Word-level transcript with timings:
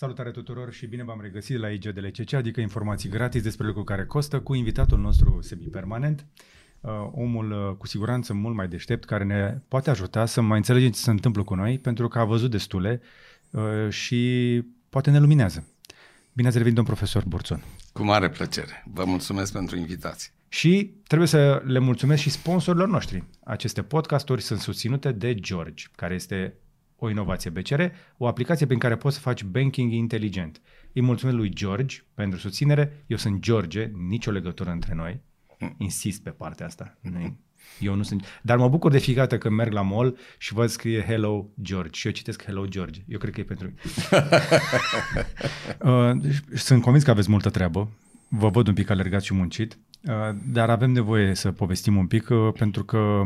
Salutare 0.00 0.30
tuturor 0.30 0.72
și 0.72 0.86
bine 0.86 1.04
v-am 1.04 1.20
regăsit 1.20 1.58
la 1.58 1.68
IGDLCC, 1.68 2.32
adică 2.32 2.60
informații 2.60 3.08
gratis 3.08 3.42
despre 3.42 3.66
lucruri 3.66 3.86
care 3.86 4.04
costă, 4.04 4.40
cu 4.40 4.54
invitatul 4.54 4.98
nostru 4.98 5.38
semi-permanent, 5.42 6.26
uh, 6.80 6.90
omul 7.12 7.50
uh, 7.50 7.76
cu 7.76 7.86
siguranță 7.86 8.34
mult 8.34 8.54
mai 8.54 8.68
deștept, 8.68 9.04
care 9.04 9.24
ne 9.24 9.58
poate 9.68 9.90
ajuta 9.90 10.26
să 10.26 10.40
mai 10.40 10.56
înțelegem 10.56 10.90
ce 10.90 10.98
se 10.98 11.10
întâmplă 11.10 11.42
cu 11.42 11.54
noi, 11.54 11.78
pentru 11.78 12.08
că 12.08 12.18
a 12.18 12.24
văzut 12.24 12.50
destule 12.50 13.00
uh, 13.50 13.88
și 13.88 14.62
poate 14.90 15.10
ne 15.10 15.18
luminează. 15.18 15.66
Bine 16.32 16.48
ați 16.48 16.56
revenit, 16.56 16.76
domn 16.76 16.88
profesor 16.88 17.24
Burțon. 17.26 17.62
Cu 17.92 18.02
mare 18.02 18.28
plăcere. 18.30 18.84
Vă 18.92 19.04
mulțumesc 19.04 19.52
pentru 19.52 19.76
invitație. 19.76 20.32
Și 20.48 20.94
trebuie 21.06 21.28
să 21.28 21.62
le 21.66 21.78
mulțumesc 21.78 22.22
și 22.22 22.30
sponsorilor 22.30 22.88
noștri. 22.88 23.24
Aceste 23.44 23.82
podcasturi 23.82 24.42
sunt 24.42 24.60
susținute 24.60 25.12
de 25.12 25.34
George, 25.34 25.84
care 25.96 26.14
este 26.14 26.54
o 27.00 27.10
inovație 27.10 27.50
BCR, 27.50 27.82
o 28.16 28.26
aplicație 28.26 28.66
prin 28.66 28.78
care 28.78 28.96
poți 28.96 29.14
să 29.14 29.20
faci 29.20 29.44
banking 29.44 29.92
inteligent. 29.92 30.60
Îi 30.92 31.02
mulțumesc 31.02 31.36
lui 31.36 31.50
George 31.50 32.02
pentru 32.14 32.38
susținere. 32.38 33.04
Eu 33.06 33.16
sunt 33.16 33.40
George, 33.40 33.90
nicio 34.08 34.30
legătură 34.30 34.70
între 34.70 34.94
noi. 34.94 35.20
Insist 35.76 36.22
pe 36.22 36.30
partea 36.30 36.66
asta. 36.66 36.98
Eu 37.80 37.94
nu 37.94 38.02
sunt... 38.02 38.40
Dar 38.42 38.56
mă 38.56 38.68
bucur 38.68 38.90
de 38.90 38.98
fiecare 38.98 39.26
dată 39.26 39.42
când 39.42 39.54
merg 39.54 39.72
la 39.72 39.82
mall 39.82 40.18
și 40.38 40.52
văd 40.52 40.68
scrie 40.68 41.02
Hello 41.02 41.50
George 41.62 41.98
și 41.98 42.06
eu 42.06 42.12
citesc 42.12 42.44
Hello 42.44 42.66
George. 42.66 43.00
Eu 43.08 43.18
cred 43.18 43.32
că 43.32 43.40
e 43.40 43.44
pentru... 43.44 43.72
uh, 45.90 46.34
sunt 46.54 46.82
convins 46.82 47.04
că 47.04 47.10
aveți 47.10 47.30
multă 47.30 47.50
treabă. 47.50 47.88
Vă 48.28 48.48
văd 48.48 48.68
un 48.68 48.74
pic 48.74 48.90
alergat 48.90 49.22
și 49.22 49.34
muncit. 49.34 49.78
Uh, 50.08 50.36
dar 50.52 50.70
avem 50.70 50.90
nevoie 50.90 51.34
să 51.34 51.50
povestim 51.50 51.96
un 51.96 52.06
pic, 52.06 52.28
uh, 52.28 52.52
pentru 52.58 52.84
că 52.84 53.22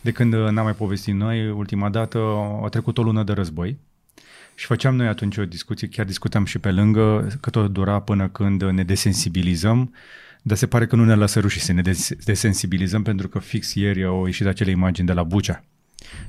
de 0.00 0.10
când 0.10 0.34
n-am 0.34 0.64
mai 0.64 0.74
povestit 0.74 1.14
noi, 1.14 1.50
ultima 1.50 1.88
dată 1.88 2.18
a 2.64 2.68
trecut 2.68 2.98
o 2.98 3.02
lună 3.02 3.22
de 3.22 3.32
război 3.32 3.78
și 4.54 4.66
făceam 4.66 4.96
noi 4.96 5.06
atunci 5.06 5.36
o 5.36 5.44
discuție, 5.44 5.88
chiar 5.88 6.06
discutam 6.06 6.44
și 6.44 6.58
pe 6.58 6.70
lângă, 6.70 7.26
că 7.40 7.50
tot 7.50 7.72
dura 7.72 8.00
până 8.00 8.28
când 8.28 8.62
ne 8.62 8.82
desensibilizăm, 8.82 9.94
dar 10.42 10.56
se 10.56 10.66
pare 10.66 10.86
că 10.86 10.96
nu 10.96 11.04
ne 11.04 11.14
lasă 11.14 11.40
rușii 11.40 11.60
să 11.60 11.72
ne 11.72 11.82
desensibilizăm, 12.24 13.02
pentru 13.02 13.28
că 13.28 13.38
fix 13.38 13.74
ieri 13.74 14.04
au 14.04 14.26
ieșit 14.26 14.46
acele 14.46 14.70
imagini 14.70 15.06
de 15.06 15.12
la 15.12 15.22
Bucea, 15.22 15.64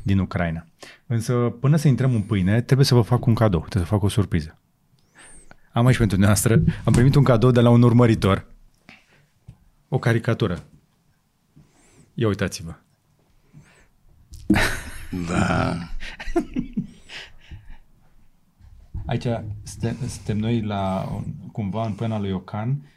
din 0.02 0.20
Ucraina. 0.20 0.66
Însă, 1.08 1.34
până 1.34 1.76
să 1.76 1.88
intrăm 1.88 2.16
în 2.16 2.22
pâine, 2.22 2.62
trebuie 2.62 2.86
să 2.86 2.94
vă 2.94 3.02
fac 3.02 3.26
un 3.26 3.34
cadou, 3.34 3.60
trebuie 3.60 3.84
să 3.84 3.90
fac 3.90 4.04
o 4.04 4.10
surpriză. 4.10 4.58
Am 5.72 5.86
aici 5.86 5.98
pentru 5.98 6.20
noastră, 6.20 6.62
am 6.84 6.94
primit 6.94 7.16
un 7.16 7.24
cadou 7.24 7.52
de 7.52 7.62
la 7.62 7.70
un 7.70 7.82
urmăritor, 7.82 8.46
o 9.94 10.00
caricatură. 10.00 10.64
Ia 12.14 12.28
uitați-vă. 12.28 12.73
Da. 15.28 15.78
Aici 19.06 19.28
suntem, 19.64 19.97
suntem 20.08 20.38
noi 20.38 20.62
la, 20.62 21.12
cumva 21.52 21.86
în 21.86 21.94
până 21.94 22.17
lui 22.17 22.31
Ocan 22.31 22.92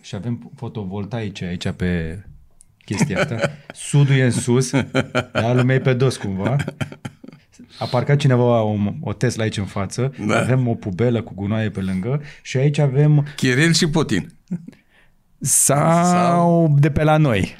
și 0.00 0.14
avem 0.14 0.52
fotovoltaice 0.56 1.44
aici 1.44 1.70
pe 1.70 2.22
chestia 2.84 3.20
asta. 3.20 3.50
Sudul 3.72 4.14
e 4.14 4.24
în 4.24 4.30
sus, 4.30 4.70
dar 5.32 5.54
lumea 5.54 5.74
e 5.74 5.80
pe 5.80 5.94
dos 5.94 6.16
cumva. 6.16 6.56
A 7.78 7.84
parcat 7.84 8.18
cineva 8.18 8.62
o, 8.62 8.76
o 9.00 9.12
Tesla 9.12 9.42
aici 9.42 9.56
în 9.56 9.64
față, 9.64 10.14
da. 10.26 10.38
avem 10.38 10.68
o 10.68 10.74
pubelă 10.74 11.22
cu 11.22 11.34
gunoaie 11.34 11.70
pe 11.70 11.80
lângă 11.80 12.22
și 12.42 12.56
aici 12.56 12.78
avem... 12.78 13.26
Chiril 13.36 13.72
și 13.72 13.88
Putin. 13.88 14.32
Sau, 15.46 16.04
sau 16.04 16.74
de 16.78 16.90
pe 16.90 17.02
la 17.02 17.16
noi. 17.16 17.56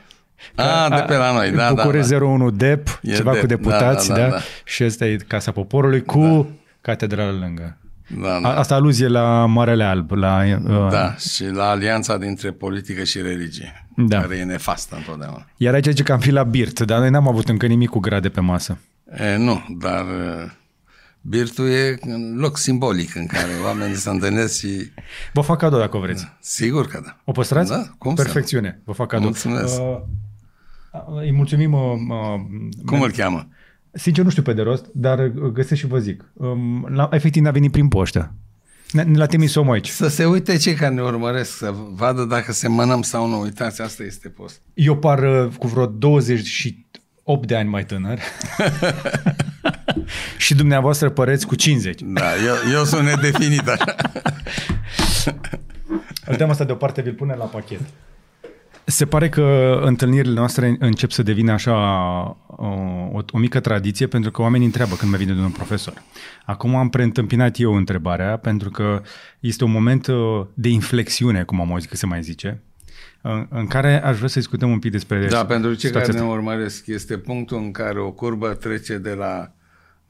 A, 0.55 0.89
de 0.89 1.05
pe 1.07 1.17
la 1.17 1.33
noi, 1.33 1.51
da, 1.51 1.73
București 1.73 2.11
da, 2.11 2.19
da. 2.19 2.25
01 2.25 2.51
DEP, 2.51 3.01
e 3.03 3.15
ceva 3.15 3.33
de, 3.33 3.39
cu 3.39 3.47
deputați, 3.47 4.09
da, 4.09 4.15
da, 4.15 4.21
da, 4.21 4.29
da. 4.29 4.39
Și 4.65 4.85
ăsta 4.85 5.07
e 5.07 5.17
Casa 5.17 5.51
Poporului 5.51 6.03
cu 6.03 6.19
da. 6.21 6.47
catedrala 6.81 7.39
lângă. 7.39 7.79
Da, 8.23 8.39
da. 8.43 8.59
Asta 8.59 8.75
aluzie 8.75 9.07
la 9.07 9.47
Marele 9.47 9.85
Alb. 9.85 10.11
La, 10.11 10.43
uh... 10.69 10.91
Da, 10.91 11.15
și 11.15 11.45
la 11.45 11.69
alianța 11.69 12.17
dintre 12.17 12.51
politică 12.51 13.05
și 13.05 13.21
religie, 13.21 13.87
da. 13.97 14.21
care 14.21 14.37
e 14.37 14.45
nefastă 14.45 14.97
întotdeauna. 14.97 15.47
Iar 15.57 15.75
aici 15.75 15.85
zice 15.85 16.03
că 16.03 16.13
am 16.13 16.19
fi 16.19 16.31
la 16.31 16.43
Birt, 16.43 16.81
dar 16.81 16.99
noi 16.99 17.11
n-am 17.11 17.29
avut 17.29 17.49
încă 17.49 17.67
nimic 17.67 17.89
cu 17.89 17.99
grade 17.99 18.29
pe 18.29 18.41
masă. 18.41 18.79
E, 19.19 19.37
nu, 19.37 19.67
dar 19.79 20.05
Birtul 21.27 21.69
e 21.69 21.99
un 22.07 22.37
loc 22.37 22.59
simbolic 22.59 23.15
în 23.15 23.27
care 23.27 23.51
oamenii 23.65 23.97
se 23.97 24.11
întâlnesc 24.11 24.59
și... 24.59 24.91
Vă 25.33 25.41
fac 25.41 25.59
cadou 25.59 25.79
dacă 25.79 25.99
vreți. 25.99 26.29
Sigur 26.41 26.87
că 26.87 27.01
da. 27.05 27.17
O 27.25 27.33
păstrați? 27.33 27.71
Da, 27.71 27.95
cum 27.99 28.15
Perfecțiune. 28.15 28.81
Vă 28.85 28.93
fac 28.93 29.09
cadou. 29.09 29.27
Mulțumesc. 29.27 29.81
Uh, 29.81 30.01
îi 31.21 31.33
mulțumim... 31.33 31.73
Uh, 31.73 32.01
cum 32.87 33.01
îl 33.01 33.11
cheamă? 33.11 33.49
Sincer 33.93 34.25
nu 34.25 34.31
știu 34.31 34.43
pe 34.43 34.53
de 34.53 34.63
rost, 34.63 34.87
dar 34.93 35.27
găsesc 35.29 35.81
și 35.81 35.87
vă 35.87 35.99
zic. 35.99 36.25
Um, 36.33 36.87
la, 36.91 37.09
efectiv 37.13 37.43
n-a 37.43 37.51
venit 37.51 37.73
prin 37.73 37.89
poștă. 37.89 38.35
Ne, 38.93 39.03
ne 39.03 39.17
l-a 39.17 39.27
trimis 39.27 39.55
omul 39.55 39.73
aici. 39.73 39.89
Să 39.89 40.09
se 40.09 40.25
uite 40.25 40.57
cei 40.57 40.75
care 40.75 40.95
ne 40.95 41.03
urmăresc, 41.03 41.57
să 41.57 41.75
vadă 41.95 42.25
dacă 42.25 42.53
se 42.53 42.69
mănăm 42.69 43.03
sau 43.03 43.29
nu. 43.29 43.41
Uitați, 43.41 43.83
asta 43.83 44.03
este 44.03 44.29
post. 44.29 44.61
Eu 44.75 44.97
par 44.97 45.23
uh, 45.23 45.53
cu 45.59 45.67
vreo 45.67 45.87
28 47.25 47.47
de 47.47 47.57
ani 47.57 47.69
mai 47.69 47.85
tânăr. 47.85 48.19
și 50.45 50.55
dumneavoastră 50.55 51.11
păreți 51.11 51.47
cu 51.47 51.55
50. 51.55 52.01
Da, 52.05 52.37
eu, 52.47 52.73
eu 52.73 52.85
sunt 52.85 53.07
nedefinit 53.07 53.69
așa. 53.69 53.95
Îl 56.27 56.37
dăm 56.37 56.51
asta 56.51 56.65
deoparte, 56.65 57.03
vi-l 57.03 57.13
pune 57.13 57.35
la 57.35 57.45
pachet. 57.45 57.81
Se 58.87 59.07
pare 59.07 59.29
că 59.29 59.79
întâlnirile 59.85 60.35
noastre 60.35 60.77
încep 60.79 61.11
să 61.11 61.23
devină 61.23 61.53
așa 61.53 61.73
o, 62.47 62.67
o, 63.13 63.23
o 63.31 63.39
mică 63.39 63.61
tradiție 63.61 64.07
pentru 64.07 64.31
că 64.31 64.43
oamenii 64.43 64.67
întreabă 64.67 64.95
când 64.95 65.11
mai 65.11 65.25
vine 65.25 65.43
un 65.43 65.51
profesor. 65.51 66.03
Acum 66.45 66.77
am 66.77 66.89
preîntâmpinat 66.89 67.59
eu 67.59 67.75
întrebarea 67.75 68.37
pentru 68.37 68.71
că 68.71 69.03
este 69.41 69.65
un 69.65 69.71
moment 69.71 70.07
uh, 70.07 70.47
de 70.55 70.69
inflexiune, 70.69 71.43
cum 71.43 71.61
am 71.61 71.73
auzit 71.73 71.91
că 71.91 71.97
se 71.97 72.07
mai 72.07 72.23
zice, 72.23 72.63
în, 73.23 73.47
în 73.51 73.67
care 73.67 74.03
aș 74.03 74.17
vrea 74.17 74.29
să 74.29 74.39
discutăm 74.39 74.71
un 74.71 74.79
pic 74.79 74.91
despre 74.91 75.27
Da, 75.27 75.47
pentru 75.47 75.75
cei 75.75 75.91
care 75.91 76.13
ne 76.13 76.23
urmăresc, 76.23 76.87
este 76.87 77.19
punctul 77.19 77.57
în 77.57 77.71
care 77.71 78.01
o 78.01 78.13
curbă 78.13 78.55
trece 78.55 78.99
de 78.99 79.13
la 79.13 79.53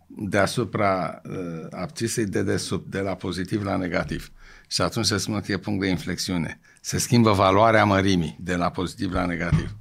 deasupra 0.07 1.21
uh, 1.25 1.67
abțisei 1.71 2.27
de 2.27 2.43
desubt, 2.43 2.91
de 2.91 2.99
la 2.99 3.15
pozitiv 3.15 3.65
la 3.65 3.77
negativ. 3.77 4.33
Și 4.69 4.83
atunci 4.83 5.07
se 5.07 5.17
spune 5.17 5.41
că 5.41 5.53
e 5.53 5.57
punct 5.57 5.81
de 5.81 5.89
inflexiune. 5.89 6.61
Se 6.81 6.99
schimbă 6.99 7.33
valoarea 7.33 7.85
mărimii 7.85 8.37
de 8.41 8.55
la 8.55 8.71
pozitiv 8.71 9.13
la 9.13 9.27
negativ. 9.27 9.77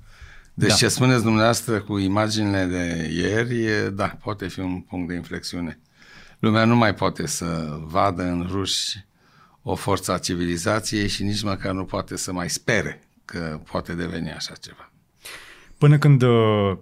Deci 0.53 0.69
da. 0.69 0.75
ce 0.75 0.87
spuneți 0.87 1.23
dumneavoastră 1.23 1.79
cu 1.79 1.97
imaginile 1.97 2.65
de 2.65 3.09
ieri, 3.13 3.65
e, 3.65 3.89
da, 3.89 4.17
poate 4.23 4.47
fi 4.47 4.59
un 4.59 4.81
punct 4.81 5.07
de 5.07 5.15
inflexiune. 5.15 5.79
Lumea 6.39 6.65
nu 6.65 6.75
mai 6.75 6.93
poate 6.93 7.27
să 7.27 7.79
vadă 7.83 8.23
în 8.23 8.47
ruși 8.51 9.05
o 9.63 9.75
forță 9.75 10.11
a 10.11 10.17
civilizației 10.17 11.07
și 11.07 11.23
nici 11.23 11.43
măcar 11.43 11.73
nu 11.73 11.85
poate 11.85 12.17
să 12.17 12.33
mai 12.33 12.49
spere 12.49 13.03
că 13.25 13.59
poate 13.71 13.93
deveni 13.93 14.31
așa 14.31 14.53
ceva. 14.53 14.91
Până 15.77 15.97
când 15.97 16.21
uh, 16.21 16.77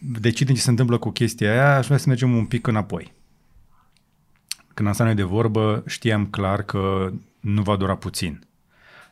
decidem 0.00 0.54
ce 0.54 0.60
se 0.60 0.70
întâmplă 0.70 0.98
cu 0.98 1.10
chestia 1.10 1.50
aia, 1.50 1.76
aș 1.76 1.86
vrea 1.86 1.98
să 1.98 2.08
mergem 2.08 2.36
un 2.36 2.46
pic 2.46 2.66
înapoi. 2.66 3.12
Când 4.74 4.88
am 4.88 4.94
stat 4.94 5.06
noi 5.06 5.14
de 5.14 5.22
vorbă, 5.22 5.82
știam 5.86 6.26
clar 6.26 6.62
că 6.62 7.12
nu 7.40 7.62
va 7.62 7.76
dura 7.76 7.96
puțin. 7.96 8.46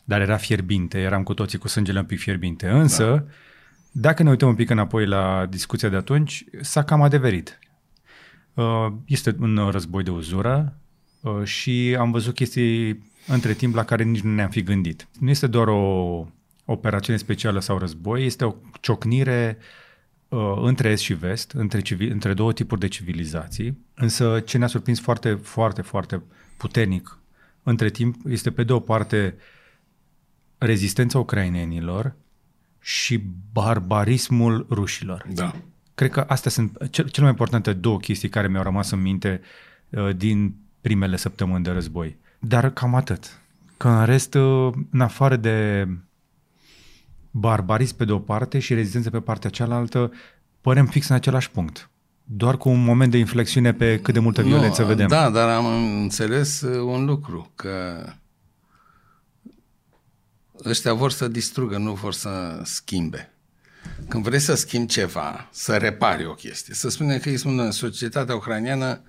Dar 0.05 0.21
era 0.21 0.37
fierbinte, 0.37 0.99
eram 0.99 1.23
cu 1.23 1.35
toții 1.35 1.59
cu 1.59 1.69
sângele 1.69 1.99
un 1.99 2.05
pic 2.05 2.19
fierbinte. 2.19 2.69
Însă, 2.69 3.25
da. 3.27 3.33
dacă 3.93 4.23
ne 4.23 4.31
uităm 4.31 4.49
un 4.49 4.55
pic 4.55 4.71
înapoi 4.71 5.07
la 5.07 5.47
discuția 5.47 5.89
de 5.89 5.97
atunci, 5.97 6.45
s-a 6.61 6.85
cam 6.85 7.03
adeverit. 7.03 7.59
Uh, 8.55 8.87
este 9.07 9.37
un 9.41 9.69
război 9.71 10.03
de 10.03 10.11
uzură 10.11 10.75
uh, 10.77 10.90
și 11.45 11.97
am 11.99 12.11
văzut 12.11 12.35
chestii 12.35 13.03
între 13.27 13.53
timp 13.53 13.75
la 13.75 13.85
care 13.85 14.03
nici 14.03 14.21
nu 14.21 14.35
ne-am 14.35 14.51
fi 14.51 14.63
gândit. 14.63 15.09
Nu 15.19 15.31
este 15.31 15.47
doar 15.47 15.69
o 15.69 16.27
operațiune 16.65 17.19
specială 17.19 17.61
sau 17.61 17.79
război, 17.79 18.25
este 18.25 18.45
o 18.45 18.55
ciocnire 18.81 19.59
uh, 20.29 20.59
între 20.63 20.89
est 20.89 21.03
și 21.03 21.15
vest, 21.15 21.51
între, 21.51 21.81
civil, 21.81 22.11
între 22.11 22.35
două 22.35 22.53
tipuri 22.53 22.81
de 22.81 22.89
civilizații, 22.89 23.79
însă 23.95 24.41
ce 24.41 24.59
ne-a 24.59 24.67
surprins 24.67 25.01
foarte, 25.01 25.35
foarte, 25.35 25.83
foarte 25.83 26.23
puternic 26.57 27.19
între 27.63 27.91
timp 27.91 28.17
este 28.29 28.51
pe 28.51 28.65
de 28.65 28.73
o 28.73 28.81
parte 28.81 29.37
rezistența 30.59 31.19
ucrainenilor 31.19 32.15
și 32.81 33.23
barbarismul 33.53 34.67
rușilor. 34.71 35.27
Da. 35.33 35.55
Cred 35.95 36.11
că 36.11 36.25
astea 36.29 36.51
sunt 36.51 36.91
cel, 36.91 37.09
cele 37.09 37.23
mai 37.23 37.31
importante 37.31 37.73
două 37.73 37.99
chestii 37.99 38.29
care 38.29 38.49
mi-au 38.49 38.63
rămas 38.63 38.91
în 38.91 39.01
minte 39.01 39.41
uh, 39.91 40.17
din 40.17 40.55
primele 40.81 41.17
săptămâni 41.17 41.65
de 41.65 41.71
război. 41.71 42.19
Dar 42.39 42.71
cam 42.71 42.95
atât. 42.95 43.41
Că 43.77 43.89
în 43.89 44.05
rest, 44.05 44.35
uh, 44.35 44.73
în 44.91 45.01
afară 45.01 45.37
de 45.37 45.89
barbarism 47.31 47.97
pe 47.97 48.05
de 48.05 48.13
o 48.13 48.19
parte 48.19 48.59
și 48.59 48.75
rezistență 48.75 49.11
pe 49.11 49.21
partea 49.21 49.51
cealaltă, 49.51 50.13
părem 50.61 50.87
fix 50.87 51.09
în 51.09 51.15
același 51.15 51.51
punct. 51.51 51.91
Doar 52.25 52.57
cu 52.57 52.69
un 52.69 52.85
moment 52.85 53.11
de 53.11 53.19
inflexiune 53.19 53.73
pe 53.73 54.01
cât 54.01 54.15
de 54.15 54.21
multă 54.21 54.43
violență 54.43 54.83
nu, 54.83 54.89
vedem. 54.89 55.09
Da, 55.09 55.31
dar 55.31 55.49
am 55.49 55.67
înțeles 56.03 56.61
uh, 56.61 56.81
un 56.81 57.05
lucru, 57.05 57.53
că 57.55 58.05
ăștia 60.65 60.93
vor 60.93 61.11
să 61.11 61.29
distrugă, 61.29 61.79
nu 61.79 61.93
vor 61.93 62.13
să 62.13 62.61
schimbe. 62.65 63.33
Când 64.09 64.25
vrei 64.25 64.39
să 64.39 64.55
schimbi 64.55 64.93
ceva, 64.93 65.49
să 65.53 65.77
repari 65.77 66.27
o 66.27 66.35
chestie, 66.35 66.75
să 66.75 66.89
spunem 66.89 67.19
că 67.19 67.29
îi 67.29 67.37
spun 67.37 67.71
societatea 67.71 68.35
ucraniană 68.35 69.03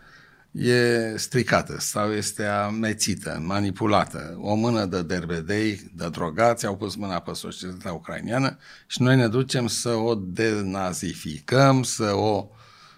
e 0.51 1.13
stricată 1.17 1.79
sau 1.79 2.11
este 2.11 2.45
amețită, 2.45 3.41
manipulată. 3.45 4.37
O 4.41 4.55
mână 4.55 4.85
de 4.85 5.01
derbedei, 5.01 5.91
de 5.95 6.09
drogați, 6.09 6.65
au 6.65 6.77
pus 6.77 6.95
mâna 6.95 7.19
pe 7.19 7.33
societatea 7.33 7.93
ucraineană 7.93 8.57
și 8.87 9.01
noi 9.01 9.15
ne 9.15 9.27
ducem 9.27 9.67
să 9.67 9.89
o 9.89 10.15
denazificăm, 10.15 11.83
să 11.83 12.13
o 12.13 12.47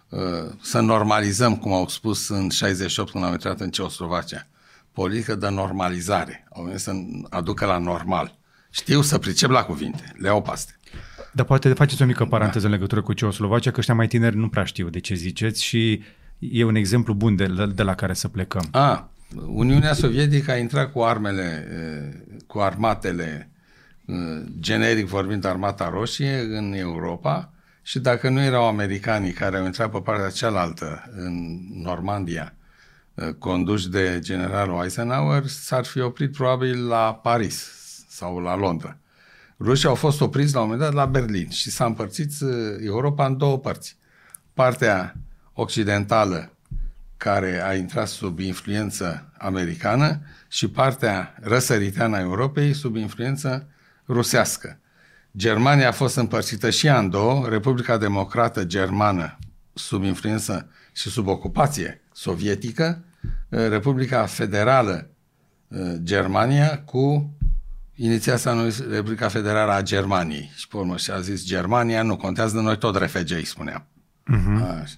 uh, 0.09 0.19
să 0.61 0.79
normalizăm, 0.79 1.57
cum 1.57 1.73
au 1.73 1.87
spus 1.87 2.29
în 2.29 2.49
68 2.49 3.11
când 3.11 3.23
am 3.23 3.31
intrat 3.31 3.59
în 3.59 3.69
Ceoslovacia. 3.69 4.47
Politică 4.91 5.35
de 5.35 5.49
normalizare. 5.49 6.47
Au 6.53 6.63
venit 6.63 6.79
să 6.79 6.91
aducă 7.29 7.65
la 7.65 7.77
normal. 7.77 8.37
Știu 8.69 9.01
să 9.01 9.17
pricep 9.17 9.49
la 9.49 9.63
cuvinte, 9.63 10.13
le 10.17 10.29
au 10.29 10.41
paste. 10.41 10.77
Dar 11.31 11.45
poate 11.45 11.73
faceți 11.73 12.01
o 12.01 12.05
mică 12.05 12.25
paranteză 12.25 12.59
da. 12.59 12.65
în 12.65 12.73
legătură 12.73 13.01
cu 13.01 13.13
Ceoslovacia, 13.13 13.71
că 13.71 13.79
ăștia 13.79 13.93
mai 13.93 14.07
tineri 14.07 14.35
nu 14.35 14.49
prea 14.49 14.63
știu 14.63 14.89
de 14.89 14.99
ce 14.99 15.13
ziceți 15.13 15.63
și 15.63 16.03
e 16.51 16.63
un 16.63 16.75
exemplu 16.75 17.13
bun 17.13 17.35
de, 17.35 17.47
de 17.75 17.83
la 17.83 17.95
care 17.95 18.13
să 18.13 18.27
plecăm. 18.27 18.67
A, 18.71 19.09
Uniunea 19.47 19.93
Sovietică 19.93 20.51
a 20.51 20.57
intrat 20.57 20.91
cu 20.91 20.99
armele, 20.99 21.67
cu 22.47 22.59
armatele, 22.59 23.49
generic 24.59 25.07
vorbind 25.07 25.45
armata 25.45 25.89
roșie, 25.89 26.39
în 26.39 26.73
Europa 26.73 27.53
și 27.81 27.99
dacă 27.99 28.29
nu 28.29 28.41
erau 28.41 28.67
americanii 28.67 29.31
care 29.31 29.57
au 29.57 29.65
intrat 29.65 29.91
pe 29.91 29.99
partea 29.99 30.29
cealaltă, 30.29 31.11
în 31.15 31.59
Normandia, 31.81 32.53
conduși 33.39 33.89
de 33.89 34.19
generalul 34.21 34.83
Eisenhower, 34.83 35.47
s-ar 35.47 35.85
fi 35.85 35.99
oprit 35.99 36.31
probabil 36.31 36.87
la 36.87 37.19
Paris 37.23 37.71
sau 38.09 38.39
la 38.39 38.55
Londra. 38.55 38.97
Rușii 39.59 39.87
au 39.87 39.95
fost 39.95 40.21
opriți 40.21 40.53
la 40.53 40.61
un 40.61 40.65
moment 40.65 40.83
dat 40.83 40.93
la 40.93 41.05
Berlin 41.05 41.49
și 41.49 41.69
s-a 41.69 41.85
împărțit 41.85 42.31
Europa 42.79 43.25
în 43.25 43.37
două 43.37 43.57
părți. 43.57 43.97
Partea 44.53 45.15
occidentală 45.53 46.53
care 47.17 47.63
a 47.65 47.75
intrat 47.75 48.07
sub 48.07 48.39
influență 48.39 49.31
americană 49.37 50.21
și 50.47 50.67
partea 50.67 51.35
răsăriteană 51.41 52.15
a 52.15 52.19
Europei 52.19 52.73
sub 52.73 52.95
influență 52.95 53.67
rusească. 54.07 54.79
Germania 55.37 55.87
a 55.87 55.91
fost 55.91 56.15
împărțită 56.15 56.69
și 56.69 56.87
ea 56.87 56.99
în 56.99 57.09
două, 57.09 57.47
Republica 57.49 57.97
Democrată 57.97 58.63
Germană 58.63 59.37
sub 59.73 60.03
influență 60.03 60.69
și 60.91 61.09
sub 61.09 61.27
ocupație 61.27 62.01
sovietică, 62.11 63.03
Republica 63.49 64.25
Federală 64.25 65.09
uh, 65.67 65.93
Germania 66.03 66.79
cu 66.79 67.33
inițial 67.95 68.37
s-a 68.37 68.53
numit 68.53 68.77
Republica 68.89 69.27
Federală 69.27 69.71
a 69.71 69.81
Germaniei 69.81 70.51
și 70.55 70.67
pe 70.67 70.77
urmă 70.77 70.97
și-a 70.97 71.19
zis 71.19 71.45
Germania, 71.45 72.03
nu 72.03 72.17
contează, 72.17 72.59
noi 72.59 72.77
tot 72.77 72.95
refegei, 72.95 73.45
spuneam. 73.45 73.85
Uh-huh. 74.31 74.81
Așa. 74.81 74.95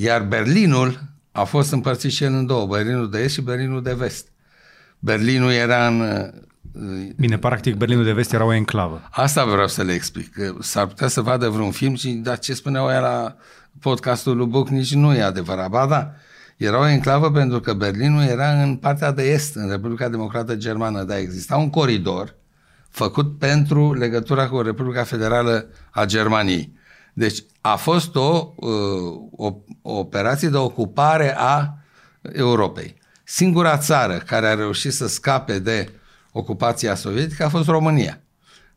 Iar 0.00 0.22
Berlinul 0.22 1.00
a 1.32 1.44
fost 1.44 1.72
împărțit 1.72 2.10
și 2.10 2.24
el 2.24 2.32
în 2.32 2.46
două, 2.46 2.66
Berlinul 2.66 3.10
de 3.10 3.18
Est 3.18 3.34
și 3.34 3.40
Berlinul 3.40 3.82
de 3.82 3.94
Vest. 3.94 4.28
Berlinul 4.98 5.50
era 5.50 5.86
în... 5.86 6.00
Uh, 6.00 7.08
Bine, 7.16 7.38
practic 7.38 7.74
Berlinul 7.74 8.04
de 8.04 8.12
Vest 8.12 8.32
era 8.32 8.44
o 8.44 8.52
enclavă. 8.52 9.08
Asta 9.10 9.44
vreau 9.44 9.66
să 9.66 9.82
le 9.82 9.92
explic. 9.92 10.32
Că 10.32 10.54
s-ar 10.60 10.86
putea 10.86 11.08
să 11.08 11.20
vadă 11.20 11.48
vreun 11.48 11.70
film 11.70 11.94
și 11.94 12.10
dar 12.10 12.38
ce 12.38 12.54
spuneau 12.54 12.86
aia 12.86 13.00
la 13.00 13.36
podcastul 13.80 14.36
lui 14.36 14.46
Buc 14.46 14.68
nici 14.68 14.94
nu 14.94 15.14
e 15.14 15.22
adevărat. 15.22 15.68
Ba 15.68 15.86
da, 15.86 16.10
era 16.56 16.78
o 16.78 16.88
enclavă 16.88 17.30
pentru 17.30 17.60
că 17.60 17.72
Berlinul 17.72 18.22
era 18.22 18.62
în 18.62 18.76
partea 18.76 19.12
de 19.12 19.22
est, 19.22 19.54
în 19.54 19.68
Republica 19.70 20.08
Democrată 20.08 20.56
Germană, 20.56 21.02
dar 21.02 21.18
exista 21.18 21.56
un 21.56 21.70
coridor 21.70 22.34
făcut 22.88 23.38
pentru 23.38 23.94
legătura 23.94 24.48
cu 24.48 24.60
Republica 24.60 25.02
Federală 25.02 25.66
a 25.90 26.04
Germaniei. 26.04 26.76
Deci 27.18 27.44
a 27.60 27.76
fost 27.76 28.14
o, 28.14 28.52
uh, 28.56 28.70
o, 29.36 29.56
o 29.82 29.98
operație 29.98 30.48
de 30.48 30.56
ocupare 30.56 31.34
a 31.36 31.78
Europei. 32.32 32.96
Singura 33.24 33.78
țară 33.78 34.16
care 34.16 34.46
a 34.46 34.54
reușit 34.54 34.92
să 34.92 35.08
scape 35.08 35.58
de 35.58 35.92
ocupația 36.32 36.94
sovietică 36.94 37.44
a 37.44 37.48
fost 37.48 37.68
România, 37.68 38.20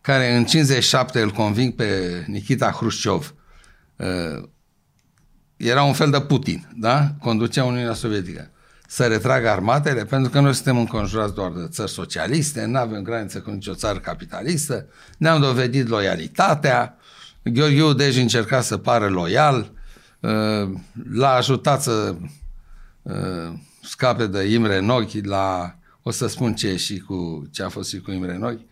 care 0.01 0.35
în 0.35 0.45
57 0.45 1.21
îl 1.21 1.29
conving 1.29 1.73
pe 1.73 2.23
Nikita 2.27 2.71
Hrușciov. 2.71 3.35
Uh, 3.95 4.43
era 5.57 5.83
un 5.83 5.93
fel 5.93 6.09
de 6.09 6.21
Putin, 6.21 6.67
da? 6.75 7.15
Conducea 7.19 7.63
Uniunea 7.63 7.93
Sovietică. 7.93 8.51
Să 8.88 9.07
retragă 9.07 9.49
armatele, 9.49 10.05
pentru 10.05 10.31
că 10.31 10.39
noi 10.39 10.53
suntem 10.53 10.77
înconjurați 10.77 11.33
doar 11.33 11.51
de 11.51 11.67
țări 11.69 11.91
socialiste, 11.91 12.65
nu 12.65 12.77
avem 12.77 13.03
graniță 13.03 13.39
cu 13.39 13.51
nicio 13.51 13.73
țară 13.73 13.99
capitalistă, 13.99 14.85
ne-am 15.17 15.41
dovedit 15.41 15.88
loialitatea, 15.88 16.95
Gheorghe 17.43 17.81
Udej 17.83 18.17
încerca 18.17 18.61
să 18.61 18.77
pară 18.77 19.09
loial, 19.09 19.71
uh, 20.19 20.69
l-a 21.11 21.33
ajutat 21.33 21.81
să 21.81 22.15
uh, 23.01 23.53
scape 23.81 24.27
de 24.27 24.43
Imre 24.43 24.79
Nochi 24.79 25.21
la, 25.21 25.75
o 26.01 26.11
să 26.11 26.27
spun 26.27 26.53
ce 26.53 26.75
și 26.75 26.99
cu 26.99 27.47
ce 27.51 27.63
a 27.63 27.69
fost 27.69 27.89
și 27.89 27.99
cu 27.99 28.11
Imre 28.11 28.38
Nochi. 28.38 28.65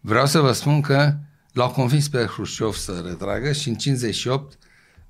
Vreau 0.00 0.26
să 0.26 0.40
vă 0.40 0.52
spun 0.52 0.80
că 0.80 1.14
l-au 1.52 1.70
convins 1.70 2.08
pe 2.08 2.24
Hrușciov 2.24 2.74
să 2.74 3.02
retragă 3.06 3.52
și 3.52 3.68
în 3.68 3.74
58 3.74 4.58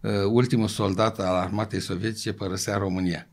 uh, 0.01 0.11
ultimul 0.31 0.69
soldat 0.69 1.19
al 1.19 1.35
armatei 1.35 1.81
sovietice 1.81 2.33
părăsea 2.33 2.77
România. 2.77 3.27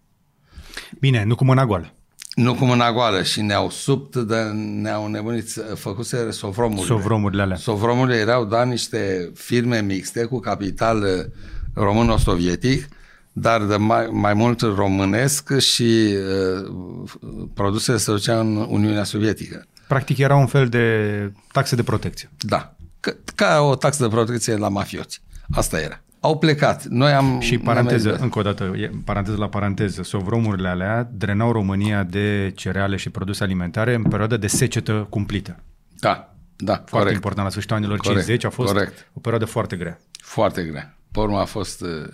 Bine, 0.99 1.23
nu 1.23 1.35
cu 1.35 1.43
mâna 1.43 1.65
goală. 1.65 1.93
Nu 2.35 2.55
cu 2.55 2.65
mâna 2.65 2.91
goală 2.91 3.23
și 3.23 3.41
ne-au 3.41 3.69
subt, 3.69 4.15
de, 4.15 4.41
ne-au 4.53 5.07
nebunit, 5.07 5.45
făcuse 5.75 6.31
sovromurile. 6.31 6.85
Sovromurile 6.85 7.41
alea. 7.41 7.57
Sovromurile 7.57 8.17
erau, 8.17 8.45
da, 8.45 8.63
niște 8.63 9.31
firme 9.35 9.81
mixte 9.81 10.23
cu 10.23 10.39
capital 10.39 11.01
uh, 11.01 11.25
româno-sovietic, 11.73 12.87
dar 13.31 13.63
de 13.63 13.75
mai, 13.75 14.07
mai 14.11 14.33
mult 14.33 14.61
românesc 14.61 15.57
și 15.57 16.15
uh, 16.63 17.09
produsele 17.53 17.97
se 17.97 18.11
ducea 18.11 18.39
în 18.39 18.55
Uniunea 18.55 19.03
Sovietică. 19.03 19.65
Practic 19.87 20.17
era 20.17 20.35
un 20.35 20.47
fel 20.47 20.67
de 20.67 21.31
taxe 21.51 21.75
de 21.75 21.83
protecție. 21.83 22.29
Da, 22.39 22.75
ca, 22.99 23.11
ca 23.35 23.59
o 23.61 23.75
taxă 23.75 24.03
de 24.03 24.09
protecție 24.09 24.55
la 24.55 24.69
mafioți. 24.69 25.21
Asta 25.51 25.79
era 25.81 26.01
au 26.19 26.37
plecat. 26.37 26.85
Noi 26.85 27.11
am... 27.11 27.39
Și 27.39 27.57
paranteză, 27.57 28.15
încă 28.15 28.39
o 28.39 28.41
dată, 28.41 28.71
paranteză 29.05 29.37
la 29.37 29.49
paranteză, 29.49 30.03
sovromurile 30.03 30.67
alea 30.67 31.09
drenau 31.11 31.51
România 31.51 32.03
de 32.03 32.51
cereale 32.55 32.95
și 32.95 33.09
produse 33.09 33.43
alimentare 33.43 33.93
în 33.93 34.03
perioada 34.03 34.37
de 34.37 34.47
secetă 34.47 35.07
cumplită. 35.09 35.59
Da, 35.99 36.33
da, 36.55 36.73
Foarte 36.73 36.89
corect. 36.89 37.15
important, 37.15 37.43
la 37.43 37.49
sfârșitul 37.49 37.75
anilor 37.75 37.97
corect, 37.97 38.25
50 38.25 38.45
a 38.45 38.49
fost 38.49 38.73
corect. 38.73 39.09
o 39.13 39.19
perioadă 39.19 39.45
foarte 39.45 39.75
grea. 39.75 39.99
Foarte 40.21 40.63
grea. 40.63 40.97
Pe 41.11 41.19
urmă 41.19 41.39
a 41.39 41.45
fost 41.45 41.81
uh, 41.81 42.07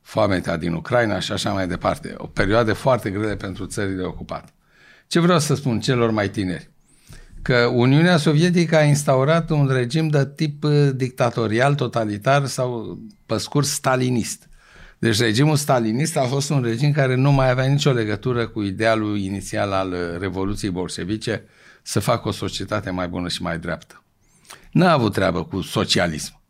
foamea 0.00 0.56
din 0.56 0.72
Ucraina 0.72 1.18
și 1.18 1.32
așa 1.32 1.52
mai 1.52 1.68
departe. 1.68 2.14
O 2.16 2.26
perioadă 2.26 2.72
foarte 2.72 3.10
grea 3.10 3.36
pentru 3.36 3.66
țările 3.66 4.02
ocupate. 4.02 4.52
Ce 5.06 5.20
vreau 5.20 5.38
să 5.38 5.54
spun 5.54 5.80
celor 5.80 6.10
mai 6.10 6.28
tineri? 6.28 6.70
Că 7.42 7.70
Uniunea 7.72 8.16
Sovietică 8.16 8.76
a 8.76 8.82
instaurat 8.82 9.50
un 9.50 9.68
regim 9.72 10.08
de 10.08 10.28
tip 10.36 10.64
uh, 10.64 10.88
dictatorial, 10.94 11.74
totalitar 11.74 12.46
sau, 12.46 12.98
pe 13.26 13.36
scurt, 13.36 13.66
stalinist. 13.66 14.48
Deci 14.98 15.18
regimul 15.18 15.56
stalinist 15.56 16.16
a 16.16 16.22
fost 16.22 16.50
un 16.50 16.62
regim 16.62 16.92
care 16.92 17.14
nu 17.14 17.32
mai 17.32 17.50
avea 17.50 17.64
nicio 17.64 17.92
legătură 17.92 18.46
cu 18.46 18.62
idealul 18.62 19.18
inițial 19.18 19.72
al 19.72 19.92
uh, 19.92 20.20
Revoluției 20.20 20.70
bolșevice 20.70 21.44
să 21.82 22.00
facă 22.00 22.28
o 22.28 22.32
societate 22.32 22.90
mai 22.90 23.08
bună 23.08 23.28
și 23.28 23.42
mai 23.42 23.58
dreaptă. 23.58 24.02
N-a 24.70 24.92
avut 24.92 25.12
treabă 25.12 25.44
cu 25.44 25.60
socialism. 25.60 26.40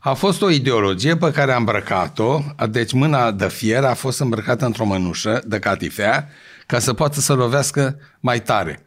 A 0.00 0.12
fost 0.12 0.42
o 0.42 0.50
ideologie 0.50 1.16
pe 1.16 1.30
care 1.32 1.52
a 1.52 1.56
îmbrăcat-o, 1.56 2.40
deci 2.70 2.92
mâna 2.92 3.30
de 3.30 3.48
fier 3.48 3.84
a 3.84 3.94
fost 3.94 4.20
îmbrăcată 4.20 4.64
într-o 4.64 4.84
mănușă 4.84 5.42
de 5.46 5.58
catifea 5.58 6.28
ca 6.66 6.78
să 6.78 6.92
poată 6.92 7.20
să 7.20 7.32
lovească 7.32 7.98
mai 8.20 8.42
tare 8.42 8.86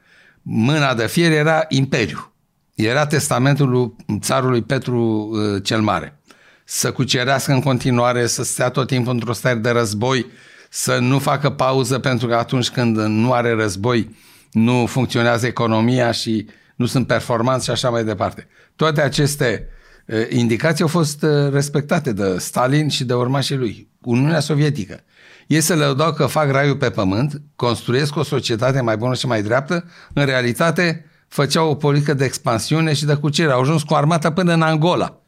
mâna 0.50 0.94
de 0.94 1.08
fier 1.08 1.32
era 1.32 1.66
imperiu. 1.68 2.32
Era 2.75 3.06
testamentul 3.06 3.70
lui 3.70 3.94
țarului 4.20 4.62
Petru 4.62 5.30
uh, 5.32 5.63
cel 5.63 5.82
Mare. 5.82 6.20
Să 6.63 6.92
cucerească 6.92 7.51
în 7.51 7.62
continuare, 7.62 8.27
să 8.27 8.44
stea 8.44 8.70
tot 8.70 8.88
timpul 8.88 9.13
într-o 9.13 9.34
stare 9.34 9.56
de 9.56 9.70
război, 9.70 10.25
să 10.70 10.98
nu 10.98 11.20
facă 11.20 11.50
pauză 11.50 12.00
pentru 12.00 12.27
că 12.27 12.36
atunci 12.36 12.70
când 12.70 12.98
nu 12.98 13.34
are 13.34 13.54
război 13.54 14.16
nu 14.51 14.86
funcționează 14.86 15.46
economia 15.46 16.12
și 16.12 16.48
nu 16.75 16.86
sunt 16.86 17.08
performanți 17.08 17.66
și 17.66 17.72
așa 17.72 17.89
mai 17.89 18.04
departe. 18.04 18.48
Toate 18.75 19.01
aceste 19.01 19.68
uh, 20.06 20.18
indicații 20.30 20.84
au 20.84 20.89
fost 20.89 21.24
uh, 21.24 21.51
respectate 21.51 22.13
de 22.13 22.38
Stalin 22.38 22.89
și 22.89 23.04
de 23.04 23.13
urmașii 23.13 23.56
lui. 23.56 23.89
Uniunea 24.01 24.39
Sovietică. 24.39 25.04
Ei 25.48 25.62
se 25.62 25.75
lăudau 25.75 26.13
că 26.13 26.25
fac 26.25 26.51
raiul 26.51 26.75
pe 26.75 26.89
pământ, 26.89 27.42
construiesc 27.56 28.16
o 28.16 28.24
societate 28.24 28.82
mai 28.82 28.98
bună 28.98 29.13
și 29.13 29.27
mai 29.27 29.42
dreaptă, 29.42 29.86
în 30.13 30.25
realitate 30.25 31.06
făceau 31.27 31.70
o 31.70 31.75
politică 31.75 32.13
de 32.13 32.25
expansiune 32.25 32.94
și 32.94 33.06
de 33.06 33.13
cucere. 33.13 33.51
Au 33.51 33.62
ajuns 33.62 33.84
cu 33.84 33.94
armata 33.94 34.32
până 34.32 34.54
în 34.54 34.62
Angola, 34.62 35.22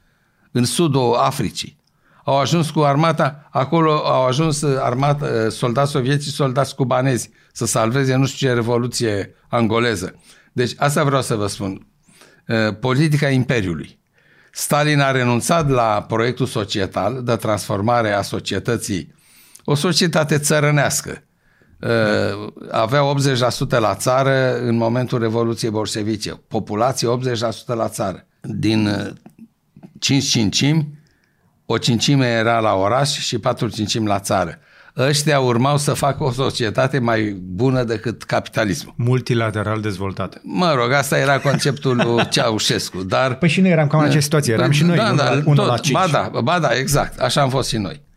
în 0.51 0.65
sudul 0.65 1.15
Africii. 1.15 1.77
Au 2.23 2.37
ajuns 2.37 2.69
cu 2.69 2.79
armata, 2.79 3.47
acolo 3.51 3.91
au 3.91 4.25
ajuns 4.25 4.63
armata, 4.63 5.49
soldați 5.49 5.91
sovietici, 5.91 6.33
soldați 6.33 6.75
cubanezi 6.75 7.29
să 7.53 7.65
salveze 7.65 8.15
nu 8.15 8.25
știu 8.25 8.47
ce 8.47 8.53
revoluție 8.53 9.35
angoleză. 9.47 10.15
Deci 10.53 10.73
asta 10.77 11.03
vreau 11.03 11.21
să 11.21 11.35
vă 11.35 11.47
spun. 11.47 11.87
Politica 12.79 13.29
Imperiului. 13.29 13.99
Stalin 14.51 14.99
a 14.99 15.11
renunțat 15.11 15.69
la 15.69 16.05
proiectul 16.07 16.45
societal 16.45 17.23
de 17.23 17.35
transformare 17.35 18.11
a 18.11 18.21
societății 18.21 19.13
o 19.69 19.75
societate 19.75 20.37
țărănească. 20.37 21.23
Uh, 21.79 22.51
avea 22.71 23.01
80% 23.67 23.79
la 23.79 23.95
țară 23.95 24.59
în 24.61 24.75
momentul 24.75 25.19
Revoluției 25.19 25.71
Bolșevice. 25.71 26.41
Populație 26.47 27.07
80% 27.63 27.65
la 27.65 27.87
țară. 27.87 28.25
Din 28.41 28.89
5 29.99 30.23
uh, 30.23 30.29
cincimi, 30.29 30.99
o 31.65 31.77
cincime 31.77 32.27
era 32.27 32.59
la 32.59 32.73
oraș 32.73 33.17
și 33.17 33.39
4 33.39 33.67
cincimi 33.67 34.07
la 34.07 34.19
țară. 34.19 34.59
Ăștia 34.97 35.39
urmau 35.39 35.77
să 35.77 35.93
facă 35.93 36.23
o 36.23 36.31
societate 36.31 36.99
mai 36.99 37.37
bună 37.41 37.83
decât 37.83 38.23
capitalismul. 38.23 38.93
Multilateral 38.97 39.81
dezvoltată. 39.81 40.41
Mă 40.43 40.73
rog, 40.73 40.91
asta 40.91 41.17
era 41.17 41.39
conceptul 41.39 41.95
lui 41.95 42.27
Ceaușescu, 42.33 43.03
dar... 43.03 43.35
Păi 43.35 43.49
și 43.49 43.61
noi 43.61 43.71
eram 43.71 43.87
cam 43.87 43.99
în 43.99 44.05
această 44.05 44.21
situație, 44.21 44.53
eram 44.53 44.71
și 44.71 44.83
noi 44.83 44.97
da, 44.97 45.13
da, 45.13 45.41
tot, 45.41 45.67
la 45.67 45.77
5. 45.77 45.91
Ba 45.91 46.07
da, 46.11 46.41
ba 46.41 46.59
da, 46.59 46.69
exact, 46.69 47.19
așa 47.19 47.41
am 47.41 47.49
fost 47.49 47.69
și 47.69 47.77
noi. 47.77 48.07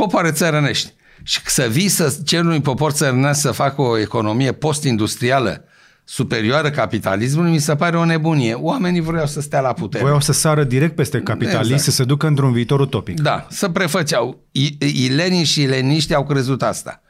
Popoare 0.00 0.30
țărănești. 0.30 0.92
Și 1.22 1.40
să 1.44 1.66
vii 1.70 1.88
să 1.88 2.18
ceri 2.24 2.46
unui 2.46 2.60
popor 2.60 2.90
țărănesc 2.90 3.40
să 3.40 3.50
facă 3.50 3.82
o 3.82 3.98
economie 3.98 4.52
post-industrială 4.52 5.64
superioară 6.04 6.70
capitalismului, 6.70 7.50
mi 7.50 7.58
se 7.58 7.74
pare 7.74 7.96
o 7.96 8.04
nebunie. 8.04 8.54
Oamenii 8.54 9.00
vreau 9.00 9.26
să 9.26 9.40
stea 9.40 9.60
la 9.60 9.72
putere. 9.72 10.02
Vreau 10.02 10.20
să 10.20 10.32
sară 10.32 10.64
direct 10.64 10.94
peste 10.94 11.20
capitalism, 11.20 11.72
exact. 11.72 11.82
să 11.82 11.90
se 11.90 12.04
ducă 12.04 12.26
într-un 12.26 12.52
viitor 12.52 12.80
utopic. 12.80 13.20
Da, 13.20 13.46
să 13.50 13.68
prefăceau. 13.68 14.46
Ilenii 14.78 15.44
și 15.44 15.62
ileniști 15.62 16.14
au 16.14 16.24
crezut 16.24 16.62
asta. 16.62 17.02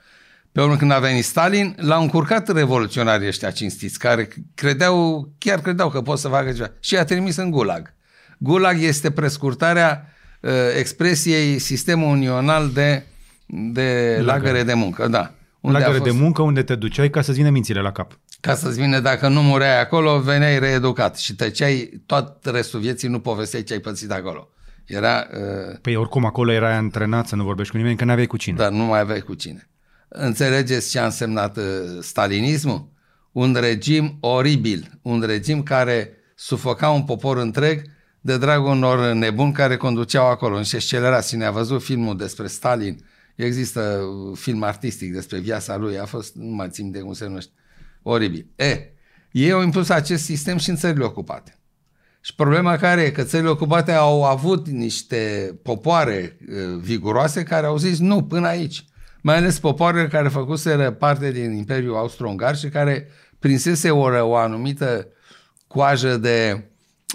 Pe 0.52 0.60
urmă, 0.60 0.76
când 0.76 0.92
a 0.92 0.98
venit 0.98 1.24
Stalin, 1.24 1.74
l-au 1.78 2.02
încurcat 2.02 2.52
revoluționarii 2.52 3.28
ăștia 3.28 3.50
cinstiți, 3.50 3.98
care 3.98 4.28
credeau, 4.54 5.28
chiar 5.38 5.60
credeau 5.60 5.90
că 5.90 6.00
pot 6.00 6.18
să 6.18 6.28
facă 6.28 6.52
ceva. 6.52 6.70
Și 6.80 6.96
a 6.96 7.04
trimis 7.04 7.36
în 7.36 7.50
Gulag. 7.50 7.94
Gulag 8.38 8.82
este 8.82 9.10
prescurtarea 9.10 10.04
uh, 10.04 10.18
expresiei 10.78 11.58
sistemul 11.58 12.10
unional 12.10 12.70
de, 12.70 13.02
de 13.46 14.18
lagăre 14.22 14.62
de 14.62 14.74
muncă. 14.74 15.08
Da. 15.08 15.34
Unde 15.60 15.78
lagăre 15.78 15.98
fost... 15.98 16.10
de 16.10 16.18
muncă 16.18 16.42
unde 16.42 16.62
te 16.62 16.74
duceai 16.74 17.10
ca 17.10 17.22
să-ți 17.22 17.38
vină 17.38 17.50
mințile 17.50 17.80
la 17.80 17.92
cap. 17.92 18.18
Ca 18.40 18.54
să-ți 18.54 18.80
vină, 18.80 19.00
dacă 19.00 19.28
nu 19.28 19.42
mureai 19.42 19.80
acolo, 19.80 20.18
veneai 20.18 20.58
reeducat 20.58 21.18
și 21.18 21.34
tăceai 21.34 22.02
tot 22.06 22.38
restul 22.42 22.80
vieții, 22.80 23.08
nu 23.08 23.20
povesteai 23.20 23.62
ce 23.62 23.72
ai 23.72 23.78
pățit 23.78 24.10
acolo. 24.10 24.48
Era, 24.86 25.26
uh... 25.32 25.78
Păi 25.80 25.96
oricum 25.96 26.24
acolo 26.24 26.52
erai 26.52 26.74
antrenat 26.74 27.26
să 27.26 27.36
nu 27.36 27.44
vorbești 27.44 27.72
cu 27.72 27.78
nimeni, 27.78 27.96
că 27.96 28.04
nu 28.04 28.10
aveai 28.10 28.26
cu 28.26 28.36
cine. 28.36 28.56
Dar 28.56 28.70
nu 28.70 28.84
mai 28.84 29.00
aveai 29.00 29.20
cu 29.20 29.34
cine. 29.34 29.68
Înțelegeți 30.08 30.90
ce 30.90 30.98
a 30.98 31.04
însemnat 31.04 31.56
uh, 31.56 31.64
stalinismul? 32.00 32.88
Un 33.32 33.56
regim 33.60 34.16
oribil, 34.20 34.98
un 35.02 35.22
regim 35.26 35.62
care 35.62 36.10
sufoca 36.34 36.88
un 36.88 37.02
popor 37.02 37.36
întreg 37.36 37.82
de 38.20 38.38
dragul 38.38 38.70
unor 38.70 39.12
nebuni 39.12 39.52
care 39.52 39.76
conduceau 39.76 40.26
acolo. 40.26 40.62
Și 40.62 40.80
scelera, 40.80 41.20
cine 41.20 41.44
a 41.44 41.50
văzut 41.50 41.82
filmul 41.82 42.16
despre 42.16 42.46
Stalin, 42.46 43.04
există 43.34 43.80
uh, 43.80 44.38
film 44.38 44.62
artistic 44.62 45.12
despre 45.12 45.38
viața 45.38 45.76
lui, 45.76 45.98
a 45.98 46.04
fost, 46.04 46.34
nu 46.34 46.54
mai 46.54 46.68
țin 46.70 46.90
de 46.90 46.98
cum 46.98 47.12
se 47.12 47.26
numește, 47.26 47.52
oribil. 48.02 48.46
E, 48.56 48.92
ei 49.30 49.50
au 49.50 49.62
impus 49.62 49.88
acest 49.88 50.24
sistem 50.24 50.56
și 50.56 50.70
în 50.70 50.76
țările 50.76 51.04
ocupate. 51.04 51.54
Și 52.20 52.34
problema 52.34 52.76
care 52.76 53.02
e 53.02 53.10
că 53.10 53.22
țările 53.22 53.48
ocupate 53.48 53.92
au 53.92 54.24
avut 54.24 54.68
niște 54.68 55.54
popoare 55.62 56.36
uh, 56.48 56.80
viguroase 56.80 57.42
care 57.42 57.66
au 57.66 57.76
zis 57.76 57.98
nu, 57.98 58.24
până 58.24 58.46
aici. 58.46 58.84
Mai 59.22 59.36
ales 59.36 59.58
popoarele 59.58 60.08
care 60.08 60.28
făcuseră 60.28 60.90
parte 60.90 61.32
din 61.32 61.52
Imperiul 61.52 61.96
Austro-Ungar 61.96 62.56
și 62.56 62.68
care 62.68 63.08
prinsese 63.38 63.90
o, 63.90 64.28
o 64.28 64.34
anumită 64.34 65.06
coajă 65.66 66.16
de 66.16 66.64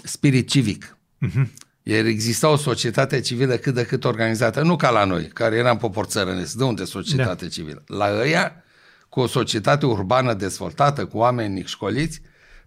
spirit 0.02 0.48
civic. 0.48 0.95
Uh-huh. 1.22 1.46
Iar 1.82 2.04
exista 2.04 2.48
o 2.48 2.56
societate 2.56 3.20
civilă 3.20 3.56
cât 3.56 3.74
de 3.74 3.84
cât 3.84 4.04
organizată, 4.04 4.62
nu 4.62 4.76
ca 4.76 4.90
la 4.90 5.04
noi, 5.04 5.26
care 5.26 5.56
eram 5.56 5.76
popor 5.76 6.04
țărănesc. 6.04 6.54
De 6.54 6.64
unde 6.64 6.84
societate 6.84 7.44
da. 7.44 7.50
civilă? 7.50 7.82
La 7.86 8.18
ăia 8.18 8.64
cu 9.08 9.20
o 9.20 9.26
societate 9.26 9.86
urbană 9.86 10.34
dezvoltată, 10.34 11.06
cu 11.06 11.18
oameni 11.18 11.62
școliți, 11.64 12.20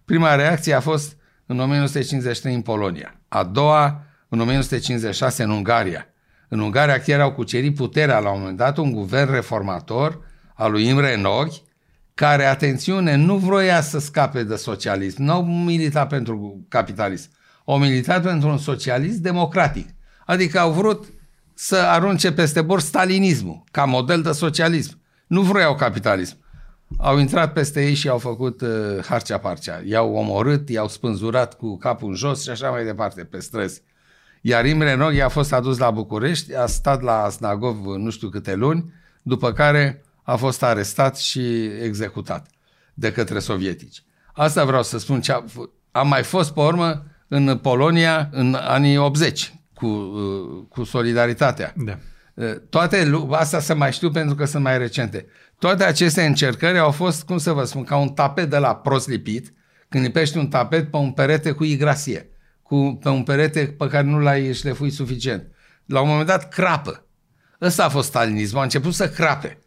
prima 0.04 0.34
reacție 0.34 0.74
a 0.74 0.80
fost 0.80 1.16
în 1.46 1.60
1953 1.60 2.54
în 2.54 2.60
Polonia, 2.60 3.20
a 3.28 3.44
doua 3.44 4.04
în 4.28 4.40
1956 4.40 5.42
în 5.42 5.50
Ungaria. 5.50 6.06
În 6.48 6.60
Ungaria 6.60 7.00
chiar 7.00 7.20
au 7.20 7.32
cucerit 7.32 7.74
puterea 7.74 8.18
la 8.18 8.30
un 8.30 8.38
moment 8.38 8.56
dat 8.56 8.76
un 8.76 8.92
guvern 8.92 9.30
reformator 9.32 10.20
al 10.54 10.70
lui 10.70 10.86
Imre 10.86 11.16
Nagy, 11.16 11.62
care, 12.14 12.44
atențiune, 12.44 13.14
nu 13.14 13.36
vroia 13.36 13.80
să 13.80 13.98
scape 13.98 14.42
de 14.42 14.56
socialism, 14.56 15.22
nu 15.22 15.32
au 15.32 15.44
militat 15.44 16.08
pentru 16.08 16.64
capitalism, 16.68 17.30
au 17.72 17.78
militat 17.78 18.22
pentru 18.22 18.48
un 18.48 18.58
socialism 18.58 19.22
democratic. 19.22 19.88
Adică 20.26 20.58
au 20.58 20.72
vrut 20.72 21.04
să 21.54 21.76
arunce 21.76 22.32
peste 22.32 22.62
bord 22.62 22.82
stalinismul 22.82 23.64
ca 23.70 23.84
model 23.84 24.22
de 24.22 24.32
socialism. 24.32 25.00
Nu 25.26 25.42
vroiau 25.42 25.74
capitalism. 25.74 26.36
Au 26.98 27.18
intrat 27.18 27.52
peste 27.52 27.84
ei 27.84 27.94
și 27.94 28.08
au 28.08 28.18
făcut 28.18 28.60
uh, 28.60 28.68
harcea 29.08 29.38
parcea. 29.38 29.82
I-au 29.84 30.14
omorât, 30.14 30.68
i-au 30.68 30.88
spânzurat 30.88 31.56
cu 31.56 31.76
capul 31.76 32.08
în 32.08 32.14
jos 32.14 32.42
și 32.42 32.50
așa 32.50 32.70
mai 32.70 32.84
departe, 32.84 33.24
pe 33.24 33.40
străzi. 33.40 33.82
Iar 34.40 34.66
Imre 34.66 34.94
Noghi 34.94 35.20
a 35.20 35.28
fost 35.28 35.52
adus 35.52 35.78
la 35.78 35.90
București, 35.90 36.54
a 36.54 36.66
stat 36.66 37.02
la 37.02 37.28
Snagov 37.28 37.84
nu 37.84 38.10
știu 38.10 38.28
câte 38.28 38.54
luni, 38.54 38.92
după 39.22 39.52
care 39.52 40.02
a 40.22 40.36
fost 40.36 40.62
arestat 40.62 41.16
și 41.16 41.64
executat 41.64 42.46
de 42.94 43.12
către 43.12 43.38
sovietici. 43.38 44.02
Asta 44.32 44.64
vreau 44.64 44.82
să 44.82 44.98
spun. 44.98 45.20
Ce 45.20 45.32
a, 45.32 45.44
am 45.90 46.08
mai 46.08 46.22
fost, 46.22 46.52
pe 46.52 46.60
urmă, 46.60 47.04
în 47.32 47.58
Polonia 47.58 48.28
în 48.32 48.54
anii 48.60 48.96
80 48.96 49.54
cu, 49.74 49.86
uh, 49.86 50.64
cu 50.68 50.84
solidaritatea. 50.84 51.74
Da. 51.76 51.98
Toate, 52.70 53.26
asta 53.30 53.60
să 53.60 53.74
mai 53.74 53.92
știu 53.92 54.10
pentru 54.10 54.34
că 54.34 54.44
sunt 54.44 54.62
mai 54.62 54.78
recente. 54.78 55.26
Toate 55.58 55.84
aceste 55.84 56.24
încercări 56.24 56.78
au 56.78 56.90
fost, 56.90 57.24
cum 57.24 57.38
să 57.38 57.52
vă 57.52 57.64
spun, 57.64 57.84
ca 57.84 57.96
un 57.96 58.08
tapet 58.08 58.50
de 58.50 58.58
la 58.58 58.76
prost 58.76 59.08
lipit, 59.08 59.52
când 59.88 60.04
lipești 60.04 60.38
un 60.38 60.48
tapet 60.48 60.90
pe 60.90 60.96
un 60.96 61.12
perete 61.12 61.52
cu 61.52 61.64
igrasie, 61.64 62.30
cu, 62.62 62.98
pe 63.02 63.08
un 63.08 63.22
perete 63.22 63.74
pe 63.78 63.86
care 63.86 64.06
nu 64.06 64.18
l-ai 64.18 64.52
șlefuit 64.52 64.92
suficient. 64.92 65.50
La 65.86 66.00
un 66.00 66.08
moment 66.08 66.26
dat 66.26 66.48
crapă. 66.48 67.06
Ăsta 67.60 67.84
a 67.84 67.88
fost 67.88 68.08
stalinismul, 68.08 68.60
a 68.60 68.62
început 68.62 68.94
să 68.94 69.08
crape. 69.08 69.58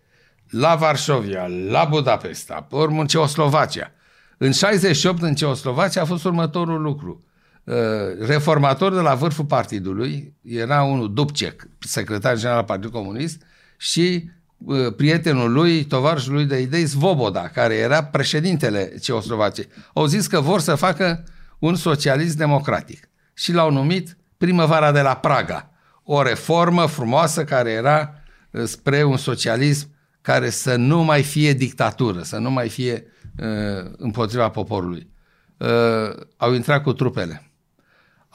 La 0.50 0.76
Varșovia, 0.76 1.48
la 1.70 1.86
Budapesta, 1.90 2.66
pe 2.70 2.76
urmă 2.76 3.02
în 3.02 3.08
Ceoslovacia. 3.08 3.92
În 4.38 4.52
68 4.52 5.22
în 5.22 5.36
Ceoslovacia 5.36 6.02
a 6.02 6.06
fost 6.06 6.26
următorul 6.26 6.82
lucru. 6.82 7.26
Uh, 7.64 7.76
reformator 8.20 8.94
de 8.94 9.00
la 9.00 9.16
vârful 9.16 9.46
partidului, 9.46 10.34
era 10.42 10.84
unul 10.84 11.14
Dubcek, 11.14 11.68
secretar 11.80 12.38
general 12.38 12.58
al 12.58 12.64
Partidului 12.64 13.00
Comunist, 13.00 13.42
și 13.78 14.30
uh, 14.58 14.94
prietenul 14.96 15.52
lui, 15.52 15.84
tovarășul 15.84 16.34
lui 16.34 16.46
de 16.46 16.60
idei, 16.60 16.86
Svoboda, 16.86 17.48
care 17.48 17.74
era 17.76 18.04
președintele 18.04 18.94
Ceoslovaciei. 19.02 19.68
Au 19.94 20.06
zis 20.06 20.28
că 20.28 20.40
vor 20.40 20.60
să 20.60 20.76
facă 20.76 21.24
un 21.60 21.76
socialist 21.76 22.38
democratic 22.38 23.10
și 23.34 23.52
l-au 23.52 23.72
numit 23.72 24.18
primăvara 24.38 24.92
de 24.92 25.02
la 25.02 25.16
Praga. 25.16 25.70
O 26.04 26.22
reformă 26.22 26.86
frumoasă 26.86 27.44
care 27.44 27.72
era 27.72 28.14
uh, 28.52 28.64
spre 28.64 29.04
un 29.04 29.18
socialism 29.18 29.88
care 30.22 30.50
să 30.50 30.76
nu 30.76 31.04
mai 31.04 31.24
fie 31.24 31.54
dictatură, 31.54 32.22
să 32.22 32.38
nu 32.38 32.52
mai 32.52 32.70
fie 32.70 33.06
uh, 33.40 33.92
împotriva 33.98 34.50
poporului. 34.50 35.10
Uh, 35.58 36.16
au 36.38 36.54
intrat 36.54 36.84
cu 36.84 36.94
trupele 36.94 37.53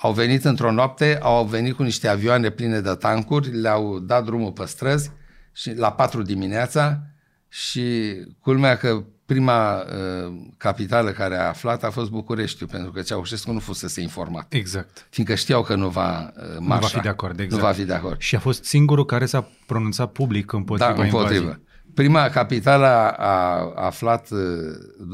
au 0.00 0.12
venit 0.12 0.44
într-o 0.44 0.72
noapte, 0.72 1.18
au 1.22 1.44
venit 1.44 1.74
cu 1.74 1.82
niște 1.82 2.08
avioane 2.08 2.50
pline 2.50 2.80
de 2.80 2.94
tancuri, 2.94 3.60
le-au 3.60 3.98
dat 3.98 4.24
drumul 4.24 4.52
pe 4.52 4.64
străzi 4.64 5.10
și 5.52 5.74
la 5.74 5.92
4 5.92 6.22
dimineața 6.22 7.02
și 7.48 8.14
culmea 8.40 8.76
că 8.76 9.02
prima 9.26 9.76
uh, 9.76 10.34
capitală 10.56 11.10
care 11.10 11.36
a 11.36 11.48
aflat 11.48 11.84
a 11.84 11.90
fost 11.90 12.10
București, 12.10 12.64
pentru 12.64 12.90
că 12.90 13.00
Ceaușescu 13.00 13.52
nu 13.52 13.58
fusese 13.58 14.00
informat. 14.00 14.52
Exact. 14.52 15.06
Fiindcă 15.10 15.34
știau 15.34 15.62
că 15.62 15.74
nu 15.74 15.88
va 15.88 16.32
uh, 16.36 16.42
marșa. 16.58 16.74
Nu 16.74 16.78
va 16.80 16.86
fi 16.86 17.00
de 17.00 17.08
acord, 17.08 17.40
exact. 17.40 17.62
Nu 17.62 17.68
va 17.68 17.74
fi 17.74 17.84
de 17.84 17.94
acord. 17.94 18.20
Și 18.20 18.34
a 18.34 18.38
fost 18.38 18.64
singurul 18.64 19.04
care 19.04 19.26
s-a 19.26 19.50
pronunțat 19.66 20.12
public 20.12 20.52
împotriva 20.52 20.92
da, 20.92 21.02
împotrivă. 21.02 21.34
Invazii. 21.34 21.66
Prima 21.94 22.28
capitală 22.28 22.86
a, 22.86 23.12
a 23.16 23.72
aflat, 23.74 24.30
uh, 24.30 24.38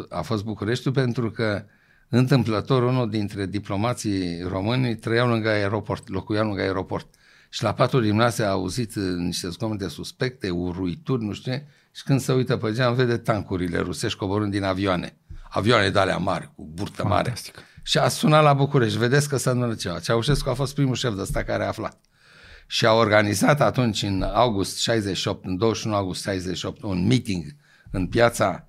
a 0.08 0.22
fost 0.22 0.44
București 0.44 0.90
pentru 0.90 1.30
că 1.30 1.64
Întâmplător, 2.16 2.82
unul 2.82 3.10
dintre 3.10 3.46
diplomații 3.46 4.42
români 4.42 4.96
trăiau 4.96 5.28
lângă 5.28 5.48
aeroport, 5.48 6.08
locuia 6.08 6.42
lângă 6.42 6.60
aeroport. 6.60 7.06
Și 7.50 7.62
la 7.62 7.74
patru 7.74 8.00
dimineața 8.00 8.46
a 8.46 8.50
auzit 8.50 8.94
uh, 8.94 9.02
niște 9.16 9.48
zgomote 9.48 9.88
suspecte, 9.88 10.50
uruituri, 10.50 11.24
nu 11.24 11.32
știu 11.32 11.52
ce, 11.52 11.64
și 11.94 12.02
când 12.02 12.20
se 12.20 12.32
uită 12.32 12.56
pe 12.56 12.72
geam, 12.72 12.94
vede 12.94 13.16
tancurile 13.16 13.78
rusești 13.78 14.18
coborând 14.18 14.50
din 14.50 14.62
avioane. 14.62 15.16
Avioane 15.48 15.90
de 15.90 15.98
alea 15.98 16.16
mari, 16.16 16.50
cu 16.56 16.70
burtă 16.74 17.02
Fantastic. 17.02 17.54
mare. 17.54 17.66
Și 17.82 17.98
a 17.98 18.08
sunat 18.08 18.42
la 18.42 18.52
București, 18.52 18.98
vedeți 18.98 19.28
că 19.28 19.36
se 19.36 19.50
întâmplă 19.50 19.76
ceva. 19.76 19.98
Ceaușescu 19.98 20.48
a 20.48 20.54
fost 20.54 20.74
primul 20.74 20.94
șef 20.94 21.14
de 21.14 21.20
ăsta 21.20 21.42
care 21.42 21.64
a 21.64 21.68
aflat. 21.68 22.00
Și 22.66 22.86
a 22.86 22.92
organizat 22.92 23.60
atunci, 23.60 24.02
în 24.02 24.22
august 24.22 24.78
68, 24.78 25.44
în 25.44 25.56
21 25.56 25.96
august 25.96 26.22
68, 26.22 26.82
un 26.82 27.06
meeting 27.06 27.44
în 27.90 28.06
piața 28.06 28.68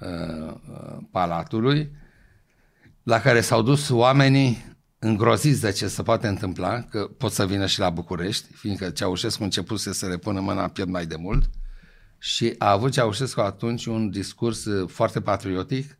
uh, 0.00 0.08
uh 0.48 0.96
Palatului, 1.10 2.02
la 3.04 3.20
care 3.20 3.40
s-au 3.40 3.62
dus 3.62 3.88
oamenii 3.88 4.76
îngroziți 4.98 5.60
de 5.60 5.72
ce 5.72 5.88
se 5.88 6.02
poate 6.02 6.26
întâmpla, 6.26 6.82
că 6.82 7.10
pot 7.18 7.32
să 7.32 7.46
vină 7.46 7.66
și 7.66 7.78
la 7.78 7.90
București, 7.90 8.52
fiindcă 8.52 8.90
Ceaușescu 8.90 9.42
începuse 9.42 9.92
să 9.92 10.06
le 10.06 10.16
pună 10.16 10.40
mâna 10.40 10.62
în 10.62 10.68
piept 10.68 10.90
mai 10.90 11.06
de 11.06 11.16
mult 11.16 11.50
și 12.18 12.54
a 12.58 12.70
avut 12.70 12.92
Ceaușescu 12.92 13.40
atunci 13.40 13.86
un 13.86 14.10
discurs 14.10 14.64
uh, 14.64 14.88
foarte 14.88 15.20
patriotic, 15.20 15.98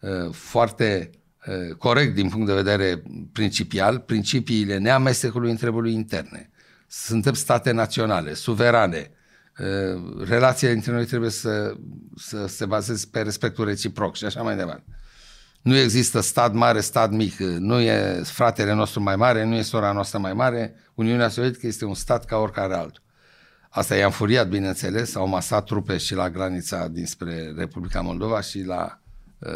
uh, 0.00 0.32
foarte 0.32 1.10
uh, 1.46 1.74
corect 1.74 2.14
din 2.14 2.28
punct 2.28 2.46
de 2.46 2.54
vedere 2.54 3.02
principial, 3.32 3.98
principiile 3.98 4.78
neamestecului 4.78 5.50
întrebului 5.50 5.92
interne. 5.92 6.50
Suntem 6.86 7.34
state 7.34 7.70
naționale, 7.70 8.34
suverane, 8.34 9.10
relațiile 10.24 10.72
dintre 10.72 10.92
noi 10.92 11.04
trebuie 11.04 11.30
să, 11.30 11.74
să 12.16 12.46
se 12.46 12.66
bazeze 12.66 13.06
pe 13.10 13.20
respectul 13.20 13.64
reciproc 13.64 14.16
și 14.16 14.24
așa 14.24 14.42
mai 14.42 14.56
departe. 14.56 14.97
Nu 15.62 15.76
există 15.76 16.20
stat 16.20 16.52
mare, 16.52 16.80
stat 16.80 17.10
mic, 17.10 17.38
nu 17.38 17.80
e 17.80 18.22
fratele 18.24 18.72
nostru 18.72 19.00
mai 19.00 19.16
mare, 19.16 19.44
nu 19.44 19.54
e 19.54 19.62
sora 19.62 19.92
noastră 19.92 20.18
mai 20.18 20.32
mare. 20.32 20.74
Uniunea 20.94 21.28
Sovietică 21.28 21.66
este 21.66 21.84
un 21.84 21.94
stat 21.94 22.24
ca 22.24 22.36
oricare 22.36 22.74
altul. 22.74 23.02
Asta 23.68 23.96
i-a 23.96 24.04
înfuriat, 24.04 24.48
bineînțeles, 24.48 25.14
au 25.14 25.26
masat 25.26 25.64
trupe 25.64 25.96
și 25.96 26.14
la 26.14 26.30
granița 26.30 26.88
dinspre 26.88 27.52
Republica 27.56 28.00
Moldova 28.00 28.40
și 28.40 28.62
la 28.62 29.00
uh, 29.38 29.50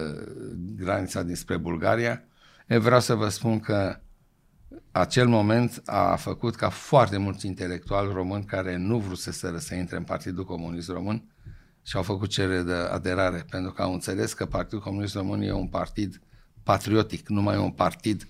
granița 0.76 1.22
dinspre 1.22 1.56
Bulgaria. 1.56 2.22
E, 2.66 2.78
vreau 2.78 3.00
să 3.00 3.14
vă 3.14 3.28
spun 3.28 3.60
că 3.60 3.96
acel 4.90 5.26
moment 5.26 5.82
a 5.84 6.16
făcut 6.16 6.56
ca 6.56 6.68
foarte 6.68 7.16
mulți 7.16 7.46
intelectuali 7.46 8.12
români 8.12 8.44
care 8.44 8.76
nu 8.76 8.98
vrut 8.98 9.18
să 9.18 9.56
să 9.58 9.74
intre 9.74 9.96
în 9.96 10.02
Partidul 10.02 10.44
Comunist 10.44 10.88
Român 10.88 11.31
și 11.82 11.96
au 11.96 12.02
făcut 12.02 12.28
cerere 12.28 12.62
de 12.62 12.72
aderare, 12.72 13.44
pentru 13.50 13.72
că 13.72 13.82
au 13.82 13.92
înțeles 13.92 14.32
că 14.32 14.46
Partidul 14.46 14.80
Comunist 14.80 15.14
Român 15.14 15.40
e 15.40 15.52
un 15.52 15.68
partid 15.68 16.20
patriotic, 16.62 17.28
nu 17.28 17.42
mai 17.42 17.54
e 17.54 17.58
un 17.58 17.70
partid 17.70 18.28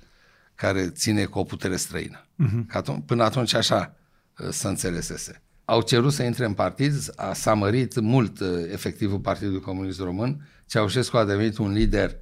care 0.54 0.90
ține 0.90 1.24
cu 1.24 1.38
o 1.38 1.44
putere 1.44 1.76
străină. 1.76 2.26
Uh-huh. 2.26 2.66
Atunci, 2.68 3.02
până 3.06 3.22
atunci 3.22 3.54
așa 3.54 3.96
uh, 4.38 4.48
să 4.50 4.68
înțelesese. 4.68 5.42
Au 5.64 5.82
cerut 5.82 6.12
să 6.12 6.22
intre 6.22 6.44
în 6.44 6.54
partid, 6.54 6.92
a, 7.16 7.32
s-a 7.32 7.54
mărit 7.54 8.00
mult 8.00 8.40
uh, 8.40 8.48
efectivul 8.70 9.18
Partidului 9.18 9.60
Comunist 9.60 10.00
Român, 10.00 10.48
Ceaușescu 10.66 11.16
a 11.16 11.24
devenit 11.24 11.58
un 11.58 11.72
lider 11.72 12.16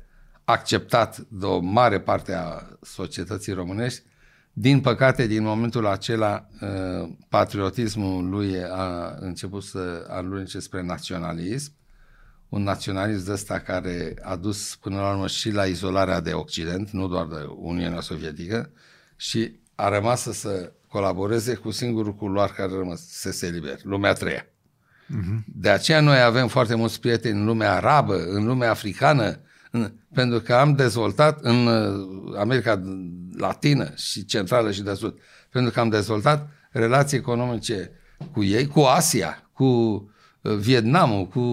acceptat 0.44 1.18
de 1.18 1.46
o 1.46 1.60
mare 1.60 2.00
parte 2.00 2.34
a 2.34 2.62
societății 2.82 3.52
românești 3.52 4.02
din 4.52 4.80
păcate, 4.80 5.26
din 5.26 5.42
momentul 5.42 5.86
acela, 5.86 6.46
uh, 6.60 7.08
patriotismul 7.28 8.28
lui 8.28 8.64
a 8.70 9.16
început 9.20 9.62
să 9.62 10.06
alunece 10.08 10.58
spre 10.58 10.82
naționalism, 10.82 11.72
un 12.48 12.62
naționalism 12.62 13.24
de 13.24 13.32
ăsta 13.32 13.58
care 13.58 14.14
a 14.22 14.36
dus 14.36 14.76
până 14.76 14.96
la 14.96 15.10
urmă 15.10 15.26
și 15.26 15.50
la 15.50 15.64
izolarea 15.64 16.20
de 16.20 16.32
Occident, 16.32 16.90
nu 16.90 17.08
doar 17.08 17.26
de 17.26 17.46
Uniunea 17.56 18.00
Sovietică, 18.00 18.70
și 19.16 19.58
a 19.74 19.88
rămas 19.88 20.22
să 20.22 20.32
se 20.32 20.72
colaboreze 20.88 21.54
cu 21.54 21.70
singurul 21.70 22.14
culoar 22.14 22.50
care 22.50 22.72
rămăsese 22.72 23.48
liber, 23.48 23.78
lumea 23.82 24.12
treia. 24.12 24.44
Uh-huh. 24.44 25.44
De 25.46 25.68
aceea 25.68 26.00
noi 26.00 26.20
avem 26.20 26.48
foarte 26.48 26.74
mulți 26.74 27.00
prieteni 27.00 27.38
în 27.38 27.44
lumea 27.44 27.74
arabă, 27.74 28.24
în 28.24 28.46
lumea 28.46 28.70
africană, 28.70 29.40
pentru 30.14 30.40
că 30.40 30.54
am 30.54 30.74
dezvoltat 30.74 31.38
în 31.40 31.66
uh, 31.66 32.38
America 32.38 32.82
Latină 33.36 33.92
și 33.96 34.24
Centrală 34.24 34.70
și 34.70 34.82
de 34.82 34.94
Sud, 34.94 35.14
pentru 35.50 35.72
că 35.72 35.80
am 35.80 35.88
dezvoltat 35.88 36.48
relații 36.70 37.16
economice 37.16 37.90
cu 38.32 38.42
ei, 38.42 38.66
cu 38.66 38.80
Asia, 38.80 39.50
cu 39.52 39.64
uh, 39.64 40.54
Vietnamul, 40.56 41.26
cu 41.26 41.44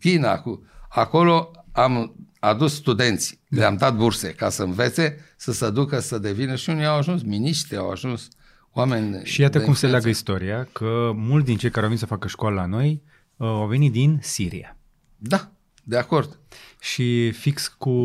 China, 0.00 0.38
cu... 0.38 0.66
acolo 0.88 1.50
am 1.72 2.14
adus 2.38 2.74
studenți, 2.74 3.40
da. 3.48 3.60
le-am 3.60 3.76
dat 3.76 3.96
burse 3.96 4.28
ca 4.28 4.48
să 4.48 4.62
învețe, 4.62 5.18
să 5.36 5.52
se 5.52 5.70
ducă, 5.70 6.00
să 6.00 6.18
devină 6.18 6.54
și 6.54 6.70
unii 6.70 6.86
au 6.86 6.96
ajuns 6.96 7.22
miniștri, 7.22 7.76
au 7.76 7.90
ajuns 7.90 8.28
oameni 8.72 9.20
Și 9.24 9.40
iată 9.40 9.60
cum 9.60 9.74
se 9.74 9.86
leagă 9.86 10.08
istoria, 10.08 10.68
că 10.72 11.12
mulți 11.14 11.46
din 11.46 11.56
cei 11.56 11.70
care 11.70 11.80
au 11.80 11.86
venit 11.86 12.00
să 12.00 12.06
facă 12.06 12.28
școală 12.28 12.54
la 12.54 12.66
noi 12.66 13.02
uh, 13.36 13.46
au 13.46 13.66
venit 13.66 13.92
din 13.92 14.18
Siria. 14.22 14.76
Da, 15.16 15.50
de 15.88 15.96
acord. 15.96 16.38
Și 16.80 17.30
fix 17.30 17.68
cu 17.68 17.96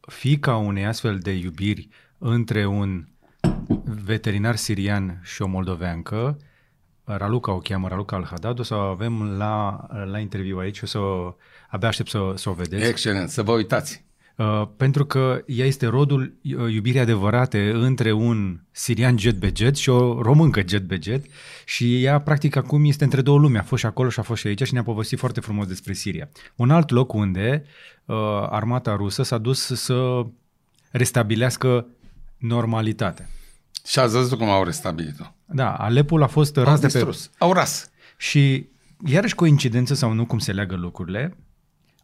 fica 0.00 0.56
unei 0.56 0.86
astfel 0.86 1.18
de 1.18 1.30
iubiri 1.30 1.88
între 2.18 2.66
un 2.66 3.06
veterinar 4.04 4.56
sirian 4.56 5.20
și 5.22 5.42
o 5.42 5.46
moldoveancă, 5.46 6.38
Raluca 7.04 7.52
o 7.52 7.58
cheamă, 7.58 7.88
Raluca 7.88 8.16
Al-Haddad, 8.16 8.58
o 8.58 8.62
să 8.62 8.74
o 8.74 8.78
avem 8.78 9.36
la, 9.36 9.86
la 10.04 10.18
interviu 10.18 10.58
aici, 10.58 10.82
o 10.82 10.86
să 10.86 10.98
abia 11.68 11.88
aștept 11.88 12.08
să, 12.08 12.32
să 12.34 12.48
o 12.48 12.52
vedeți. 12.52 12.88
Excelent, 12.88 13.28
să 13.28 13.42
vă 13.42 13.52
uitați. 13.52 14.04
Uh, 14.38 14.68
pentru 14.76 15.06
că 15.06 15.42
ea 15.46 15.66
este 15.66 15.86
rodul 15.86 16.38
uh, 16.42 16.72
iubirii 16.72 17.00
adevărate 17.00 17.70
între 17.70 18.12
un 18.12 18.60
sirian 18.70 19.18
jet 19.18 19.38
be 19.38 19.52
jet 19.56 19.76
și 19.76 19.88
o 19.88 20.22
româncă 20.22 20.62
jet 20.66 20.82
be 20.82 20.98
jet 21.02 21.24
și 21.64 22.04
ea 22.04 22.20
practic 22.20 22.56
acum 22.56 22.84
este 22.84 23.04
între 23.04 23.20
două 23.20 23.38
lumi, 23.38 23.58
a 23.58 23.62
fost 23.62 23.80
și 23.80 23.86
acolo 23.86 24.08
și 24.08 24.18
a 24.18 24.22
fost 24.22 24.40
și 24.40 24.46
aici 24.46 24.62
și 24.62 24.72
ne-a 24.72 24.82
povestit 24.82 25.18
foarte 25.18 25.40
frumos 25.40 25.66
despre 25.66 25.92
Siria. 25.92 26.28
Un 26.56 26.70
alt 26.70 26.90
loc 26.90 27.12
unde 27.12 27.64
uh, 28.04 28.16
armata 28.50 28.96
rusă 28.96 29.22
s-a 29.22 29.38
dus 29.38 29.60
să 29.64 30.26
restabilească 30.90 31.86
normalitatea. 32.36 33.28
Și 33.86 33.98
ați 33.98 34.12
văzut 34.12 34.38
cum 34.38 34.48
au 34.48 34.64
restabilit-o. 34.64 35.24
Da, 35.46 35.74
Alepul 35.74 36.22
a 36.22 36.26
fost 36.26 36.56
ras 36.56 36.80
de 36.80 36.86
pe... 36.86 37.16
Au 37.38 37.52
ras. 37.52 37.90
Și 38.16 38.66
iarăși 39.06 39.34
coincidență 39.34 39.94
sau 39.94 40.12
nu 40.12 40.26
cum 40.26 40.38
se 40.38 40.52
leagă 40.52 40.76
lucrurile, 40.76 41.36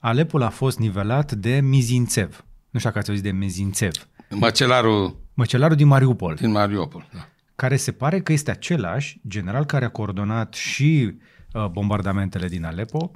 Alepul 0.05 0.43
a 0.43 0.49
fost 0.49 0.79
nivelat 0.79 1.33
de 1.33 1.61
Mizințev. 1.61 2.45
Nu 2.71 2.79
știu 2.79 2.89
dacă 2.91 2.99
ați 2.99 3.09
auzit 3.09 3.25
de 3.25 3.31
Mizințev. 3.31 4.09
Măcelarul... 4.31 5.17
Măcelarul 5.35 5.77
din 5.77 5.87
Mariupol. 5.87 6.35
Din 6.35 6.51
Mariupol, 6.51 7.09
da. 7.13 7.29
Care 7.55 7.77
se 7.77 7.93
pare 7.93 8.21
că 8.21 8.33
este 8.33 8.51
același 8.51 9.21
general 9.29 9.65
care 9.65 9.85
a 9.85 9.91
coordonat 9.91 10.55
și 10.55 11.15
uh, 11.53 11.67
bombardamentele 11.67 12.49
din 12.49 12.65
Alepo, 12.65 13.11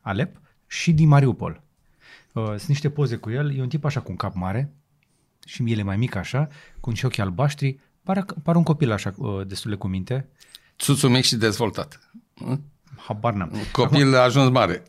Alep 0.00 0.40
și 0.66 0.92
din 0.92 1.08
Mariupol. 1.08 1.62
Uh, 2.32 2.44
sunt 2.46 2.66
niște 2.66 2.90
poze 2.90 3.16
cu 3.16 3.30
el, 3.30 3.56
e 3.56 3.60
un 3.60 3.68
tip 3.68 3.84
așa 3.84 4.00
cu 4.00 4.10
un 4.10 4.16
cap 4.16 4.34
mare 4.34 4.74
și 5.46 5.62
el 5.66 5.78
e 5.78 5.82
mai 5.82 5.96
mic 5.96 6.14
așa, 6.14 6.48
cu 6.80 6.90
un 6.90 6.96
ochi 7.02 7.18
albaștri, 7.18 7.78
pare, 8.02 8.24
pare 8.42 8.58
un 8.58 8.64
copil 8.64 8.92
așa 8.92 9.14
uh, 9.16 9.46
destul 9.46 9.70
de 9.70 9.76
cu 9.76 9.86
minte. 9.86 10.28
Țuțu 10.78 11.08
mic 11.08 11.24
și 11.24 11.36
dezvoltat. 11.36 12.10
Hm? 12.34 12.72
Habar 12.96 13.32
n-am. 13.32 13.52
Copil 13.72 14.02
acum, 14.02 14.14
a 14.14 14.22
ajuns 14.22 14.50
mare. 14.50 14.82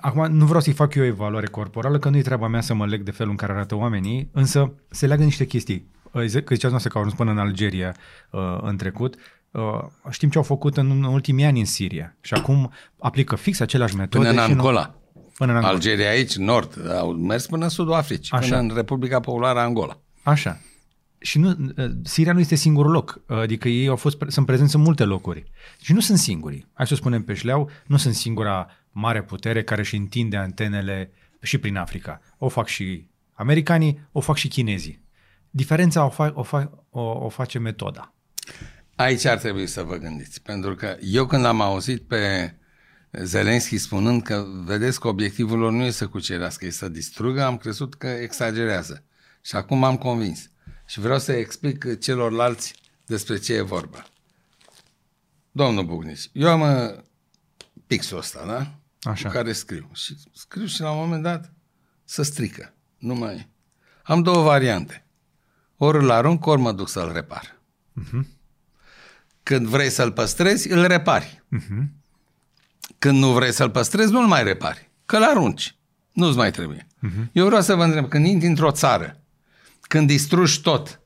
Acum 0.00 0.32
nu 0.32 0.44
vreau 0.44 0.60
să-i 0.60 0.72
fac 0.72 0.94
eu 0.94 1.02
o 1.02 1.06
evaluare 1.06 1.46
corporală, 1.46 1.98
că 1.98 2.08
nu 2.08 2.16
e 2.16 2.22
treaba 2.22 2.48
mea 2.48 2.60
să 2.60 2.74
mă 2.74 2.86
leg 2.86 3.02
de 3.02 3.10
felul 3.10 3.30
în 3.30 3.36
care 3.36 3.52
arată 3.52 3.74
oamenii, 3.74 4.30
însă 4.32 4.72
se 4.88 5.06
leagă 5.06 5.22
niște 5.22 5.46
chestii. 5.46 5.94
Că 6.12 6.22
ziceați 6.24 6.68
noastră 6.68 6.90
că 6.90 6.98
au 6.98 7.02
ajuns 7.02 7.18
până 7.18 7.30
în 7.30 7.38
Algeria 7.38 7.94
uh, 8.30 8.58
în 8.60 8.76
trecut, 8.76 9.14
uh, 9.50 9.62
știm 10.10 10.28
ce 10.28 10.38
au 10.38 10.44
făcut 10.44 10.76
în 10.76 11.02
ultimii 11.02 11.44
ani 11.44 11.58
în 11.58 11.64
Siria 11.64 12.16
și 12.20 12.34
acum 12.34 12.72
aplică 12.98 13.36
fix 13.36 13.60
aceleași 13.60 13.96
metode. 13.96 14.28
Până 14.28 14.42
în 14.42 14.50
Angola. 14.50 14.94
Nu... 15.14 15.20
Până 15.36 15.50
în 15.50 15.56
Angola. 15.56 15.74
Algeria 15.74 16.08
aici, 16.08 16.36
nord, 16.36 16.90
au 16.98 17.12
mers 17.12 17.46
până 17.46 17.64
în 17.64 17.70
sudul 17.70 17.92
Africii, 17.92 18.36
Așa. 18.36 18.46
până 18.46 18.60
în 18.60 18.72
Republica 18.74 19.20
Populară 19.20 19.58
Angola. 19.58 19.98
Așa. 20.22 20.60
Și 21.26 21.38
nu, 21.38 21.48
uh, 21.76 21.90
Siria 22.02 22.32
nu 22.32 22.40
este 22.40 22.54
singurul 22.54 22.90
loc, 22.90 23.20
adică 23.26 23.68
ei 23.68 23.88
au 23.88 23.96
fost, 23.96 24.16
sunt 24.26 24.46
prezenți 24.46 24.74
în 24.74 24.80
multe 24.80 25.04
locuri. 25.04 25.44
Și 25.80 25.92
nu 25.92 26.00
sunt 26.00 26.18
singuri. 26.18 26.66
Hai 26.72 26.86
să 26.86 26.94
spunem 26.94 27.22
pe 27.22 27.34
șleau, 27.34 27.70
nu 27.86 27.96
sunt 27.96 28.14
singura 28.14 28.70
mare 28.90 29.22
putere 29.22 29.62
care 29.62 29.80
își 29.80 29.96
întinde 29.96 30.36
antenele 30.36 31.10
și 31.42 31.58
prin 31.58 31.76
Africa. 31.76 32.20
O 32.38 32.48
fac 32.48 32.66
și 32.66 33.08
americanii, 33.32 34.08
o 34.12 34.20
fac 34.20 34.36
și 34.36 34.48
chinezii. 34.48 35.04
Diferența 35.50 36.04
o, 36.04 36.10
fa- 36.10 36.32
o, 36.32 36.44
fa- 36.44 36.70
o, 36.90 37.00
o 37.00 37.28
face 37.28 37.58
metoda. 37.58 38.14
Aici 38.94 39.24
ar 39.24 39.38
trebui 39.38 39.66
să 39.66 39.82
vă 39.82 39.96
gândiți, 39.96 40.42
pentru 40.42 40.74
că 40.74 40.96
eu 41.00 41.26
când 41.26 41.44
am 41.44 41.60
auzit 41.60 42.02
pe 42.02 42.54
Zelenski 43.10 43.78
spunând 43.78 44.22
că 44.22 44.44
vedeți 44.64 45.00
că 45.00 45.08
obiectivul 45.08 45.58
lor 45.58 45.72
nu 45.72 45.84
e 45.84 45.90
să 45.90 46.06
cucerească, 46.06 46.66
e 46.66 46.70
să 46.70 46.88
distrugă, 46.88 47.44
am 47.44 47.56
crezut 47.56 47.94
că 47.94 48.06
exagerează. 48.06 49.04
Și 49.42 49.56
acum 49.56 49.84
am 49.84 49.96
convins. 49.96 50.50
Și 50.86 51.00
vreau 51.00 51.18
să 51.18 51.32
explic 51.32 51.98
celorlalți 51.98 52.74
despre 53.06 53.38
ce 53.38 53.54
e 53.54 53.60
vorba. 53.60 54.06
Domnul 55.50 55.84
Bugnici, 55.84 56.30
eu 56.32 56.48
am 56.48 56.60
uh, 56.60 57.02
pixul 57.86 58.18
ăsta, 58.18 58.46
da? 58.46 58.78
Așa. 59.10 59.28
Cu 59.28 59.34
care 59.34 59.52
scriu. 59.52 59.90
Și 59.94 60.16
scriu 60.32 60.66
și 60.66 60.80
la 60.80 60.90
un 60.90 60.98
moment 60.98 61.22
dat 61.22 61.52
să 62.04 62.22
strică. 62.22 62.74
Nu 62.98 63.14
mai... 63.14 63.48
Am 64.02 64.22
două 64.22 64.42
variante. 64.42 65.06
Ori 65.76 65.98
îl 65.98 66.10
arunc, 66.10 66.46
ori 66.46 66.60
mă 66.60 66.72
duc 66.72 66.88
să-l 66.88 67.12
repar. 67.12 67.60
Uh-huh. 68.00 68.20
Când 69.42 69.66
vrei 69.66 69.90
să-l 69.90 70.12
păstrezi, 70.12 70.70
îl 70.70 70.86
repari. 70.86 71.44
Uh-huh. 71.56 71.84
Când 72.98 73.18
nu 73.18 73.32
vrei 73.32 73.52
să-l 73.52 73.70
păstrezi, 73.70 74.12
nu-l 74.12 74.26
mai 74.26 74.42
repari. 74.42 74.90
Că-l 75.06 75.22
arunci. 75.22 75.76
Nu-ți 76.12 76.36
mai 76.36 76.50
trebuie. 76.50 76.86
Uh-huh. 76.86 77.32
Eu 77.32 77.46
vreau 77.46 77.62
să 77.62 77.74
vă 77.74 77.84
întreb, 77.84 78.08
când 78.08 78.26
intri 78.26 78.48
într-o 78.48 78.70
țară 78.70 79.20
când 79.88 80.06
distrugi 80.06 80.60
tot, 80.60 81.00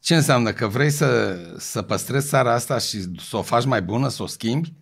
ce 0.00 0.14
înseamnă? 0.14 0.52
Că 0.52 0.66
vrei 0.66 0.90
să, 0.90 1.36
să 1.58 1.82
păstrezi 1.82 2.28
țara 2.28 2.52
asta 2.52 2.78
și 2.78 2.98
să 3.28 3.36
o 3.36 3.42
faci 3.42 3.64
mai 3.64 3.82
bună, 3.82 4.08
să 4.08 4.22
o 4.22 4.26
schimbi? 4.26 4.72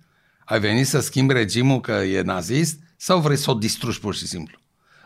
Ai 0.45 0.61
venit 0.61 0.87
să 0.87 1.01
schimbi 1.01 1.33
regimul 1.33 1.81
că 1.81 1.93
e 1.93 2.23
nazist? 2.23 2.79
Sau 2.97 3.21
vrei 3.21 3.37
să 3.37 3.51
o 3.51 3.55
distrugi 3.55 4.01
pur 4.01 4.15
și 4.15 4.27
simplu? 4.27 4.59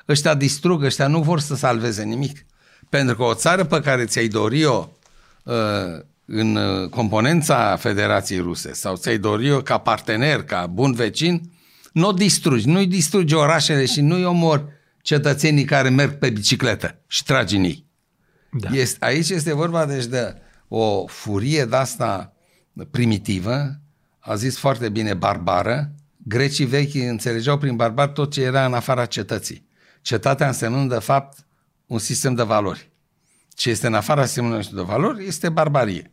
Ăștia 0.09 0.35
distrug, 0.35 0.83
ăștia 0.83 1.07
nu 1.07 1.23
vor 1.23 1.41
să 1.41 1.55
salveze 1.55 2.03
nimic. 2.03 2.47
Pentru 2.89 3.17
că 3.17 3.23
o 3.23 3.35
țară 3.35 3.65
pe 3.65 3.81
care 3.81 4.05
ți-ai 4.05 4.29
dori-o 4.29 4.89
uh, 5.43 5.55
în 6.27 6.57
uh, 6.57 6.89
componența 6.89 7.77
Federației 7.77 8.39
Ruse 8.39 8.73
sau 8.73 8.97
ți-ai 8.97 9.19
dori-o 9.19 9.63
ca 9.63 9.79
partener, 9.79 10.43
ca 10.43 10.67
bun 10.67 10.93
vecin, 10.93 11.53
nu 11.93 12.09
o 12.09 12.13
distrugi, 12.13 12.69
nu-i 12.69 12.87
distrugi 12.87 13.35
orașele 13.35 13.87
și 13.87 14.01
nu-i 14.01 14.25
omor 14.25 14.69
cetățenii 15.03 15.65
care 15.65 15.89
merg 15.89 16.19
pe 16.19 16.31
bicicletă 16.31 17.03
și 17.07 17.25
tragi 17.25 17.57
în 17.57 17.65
ei. 17.65 17.86
Da. 18.59 18.69
Este, 18.73 19.05
aici 19.05 19.29
este 19.29 19.55
vorba 19.55 19.87
deci 19.87 20.05
de 20.05 20.35
o 20.69 21.07
furie 21.07 21.65
de 21.65 21.77
asta 21.77 22.33
primitivă, 22.91 23.81
a 24.19 24.35
zis 24.35 24.59
foarte 24.59 24.89
bine 24.89 25.15
barbară, 25.15 25.95
grecii 26.17 26.65
vechi 26.65 26.95
înțelegeau 26.95 27.59
prin 27.59 27.77
barbar 27.77 28.09
tot 28.09 28.33
ce 28.33 28.43
era 28.43 28.65
în 28.65 28.75
afara 28.75 29.07
cetății. 29.07 29.69
Cetatea 30.01 30.47
însemnând 30.47 30.91
de 30.91 30.99
fapt 30.99 31.47
un 31.87 31.99
sistem 31.99 32.35
de 32.35 32.43
valori. 32.43 32.91
Ce 33.49 33.71
este 33.71 33.87
în 33.87 33.95
afara 33.95 34.25
sistemului 34.25 34.69
de 34.75 34.83
valori 34.83 35.27
este 35.27 35.49
barbarie. 35.49 36.11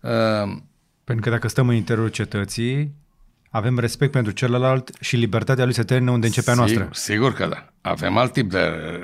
Uh, 0.00 0.56
pentru 1.04 1.24
că 1.24 1.30
dacă 1.30 1.48
stăm 1.48 1.68
în 1.68 1.74
interiorul 1.74 2.10
cetății, 2.10 2.94
avem 3.50 3.78
respect 3.78 4.12
pentru 4.12 4.32
celălalt 4.32 4.90
și 5.00 5.16
libertatea 5.16 5.64
lui 5.64 5.74
se 5.74 5.82
termină 5.82 6.10
unde 6.10 6.26
începe 6.26 6.50
sigur, 6.50 6.62
a 6.62 6.66
noastră. 6.66 6.88
Sigur 6.92 7.32
că 7.32 7.46
da. 7.46 7.72
Avem 7.80 8.16
alt 8.16 8.32
tip 8.32 8.50
de 8.50 8.58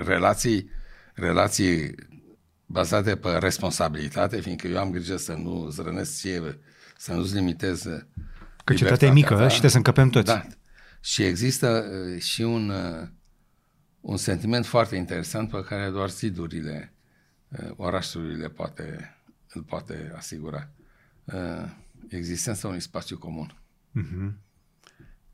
relații, 0.06 0.70
relații 1.14 1.94
bazate 2.72 3.16
pe 3.16 3.30
responsabilitate, 3.30 4.40
fiindcă 4.40 4.66
eu 4.66 4.78
am 4.78 4.90
grijă 4.90 5.16
să 5.16 5.32
nu 5.32 5.68
zrănesc 5.68 6.12
ție, 6.12 6.58
să 6.96 7.12
nu-ți 7.12 7.34
limitez 7.34 7.86
Că 8.64 8.74
cetatea 8.74 9.08
e 9.08 9.12
mică 9.12 9.34
ta. 9.34 9.42
și 9.42 9.48
trebuie 9.48 9.70
să 9.70 9.76
încăpem 9.76 10.08
toți. 10.08 10.26
Da. 10.26 10.46
Și 11.00 11.22
există 11.22 11.84
uh, 11.90 12.20
și 12.20 12.42
un, 12.42 12.68
uh, 12.68 13.08
un 14.00 14.16
sentiment 14.16 14.66
foarte 14.66 14.96
interesant 14.96 15.50
pe 15.50 15.64
care 15.64 15.90
doar 15.90 16.10
zidurile 16.10 16.92
uh, 17.48 17.70
orașului 17.76 18.36
le 18.36 18.48
poate, 18.48 19.16
îl 19.52 19.62
poate 19.62 20.12
asigura. 20.16 20.68
Existența 22.08 22.68
unui 22.68 22.80
spațiu 22.80 23.18
comun. 23.18 23.56
Uh-huh. 24.00 24.32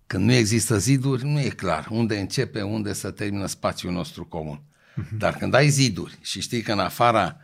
Când 0.07 0.25
nu 0.25 0.33
există 0.33 0.79
ziduri, 0.79 1.25
nu 1.25 1.41
e 1.41 1.49
clar 1.49 1.89
unde 1.91 2.19
începe, 2.19 2.63
unde 2.63 2.93
să 2.93 3.11
termină 3.11 3.47
spațiul 3.47 3.93
nostru 3.93 4.25
comun. 4.25 4.63
Uh-huh. 4.99 5.17
Dar 5.19 5.37
când 5.37 5.55
ai 5.55 5.69
ziduri 5.69 6.19
și 6.21 6.41
știi 6.41 6.63
că 6.63 6.73
în 6.73 6.79
afara 6.79 7.37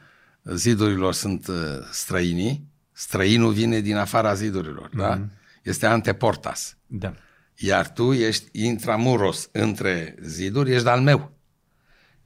zidurilor 0.54 1.12
sunt 1.12 1.50
străinii, 1.90 2.68
străinul 2.92 3.52
vine 3.52 3.80
din 3.80 3.96
afara 3.96 4.34
zidurilor, 4.34 4.88
uh-huh. 4.88 4.96
da? 4.96 5.20
este 5.62 5.86
anteportas. 5.86 6.76
Da. 6.86 7.14
Iar 7.56 7.92
tu 7.92 8.12
ești 8.12 8.48
intramuros 8.52 9.48
între 9.52 10.14
ziduri, 10.22 10.72
ești 10.72 10.88
al 10.88 11.00
meu. 11.00 11.32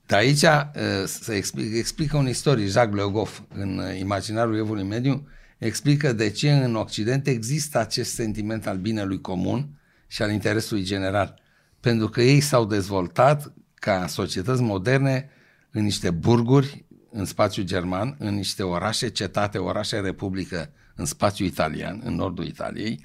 De 0.07 0.17
aici 0.17 0.43
uh, 0.43 1.05
se 1.05 1.35
explică, 1.35 1.77
explică 1.77 2.17
un 2.17 2.29
istoric, 2.29 2.69
Jacques 2.69 3.05
Le 3.05 3.11
Goff, 3.11 3.41
în 3.55 3.79
uh, 3.79 3.99
Imaginarul 3.99 4.57
Evului 4.57 4.83
Mediu, 4.83 5.29
explică 5.59 6.13
de 6.13 6.31
ce 6.31 6.53
în 6.53 6.75
Occident 6.75 7.27
există 7.27 7.79
acest 7.79 8.15
sentiment 8.15 8.67
al 8.67 8.77
binelui 8.77 9.21
comun 9.21 9.69
și 10.07 10.23
al 10.23 10.31
interesului 10.31 10.83
general. 10.83 11.41
Pentru 11.81 12.09
că 12.09 12.23
ei 12.23 12.41
s-au 12.41 12.65
dezvoltat 12.65 13.53
ca 13.79 14.07
societăți 14.07 14.63
moderne 14.63 15.31
în 15.71 15.83
niște 15.83 16.11
burguri 16.11 16.85
în 17.11 17.25
spațiu 17.25 17.63
german, 17.63 18.17
în 18.19 18.35
niște 18.35 18.63
orașe, 18.63 19.09
cetate, 19.09 19.59
orașe, 19.59 19.99
republică 20.01 20.71
în 20.95 21.05
spațiu 21.05 21.45
italian, 21.45 22.01
în 22.05 22.15
nordul 22.15 22.47
Italiei, 22.47 23.05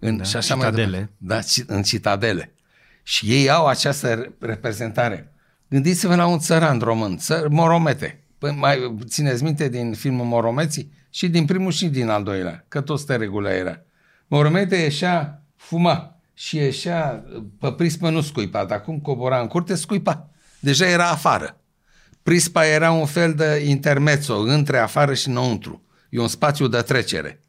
în, 0.00 0.16
da, 0.16 0.24
și 0.24 0.36
așa 0.36 0.54
citadele. 0.54 0.96
Mai 0.96 1.08
da, 1.16 1.40
în 1.66 1.82
citadele. 1.82 2.52
Și 3.02 3.32
ei 3.32 3.50
au 3.50 3.66
această 3.66 4.34
reprezentare. 4.38 5.32
Gândiți-vă 5.68 6.14
la 6.14 6.26
un 6.26 6.38
țăran 6.38 6.78
român, 6.78 7.16
țăr, 7.16 7.48
Moromete. 7.48 8.24
Păi 8.38 8.52
mai 8.52 8.96
țineți 9.04 9.42
minte 9.42 9.68
din 9.68 9.92
filmul 9.92 10.26
Moromeții? 10.26 10.92
Și 11.10 11.28
din 11.28 11.44
primul 11.44 11.72
și 11.72 11.88
din 11.88 12.08
al 12.08 12.22
doilea, 12.22 12.64
că 12.68 12.80
tot 12.80 13.04
te 13.04 13.16
regulă 13.16 13.50
era. 13.50 13.80
Moromete 14.26 14.76
ieșea, 14.76 15.42
fuma 15.56 16.20
și 16.34 16.56
ieșea 16.56 17.24
pe 17.58 17.72
prispă 17.72 18.10
nu 18.10 18.20
scuipa, 18.20 18.64
dar 18.64 18.78
acum 18.78 19.00
cobora 19.00 19.40
în 19.40 19.46
curte, 19.46 19.74
scuipa. 19.74 20.30
Deja 20.60 20.86
era 20.86 21.08
afară. 21.08 21.60
Prispa 22.22 22.66
era 22.66 22.90
un 22.90 23.06
fel 23.06 23.34
de 23.34 23.64
intermezzo 23.66 24.34
între 24.36 24.78
afară 24.78 25.14
și 25.14 25.28
înăuntru. 25.28 25.82
E 26.08 26.20
un 26.20 26.28
spațiu 26.28 26.66
de 26.66 26.80
trecere 26.80 27.42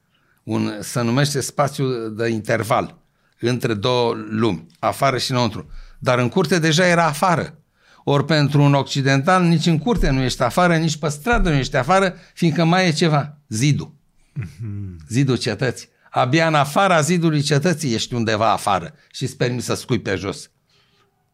un, 0.43 0.77
se 0.81 1.01
numește 1.01 1.41
spațiu 1.41 2.09
de 2.09 2.27
interval 2.27 2.97
între 3.39 3.73
două 3.73 4.13
lumi, 4.29 4.67
afară 4.79 5.17
și 5.17 5.31
înăuntru. 5.31 5.69
Dar 5.99 6.19
în 6.19 6.29
curte 6.29 6.59
deja 6.59 6.87
era 6.87 7.05
afară. 7.05 7.57
Ori 8.03 8.25
pentru 8.25 8.61
un 8.61 8.73
occidental 8.73 9.43
nici 9.43 9.65
în 9.65 9.77
curte 9.77 10.09
nu 10.09 10.21
ești 10.21 10.41
afară, 10.41 10.75
nici 10.75 10.97
pe 10.97 11.07
stradă 11.07 11.49
nu 11.49 11.55
ești 11.55 11.75
afară, 11.75 12.15
fiindcă 12.33 12.63
mai 12.63 12.87
e 12.87 12.91
ceva, 12.91 13.37
zidul. 13.47 13.93
Mm-hmm. 14.39 15.07
Zidul 15.09 15.37
cetății. 15.37 15.87
Abia 16.15 16.47
în 16.47 16.53
afara 16.53 17.01
zidului 17.01 17.41
cetății 17.41 17.93
ești 17.93 18.13
undeva 18.13 18.51
afară 18.51 18.93
și 19.11 19.23
îți 19.23 19.37
permis 19.37 19.63
să 19.63 19.73
scui 19.73 19.99
pe 19.99 20.15
jos. 20.15 20.49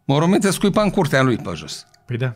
Moromete 0.06 0.52
scuipa 0.52 0.82
în 0.82 0.89
curtea 0.89 1.22
lui 1.22 1.38
pe 1.38 1.52
jos. 1.56 1.86
Păi 2.06 2.18
da. 2.18 2.36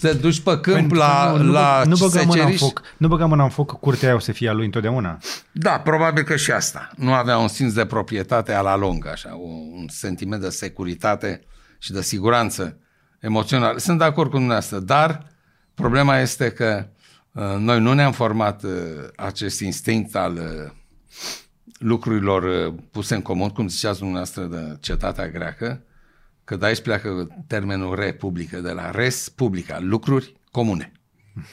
Te 0.00 0.12
duci 0.12 0.40
pe 0.40 0.60
câmp 0.60 0.88
păi, 0.88 0.98
la, 0.98 1.36
nu, 1.36 1.52
la 1.52 1.82
nu, 1.86 1.96
băga 1.96 2.22
mâna 2.22 2.44
în 2.44 2.56
foc, 2.56 2.82
nu 2.96 3.08
băga 3.08 3.26
mâna 3.26 3.42
în 3.42 3.50
foc 3.50 3.70
că 3.70 3.74
curtea 3.74 4.08
aia 4.08 4.16
o 4.16 4.20
să 4.20 4.32
fie 4.32 4.48
a 4.48 4.52
lui 4.52 4.64
întotdeauna. 4.64 5.18
Da, 5.52 5.80
probabil 5.80 6.22
că 6.22 6.36
și 6.36 6.50
asta. 6.50 6.90
Nu 6.96 7.12
avea 7.12 7.38
un 7.38 7.48
simț 7.48 7.72
de 7.72 7.86
proprietate 7.86 8.52
a 8.52 8.60
la 8.60 8.76
lung, 8.76 9.06
așa, 9.06 9.34
un 9.34 9.86
sentiment 9.88 10.42
de 10.42 10.48
securitate 10.48 11.44
și 11.78 11.92
de 11.92 12.02
siguranță 12.02 12.78
emoțională. 13.20 13.78
Sunt 13.78 13.98
de 13.98 14.04
acord 14.04 14.30
cu 14.30 14.36
dumneavoastră, 14.36 14.78
dar 14.78 15.26
problema 15.74 16.18
este 16.18 16.50
că 16.50 16.86
uh, 17.32 17.56
noi 17.58 17.80
nu 17.80 17.92
ne-am 17.92 18.12
format 18.12 18.62
uh, 18.62 18.70
acest 19.16 19.60
instinct 19.60 20.16
al 20.16 20.32
uh, 20.32 20.72
lucrurilor 21.84 22.42
uh, 22.42 22.74
puse 22.90 23.14
în 23.14 23.22
comun, 23.22 23.48
cum 23.48 23.68
ziceați 23.68 23.98
dumneavoastră, 23.98 24.44
de 24.44 24.76
cetatea 24.80 25.28
greacă, 25.28 25.82
că 26.44 26.56
de 26.56 26.66
aici 26.66 26.80
pleacă 26.80 27.28
termenul 27.46 27.94
republică, 27.94 28.60
de 28.60 28.70
la 28.70 28.90
res 28.90 29.28
publica, 29.28 29.78
lucruri 29.80 30.40
comune. 30.50 30.92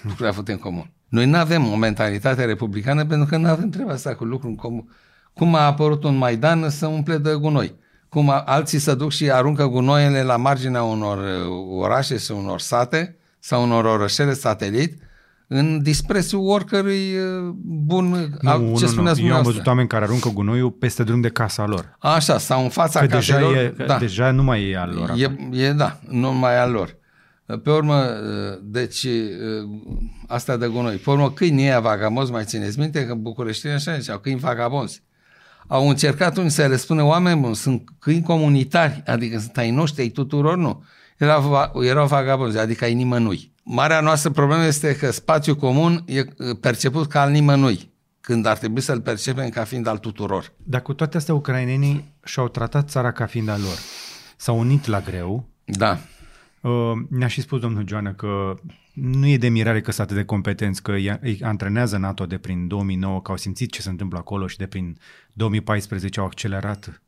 Lucruri 0.04 0.30
avute 0.30 0.52
în 0.52 0.58
comun. 0.58 0.92
Noi 1.08 1.26
nu 1.26 1.38
avem 1.38 1.72
o 1.72 1.76
mentalitate 1.76 2.46
republicană 2.46 3.06
pentru 3.06 3.28
că 3.28 3.38
nu 3.38 3.48
avem 3.48 3.70
treaba 3.70 3.92
asta 3.92 4.16
cu 4.16 4.24
lucruri 4.24 4.52
în 4.52 4.58
comun. 4.58 4.96
Cum 5.34 5.56
a 5.56 5.66
apărut 5.66 6.04
un 6.04 6.18
Maidan 6.18 6.70
să 6.70 6.88
umple 6.88 7.18
de 7.18 7.34
gunoi. 7.34 7.76
Cum 8.10 8.30
a, 8.30 8.40
alții 8.40 8.80
să 8.80 8.96
duc 8.96 9.12
și 9.12 9.32
aruncă 9.32 9.66
gunoiele 9.66 10.24
la 10.24 10.38
marginea 10.38 10.84
unor 10.84 11.18
uh, 11.18 11.80
orașe 11.80 12.18
sau 12.18 12.38
unor 12.38 12.60
sate 12.60 13.18
sau 13.40 13.64
unor 13.64 13.86
orășele 13.86 14.34
satelit 14.34 15.02
în 15.54 15.82
disprețul 15.82 16.40
oricărui 16.40 17.16
uh, 17.16 17.54
bun, 17.64 18.10
nu, 18.42 18.78
ce 18.78 18.86
nu, 18.96 19.02
nu. 19.02 19.20
Eu 19.20 19.36
am 19.36 19.44
văzut 19.44 19.68
oameni 19.68 19.88
care 19.88 20.04
aruncă 20.04 20.30
gunoiul 20.30 20.72
peste 20.72 21.04
drum 21.04 21.22
de 21.22 21.30
casa 21.30 21.66
lor. 21.66 21.96
Așa, 22.00 22.38
sau 22.38 22.64
în 22.64 22.70
fața 22.70 23.00
că 23.00 23.06
caselor. 23.06 23.54
Deja, 23.54 23.64
e, 23.64 23.86
da. 23.86 23.98
deja 23.98 24.32
nu 24.32 24.44
mai 24.44 24.70
e 24.70 24.78
al 24.78 24.92
lor. 24.96 25.14
E, 25.18 25.64
e, 25.64 25.72
da, 25.72 26.00
nu 26.08 26.34
mai 26.34 26.54
e 26.54 26.58
al 26.58 26.72
lor. 26.72 26.98
Pe 27.64 27.72
urmă, 27.72 27.96
uh, 27.96 28.60
deci, 28.64 29.04
uh, 29.04 29.70
asta 30.28 30.58
de 30.58 30.68
gunoi. 30.68 30.96
Pe 30.96 31.10
urmă, 31.10 31.32
câinii 31.32 31.64
ăia 31.64 31.80
vagabonzi, 31.80 32.32
mai 32.32 32.44
țineți 32.44 32.80
minte 32.80 33.06
că 33.06 33.14
bucureștinii 33.14 33.76
așa 33.76 33.98
ziceau, 33.98 34.18
câini 34.18 34.40
vagabonzi. 34.40 35.04
Au 35.68 35.90
încercat 35.90 36.38
unii 36.38 36.50
să 36.50 36.68
le 36.68 36.76
spună 36.76 37.04
oameni 37.04 37.42
buni, 37.42 37.56
sunt 37.56 37.84
câini 38.00 38.24
comunitari, 38.24 39.04
adică 39.06 39.40
sunt 39.40 39.58
ai 39.58 39.72
noștri, 39.72 40.02
ai 40.02 40.10
tuturor, 40.10 40.58
nu. 40.58 40.84
Erau, 41.18 41.72
erau 41.82 42.08
vagabonzi, 42.08 42.58
adică 42.58 42.84
ai 42.84 42.94
nimănui. 42.94 43.51
Marea 43.64 44.02
noastră 44.02 44.30
problemă 44.30 44.66
este 44.66 44.96
că 44.96 45.12
spațiul 45.12 45.56
comun 45.56 46.04
e 46.06 46.24
perceput 46.60 47.08
ca 47.08 47.22
al 47.22 47.32
nimănui, 47.32 47.92
când 48.22 48.46
ar 48.46 48.58
trebui 48.58 48.82
să-l 48.82 49.02
percepem 49.02 49.50
ca 49.50 49.64
fiind 49.64 49.88
al 49.88 49.98
tuturor. 49.98 50.54
Dar 50.64 50.82
cu 50.82 50.94
toate 50.94 51.18
astea, 51.18 51.34
ucrainenii 51.34 52.14
și-au 52.24 52.48
tratat 52.48 52.90
țara 52.90 53.12
ca 53.12 53.26
fiind 53.26 53.50
al 53.50 53.62
lor. 53.62 53.78
S-au 54.38 54.60
unit 54.60 54.86
la 54.86 55.00
greu. 55.00 55.50
Da. 55.66 55.98
Uh, 56.62 56.92
ne-a 57.10 57.28
și 57.28 57.42
spus 57.42 57.60
domnul 57.60 57.88
Joană 57.88 58.14
că 58.14 58.60
nu 58.94 59.28
e 59.28 59.38
de 59.38 59.50
mirare 59.50 59.82
că 59.82 59.92
sunt 59.92 60.06
atât 60.06 60.18
de 60.20 60.26
competenți, 60.26 60.82
că 60.82 60.92
îi 61.22 61.40
antrenează 61.42 61.98
NATO 61.98 62.26
de 62.26 62.38
prin 62.38 62.68
2009, 62.68 63.22
că 63.22 63.32
au 63.32 63.38
simțit 63.38 63.72
ce 63.72 63.82
se 63.82 63.90
întâmplă 63.90 64.18
acolo 64.18 64.48
și 64.48 64.58
de 64.58 64.66
prin 64.66 64.98
2014 65.34 66.20
au 66.20 66.26
accelerat 66.26 67.02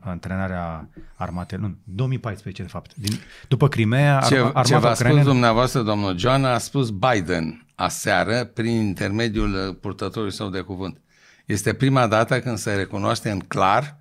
antrenarea 0.00 0.88
armatei, 1.14 1.58
nu, 1.60 1.76
2014 1.84 2.62
de 2.62 2.68
fapt. 2.68 2.94
Din, 2.94 3.18
după 3.48 3.68
Crimea, 3.68 4.24
ce, 4.28 4.36
armata 4.36 4.62
Ce 4.62 4.76
v-a 4.76 4.94
spus 4.94 5.22
dumneavoastră, 5.22 5.82
domnul 5.82 6.18
John, 6.18 6.44
a 6.44 6.58
spus 6.58 6.90
Biden 6.90 7.66
aseară 7.74 8.44
prin 8.44 8.72
intermediul 8.72 9.74
purtătorului 9.80 10.32
său 10.32 10.48
de 10.48 10.60
cuvânt. 10.60 11.00
Este 11.46 11.72
prima 11.72 12.06
dată 12.06 12.40
când 12.40 12.58
se 12.58 12.74
recunoaște 12.74 13.30
în 13.30 13.38
clar 13.38 13.96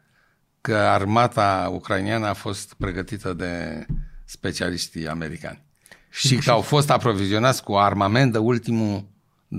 că 0.61 0.75
armata 0.75 1.69
ucraineană 1.71 2.27
a 2.27 2.33
fost 2.33 2.73
pregătită 2.73 3.33
de 3.33 3.85
specialiștii 4.25 5.07
americani. 5.07 5.63
Și, 6.09 6.27
și 6.27 6.35
că 6.35 6.51
au 6.51 6.61
fost 6.61 6.89
aprovizionați 6.89 7.63
cu 7.63 7.75
armament 7.75 8.31
de 8.31 8.38
ultimul 8.38 9.07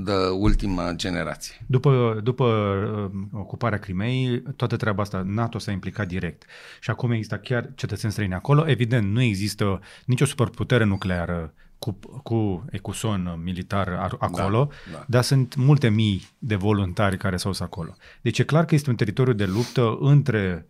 de 0.05 0.13
ultima 0.39 0.93
generație. 0.93 1.55
După, 1.67 2.21
după 2.23 2.45
uh, 2.45 3.21
ocuparea 3.33 3.79
Crimei, 3.79 4.43
toată 4.57 4.77
treaba 4.77 5.03
asta, 5.03 5.23
NATO 5.27 5.59
s-a 5.59 5.71
implicat 5.71 6.07
direct. 6.07 6.45
Și 6.81 6.91
acum 6.91 7.11
există 7.11 7.37
chiar 7.37 7.71
cetățeni 7.75 8.13
străini 8.13 8.35
acolo. 8.35 8.69
Evident, 8.69 9.13
nu 9.13 9.23
există 9.23 9.81
nicio 10.05 10.25
superputere 10.25 10.85
nucleară 10.85 11.53
cu, 11.79 11.99
cu 12.23 12.65
ecuson 12.71 13.41
militar 13.45 14.17
acolo, 14.19 14.71
Da, 14.93 14.99
da. 14.99 15.05
dar 15.09 15.23
sunt 15.23 15.55
multe 15.55 15.89
mii 15.89 16.29
de 16.39 16.55
voluntari 16.55 17.17
care 17.17 17.37
s-au 17.37 17.51
dus 17.51 17.61
acolo. 17.61 17.97
Deci 18.21 18.39
e 18.39 18.45
clar 18.45 18.65
că 18.65 18.75
este 18.75 18.91
un 18.91 18.97
teritoriu 18.97 19.33
de 19.33 19.45
luptă 19.45 19.97
între 20.01 20.67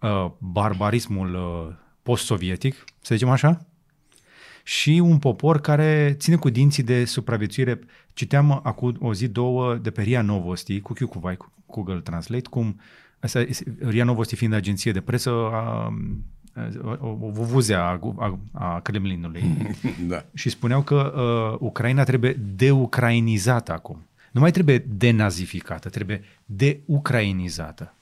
uh, 0.00 0.30
barbarismul 0.38 1.34
uh, 1.34 1.74
post-sovietic, 2.02 2.84
să 3.00 3.14
zicem 3.14 3.28
așa, 3.28 3.66
și 4.64 4.90
un 4.90 5.18
popor 5.18 5.60
care 5.60 6.16
ține 6.18 6.36
cu 6.36 6.50
dinții 6.50 6.82
de 6.82 7.04
supraviețuire. 7.04 7.78
Citeam 8.12 8.60
acum 8.62 8.96
o 9.00 9.14
zi, 9.14 9.28
două, 9.28 9.74
de 9.74 9.90
pe 9.90 10.02
RIA 10.02 10.22
Novosti, 10.22 10.80
cu 10.80 10.92
Q 10.92 10.98
cu 11.08 11.18
Vai, 11.18 11.36
cu 11.36 11.52
Google 11.66 12.00
Translate, 12.00 12.48
cum 12.48 12.80
asta, 13.20 13.40
este- 13.40 13.76
RIA 13.80 14.04
Novosti 14.04 14.36
fiind 14.36 14.52
agenție 14.52 14.92
de 14.92 15.00
presă, 15.00 15.30
a, 15.30 15.92
a, 16.54 16.98
o, 17.00 17.08
o 17.20 17.30
vuvuzea 17.30 17.84
a, 17.84 17.98
a, 18.18 18.38
a 18.52 18.80
Kremlinului. 18.80 19.42
Da. 20.08 20.24
și 20.34 20.48
spuneau 20.48 20.82
că 20.82 21.12
uh, 21.16 21.58
Ucraina 21.68 22.04
trebuie 22.04 22.32
deucrainizată 22.32 23.72
acum. 23.72 24.06
Nu 24.32 24.40
mai 24.40 24.50
trebuie 24.50 24.78
denazificată, 24.78 25.88
trebuie 25.88 26.24
deucrainizată. 26.44 27.94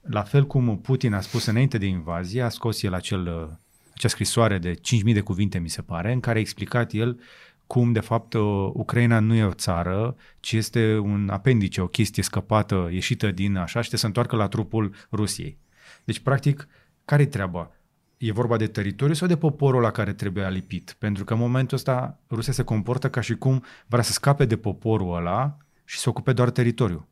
La 0.00 0.22
fel 0.22 0.46
cum 0.46 0.78
Putin 0.78 1.12
a 1.12 1.20
spus 1.20 1.46
înainte 1.46 1.78
de 1.78 1.86
invazie, 1.86 2.42
a 2.42 2.48
scos 2.48 2.82
el 2.82 2.94
acel, 2.94 3.26
uh, 3.26 3.56
acea 3.94 4.08
scrisoare 4.08 4.58
de 4.58 4.74
5.000 4.74 4.80
de 5.12 5.20
cuvinte, 5.20 5.58
mi 5.58 5.68
se 5.68 5.82
pare, 5.82 6.12
în 6.12 6.20
care 6.20 6.38
a 6.38 6.40
explicat 6.40 6.92
el 6.92 7.20
cum, 7.68 7.92
de 7.92 8.00
fapt, 8.00 8.32
uh, 8.32 8.70
Ucraina 8.72 9.18
nu 9.18 9.34
e 9.34 9.44
o 9.44 9.52
țară, 9.52 10.16
ci 10.40 10.52
este 10.52 10.96
un 10.96 11.28
apendice, 11.28 11.80
o 11.80 11.86
chestie 11.86 12.22
scăpată, 12.22 12.88
ieșită 12.92 13.30
din 13.30 13.56
așa 13.56 13.66
și 13.66 13.88
trebuie 13.88 14.00
să 14.00 14.06
întoarcă 14.06 14.36
la 14.36 14.48
trupul 14.48 14.94
Rusiei. 15.12 15.58
Deci, 16.04 16.18
practic, 16.18 16.68
care-i 17.04 17.26
treaba? 17.26 17.70
E 18.16 18.32
vorba 18.32 18.56
de 18.56 18.66
teritoriu 18.66 19.14
sau 19.14 19.28
de 19.28 19.36
poporul 19.36 19.80
la 19.80 19.90
care 19.90 20.12
trebuie 20.12 20.44
alipit? 20.44 20.96
Pentru 20.98 21.24
că 21.24 21.32
în 21.32 21.38
momentul 21.38 21.76
ăsta 21.76 22.18
Rusia 22.30 22.52
se 22.52 22.62
comportă 22.62 23.10
ca 23.10 23.20
și 23.20 23.34
cum 23.34 23.64
vrea 23.86 24.02
să 24.02 24.12
scape 24.12 24.44
de 24.44 24.56
poporul 24.56 25.16
ăla 25.16 25.56
și 25.84 25.98
să 25.98 26.08
ocupe 26.08 26.32
doar 26.32 26.50
teritoriu. 26.50 27.08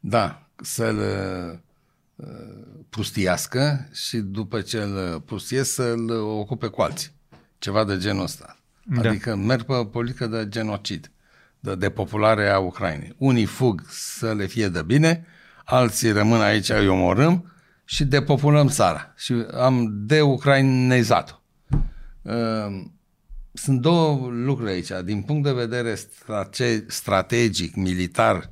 Da, 0.00 0.48
să-l 0.56 0.96
uh, 0.96 1.58
pustiască 2.88 3.88
și 3.92 4.16
după 4.16 4.60
ce 4.60 4.78
îl 4.78 5.20
pustiesc 5.20 5.72
să-l 5.72 6.10
ocupe 6.10 6.66
cu 6.66 6.82
alții. 6.82 7.10
Ceva 7.58 7.84
de 7.84 7.98
genul 7.98 8.22
ăsta. 8.22 8.58
Da. 8.84 9.08
Adică 9.08 9.36
merg 9.36 9.62
pe 9.62 9.72
o 9.72 9.84
politică 9.84 10.26
de 10.26 10.48
genocid, 10.48 11.10
de 11.60 11.74
depopulare 11.74 12.48
a 12.48 12.58
Ucrainei. 12.58 13.14
Unii 13.18 13.44
fug 13.44 13.82
să 13.88 14.34
le 14.34 14.46
fie 14.46 14.68
de 14.68 14.82
bine, 14.82 15.26
alții 15.64 16.10
rămân 16.10 16.40
aici, 16.40 16.68
îi 16.68 16.88
omorâm 16.88 17.52
și 17.84 18.04
depopulăm 18.04 18.68
țara. 18.68 19.12
Și 19.16 19.46
am 19.52 19.90
deucrainezat-o. 20.06 21.34
Uh, 22.22 22.84
sunt 23.52 23.80
două 23.80 24.28
lucruri 24.30 24.70
aici. 24.70 24.90
Din 25.04 25.22
punct 25.22 25.42
de 25.42 25.52
vedere 25.52 25.94
strate- 25.94 26.84
strategic, 26.88 27.74
militar 27.74 28.50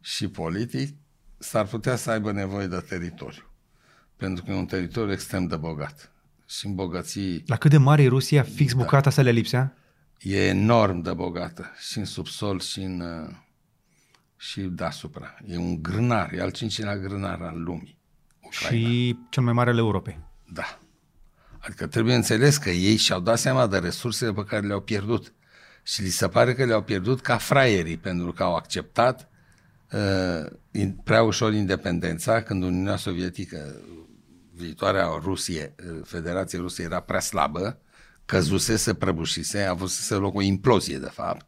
și 0.00 0.28
politic, 0.28 0.96
s-ar 1.38 1.66
putea 1.66 1.96
să 1.96 2.10
aibă 2.10 2.32
nevoie 2.32 2.66
de 2.66 2.84
teritoriu. 2.88 3.42
Pentru 4.16 4.44
că 4.44 4.50
e 4.50 4.54
un 4.54 4.66
teritoriu 4.66 5.12
extrem 5.12 5.46
de 5.46 5.56
bogat. 5.56 6.12
Și 6.46 6.66
în 6.66 6.74
bogății 6.74 7.42
La 7.46 7.56
cât 7.56 7.70
de 7.70 7.76
mare 7.76 8.02
e 8.02 8.08
Rusia, 8.08 8.42
fix 8.42 8.72
bucata 8.72 9.10
să 9.10 9.20
le 9.20 9.30
lipsea? 9.30 9.76
e 10.24 10.46
enorm 10.46 11.00
de 11.00 11.12
bogată. 11.12 11.70
Și 11.88 11.98
în 11.98 12.04
subsol 12.04 12.60
și 12.60 12.80
în 12.80 13.00
uh, 13.00 13.34
și 14.36 14.60
deasupra. 14.60 15.36
E 15.46 15.56
un 15.56 15.82
grânar, 15.82 16.32
e 16.32 16.40
al 16.40 16.50
cincilea 16.50 16.96
grânar 16.96 17.42
al 17.42 17.62
lumii. 17.62 17.98
Ucraina. 18.40 18.88
Și 18.88 19.18
cel 19.28 19.42
mai 19.42 19.52
mare 19.52 19.70
al 19.70 19.78
Europei. 19.78 20.18
Da. 20.52 20.78
Adică 21.58 21.86
trebuie 21.86 22.14
înțeles 22.14 22.56
că 22.56 22.70
ei 22.70 22.96
și-au 22.96 23.20
dat 23.20 23.38
seama 23.38 23.66
de 23.66 23.78
resursele 23.78 24.32
pe 24.32 24.44
care 24.44 24.66
le-au 24.66 24.80
pierdut. 24.80 25.32
Și 25.82 26.02
li 26.02 26.08
se 26.08 26.28
pare 26.28 26.54
că 26.54 26.64
le-au 26.64 26.82
pierdut 26.82 27.20
ca 27.20 27.36
fraierii, 27.36 27.96
pentru 27.96 28.32
că 28.32 28.42
au 28.42 28.54
acceptat 28.54 29.28
uh, 29.92 30.50
in, 30.70 30.92
prea 30.92 31.22
ușor 31.22 31.52
independența 31.52 32.42
când 32.42 32.62
Uniunea 32.62 32.96
Sovietică, 32.96 33.76
viitoarea 34.54 35.06
Rusie, 35.22 35.74
uh, 35.78 36.00
Federația 36.04 36.58
Rusiei 36.58 36.86
era 36.86 37.00
prea 37.00 37.20
slabă, 37.20 37.78
căzuse, 38.24 38.76
se 38.76 38.94
prăbușise, 38.94 39.62
a 39.62 39.70
avut 39.70 39.90
să 39.90 40.02
se 40.02 40.14
loc 40.14 40.34
o 40.34 40.40
implozie, 40.40 40.98
de 40.98 41.10
fapt, 41.12 41.46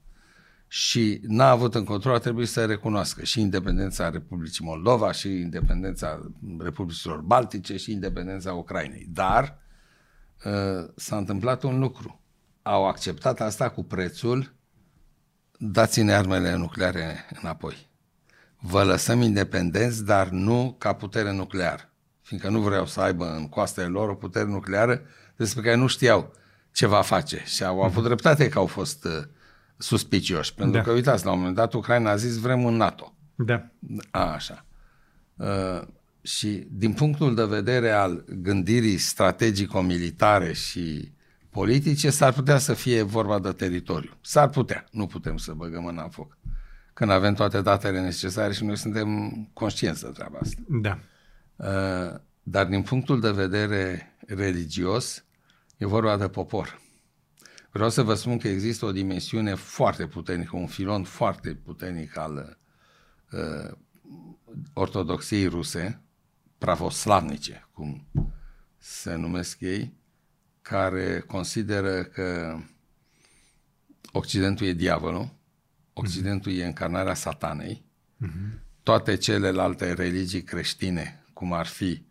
și 0.69 1.21
n-a 1.23 1.51
avut 1.51 1.75
în 1.75 1.85
control, 1.85 2.15
a 2.15 2.19
trebuit 2.19 2.49
să 2.49 2.65
recunoască 2.65 3.25
și 3.25 3.41
independența 3.41 4.11
Republicii 4.11 4.65
Moldova, 4.65 5.13
și 5.13 5.29
independența 5.29 6.33
Republicilor 6.59 7.21
Baltice, 7.21 7.77
și 7.77 7.93
independența 7.93 8.53
Ucrainei. 8.53 9.07
Dar 9.09 9.59
uh, 10.45 10.89
s-a 10.97 11.17
întâmplat 11.17 11.63
un 11.63 11.79
lucru. 11.79 12.21
Au 12.63 12.87
acceptat 12.87 13.41
asta 13.41 13.71
cu 13.71 13.85
prețul 13.85 14.55
dați-ne 15.59 16.13
armele 16.13 16.55
nucleare 16.55 17.29
înapoi. 17.41 17.91
Vă 18.61 18.83
lăsăm 18.83 19.21
independenți, 19.21 20.05
dar 20.05 20.29
nu 20.29 20.75
ca 20.79 20.93
putere 20.93 21.33
nucleară. 21.33 21.91
Fiindcă 22.27 22.49
nu 22.49 22.61
vreau 22.61 22.87
să 22.87 23.01
aibă 23.01 23.35
în 23.37 23.49
coastele 23.49 23.87
lor 23.87 24.09
o 24.09 24.15
putere 24.15 24.45
nucleară 24.45 25.01
despre 25.37 25.63
care 25.63 25.75
nu 25.75 25.87
știau 25.87 26.33
ce 26.73 26.87
va 26.87 27.03
face. 27.03 27.43
Și 27.45 27.65
au 27.65 27.83
avut 27.83 28.05
dreptate 28.05 28.49
că 28.49 28.59
au 28.59 28.67
fost 28.67 29.05
uh, 29.05 29.23
suspicioși. 29.77 30.55
Pentru 30.55 30.77
Da. 30.77 30.83
că, 30.83 30.91
uitați, 30.91 31.25
la 31.25 31.33
un 31.33 31.39
moment 31.39 31.57
dat 31.57 31.73
Ucraina 31.73 32.11
a 32.11 32.17
zis 32.17 32.39
vrem 32.39 32.63
un 32.63 32.77
NATO. 32.77 33.15
Da. 33.35 33.67
A, 34.11 34.33
așa. 34.33 34.65
Uh, 35.37 35.83
și 36.23 36.67
din 36.71 36.93
punctul 36.93 37.35
de 37.35 37.45
vedere 37.45 37.91
al 37.91 38.25
gândirii 38.29 38.97
strategico-militare 38.99 40.53
și 40.53 41.13
politice, 41.51 42.11
s-ar 42.11 42.33
putea 42.33 42.59
să 42.59 42.75
fie 42.75 43.03
vorba 43.03 43.39
de 43.39 43.53
teritoriu. 43.53 44.11
S-ar 44.21 44.49
putea. 44.49 44.85
Nu 44.91 45.07
putem 45.07 45.37
să 45.37 45.53
băgăm 45.53 45.83
mâna 45.83 46.03
în 46.03 46.09
foc. 46.11 46.39
Când 46.93 47.11
avem 47.11 47.35
toate 47.35 47.61
datele 47.61 48.01
necesare 48.01 48.53
și 48.53 48.65
noi 48.65 48.77
suntem 48.77 49.31
conștienți 49.53 50.03
de 50.03 50.09
treaba 50.09 50.39
asta. 50.43 50.61
Da. 50.69 50.99
Uh, 51.57 52.15
dar 52.43 52.67
din 52.67 52.83
punctul 52.83 53.21
de 53.21 53.31
vedere 53.31 54.13
religios, 54.27 55.25
e 55.77 55.87
vorba 55.87 56.17
de 56.17 56.29
popor. 56.29 56.81
Vreau 57.71 57.91
să 57.91 58.03
vă 58.03 58.15
spun 58.15 58.39
că 58.39 58.49
există 58.49 58.85
o 58.85 58.93
dimensiune 58.93 59.55
foarte 59.55 60.07
puternică, 60.07 60.57
un 60.57 60.67
filon 60.67 61.05
foarte 61.05 61.55
puternic 61.55 62.17
al 62.17 62.59
uh, 63.31 63.77
ortodoxiei 64.73 65.47
ruse, 65.47 66.01
pravoslavnice, 66.59 67.69
cum 67.73 68.07
se 68.79 69.15
numesc 69.15 69.61
ei, 69.61 69.95
care 70.63 71.21
consideră 71.21 72.03
că 72.03 72.59
Occidentul 74.13 74.67
e 74.67 74.73
diavolul, 74.73 75.35
Occidentul 75.93 76.53
e 76.53 76.67
încarnarea 76.67 77.15
satanei, 77.15 77.85
toate 78.83 79.17
celelalte 79.17 79.93
religii 79.93 80.43
creștine, 80.43 81.26
cum 81.37 81.53
ar 81.53 81.67
fi 81.67 82.07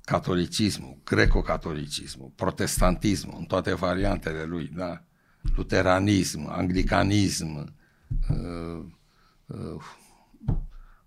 catolicismul, 0.00 0.98
greco-catolicismul, 1.04 2.32
protestantismul, 2.34 3.34
în 3.38 3.44
toate 3.44 3.74
variantele 3.74 4.44
lui, 4.44 4.70
da? 4.76 5.04
luteranism, 5.56 6.48
anglicanism, 6.48 7.74
uh, 8.30 8.84
uh, 9.46 9.82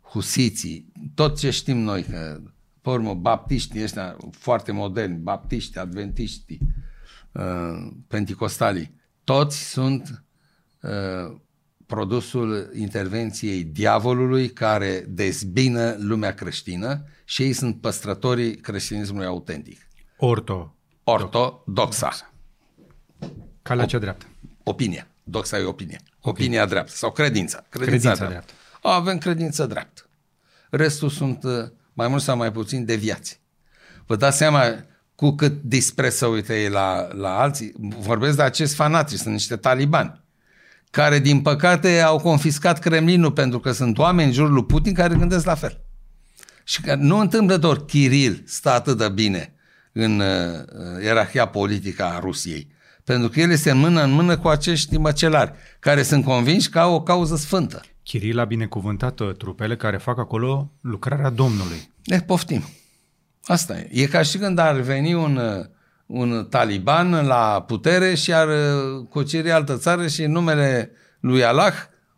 husiții, 0.02 0.92
tot 1.16 1.38
ce 1.38 1.50
știm 1.50 1.78
noi, 1.78 2.04
că, 2.04 2.42
pe 2.82 2.90
urmă, 2.90 3.14
baptiștii 3.14 3.84
ăștia 3.84 4.18
foarte 4.32 4.72
moderni, 4.72 5.18
baptiști, 5.18 5.78
adventiști, 5.78 6.58
uh, 7.32 7.88
penticostalii, 8.08 8.96
toți 9.24 9.70
sunt 9.70 10.24
uh, 10.82 11.40
produsul 11.88 12.70
intervenției 12.76 13.64
diavolului 13.64 14.50
care 14.50 15.06
dezbină 15.08 15.96
lumea 16.00 16.34
creștină 16.34 17.04
și 17.26 17.42
ei 17.42 17.54
sunt 17.54 17.82
păstrătorii 17.82 18.56
creștinismului 18.56 19.26
autentic. 19.26 19.88
Orto. 20.18 20.76
Ortodoxa. 21.04 22.34
Calea 23.62 23.86
cea 23.86 23.98
dreaptă. 23.98 24.26
Opinia. 24.64 25.08
Doxa 25.24 25.58
e 25.60 25.64
opinie. 25.64 26.00
Opinia 26.22 26.66
dreaptă 26.66 26.92
sau 26.96 27.12
credința. 27.12 27.66
Credința, 27.70 27.90
Credința 27.90 28.26
dreaptă. 28.26 28.28
dreaptă. 28.28 28.98
Avem 28.98 29.18
credință 29.18 29.66
dreaptă. 29.66 30.02
Restul 30.70 31.10
sunt 31.10 31.44
uh, 31.44 31.52
mai 31.94 32.08
mult 32.08 32.22
sau 32.22 32.38
mai 32.38 32.52
puțin 32.52 32.86
deviați. 32.86 33.40
Vă 34.06 34.16
dați 34.16 34.38
seama 34.38 34.84
cu 35.16 35.32
cât 35.32 35.62
dispreț 35.62 36.16
să 36.16 36.26
uite 36.26 36.62
ei 36.62 36.70
la, 36.70 37.08
la 37.14 37.40
alții. 37.40 37.74
Vorbesc 37.80 38.36
de 38.36 38.42
acest 38.42 38.74
fanatici, 38.76 39.20
sunt 39.20 39.34
niște 39.34 39.56
talibani 39.56 40.26
care, 40.92 41.20
din 41.20 41.42
păcate, 41.42 42.00
au 42.00 42.20
confiscat 42.20 42.80
Kremlinul 42.80 43.32
pentru 43.32 43.60
că 43.60 43.72
sunt 43.72 43.98
oameni 43.98 44.28
în 44.28 44.34
jurul 44.34 44.54
lui 44.54 44.66
Putin 44.66 44.94
care 44.94 45.16
gândesc 45.16 45.46
la 45.46 45.56
fel. 45.56 45.82
Și 46.64 46.82
că 46.82 46.96
nu 46.96 47.18
întâmplător 47.18 47.86
Kiril 47.86 48.44
stă 48.46 48.70
atât 48.70 48.98
de 48.98 49.10
bine 49.10 49.54
în 49.92 50.20
uh, 50.20 51.04
ierarhia 51.04 51.46
politică 51.46 52.04
a 52.04 52.20
Rusiei. 52.20 52.76
Pentru 53.04 53.30
că 53.30 53.40
el 53.40 53.52
este 53.52 53.72
în 53.72 53.78
mână 53.78 54.04
în 54.04 54.12
mână 54.12 54.38
cu 54.38 54.48
acești 54.48 54.98
măcelari, 54.98 55.54
care 55.80 56.04
sunt 56.04 56.24
convinși 56.24 56.70
că 56.70 56.80
au 56.80 56.94
o 56.94 57.02
cauză 57.02 57.36
sfântă. 57.36 57.82
Chiril 58.04 58.40
a 58.40 58.46
binecuvântat 58.46 59.20
uh, 59.20 59.36
trupele 59.36 59.76
care 59.76 59.98
fac 59.98 60.18
acolo 60.18 60.72
lucrarea 60.82 61.30
Domnului. 61.30 61.94
Ne 62.04 62.20
poftim. 62.20 62.64
Asta 63.44 63.78
e. 63.78 63.90
E 63.92 64.06
ca 64.06 64.22
și 64.22 64.38
când 64.38 64.60
ar 64.60 64.80
veni 64.80 65.14
un 65.14 65.36
uh, 65.36 65.66
un 66.08 66.48
taliban 66.50 67.26
la 67.26 67.64
putere 67.68 68.16
și 68.16 68.34
ar 68.34 68.48
cuceri 69.10 69.52
altă 69.52 69.78
țară 69.78 70.08
și 70.08 70.24
în 70.24 70.32
numele 70.32 70.92
lui 71.20 71.44
Allah 71.44 71.74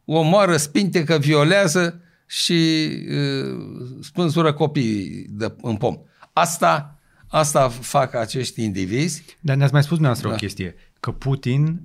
omoară, 0.06 0.58
spinte, 0.58 1.18
violează 1.20 2.02
și 2.26 2.90
uh, 3.10 3.58
spânzură 4.02 4.54
copiii 4.54 5.26
de, 5.30 5.54
în 5.62 5.76
pom. 5.76 5.98
Asta, 6.34 7.00
asta 7.28 7.70
fac 7.70 8.14
acești 8.14 8.64
indivizi. 8.64 9.24
Dar 9.40 9.56
ne-ați 9.56 9.74
mai 9.74 9.84
spus 9.84 9.98
dumneavoastră 9.98 10.30
da. 10.30 10.36
o 10.36 10.38
chestie, 10.38 10.76
că 11.00 11.12
Putin 11.12 11.82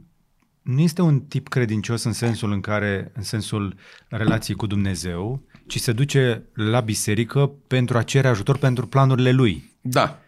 nu 0.63 0.81
este 0.81 1.03
un 1.03 1.21
tip 1.21 1.49
credincios 1.49 2.05
în 2.05 2.13
sensul 2.13 2.53
în 2.53 2.61
care, 2.61 3.13
în 3.15 3.23
sensul 3.23 3.77
relației 4.09 4.57
cu 4.57 4.67
Dumnezeu, 4.67 5.43
ci 5.67 5.81
se 5.81 5.93
duce 5.93 6.43
la 6.55 6.81
biserică 6.81 7.53
pentru 7.67 7.99
a 7.99 8.03
cere 8.03 8.29
ajutor 8.29 8.59
pentru 8.59 8.87
planurile 8.87 9.31
lui. 9.31 9.73
Da. 9.81 10.19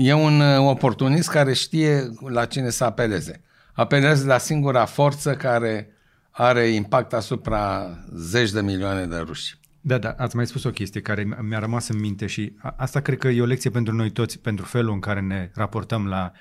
E 0.00 0.12
un 0.12 0.40
uh, 0.40 0.58
oportunist 0.58 1.28
care 1.28 1.52
știe 1.52 2.08
la 2.28 2.44
cine 2.44 2.70
să 2.70 2.84
apeleze. 2.84 3.42
Apelează 3.72 4.26
la 4.26 4.38
singura 4.38 4.84
forță 4.84 5.34
care 5.34 5.88
are 6.30 6.68
impact 6.68 7.12
asupra 7.12 7.88
zeci 8.14 8.50
de 8.50 8.60
milioane 8.60 9.06
de 9.06 9.16
ruși. 9.16 9.58
Da, 9.80 9.98
da, 9.98 10.14
ați 10.18 10.36
mai 10.36 10.46
spus 10.46 10.64
o 10.64 10.70
chestie 10.70 11.00
care 11.00 11.28
mi-a 11.42 11.58
rămas 11.58 11.88
în 11.88 11.98
minte 11.98 12.26
și 12.26 12.52
asta 12.76 13.00
cred 13.00 13.18
că 13.18 13.28
e 13.28 13.42
o 13.42 13.44
lecție 13.44 13.70
pentru 13.70 13.94
noi 13.94 14.10
toți, 14.10 14.38
pentru 14.38 14.64
felul 14.64 14.92
în 14.92 15.00
care 15.00 15.20
ne 15.20 15.50
raportăm 15.54 16.06
la 16.06 16.32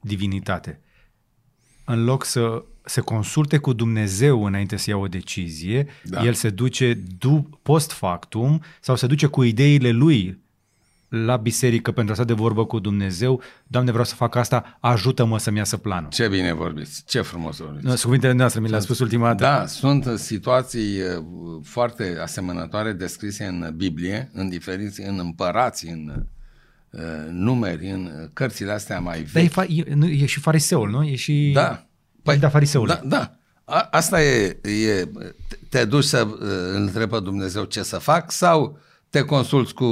divinitate. 0.00 0.80
În 1.84 2.04
loc 2.04 2.24
să 2.24 2.64
se 2.84 3.00
consulte 3.00 3.58
cu 3.58 3.72
Dumnezeu 3.72 4.44
înainte 4.44 4.76
să 4.76 4.90
ia 4.90 4.96
o 4.96 5.08
decizie, 5.08 5.86
da. 6.04 6.24
el 6.24 6.32
se 6.32 6.50
duce 6.50 7.02
post 7.62 7.92
factum 7.92 8.62
sau 8.80 8.96
se 8.96 9.06
duce 9.06 9.26
cu 9.26 9.42
ideile 9.42 9.90
lui 9.90 10.48
la 11.10 11.36
biserică 11.36 11.92
pentru 11.92 12.12
a 12.12 12.14
sta 12.14 12.24
de 12.24 12.32
vorbă 12.32 12.66
cu 12.66 12.78
Dumnezeu, 12.78 13.42
Doamne, 13.66 13.90
vreau 13.90 14.04
să 14.04 14.14
fac 14.14 14.34
asta, 14.34 14.78
ajută-mă 14.80 15.38
să-mi 15.38 15.58
iasă 15.58 15.76
planul. 15.76 16.10
Ce 16.10 16.28
bine 16.28 16.52
vorbiți, 16.52 17.04
ce 17.06 17.20
frumos 17.20 17.56
vorbiți. 17.56 17.86
No, 17.86 17.94
cuvintele 18.02 18.32
noastre 18.32 18.60
mi 18.60 18.68
le-a 18.68 18.80
spus 18.80 18.98
ultima 18.98 19.34
dată. 19.34 19.42
Da, 19.42 19.66
sunt 19.66 20.18
situații 20.18 21.00
uh, 21.00 21.24
foarte 21.62 22.18
asemănătoare 22.22 22.92
descrise 22.92 23.44
în 23.44 23.72
Biblie, 23.76 24.30
în 24.32 24.48
diferiți, 24.48 25.00
în 25.00 25.18
împărați, 25.18 25.86
în 25.86 26.26
uh, 26.90 27.00
numeri, 27.30 27.90
în 27.90 28.30
cărțile 28.32 28.72
astea 28.72 29.00
mai 29.00 29.22
vechi. 29.22 29.52
Dar 29.52 29.64
e, 29.66 29.66
fa- 29.66 29.68
e, 30.08 30.22
e 30.22 30.26
și 30.26 30.40
fariseul, 30.40 30.90
nu? 30.90 31.04
E 31.04 31.14
și... 31.14 31.50
Da. 31.54 31.86
Păi, 32.22 32.38
da, 32.38 32.48
fariseul. 32.48 32.86
Da, 32.86 33.00
da. 33.04 33.34
A, 33.64 33.88
asta 33.90 34.22
e, 34.22 34.58
e, 34.62 35.08
te 35.68 35.84
duci 35.84 36.04
să 36.04 36.26
uh, 36.26 36.36
întrebă 36.74 37.20
Dumnezeu 37.20 37.64
ce 37.64 37.82
să 37.82 37.98
fac 37.98 38.30
sau 38.30 38.78
te 39.10 39.20
consulți 39.20 39.74
cu 39.74 39.84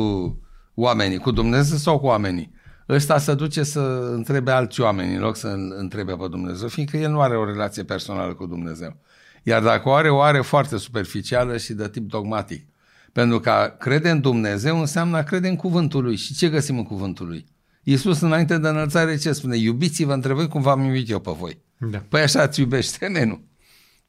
oamenii, 0.81 1.19
cu 1.19 1.31
Dumnezeu 1.31 1.77
sau 1.77 1.99
cu 1.99 2.07
oamenii. 2.07 2.57
Ăsta 2.89 3.19
se 3.19 3.35
duce 3.35 3.63
să 3.63 4.11
întrebe 4.15 4.51
alți 4.51 4.81
oameni 4.81 5.15
în 5.15 5.21
loc 5.21 5.37
să 5.37 5.47
întrebe 5.77 6.13
pe 6.13 6.27
Dumnezeu, 6.31 6.69
fiindcă 6.69 6.97
el 6.97 7.11
nu 7.11 7.21
are 7.21 7.37
o 7.37 7.45
relație 7.45 7.83
personală 7.83 8.35
cu 8.35 8.47
Dumnezeu. 8.47 8.97
Iar 9.43 9.63
dacă 9.63 9.89
o 9.89 9.93
are, 9.93 10.11
o 10.11 10.21
are 10.21 10.41
foarte 10.41 10.77
superficială 10.77 11.57
și 11.57 11.73
de 11.73 11.89
tip 11.89 12.09
dogmatic. 12.09 12.67
Pentru 13.13 13.41
că 13.41 13.75
crede 13.79 14.11
în 14.11 14.21
Dumnezeu 14.21 14.81
înseamnă 14.81 15.17
a 15.17 15.23
crede 15.23 15.49
în 15.49 15.57
cuvântul 15.57 16.03
lui. 16.03 16.17
Și 16.17 16.35
ce 16.35 16.49
găsim 16.49 16.79
în 16.79 16.85
cuvântul 16.85 17.27
lui? 17.27 17.47
Iisus 17.83 18.21
înainte 18.21 18.59
de 18.59 18.69
înălțare 18.69 19.17
ce 19.17 19.33
spune? 19.33 19.57
Iubiți-vă 19.57 20.13
între 20.13 20.33
voi 20.33 20.49
cum 20.49 20.61
v-am 20.61 20.83
iubit 20.83 21.11
eu 21.11 21.19
pe 21.19 21.31
voi. 21.39 21.63
Da. 21.79 22.03
Păi 22.09 22.21
așa 22.21 22.43
îți 22.43 22.61
iubește 22.61 23.07
nenu. 23.07 23.41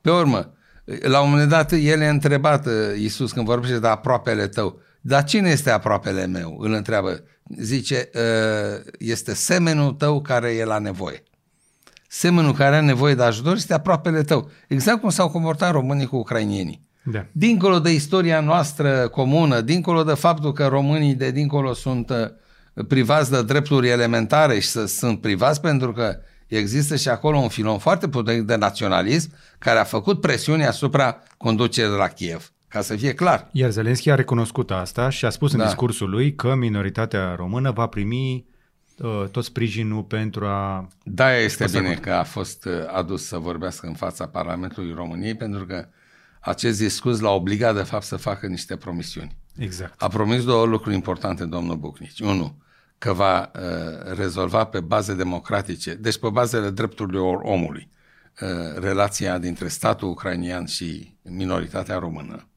Pe 0.01 0.12
urmă, 0.12 0.53
la 1.01 1.21
un 1.21 1.29
moment 1.29 1.49
dat 1.49 1.71
el 1.71 2.01
e 2.01 2.08
întrebat 2.08 2.67
Iisus 2.97 3.32
când 3.32 3.45
vorbește 3.45 3.79
de 3.79 3.88
aproapele 3.88 4.47
tău. 4.47 4.82
Dar 5.02 5.24
cine 5.24 5.50
este 5.50 5.70
aproapele 5.70 6.26
meu? 6.26 6.58
Îl 6.60 6.74
întreabă. 6.74 7.24
Zice, 7.58 8.10
ă, 8.16 8.22
este 8.98 9.34
semenul 9.34 9.92
tău 9.92 10.22
care 10.22 10.50
e 10.50 10.64
la 10.64 10.80
nevoie. 10.80 11.24
Semenul 12.08 12.54
care 12.54 12.76
are 12.76 12.86
nevoie 12.86 13.16
de 13.16 13.24
ajutor 13.24 13.56
este 13.56 13.74
aproapele 13.74 14.24
tău. 14.24 14.50
Exact 14.68 15.02
cum 15.02 15.10
s-au 15.10 15.30
comportat 15.30 15.72
românii 15.72 16.06
cu 16.06 16.16
ucrainienii. 16.16 16.88
Da. 17.04 17.26
Dincolo 17.32 17.80
de 17.80 17.94
istoria 17.94 18.40
noastră 18.40 19.08
comună, 19.08 19.62
dincolo 19.62 20.04
de 20.04 20.14
faptul 20.14 20.54
că 20.54 20.68
românii 20.68 21.16
de 21.16 21.32
dincolo 21.32 21.74
sunt 21.74 22.10
ă, 22.10 22.32
privați 22.88 23.32
de 23.32 23.44
drepturi 23.44 23.90
elementare 23.90 24.60
și 24.60 24.68
să, 24.68 24.86
sunt 24.86 25.22
privați 25.22 25.62
pentru 25.62 25.94
că 25.94 26.18
există 26.48 26.96
și 26.96 27.10
acolo 27.10 27.38
un 27.38 27.48
filon 27.48 27.78
foarte 27.78 28.08
puternic 28.08 28.46
de 28.46 28.56
naționalism 28.56 29.32
care 29.58 29.80
a 29.80 29.84
făcut 29.84 30.22
presiune 30.22 30.66
asupra 30.66 31.18
conducerii 31.38 31.90
de 31.90 31.96
la 31.96 32.08
Kiev. 32.08 32.52
Ca 32.69 32.82
să 32.82 32.95
fie 32.95 33.13
clar. 33.13 33.49
Iar 33.51 33.69
Zelenski 33.69 34.10
a 34.10 34.15
recunoscut 34.15 34.71
asta 34.71 35.10
și 35.10 35.25
a 35.25 35.29
spus 35.29 35.51
da. 35.51 35.58
în 35.58 35.63
discursul 35.63 36.10
lui 36.10 36.36
că 36.36 36.55
minoritatea 36.55 37.36
română 37.36 37.71
va 37.71 37.88
primi 37.88 38.45
uh, 38.97 39.23
tot 39.32 39.43
sprijinul 39.43 40.03
pentru 40.03 40.45
a... 40.45 40.88
Da, 41.03 41.36
este 41.38 41.65
bine 41.71 41.93
că 41.93 42.12
a 42.12 42.23
fost 42.23 42.65
uh, 42.65 42.73
adus 42.88 43.25
să 43.25 43.38
vorbească 43.38 43.88
în 43.88 43.93
fața 43.93 44.27
Parlamentului 44.27 44.93
României, 44.93 45.36
pentru 45.36 45.65
că 45.65 45.88
acest 46.39 46.79
discurs 46.79 47.19
l-a 47.19 47.29
obligat, 47.29 47.75
de 47.75 47.82
fapt, 47.82 48.03
să 48.03 48.15
facă 48.15 48.47
niște 48.47 48.75
promisiuni. 48.75 49.38
Exact. 49.58 50.01
A 50.01 50.08
promis 50.08 50.43
două 50.43 50.65
lucruri 50.65 50.95
importante, 50.95 51.45
domnul 51.45 51.75
Bucnici. 51.75 52.19
Unu, 52.19 52.58
că 52.97 53.13
va 53.13 53.51
uh, 53.55 54.15
rezolva 54.15 54.63
pe 54.63 54.79
baze 54.79 55.15
democratice, 55.15 55.93
deci 55.93 56.17
pe 56.17 56.29
bazele 56.29 56.69
drepturilor 56.69 57.39
omului, 57.41 57.89
uh, 58.41 58.82
relația 58.82 59.38
dintre 59.38 59.67
statul 59.67 60.10
ucrainian 60.10 60.65
și 60.65 61.17
minoritatea 61.21 61.97
română. 61.97 62.49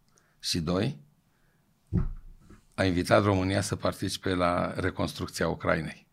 Și 0.43 0.61
doi, 0.61 0.97
a 2.75 2.85
invitat 2.85 3.25
România 3.25 3.61
să 3.61 3.77
participe 3.77 4.35
la 4.35 4.73
reconstrucția 4.77 5.49
Ucrainei, 5.49 6.07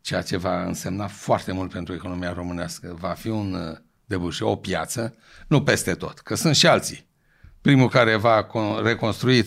ceea 0.00 0.22
ce 0.22 0.36
va 0.36 0.64
însemna 0.64 1.06
foarte 1.06 1.52
mult 1.52 1.70
pentru 1.70 1.94
economia 1.94 2.32
românească. 2.32 2.96
Va 3.00 3.08
fi 3.12 3.28
un 3.28 3.52
uh, 3.54 3.76
debușeu, 4.04 4.48
o 4.48 4.56
piață, 4.56 5.16
nu 5.46 5.62
peste 5.62 5.94
tot, 5.94 6.18
că 6.18 6.34
sunt 6.34 6.56
și 6.56 6.66
alții. 6.66 7.06
Primul 7.60 7.88
care 7.88 8.16
va 8.16 8.46
reconstrui 8.82 9.46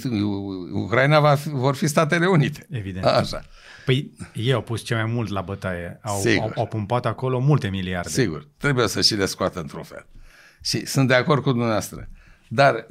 Ucraina 0.72 1.20
va 1.20 1.36
fi, 1.36 1.50
vor 1.50 1.76
fi 1.76 1.88
Statele 1.88 2.28
Unite. 2.28 2.68
Evident. 2.70 3.06
Așa. 3.06 3.46
Păi 3.86 4.14
ei 4.34 4.54
au 4.54 4.62
pus 4.62 4.82
cel 4.82 4.98
mai 4.98 5.06
mult 5.06 5.30
la 5.30 5.42
bătaie. 5.42 6.00
Au, 6.02 6.22
au, 6.42 6.52
au 6.56 6.68
pumpat 6.68 7.06
acolo 7.06 7.40
multe 7.40 7.68
miliarde. 7.70 8.10
Sigur. 8.10 8.48
Trebuie 8.58 8.88
să 8.88 9.02
și 9.02 9.16
le 9.16 9.26
scoată 9.26 9.60
într-un 9.60 9.84
fel. 9.84 10.06
Și 10.62 10.86
sunt 10.86 11.08
de 11.08 11.14
acord 11.14 11.42
cu 11.42 11.50
dumneavoastră. 11.50 12.10
Dar 12.54 12.88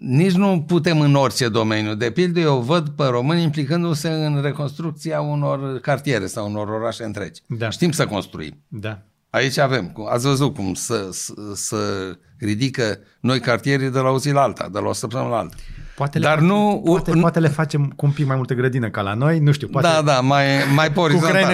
nici 0.00 0.32
nu 0.32 0.64
putem 0.66 1.00
în 1.00 1.14
orice 1.14 1.48
domeniu. 1.48 1.94
De 1.94 2.10
pildă, 2.10 2.40
eu 2.40 2.60
văd 2.60 2.88
pe 2.88 3.04
români 3.04 3.42
implicându-se 3.42 4.08
în 4.08 4.40
reconstrucția 4.42 5.20
unor 5.20 5.80
cartiere 5.80 6.26
sau 6.26 6.48
unor 6.48 6.68
orașe 6.68 7.04
întregi. 7.04 7.40
Da. 7.46 7.70
Știm 7.70 7.90
să 7.90 8.06
construim. 8.06 8.62
Da. 8.68 9.02
Aici 9.30 9.58
avem, 9.58 10.06
ați 10.08 10.26
văzut 10.26 10.54
cum 10.54 10.74
să, 10.74 11.08
să, 11.10 11.32
să 11.54 11.76
ridică 12.38 12.98
noi 13.20 13.40
cartiere 13.40 13.88
de 13.88 13.98
la 13.98 14.10
o 14.10 14.18
zi 14.18 14.30
la 14.30 14.42
alta, 14.42 14.68
de 14.72 14.78
la 14.78 14.88
o 14.88 14.92
săptămână 14.92 15.30
la 15.30 15.38
alta. 15.38 15.54
Poate 16.02 16.18
Dar 16.18 16.40
le, 16.40 16.46
nu, 16.46 16.82
poate, 16.84 17.12
poate 17.20 17.40
le 17.40 17.48
facem 17.48 17.88
cu 17.96 18.06
un 18.06 18.12
pic 18.12 18.26
mai 18.26 18.36
multă 18.36 18.54
grădină 18.54 18.90
ca 18.90 19.00
la 19.00 19.14
noi, 19.14 19.38
nu 19.38 19.52
știu. 19.52 19.68
Poate 19.68 19.86
da, 19.86 20.02
da, 20.02 20.20
mai, 20.20 20.46
mai 20.74 20.92
pe 20.92 20.94
Cu 20.94 21.02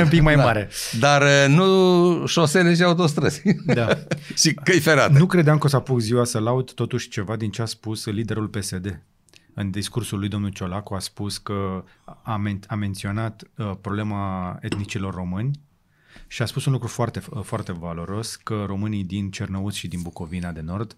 un 0.00 0.08
pic 0.08 0.22
mai 0.22 0.36
da. 0.36 0.42
mare. 0.42 0.68
Dar 0.98 1.22
uh, 1.22 1.44
nu 1.48 2.26
șosele 2.26 2.74
și 2.74 2.82
autostrăzi. 2.82 3.42
Da. 3.64 3.88
și 4.40 4.54
căi 4.54 4.80
ferate. 4.80 5.18
Nu 5.18 5.26
credeam 5.26 5.58
că 5.58 5.66
o 5.66 5.68
să 5.68 5.76
apuc 5.76 6.00
ziua 6.00 6.24
să 6.24 6.38
laud 6.38 6.72
totuși 6.72 7.08
ceva 7.08 7.36
din 7.36 7.50
ce 7.50 7.62
a 7.62 7.64
spus 7.64 8.06
liderul 8.06 8.48
PSD. 8.48 9.02
În 9.54 9.70
discursul 9.70 10.18
lui 10.18 10.28
domnul 10.28 10.50
Ciolacu 10.50 10.94
a 10.94 10.98
spus 10.98 11.38
că 11.38 11.84
a, 12.22 12.42
men- 12.48 12.66
a 12.66 12.74
menționat 12.74 13.42
uh, 13.56 13.72
problema 13.80 14.56
etnicilor 14.60 15.14
români 15.14 15.60
și 16.26 16.42
a 16.42 16.46
spus 16.46 16.64
un 16.64 16.72
lucru 16.72 16.88
foarte, 16.88 17.22
uh, 17.30 17.42
foarte 17.42 17.72
valoros, 17.72 18.36
că 18.36 18.64
românii 18.66 19.04
din 19.04 19.30
Cernăuți 19.30 19.78
și 19.78 19.88
din 19.88 20.00
Bucovina 20.02 20.50
de 20.50 20.60
Nord 20.60 20.96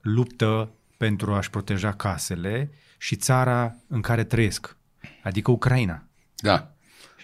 luptă 0.00 0.70
pentru 1.00 1.34
a-și 1.34 1.50
proteja 1.50 1.92
casele 1.92 2.70
și 2.98 3.16
țara 3.16 3.76
în 3.86 4.00
care 4.00 4.24
trăiesc, 4.24 4.76
adică 5.22 5.50
Ucraina. 5.50 6.04
Da, 6.36 6.72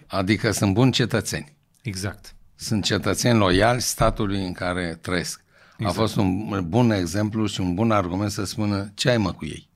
adică 0.07 0.51
sunt 0.51 0.73
buni 0.73 0.93
cetățeni. 0.93 1.57
Exact. 1.83 2.35
Sunt 2.55 2.85
cetățeni 2.85 3.39
loiali 3.39 3.81
statului 3.81 4.47
în 4.47 4.53
care 4.53 4.99
trăiesc. 5.01 5.45
Exact. 5.79 5.97
A 5.97 6.01
fost 6.01 6.17
un 6.17 6.61
bun 6.69 6.91
exemplu 6.91 7.47
și 7.47 7.61
un 7.61 7.75
bun 7.75 7.91
argument 7.91 8.31
să 8.31 8.45
spună 8.45 8.91
ce 8.95 9.11
ai 9.11 9.17
mă 9.17 9.33
cu 9.33 9.45
ei. 9.45 9.69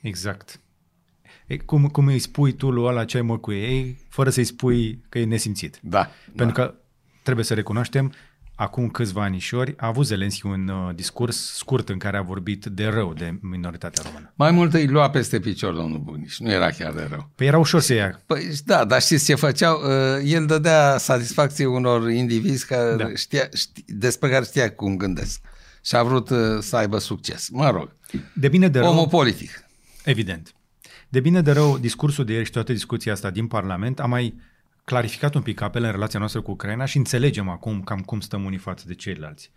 Exact. 0.00 0.60
E, 1.46 1.56
cum, 1.56 1.86
cum 1.86 2.06
îi 2.06 2.18
spui 2.18 2.52
tu 2.52 2.70
lui 2.70 2.84
ăla 2.84 3.04
ce 3.04 3.16
ai 3.16 3.22
mă 3.22 3.38
cu 3.38 3.52
ei, 3.52 3.98
fără 4.08 4.30
să-i 4.30 4.44
spui 4.44 5.04
că 5.08 5.18
e 5.18 5.24
nesimțit. 5.24 5.78
Da. 5.82 6.10
Pentru 6.36 6.56
da. 6.56 6.62
că 6.62 6.74
trebuie 7.22 7.44
să 7.44 7.54
recunoaștem, 7.54 8.12
acum 8.54 8.88
câțiva 8.88 9.22
anișori, 9.22 9.74
a 9.76 9.86
avut 9.86 10.06
Zelenski 10.06 10.46
un 10.46 10.68
uh, 10.68 10.94
discurs 10.94 11.54
scurt 11.54 11.88
în 11.88 11.98
care 11.98 12.16
a 12.16 12.22
vorbit 12.22 12.64
de 12.64 12.86
rău 12.86 13.14
de 13.14 13.38
minoritatea 13.40 14.02
română. 14.06 14.32
Mai 14.34 14.50
mult 14.50 14.74
îi 14.74 14.86
lua 14.86 15.10
peste 15.10 15.40
picior 15.40 15.74
domnul 15.74 15.98
Bugnici, 15.98 16.38
nu 16.38 16.50
era 16.50 16.70
chiar 16.70 16.92
de 16.92 17.06
rău. 17.10 17.30
Păi 17.34 17.46
era 17.46 17.58
ușor 17.58 17.80
să 17.80 17.94
ia. 17.94 18.22
Păi 18.26 18.52
da, 18.64 18.84
dar 18.84 19.00
știți 19.00 19.24
ce 19.24 19.34
făceau? 19.34 19.80
Uh, 19.82 20.22
el 20.24 20.46
dădea 20.46 20.98
satisfacție 20.98 21.66
unor 21.66 22.10
indivizi 22.10 22.66
care 22.66 22.96
da. 22.96 23.08
știa, 23.14 23.48
știa, 23.54 23.82
despre 23.86 24.30
care 24.30 24.44
știa 24.44 24.72
cum 24.72 24.96
gândesc 24.96 25.40
și 25.84 25.96
a 25.96 26.02
vrut 26.02 26.30
uh, 26.30 26.38
să 26.60 26.76
aibă 26.76 26.98
succes. 26.98 27.48
Mă 27.48 27.70
rog, 27.70 27.96
de 28.34 28.48
bine 28.48 28.68
de 28.68 28.78
rău, 28.78 28.90
omul 28.90 29.08
politic. 29.08 29.64
Evident. 30.04 30.54
De 31.08 31.20
bine 31.20 31.42
de 31.42 31.52
rău, 31.52 31.78
discursul 31.78 32.24
de 32.24 32.32
ieri 32.32 32.44
și 32.44 32.50
toată 32.50 32.72
discuția 32.72 33.12
asta 33.12 33.30
din 33.30 33.46
Parlament 33.46 34.00
a 34.00 34.06
mai 34.06 34.34
clarificat 34.84 35.34
un 35.34 35.42
pic 35.42 35.60
apele 35.60 35.86
în 35.86 35.92
relația 35.92 36.18
noastră 36.18 36.40
cu 36.40 36.50
Ucraina 36.50 36.84
și 36.84 36.96
înțelegem 36.96 37.48
acum 37.48 37.82
cam 37.82 38.00
cum 38.00 38.20
stăm 38.20 38.44
unii 38.44 38.58
față 38.58 38.84
de 38.86 38.94
ceilalți. 38.94 39.50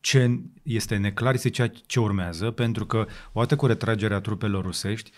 Ce 0.00 0.40
este 0.62 0.96
neclar 0.96 1.34
este 1.34 1.50
ceea 1.50 1.72
ce 1.86 2.00
urmează, 2.00 2.50
pentru 2.50 2.86
că, 2.86 3.06
odată 3.32 3.56
cu 3.56 3.66
retragerea 3.66 4.20
trupelor 4.20 4.64
rusești, 4.64 5.10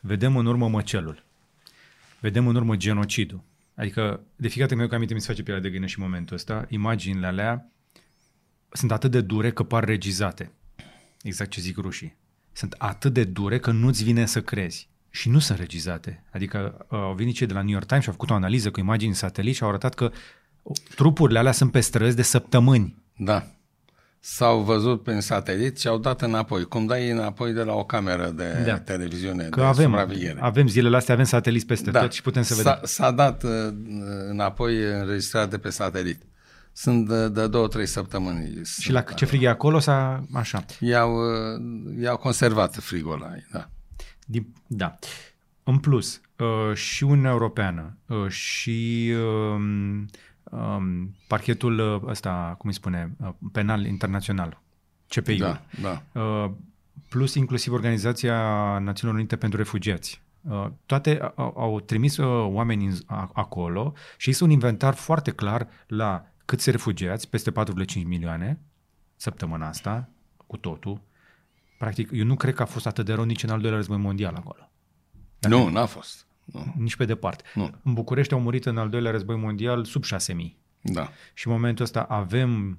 vedem 0.00 0.36
în 0.36 0.46
urmă 0.46 0.68
măcelul. 0.68 1.24
Vedem 2.20 2.46
în 2.46 2.54
urmă 2.54 2.76
genocidul. 2.76 3.42
Adică, 3.74 4.20
de 4.36 4.48
fiecare 4.48 4.74
dată 4.74 4.88
că 4.88 4.94
aminte, 4.94 5.14
mi 5.14 5.20
se 5.20 5.26
face 5.26 5.42
pielea 5.42 5.62
de 5.62 5.70
gâină 5.70 5.86
și 5.86 5.98
în 5.98 6.04
momentul 6.04 6.36
ăsta, 6.36 6.66
imaginile 6.68 7.26
alea 7.26 7.70
sunt 8.72 8.92
atât 8.92 9.10
de 9.10 9.20
dure 9.20 9.52
că 9.52 9.62
par 9.62 9.84
regizate. 9.84 10.52
Exact 11.22 11.50
ce 11.50 11.60
zic 11.60 11.76
rușii. 11.76 12.16
Sunt 12.52 12.74
atât 12.78 13.12
de 13.12 13.24
dure 13.24 13.58
că 13.58 13.70
nu-ți 13.70 14.04
vine 14.04 14.26
să 14.26 14.42
crezi. 14.42 14.89
Și 15.10 15.28
nu 15.28 15.38
sunt 15.38 15.58
regizate. 15.58 16.24
Adică 16.32 16.86
uh, 16.88 16.98
au 16.98 17.14
venit 17.14 17.34
cei 17.34 17.46
de 17.46 17.52
la 17.52 17.62
New 17.62 17.72
York 17.72 17.86
Times 17.86 18.02
și 18.02 18.08
au 18.08 18.14
făcut 18.14 18.30
o 18.30 18.34
analiză 18.34 18.70
cu 18.70 18.80
imagini 18.80 19.14
satelit 19.14 19.54
și 19.54 19.62
au 19.62 19.68
arătat 19.68 19.94
că 19.94 20.10
trupurile 20.94 21.38
alea 21.38 21.52
sunt 21.52 21.72
pe 21.72 21.80
străzi 21.80 22.16
de 22.16 22.22
săptămâni. 22.22 23.02
Da. 23.16 23.46
S-au 24.22 24.60
văzut 24.60 25.02
prin 25.02 25.20
satelit 25.20 25.78
și 25.78 25.86
au 25.86 25.98
dat 25.98 26.22
înapoi. 26.22 26.64
Cum 26.64 26.86
dai 26.86 27.10
înapoi 27.10 27.52
de 27.52 27.62
la 27.62 27.72
o 27.72 27.84
cameră 27.84 28.30
de 28.30 28.62
da. 28.66 28.78
televiziune, 28.78 29.44
că 29.44 29.60
de 29.60 29.66
avem, 29.66 29.94
avem 30.40 30.68
zilele 30.68 30.96
astea, 30.96 31.14
avem 31.14 31.26
sateliți 31.26 31.66
peste 31.66 31.90
da. 31.90 32.00
tot 32.00 32.12
și 32.12 32.22
putem 32.22 32.42
să 32.42 32.54
vedem. 32.54 32.72
S-a, 32.72 32.80
s-a 32.84 33.10
dat 33.10 33.42
uh, 33.42 33.50
înapoi 34.28 34.76
înregistrat 35.00 35.50
de 35.50 35.58
pe 35.58 35.70
satelit. 35.70 36.22
Sunt 36.72 37.08
de, 37.08 37.28
de 37.28 37.48
două, 37.48 37.68
trei 37.68 37.86
săptămâni. 37.86 38.60
Și 38.80 38.92
la 38.92 39.00
ce 39.00 39.24
frig 39.24 39.42
e 39.42 39.48
acolo, 39.48 39.78
s-a, 39.78 40.24
așa? 40.32 40.64
I-au, 40.80 41.14
uh, 41.14 42.02
i-au 42.02 42.16
conservat 42.16 42.74
frigul 42.74 43.12
ăla, 43.12 43.30
da. 43.52 43.68
Din, 44.30 44.54
da. 44.66 44.98
În 45.62 45.78
plus, 45.78 46.20
uh, 46.38 46.74
și 46.74 47.04
Uniunea 47.04 47.30
Europeană 47.30 47.96
uh, 48.06 48.28
și 48.28 49.12
uh, 49.14 49.60
um, 50.50 51.14
parchetul 51.26 51.78
uh, 51.78 52.02
ăsta, 52.10 52.54
cum 52.58 52.68
îi 52.68 52.74
spune, 52.74 53.16
uh, 53.20 53.28
penal 53.52 53.84
internațional, 53.84 54.60
CPI, 55.08 55.36
da, 55.36 55.62
da. 55.82 56.20
Uh, 56.20 56.50
plus 57.08 57.34
inclusiv 57.34 57.72
Organizația 57.72 58.38
Națiunilor 58.78 59.20
Unite 59.20 59.36
pentru 59.36 59.58
Refugiați. 59.58 60.22
Uh, 60.40 60.66
toate 60.86 61.32
au, 61.34 61.54
au 61.56 61.80
trimis 61.80 62.16
uh, 62.16 62.46
oameni 62.52 62.98
acolo 63.32 63.92
și 64.16 64.30
este 64.30 64.44
un 64.44 64.50
inventar 64.50 64.94
foarte 64.94 65.30
clar 65.30 65.68
la 65.86 66.26
câți 66.44 66.70
refugiați, 66.70 67.28
peste 67.28 67.52
4,5 67.52 67.54
milioane, 68.04 68.60
săptămâna 69.16 69.68
asta, 69.68 70.08
cu 70.46 70.56
totul. 70.56 71.00
Practic, 71.80 72.10
eu 72.12 72.24
nu 72.24 72.36
cred 72.36 72.54
că 72.54 72.62
a 72.62 72.64
fost 72.64 72.86
atât 72.86 73.04
de 73.04 73.12
rău 73.12 73.24
nici 73.24 73.42
în 73.42 73.50
al 73.50 73.60
doilea 73.60 73.78
război 73.78 73.96
mondial 73.96 74.34
acolo. 74.34 74.70
Dar 75.38 75.50
nu, 75.50 75.68
n-a 75.68 75.86
fost. 75.86 76.26
Nu. 76.44 76.74
Nici 76.76 76.96
pe 76.96 77.04
departe. 77.04 77.44
Nu. 77.54 77.70
În 77.82 77.92
București 77.92 78.32
au 78.32 78.40
murit 78.40 78.66
în 78.66 78.78
al 78.78 78.88
doilea 78.88 79.10
război 79.10 79.36
mondial 79.36 79.84
sub 79.84 80.04
6.000. 80.04 80.10
Da. 80.80 81.08
Și 81.34 81.46
în 81.46 81.52
momentul 81.52 81.84
ăsta 81.84 82.00
avem 82.00 82.78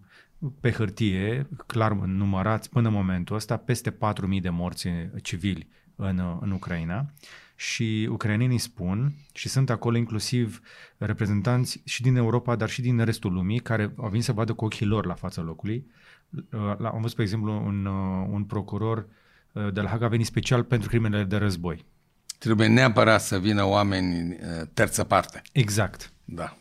pe 0.59 0.71
hârtie, 0.71 1.47
clar 1.65 1.91
numărați 1.91 2.69
până 2.69 2.87
în 2.87 2.93
momentul 2.93 3.35
ăsta, 3.35 3.57
peste 3.57 3.91
4.000 3.91 3.97
de 4.41 4.49
morți 4.49 4.87
civili 5.21 5.67
în, 5.95 6.37
în 6.41 6.51
Ucraina 6.51 7.13
și 7.55 8.07
ucrainenii 8.11 8.57
spun, 8.57 9.13
și 9.33 9.49
sunt 9.49 9.69
acolo 9.69 9.97
inclusiv 9.97 10.61
reprezentanți 10.97 11.81
și 11.85 12.01
din 12.01 12.15
Europa, 12.15 12.55
dar 12.55 12.69
și 12.69 12.81
din 12.81 13.03
restul 13.03 13.33
lumii, 13.33 13.59
care 13.59 13.93
au 13.97 14.09
venit 14.09 14.23
să 14.23 14.31
vadă 14.31 14.53
cu 14.53 14.65
ochii 14.65 14.85
lor 14.85 15.05
la 15.05 15.13
fața 15.13 15.41
locului. 15.41 15.91
Am 16.77 16.99
văzut, 17.01 17.15
pe 17.15 17.21
exemplu, 17.21 17.51
un, 17.51 17.85
un 18.31 18.43
procuror 18.43 19.07
uh, 19.51 19.73
de 19.73 19.81
la 19.81 19.89
Haga 19.89 20.05
a 20.05 20.09
venit 20.09 20.25
special 20.25 20.63
pentru 20.63 20.89
crimele 20.89 21.23
de 21.23 21.37
război. 21.37 21.85
Trebuie 22.37 22.67
neapărat 22.67 23.21
să 23.21 23.39
vină 23.39 23.63
oameni 23.63 24.31
uh, 24.31 24.67
terță 24.73 25.03
parte. 25.03 25.41
Exact. 25.51 26.11
Da. 26.25 26.55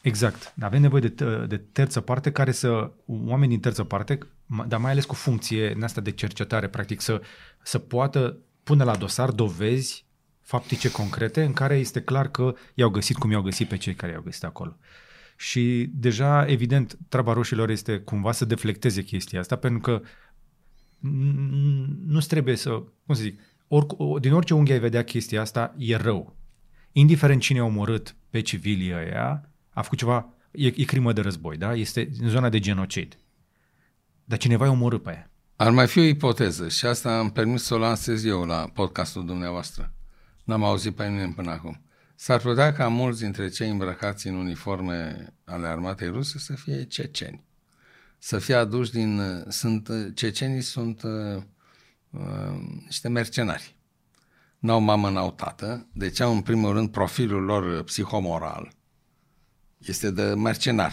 Exact. 0.00 0.54
Avem 0.60 0.80
nevoie 0.80 1.00
de, 1.00 1.46
de 1.46 1.56
terță 1.56 2.00
parte 2.00 2.32
care 2.32 2.52
să, 2.52 2.90
oameni 3.06 3.50
din 3.50 3.60
terță 3.60 3.84
parte, 3.84 4.18
dar 4.66 4.80
mai 4.80 4.90
ales 4.90 5.04
cu 5.04 5.14
funcție 5.14 5.72
în 5.72 5.82
asta 5.82 6.00
de 6.00 6.10
cercetare, 6.10 6.68
practic, 6.68 7.00
să, 7.00 7.20
să 7.62 7.78
poată 7.78 8.38
pune 8.62 8.84
la 8.84 8.96
dosar 8.96 9.30
dovezi 9.30 10.06
faptice 10.42 10.90
concrete 10.90 11.42
în 11.42 11.52
care 11.52 11.76
este 11.76 12.00
clar 12.00 12.28
că 12.28 12.54
i-au 12.74 12.90
găsit 12.90 13.16
cum 13.16 13.30
i-au 13.30 13.42
găsit 13.42 13.68
pe 13.68 13.76
cei 13.76 13.94
care 13.94 14.12
i-au 14.12 14.22
găsit 14.22 14.44
acolo. 14.44 14.76
Și 15.40 15.90
deja, 15.92 16.44
evident, 16.46 16.98
treaba 17.08 17.32
roșilor 17.32 17.70
este 17.70 17.98
cumva 17.98 18.32
să 18.32 18.44
deflecteze 18.44 19.02
chestia 19.02 19.40
asta, 19.40 19.56
pentru 19.56 19.80
că 19.80 20.02
nu 22.06 22.18
trebuie 22.18 22.56
să, 22.56 22.70
cum 23.06 23.14
să 23.14 23.22
zic, 23.22 23.40
or, 23.68 23.86
din 24.20 24.32
orice 24.32 24.54
unghi 24.54 24.72
ai 24.72 24.78
vedea 24.78 25.04
chestia 25.04 25.40
asta, 25.40 25.74
e 25.76 25.96
rău. 25.96 26.36
Indiferent 26.92 27.40
cine 27.40 27.58
a 27.58 27.64
omorât 27.64 28.16
pe 28.30 28.40
civilii 28.40 28.94
ăia, 28.94 29.50
a 29.70 29.82
făcut 29.82 29.98
ceva, 29.98 30.34
e, 30.50 30.66
e 30.66 30.84
crimă 30.84 31.12
de 31.12 31.20
război, 31.20 31.56
da? 31.56 31.74
Este 31.74 32.10
în 32.20 32.28
zona 32.28 32.48
de 32.48 32.58
genocid. 32.58 33.18
Dar 34.24 34.38
cineva 34.38 34.64
i-a 34.64 34.70
omorât 34.70 35.02
pe 35.02 35.10
aia. 35.10 35.30
Ar 35.56 35.70
mai 35.70 35.86
fi 35.86 35.98
o 35.98 36.02
ipoteză 36.02 36.68
și 36.68 36.86
asta 36.86 37.18
am 37.18 37.30
permis 37.30 37.62
să 37.62 37.74
o 37.74 37.78
lansez 37.78 38.24
eu 38.24 38.44
la 38.44 38.70
podcastul 38.74 39.26
dumneavoastră. 39.26 39.92
N-am 40.44 40.64
auzit 40.64 40.94
pe 40.94 41.06
nimeni 41.06 41.34
până 41.34 41.50
acum. 41.50 41.82
S-ar 42.20 42.40
putea 42.40 42.72
ca 42.72 42.88
mulți 42.88 43.20
dintre 43.20 43.48
cei 43.48 43.70
îmbrăcați 43.70 44.26
în 44.26 44.34
uniforme 44.34 45.26
ale 45.44 45.66
armatei 45.66 46.08
ruse 46.08 46.38
să 46.38 46.52
fie 46.52 46.84
ceceni. 46.84 47.44
Să 48.18 48.38
fie 48.38 48.54
aduși 48.54 48.90
din... 48.90 49.20
Sunt, 49.48 49.88
cecenii 50.14 50.60
sunt 50.60 51.02
uh, 51.02 51.42
uh, 52.10 52.20
niște 52.84 53.08
mercenari. 53.08 53.76
N-au 54.58 54.80
mamă, 54.80 55.10
n-au 55.10 55.30
tată, 55.30 55.86
deci 55.92 56.20
au 56.20 56.32
în 56.32 56.40
primul 56.40 56.72
rând 56.72 56.88
profilul 56.88 57.42
lor 57.42 57.82
psihomoral. 57.82 58.72
Este 59.78 60.10
de 60.10 60.22
mercenar. 60.22 60.92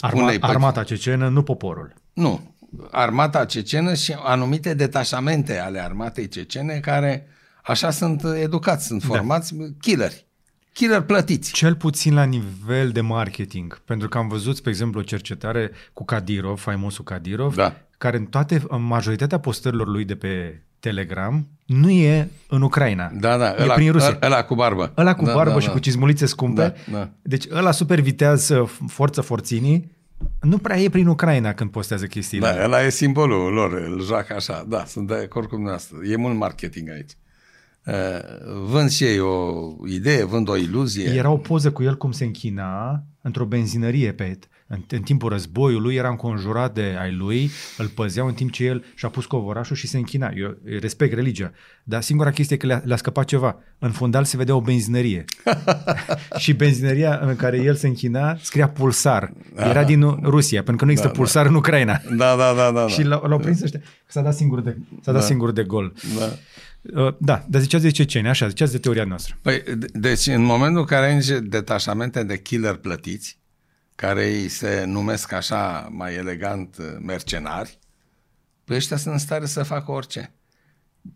Arma, 0.00 0.32
armata 0.40 0.84
cecenă, 0.84 1.28
nu 1.28 1.42
poporul. 1.42 1.94
Nu. 2.12 2.54
Armata 2.90 3.44
cecenă 3.44 3.94
și 3.94 4.12
anumite 4.12 4.74
detașamente 4.74 5.58
ale 5.58 5.80
armatei 5.80 6.28
cecene 6.28 6.80
care 6.80 7.26
uh, 7.26 7.32
Așa 7.62 7.90
sunt 7.90 8.24
educați, 8.24 8.86
sunt 8.86 9.00
da. 9.00 9.06
formați 9.06 9.54
da. 9.54 9.64
killeri. 9.80 10.26
Killer 10.72 11.00
plătiți. 11.00 11.52
Cel 11.52 11.74
puțin 11.74 12.14
la 12.14 12.24
nivel 12.24 12.90
de 12.90 13.00
marketing. 13.00 13.78
Pentru 13.84 14.08
că 14.08 14.18
am 14.18 14.28
văzut, 14.28 14.56
spre 14.56 14.70
exemplu, 14.70 15.00
o 15.00 15.02
cercetare 15.02 15.70
cu 15.92 16.04
Kadirov, 16.04 16.58
faimosul 16.58 17.04
Kadirov, 17.04 17.54
da. 17.54 17.76
care 17.98 18.16
în 18.16 18.24
toate, 18.24 18.62
în 18.68 18.82
majoritatea 18.82 19.38
postărilor 19.38 19.86
lui 19.86 20.04
de 20.04 20.14
pe 20.16 20.62
Telegram, 20.80 21.48
nu 21.66 21.90
e 21.90 22.28
în 22.48 22.62
Ucraina. 22.62 23.10
Da, 23.14 23.36
da, 23.36 23.48
e 23.48 23.62
ăla, 23.62 23.74
prin 23.74 23.92
Rusia. 23.92 24.18
Ăla 24.22 24.44
cu 24.44 24.54
barbă. 24.54 24.92
Ăla 24.96 25.14
cu 25.14 25.24
da, 25.24 25.32
barbă 25.32 25.52
da, 25.52 25.60
și 25.60 25.66
da. 25.66 25.72
cu 25.72 25.78
cizmulițe 25.78 26.26
scumpe. 26.26 26.74
Da, 26.90 26.98
da. 26.98 27.10
Deci 27.22 27.44
ăla 27.50 27.70
supervitează 27.70 28.70
forță 28.86 29.20
forținii, 29.20 29.90
nu 30.40 30.58
prea 30.58 30.78
e 30.78 30.88
prin 30.88 31.06
Ucraina 31.06 31.52
când 31.52 31.70
postează 31.70 32.06
chestiile. 32.06 32.46
Da, 32.46 32.64
ăla 32.64 32.82
e 32.82 32.90
simbolul 32.90 33.52
lor, 33.52 33.72
îl 33.72 34.02
joacă 34.04 34.34
așa. 34.34 34.64
Da, 34.68 34.84
sunt 34.84 35.08
de 35.08 35.14
acord 35.14 35.46
cu 35.46 35.54
dumneavoastră. 35.54 35.96
E 36.04 36.16
mult 36.16 36.36
marketing 36.36 36.90
aici. 36.90 37.10
Uh, 37.86 37.94
vând 38.66 38.90
și 38.90 39.04
ei 39.04 39.20
o 39.20 39.52
idee, 39.86 40.24
vând 40.24 40.48
o 40.48 40.56
iluzie. 40.56 41.14
Era 41.14 41.30
o 41.30 41.36
poză 41.36 41.72
cu 41.72 41.82
el 41.82 41.96
cum 41.96 42.12
se 42.12 42.24
închina 42.24 43.02
într-o 43.22 43.44
benzinărie 43.44 44.12
pe 44.12 44.38
în, 44.72 44.84
în 44.88 45.02
timpul 45.02 45.28
războiului, 45.28 45.94
era 45.94 46.08
înconjurat 46.08 46.74
de 46.74 46.96
ai 47.00 47.14
lui, 47.14 47.50
îl 47.78 47.86
păzeau 47.86 48.26
în 48.26 48.34
timp 48.34 48.50
ce 48.50 48.64
el 48.64 48.84
și-a 48.94 49.08
pus 49.08 49.26
covorașul 49.26 49.76
și 49.76 49.86
se 49.86 49.96
închina. 49.96 50.32
Eu 50.36 50.56
respect 50.80 51.14
religia, 51.14 51.52
dar 51.84 52.02
singura 52.02 52.30
chestie 52.30 52.56
e 52.56 52.58
că 52.58 52.66
le-a, 52.66 52.82
le 52.84 52.96
scăpat 52.96 53.24
ceva. 53.24 53.56
În 53.78 53.90
fundal 53.90 54.24
se 54.24 54.36
vedea 54.36 54.54
o 54.54 54.60
benzinărie. 54.60 55.24
și 56.42 56.52
benzinăria 56.52 57.18
în 57.22 57.36
care 57.36 57.62
el 57.62 57.74
se 57.74 57.86
închina 57.86 58.36
scria 58.40 58.68
pulsar. 58.68 59.32
Era 59.56 59.84
din 59.84 60.18
Rusia, 60.22 60.58
pentru 60.58 60.76
că 60.76 60.84
nu 60.84 60.90
există 60.90 61.12
da, 61.12 61.18
pulsar 61.18 61.42
da. 61.42 61.48
în 61.48 61.54
Ucraina. 61.54 62.00
Da, 62.16 62.36
da, 62.36 62.52
da. 62.56 62.70
da, 62.70 62.88
și 62.88 63.02
l-au, 63.02 63.24
l-au 63.28 63.38
prins 63.38 63.62
ăștia. 63.62 63.80
S-a 64.06 64.20
dat 64.20 64.34
singur 64.34 64.60
de, 64.60 64.76
s-a 65.00 65.12
dat 65.12 65.20
Da. 65.20 65.26
singur 65.26 65.50
de 65.50 65.62
gol. 65.62 65.92
Da. 66.18 66.28
Uh, 66.82 67.14
Da, 67.18 67.44
dar 67.48 67.60
ziceați 67.60 67.82
de 67.84 67.90
ceceni, 67.90 68.28
așa, 68.28 68.48
ziceați 68.48 68.72
de 68.72 68.78
teoria 68.78 69.04
noastră. 69.04 69.38
Păi, 69.42 69.62
de- 69.76 69.86
deci 69.92 70.26
în 70.26 70.42
momentul 70.42 70.80
în 70.80 70.86
care 70.86 71.06
ai 71.06 71.14
niște 71.14 71.40
detașamente 71.40 72.22
de 72.22 72.40
killer 72.42 72.74
plătiți, 72.76 73.38
care 73.94 74.26
îi 74.26 74.48
se 74.48 74.84
numesc 74.86 75.32
așa 75.32 75.88
mai 75.92 76.14
elegant 76.14 76.76
uh, 76.78 76.84
mercenari, 77.00 77.78
păi 78.64 78.76
ăștia 78.76 78.96
sunt 78.96 79.12
în 79.12 79.18
stare 79.20 79.46
să 79.46 79.62
facă 79.62 79.90
orice. 79.90 80.32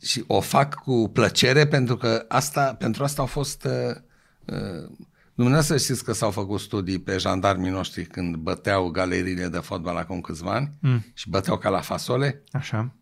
Și 0.02 0.24
o 0.26 0.40
fac 0.40 0.74
cu 0.74 1.10
plăcere 1.12 1.66
pentru 1.66 1.96
că 1.96 2.24
asta, 2.28 2.74
pentru 2.78 3.04
asta 3.04 3.20
au 3.20 3.26
fost... 3.26 3.64
Uh, 3.64 3.96
uh, 4.44 4.90
dumneavoastră 5.34 5.76
știți 5.76 6.04
că 6.04 6.12
s-au 6.12 6.30
făcut 6.30 6.60
studii 6.60 6.98
pe 7.00 7.16
jandarmii 7.18 7.70
noștri 7.70 8.04
când 8.04 8.36
băteau 8.36 8.88
galeriile 8.88 9.48
de 9.48 9.58
fotbal 9.58 9.96
acum 9.96 10.20
câțiva 10.20 10.54
ani 10.54 10.72
Mm. 10.80 11.04
și 11.14 11.28
băteau 11.30 11.58
ca 11.58 11.68
la 11.68 11.80
fasole 11.80 12.42
Așa. 12.52 12.94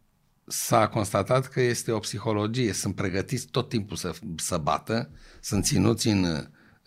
S-a 0.47 0.89
constatat 0.89 1.47
că 1.47 1.61
este 1.61 1.93
o 1.93 1.99
psihologie. 1.99 2.73
Sunt 2.73 2.95
pregătiți 2.95 3.47
tot 3.47 3.69
timpul 3.69 3.97
să, 3.97 4.13
să 4.37 4.57
bată, 4.57 5.11
sunt 5.41 5.65
ținuți 5.65 6.09
în 6.09 6.25
uh, 6.25 6.39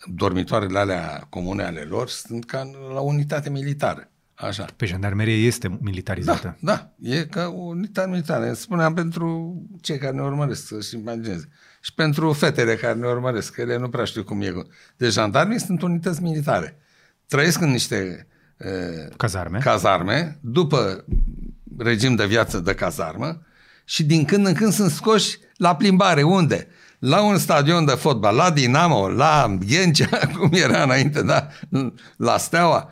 dormitoarele 0.06 0.78
alea 0.78 1.26
comune 1.28 1.62
ale 1.62 1.80
lor, 1.80 2.08
sunt 2.08 2.44
ca 2.44 2.70
la 2.92 3.00
unitate 3.00 3.50
militară. 3.50 4.10
Așa. 4.34 4.64
Pe 4.76 4.86
jandarmerie 4.86 5.46
este 5.46 5.78
militarizată. 5.80 6.56
Da, 6.60 6.92
da, 6.96 7.10
e 7.10 7.24
ca 7.24 7.46
o 7.48 7.60
unitate 7.60 8.08
militară. 8.08 8.52
Spuneam 8.52 8.94
pentru 8.94 9.56
cei 9.80 9.98
care 9.98 10.16
ne 10.16 10.22
urmăresc 10.22 10.66
să-și 10.66 10.96
imagineze. 10.96 11.48
și 11.80 11.94
pentru 11.94 12.32
fetele 12.32 12.74
care 12.74 12.94
ne 12.94 13.06
urmăresc, 13.06 13.52
că 13.52 13.60
ele 13.60 13.76
nu 13.76 13.88
prea 13.88 14.04
știu 14.04 14.24
cum 14.24 14.40
e. 14.40 14.52
Deci 14.96 15.12
jandarmii 15.12 15.60
sunt 15.60 15.82
unități 15.82 16.22
militare. 16.22 16.78
Trăiesc 17.26 17.60
în 17.60 17.70
niște 17.70 18.26
uh, 18.58 19.16
Cazarme. 19.16 19.58
cazarme, 19.58 20.38
după 20.40 21.04
regim 21.78 22.14
de 22.14 22.26
viață 22.26 22.58
de 22.58 22.74
cazarmă 22.74 23.42
și 23.84 24.04
din 24.04 24.24
când 24.24 24.46
în 24.46 24.54
când 24.54 24.72
sunt 24.72 24.90
scoși 24.90 25.38
la 25.56 25.76
plimbare. 25.76 26.22
Unde? 26.22 26.68
La 26.98 27.22
un 27.22 27.38
stadion 27.38 27.84
de 27.84 27.92
fotbal, 27.92 28.34
la 28.36 28.50
Dinamo, 28.50 29.08
la 29.08 29.56
Ghencea, 29.66 30.20
cum 30.38 30.50
era 30.52 30.82
înainte, 30.82 31.22
da? 31.22 31.48
la 32.16 32.38
Steaua, 32.38 32.90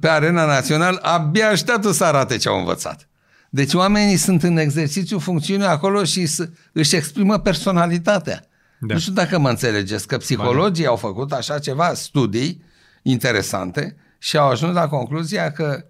pe 0.00 0.08
arena 0.08 0.46
națională, 0.46 0.98
abia 1.02 1.48
așteaptă 1.48 1.92
să 1.92 2.04
arate 2.04 2.36
ce 2.36 2.48
au 2.48 2.58
învățat. 2.58 3.08
Deci 3.50 3.74
oamenii 3.74 4.16
sunt 4.16 4.42
în 4.42 4.56
exercițiu 4.56 5.18
funcțiunii 5.18 5.66
acolo 5.66 6.04
și 6.04 6.28
își 6.72 6.96
exprimă 6.96 7.38
personalitatea. 7.38 8.46
Da. 8.78 8.94
Nu 8.94 9.00
știu 9.00 9.12
dacă 9.12 9.38
mă 9.38 9.48
înțelegeți, 9.48 10.06
că 10.06 10.16
psihologii 10.16 10.86
au 10.86 10.96
făcut 10.96 11.32
așa 11.32 11.58
ceva, 11.58 11.94
studii 11.94 12.64
interesante 13.02 13.96
și 14.18 14.36
au 14.36 14.48
ajuns 14.48 14.74
la 14.74 14.88
concluzia 14.88 15.52
că 15.52 15.84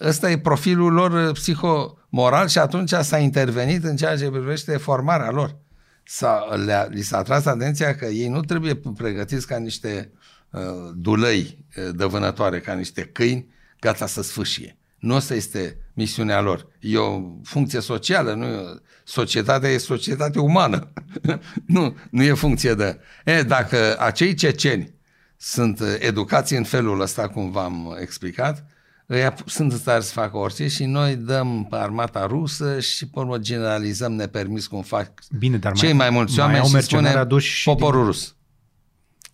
ăsta 0.00 0.30
e 0.30 0.38
profilul 0.38 0.92
lor 0.92 1.32
psihomoral 1.32 2.48
și 2.48 2.58
atunci 2.58 2.90
s-a 2.90 3.18
intervenit 3.18 3.84
în 3.84 3.96
ceea 3.96 4.16
ce 4.16 4.30
privește 4.30 4.76
formarea 4.76 5.30
lor. 5.30 5.56
S-a, 6.04 6.54
le 6.64 6.88
li 6.90 7.02
s-a 7.02 7.22
tras 7.22 7.44
atenția 7.44 7.94
că 7.94 8.04
ei 8.04 8.28
nu 8.28 8.40
trebuie 8.40 8.80
pregătiți 8.96 9.46
ca 9.46 9.56
niște 9.56 10.12
uh, 10.50 10.60
dulăi 10.94 11.64
uh, 11.76 11.94
de 11.94 12.04
vânătoare, 12.04 12.60
ca 12.60 12.72
niște 12.72 13.02
câini 13.02 13.48
gata 13.80 14.06
să 14.06 14.22
sfâșie. 14.22 14.78
Nu 14.98 15.14
asta 15.14 15.34
este 15.34 15.76
misiunea 15.94 16.40
lor. 16.40 16.66
E 16.80 16.96
o 16.96 17.20
funcție 17.42 17.80
socială, 17.80 18.34
nu 18.34 18.44
e, 18.44 18.80
societatea 19.04 19.68
e 19.70 19.78
societate 19.78 20.38
umană. 20.38 20.92
nu, 21.66 21.96
nu 22.10 22.22
e 22.22 22.32
funcție 22.32 22.74
de... 22.74 22.98
E, 23.24 23.42
dacă 23.42 23.96
acei 23.98 24.34
ceceni 24.34 24.94
sunt 25.36 25.80
educați 25.98 26.54
în 26.54 26.64
felul 26.64 27.00
ăsta, 27.00 27.28
cum 27.28 27.50
v-am 27.50 27.96
explicat, 28.00 28.66
ei 29.08 29.34
sunt 29.46 29.72
în 29.72 29.78
stare 29.78 30.00
să 30.00 30.12
facă 30.12 30.36
orice 30.36 30.68
și 30.68 30.84
noi 30.84 31.16
dăm 31.16 31.66
pe 31.70 31.76
armata 31.76 32.26
rusă 32.26 32.80
și 32.80 33.08
pe 33.08 33.18
urmă 33.18 33.38
generalizăm 33.38 34.12
nepermis 34.12 34.66
cum 34.66 34.82
fac 34.82 35.10
Bine, 35.38 35.56
dar 35.56 35.72
cei 35.72 35.92
mai, 35.92 35.96
mai 35.96 36.10
mulți 36.10 36.36
mai 36.36 36.44
oameni 36.44 36.60
au 36.60 36.66
și 36.66 36.72
mercenari 36.72 37.06
spune 37.06 37.20
aduși 37.20 37.56
și 37.56 37.64
poporul 37.64 38.04
rus. 38.04 38.36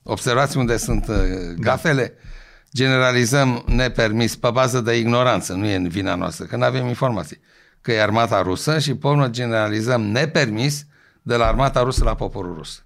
Observați 0.02 0.56
unde 0.56 0.76
sunt 0.76 1.08
uh, 1.08 1.16
gafele. 1.56 2.06
Da. 2.06 2.28
Generalizăm 2.72 3.64
nepermis 3.66 4.36
pe 4.36 4.50
bază 4.50 4.80
de 4.80 4.98
ignoranță, 4.98 5.52
nu 5.52 5.66
e 5.66 5.74
în 5.74 5.88
vina 5.88 6.14
noastră, 6.14 6.44
că 6.44 6.56
nu 6.56 6.64
avem 6.64 6.86
informații. 6.86 7.40
Că 7.80 7.92
e 7.92 8.02
armata 8.02 8.42
rusă 8.42 8.78
și 8.78 8.94
pe 8.94 9.06
urmă 9.06 9.28
generalizăm 9.28 10.02
nepermis 10.02 10.86
de 11.22 11.36
la 11.36 11.46
armata 11.46 11.82
rusă 11.82 12.04
la 12.04 12.14
poporul 12.14 12.54
rus. 12.54 12.84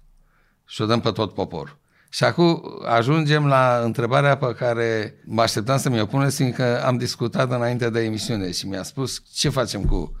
Și 0.65 0.81
o 0.81 0.85
dăm 0.85 0.99
pe 0.99 1.11
tot 1.11 1.33
poporul. 1.33 1.79
Și 2.09 2.23
acum 2.23 2.63
ajungem 2.87 3.45
la 3.45 3.81
întrebarea 3.83 4.37
pe 4.37 4.53
care 4.57 5.13
mă 5.25 5.41
așteptam 5.41 5.77
să 5.77 5.89
mi-o 5.89 6.05
puneți, 6.05 6.35
fiindcă 6.35 6.85
am 6.85 6.97
discutat 6.97 7.51
înainte 7.51 7.89
de 7.89 7.99
emisiune 8.03 8.51
și 8.51 8.67
mi-a 8.67 8.83
spus 8.83 9.21
ce 9.33 9.49
facem 9.49 9.83
cu 9.83 10.15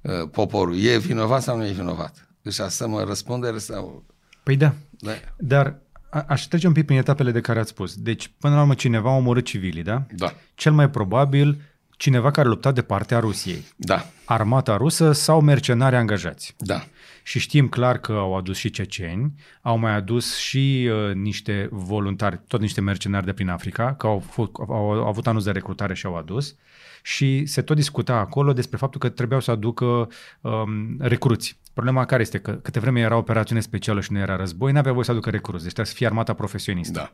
uh, 0.00 0.28
poporul. 0.30 0.78
E 0.78 0.98
vinovat 0.98 1.42
sau 1.42 1.56
nu 1.56 1.66
e 1.66 1.72
vinovat? 1.72 2.28
Deci 2.42 2.54
să 2.54 2.88
mă 2.88 3.02
răspundere 3.02 3.58
sau... 3.58 4.04
Păi 4.42 4.56
da, 4.56 4.74
da. 4.90 5.10
dar 5.36 5.78
a- 6.10 6.24
aș 6.28 6.42
trece 6.42 6.66
un 6.66 6.72
pic 6.72 6.86
prin 6.86 6.98
etapele 6.98 7.30
de 7.30 7.40
care 7.40 7.58
ați 7.58 7.68
spus. 7.68 7.94
Deci, 7.96 8.32
până 8.38 8.54
la 8.54 8.60
urmă, 8.60 8.74
cineva 8.74 9.10
a 9.10 9.16
omorât 9.16 9.44
civilii, 9.44 9.82
da? 9.82 10.02
Da. 10.16 10.32
Cel 10.54 10.72
mai 10.72 10.90
probabil, 10.90 11.60
cineva 11.96 12.30
care 12.30 12.48
lupta 12.48 12.72
de 12.72 12.82
partea 12.82 13.18
Rusiei. 13.18 13.64
Da. 13.76 14.06
Armata 14.24 14.76
rusă 14.76 15.12
sau 15.12 15.40
mercenari 15.40 15.96
angajați. 15.96 16.54
Da. 16.58 16.84
Și 17.26 17.38
știm 17.38 17.68
clar 17.68 17.98
că 17.98 18.12
au 18.12 18.36
adus 18.36 18.56
și 18.56 18.70
ceceni, 18.70 19.34
au 19.62 19.78
mai 19.78 19.94
adus 19.94 20.36
și 20.36 20.90
uh, 20.92 21.14
niște 21.14 21.68
voluntari, 21.70 22.40
tot 22.46 22.60
niște 22.60 22.80
mercenari 22.80 23.24
de 23.24 23.32
prin 23.32 23.48
Africa, 23.48 23.94
că 23.94 24.06
au, 24.06 24.22
f- 24.30 24.52
au, 24.68 24.90
au 24.92 25.06
avut 25.06 25.26
anunț 25.26 25.44
de 25.44 25.50
recrutare 25.50 25.94
și 25.94 26.06
au 26.06 26.16
adus. 26.16 26.56
Și 27.02 27.46
se 27.46 27.62
tot 27.62 27.76
discuta 27.76 28.14
acolo 28.14 28.52
despre 28.52 28.76
faptul 28.76 29.00
că 29.00 29.08
trebuiau 29.08 29.40
să 29.40 29.50
aducă 29.50 30.08
um, 30.40 30.96
recruți. 30.98 31.58
Problema 31.72 32.04
care 32.04 32.22
este? 32.22 32.38
Că 32.38 32.52
câte 32.52 32.80
vreme 32.80 33.00
era 33.00 33.16
operațiune 33.16 33.60
specială 33.60 34.00
și 34.00 34.12
nu 34.12 34.18
era 34.18 34.36
război, 34.36 34.72
n-avea 34.72 34.92
voie 34.92 35.04
să 35.04 35.10
aducă 35.10 35.30
recruți, 35.30 35.62
deci 35.62 35.72
trebuie 35.72 35.92
să 35.92 35.98
fie 35.98 36.06
armata 36.06 36.32
profesionistă. 36.32 36.98
Da. 36.98 37.12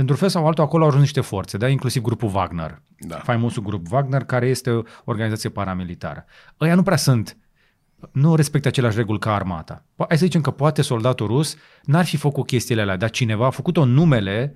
Într-un 0.00 0.16
fel 0.16 0.28
sau 0.28 0.46
altul, 0.46 0.64
acolo 0.64 0.82
au 0.82 0.88
ajuns 0.88 1.02
niște 1.04 1.20
forțe, 1.20 1.56
da? 1.56 1.68
inclusiv 1.68 2.02
grupul 2.02 2.30
Wagner, 2.34 2.82
Da. 2.98 3.16
faimosul 3.16 3.62
grup 3.62 3.92
Wagner, 3.92 4.24
care 4.24 4.46
este 4.46 4.70
o 4.70 4.82
organizație 5.04 5.48
paramilitară. 5.48 6.24
Ăia 6.60 6.74
nu 6.74 6.82
prea 6.82 6.96
sunt 6.96 7.36
nu 8.12 8.34
respectă 8.34 8.68
aceleași 8.68 8.96
reguli 8.96 9.18
ca 9.18 9.34
armata. 9.34 9.84
Po- 9.94 10.06
Hai 10.08 10.18
să 10.18 10.24
zicem 10.24 10.40
că 10.40 10.50
poate 10.50 10.82
soldatul 10.82 11.26
rus 11.26 11.56
n-ar 11.82 12.04
fi 12.04 12.16
făcut 12.16 12.46
chestiile 12.46 12.80
alea, 12.80 12.96
dar 12.96 13.10
cineva 13.10 13.46
a 13.46 13.50
făcut-o 13.50 13.80
în 13.80 13.90
numele 13.92 14.54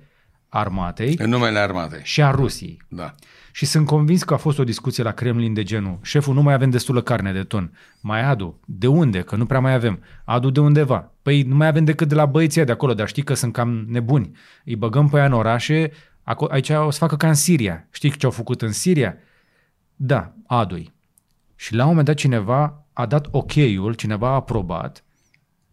armatei 0.49 1.15
În 1.17 1.29
numele 1.29 1.59
armatei. 1.59 1.99
și 2.03 2.21
a 2.23 2.31
Rusiei. 2.31 2.81
Da. 2.87 3.15
Și 3.51 3.65
sunt 3.65 3.85
convins 3.85 4.23
că 4.23 4.33
a 4.33 4.37
fost 4.37 4.59
o 4.59 4.63
discuție 4.63 5.03
la 5.03 5.11
Kremlin 5.11 5.53
de 5.53 5.63
genul, 5.63 5.99
șeful, 6.01 6.33
nu 6.33 6.41
mai 6.41 6.53
avem 6.53 6.69
destulă 6.69 7.01
carne 7.01 7.31
de 7.31 7.43
ton. 7.43 7.71
Mai 8.01 8.23
adu. 8.23 8.59
De 8.65 8.87
unde? 8.87 9.21
Că 9.21 9.35
nu 9.35 9.45
prea 9.45 9.59
mai 9.59 9.73
avem. 9.73 9.99
Adu 10.25 10.49
de 10.49 10.59
undeva. 10.59 11.11
Păi 11.21 11.41
nu 11.41 11.55
mai 11.55 11.67
avem 11.67 11.83
decât 11.83 12.07
de 12.07 12.15
la 12.15 12.25
băieții 12.25 12.63
de 12.65 12.71
acolo, 12.71 12.93
dar 12.93 13.07
știi 13.07 13.23
că 13.23 13.33
sunt 13.33 13.53
cam 13.53 13.85
nebuni. 13.87 14.31
Îi 14.65 14.75
băgăm 14.75 15.09
pe 15.09 15.15
aia 15.17 15.25
în 15.25 15.33
orașe, 15.33 15.89
aco- 16.23 16.49
aici 16.49 16.69
o 16.69 16.89
să 16.91 16.97
facă 16.97 17.15
ca 17.17 17.27
în 17.27 17.33
Siria. 17.33 17.87
Știi 17.91 18.11
ce 18.17 18.25
au 18.25 18.31
făcut 18.31 18.61
în 18.61 18.71
Siria? 18.71 19.15
Da, 19.95 20.33
adu 20.47 20.83
Și 21.55 21.73
la 21.75 21.81
un 21.83 21.87
moment 21.89 22.05
dat 22.07 22.15
cineva 22.15 22.80
a 22.93 23.05
dat 23.05 23.27
ok-ul, 23.31 23.93
cineva 23.93 24.27
a 24.27 24.33
aprobat 24.33 25.03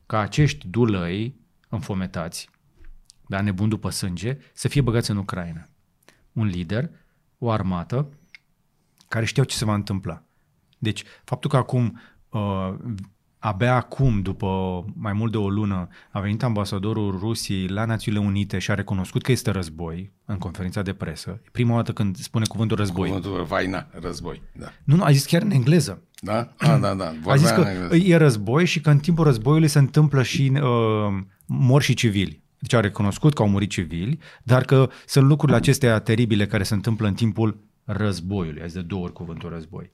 ca 0.07 0.19
acești 0.19 0.69
dulăi 0.69 1.41
înfometați, 1.69 2.49
da, 3.27 3.41
nebun 3.41 3.69
după 3.69 3.91
sânge, 3.91 4.39
să 4.53 4.69
fie 4.69 4.81
băgați 4.81 5.11
în 5.11 5.17
Ucraina. 5.17 5.69
Un 6.33 6.47
lider, 6.47 6.91
o 7.39 7.51
armată, 7.51 8.09
care 9.09 9.25
știau 9.25 9.47
ce 9.47 9.57
se 9.57 9.65
va 9.65 9.75
întâmpla. 9.75 10.23
Deci, 10.79 11.03
faptul 11.25 11.51
că 11.51 11.57
acum, 11.57 12.01
uh, 12.29 12.75
abia 13.39 13.75
acum, 13.75 14.23
după 14.23 14.85
mai 14.97 15.13
mult 15.13 15.33
de 15.33 15.37
o 15.37 15.49
lună, 15.49 15.89
a 16.11 16.21
venit 16.21 16.43
ambasadorul 16.43 17.19
Rusiei 17.19 17.67
la 17.67 17.85
Națiunile 17.85 18.25
Unite 18.25 18.59
și 18.59 18.71
a 18.71 18.75
recunoscut 18.75 19.23
că 19.23 19.33
este 19.33 19.51
război 19.51 20.13
în 20.25 20.39
conferința 20.39 20.83
de 20.83 20.93
presă, 20.93 21.41
e 21.45 21.49
prima 21.53 21.75
dată 21.75 21.93
când 21.93 22.17
spune 22.17 22.45
cuvântul 22.49 22.77
război. 22.77 23.09
Cuvântul 23.09 23.45
vaina, 23.45 23.87
război. 24.01 24.43
Da. 24.53 24.67
Nu, 24.85 24.97
nu, 24.97 25.03
a 25.05 25.11
zis 25.11 25.25
chiar 25.25 25.43
în 25.43 25.51
engleză. 25.51 26.03
Da? 26.21 26.53
Ah, 26.57 26.79
da, 26.81 26.95
da. 26.95 27.15
A 27.25 27.37
zis 27.37 27.49
Vorbea 27.49 27.55
că 27.55 27.61
în 27.61 27.67
engleză. 27.67 27.97
e 28.05 28.17
război 28.17 28.65
și 28.65 28.81
că 28.81 28.91
în 28.91 28.99
timpul 28.99 29.25
războiului 29.25 29.69
se 29.69 29.79
întâmplă 29.79 30.23
și 30.23 30.53
uh, 30.55 30.63
mor 31.47 31.83
și 31.83 31.95
civili. 31.95 32.43
Deci 32.59 32.73
a 32.73 32.81
recunoscut 32.81 33.35
că 33.35 33.43
au 33.43 33.49
murit 33.49 33.71
civili, 33.71 34.19
dar 34.43 34.63
că 34.63 34.89
sunt 35.07 35.27
lucrurile 35.27 35.59
acestea 35.59 35.99
teribile 35.99 36.47
care 36.47 36.63
se 36.63 36.75
întâmplă 36.75 37.07
în 37.07 37.15
timpul 37.15 37.59
războiului. 37.85 38.63
A 38.63 38.65
zis 38.65 38.75
de 38.75 38.81
două 38.81 39.03
ori 39.03 39.13
cuvântul 39.13 39.49
război. 39.51 39.91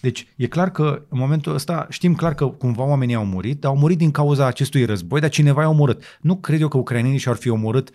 Deci 0.00 0.28
e 0.36 0.46
clar 0.46 0.70
că 0.70 1.06
în 1.08 1.18
momentul 1.18 1.54
ăsta 1.54 1.86
știm 1.90 2.14
clar 2.14 2.34
că 2.34 2.46
cumva 2.46 2.82
oamenii 2.82 3.14
au 3.14 3.24
murit, 3.24 3.60
dar 3.60 3.70
au 3.70 3.76
murit 3.78 3.98
din 3.98 4.10
cauza 4.10 4.46
acestui 4.46 4.84
război, 4.84 5.20
dar 5.20 5.30
cineva 5.30 5.60
i-a 5.60 5.68
omorât. 5.68 6.18
Nu 6.20 6.36
cred 6.36 6.60
eu 6.60 6.68
că 6.68 6.76
ucrainenii 6.76 7.18
și-ar 7.18 7.36
fi 7.36 7.48
omorât 7.48 7.90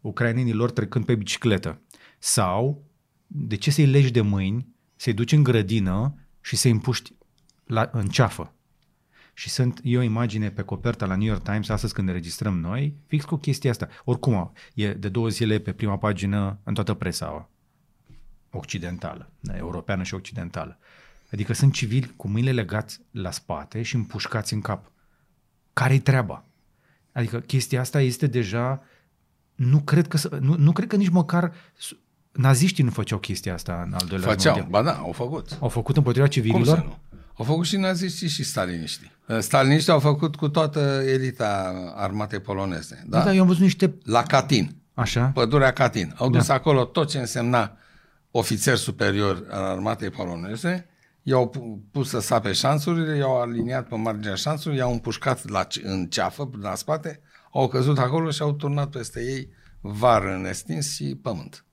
ucrainenii 0.00 0.52
lor 0.52 0.70
trecând 0.70 1.04
pe 1.04 1.14
bicicletă. 1.14 1.80
Sau 2.18 2.84
de 3.26 3.56
ce 3.56 3.70
să-i 3.70 3.86
legi 3.86 4.10
de 4.10 4.20
mâini, 4.20 4.68
să-i 4.96 5.12
duci 5.12 5.32
în 5.32 5.42
grădină 5.42 6.14
și 6.40 6.56
să-i 6.56 6.70
împuști 6.70 7.12
la, 7.64 7.90
în 7.92 8.08
ceafă? 8.08 8.54
Și 9.34 9.48
sunt 9.48 9.80
e 9.82 9.98
o 9.98 10.02
imagine 10.02 10.50
pe 10.50 10.62
coperta 10.62 11.06
la 11.06 11.16
New 11.16 11.26
York 11.26 11.42
Times 11.42 11.68
astăzi 11.68 11.94
când 11.94 12.06
ne 12.06 12.12
registrăm 12.12 12.58
noi, 12.58 12.96
fix 13.06 13.24
cu 13.24 13.36
chestia 13.36 13.70
asta. 13.70 13.88
Oricum, 14.04 14.52
e 14.74 14.92
de 14.92 15.08
două 15.08 15.28
zile 15.28 15.58
pe 15.58 15.72
prima 15.72 15.98
pagină 15.98 16.58
în 16.62 16.74
toată 16.74 16.94
presa 16.94 17.50
occidentală, 18.50 19.32
da, 19.40 19.56
europeană 19.56 20.02
și 20.02 20.14
occidentală. 20.14 20.78
Adică 21.32 21.52
sunt 21.52 21.72
civili 21.72 22.12
cu 22.16 22.28
mâinile 22.28 22.52
legați 22.52 23.00
la 23.10 23.30
spate 23.30 23.82
și 23.82 23.94
împușcați 23.94 24.52
în 24.54 24.60
cap. 24.60 24.90
Care-i 25.72 25.98
treaba? 25.98 26.44
Adică 27.12 27.38
chestia 27.40 27.80
asta 27.80 28.00
este 28.00 28.26
deja... 28.26 28.82
Nu 29.54 29.78
cred 29.80 30.08
că, 30.08 30.16
să- 30.16 30.38
nu, 30.40 30.54
nu 30.58 30.72
cred 30.72 30.88
că 30.88 30.96
nici 30.96 31.08
măcar 31.08 31.52
s- 31.78 31.92
naziștii 32.32 32.84
nu 32.84 32.90
făceau 32.90 33.18
chestia 33.18 33.54
asta 33.54 33.82
în 33.86 33.92
al 33.92 34.06
doilea 34.08 34.28
Făceau. 34.28 34.54
mondial. 34.54 34.82
Ba 34.82 34.90
da, 34.90 34.96
au 34.98 35.12
făcut. 35.12 35.56
Au 35.60 35.68
făcut 35.68 35.96
împotriva 35.96 36.26
Cum 36.26 36.34
civililor? 36.34 36.76
să 36.76 36.82
nu? 36.84 36.98
Au 37.34 37.44
făcut 37.44 37.66
și 37.66 37.76
naziștii 37.76 38.28
și 38.28 38.44
staliniștii. 38.44 39.10
Staliniștii 39.38 39.92
au 39.92 39.98
făcut 40.00 40.36
cu 40.36 40.48
toată 40.48 41.02
elita 41.06 41.72
armatei 41.96 42.40
poloneze. 42.40 43.04
Da, 43.06 43.18
Da? 43.18 43.24
da, 43.24 43.34
eu 43.34 43.40
am 43.40 43.46
văzut 43.46 43.62
niște... 43.62 43.94
La 44.04 44.22
Catin, 44.22 44.76
Așa? 44.94 45.24
pădurea 45.26 45.72
Catin. 45.72 46.14
Au 46.16 46.30
dus 46.30 46.46
Da. 46.46 46.54
acolo 46.54 46.84
tot 46.84 47.08
ce 47.08 47.18
însemna 47.18 47.76
ofițer 48.30 48.76
superior 48.76 49.46
al 49.50 49.62
armatei 49.64 50.10
poloneze, 50.10 50.86
i-au 51.30 51.48
pu- 51.48 51.84
pus 51.90 52.08
să 52.08 52.20
sape 52.20 52.52
șanțurile, 52.52 53.16
i-au 53.16 53.40
aliniat 53.40 53.88
pe 53.88 53.96
marginea 53.96 54.34
șanțului, 54.34 54.76
i-au 54.76 54.92
împușcat 54.92 55.48
la, 55.48 55.62
ce- 55.62 55.82
în 55.84 56.06
ceafă, 56.06 56.50
la 56.60 56.74
spate, 56.74 57.20
au 57.52 57.68
căzut 57.68 57.98
acolo 57.98 58.30
și 58.30 58.42
au 58.42 58.52
turnat 58.52 58.90
peste 58.90 59.20
ei 59.20 59.48
var 59.80 60.22
nestins 60.22 60.94
și 60.94 61.18
pământ. 61.22 61.64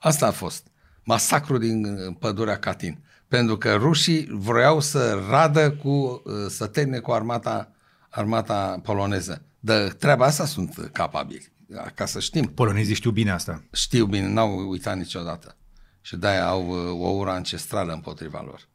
Asta 0.00 0.26
a 0.26 0.30
fost 0.30 0.66
masacrul 1.04 1.58
din 1.58 1.84
uh, 1.84 2.16
pădurea 2.18 2.58
Catin. 2.58 3.04
Pentru 3.28 3.56
că 3.58 3.74
rușii 3.74 4.28
vreau 4.30 4.80
să 4.80 5.24
radă 5.28 5.70
cu, 5.70 5.88
uh, 5.88 6.22
să 6.48 6.66
termine 6.66 6.98
cu 6.98 7.12
armata 7.12 7.70
armata 8.10 8.80
poloneză. 8.82 9.42
De 9.60 9.94
treaba 9.98 10.24
asta 10.24 10.44
sunt 10.46 10.90
capabili, 10.92 11.52
ca 11.94 12.06
să 12.06 12.20
știm. 12.20 12.44
Polonezii 12.44 12.94
știu 12.94 13.10
bine 13.10 13.30
asta. 13.30 13.64
Știu 13.72 14.06
bine, 14.06 14.28
n-au 14.28 14.68
uitat 14.68 14.96
niciodată. 14.96 15.56
Și 16.00 16.16
de-aia 16.16 16.46
au 16.46 16.68
uh, 16.68 17.06
o 17.06 17.08
ură 17.08 17.30
ancestrală 17.30 17.92
împotriva 17.92 18.42
lor. 18.46 18.68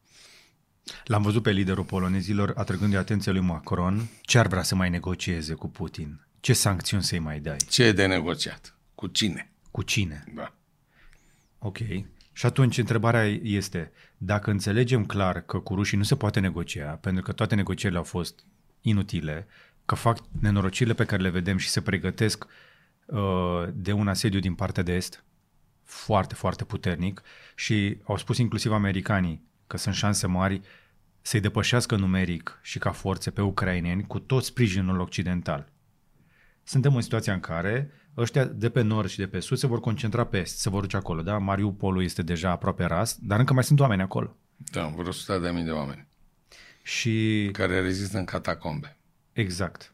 L-am 1.05 1.21
văzut 1.21 1.43
pe 1.43 1.51
liderul 1.51 1.84
polonezilor 1.84 2.53
atrăgând 2.55 2.95
atenția 2.95 3.32
lui 3.32 3.41
Macron. 3.41 4.09
Ce 4.21 4.38
ar 4.38 4.47
vrea 4.47 4.63
să 4.63 4.75
mai 4.75 4.89
negocieze 4.89 5.53
cu 5.53 5.69
Putin? 5.69 6.25
Ce 6.39 6.53
sancțiuni 6.53 7.03
să-i 7.03 7.19
mai 7.19 7.39
dai? 7.39 7.57
Ce 7.69 7.84
e 7.84 7.91
de 7.91 8.05
negociat? 8.05 8.75
Cu 8.95 9.07
cine? 9.07 9.51
Cu 9.71 9.82
cine? 9.82 10.23
Da. 10.36 10.53
Ok. 11.59 11.77
Și 12.34 12.45
atunci 12.45 12.77
întrebarea 12.77 13.23
este, 13.43 13.91
dacă 14.17 14.51
înțelegem 14.51 15.05
clar 15.05 15.41
că 15.41 15.59
cu 15.59 15.75
rușii 15.75 15.97
nu 15.97 16.03
se 16.03 16.15
poate 16.15 16.39
negocia, 16.39 16.91
pentru 16.91 17.23
că 17.23 17.32
toate 17.32 17.55
negocierile 17.55 17.99
au 17.99 18.05
fost 18.05 18.45
inutile, 18.82 19.47
că 19.86 19.95
fac 19.95 20.17
nenorocirile 20.39 20.93
pe 20.93 21.05
care 21.05 21.21
le 21.21 21.29
vedem 21.29 21.57
și 21.57 21.69
se 21.69 21.82
pregătesc 21.82 22.45
uh, 23.05 23.67
de 23.73 23.91
un 23.91 24.07
asediu 24.07 24.39
din 24.39 24.55
partea 24.55 24.84
de 24.84 24.93
est, 24.93 25.23
foarte, 25.84 26.36
foarte 26.36 26.63
puternic 26.63 27.21
și 27.55 27.97
au 28.03 28.17
spus 28.17 28.38
inclusiv 28.38 28.71
americanii 28.71 29.49
că 29.72 29.78
sunt 29.78 29.95
șanse 29.95 30.28
mari 30.28 30.61
să-i 31.22 31.39
depășească 31.39 31.95
numeric 31.95 32.59
și 32.61 32.80
ca 32.80 32.91
forțe 32.91 33.32
pe 33.32 33.41
ucraineni 33.41 34.07
cu 34.07 34.19
tot 34.19 34.43
sprijinul 34.43 34.99
occidental. 34.99 35.72
Suntem 36.63 36.95
în 36.95 37.01
situația 37.01 37.34
în 37.34 37.39
care 37.39 37.91
ăștia 38.17 38.45
de 38.45 38.69
pe 38.69 38.82
nord 38.82 39.09
și 39.09 39.17
de 39.17 39.28
pe 39.28 39.39
sud 39.39 39.57
se 39.57 39.67
vor 39.67 39.80
concentra 39.80 40.26
pe 40.26 40.38
est, 40.38 40.57
se 40.57 40.69
vor 40.69 40.82
duce 40.82 40.97
acolo, 40.97 41.22
da? 41.22 41.38
Mariupolul 41.38 42.03
este 42.03 42.22
deja 42.22 42.49
aproape 42.49 42.84
ras, 42.84 43.17
dar 43.22 43.39
încă 43.39 43.53
mai 43.53 43.63
sunt 43.63 43.80
oameni 43.80 44.01
acolo. 44.01 44.36
Da, 44.57 44.88
vreo 44.88 45.07
100 45.07 45.38
de 45.38 45.49
mii 45.49 45.63
de 45.63 45.72
oameni. 45.72 46.07
Și... 46.84 47.49
Care 47.51 47.82
rezistă 47.82 48.17
în 48.17 48.26
catacombe. 48.26 48.97
Exact. 49.34 49.93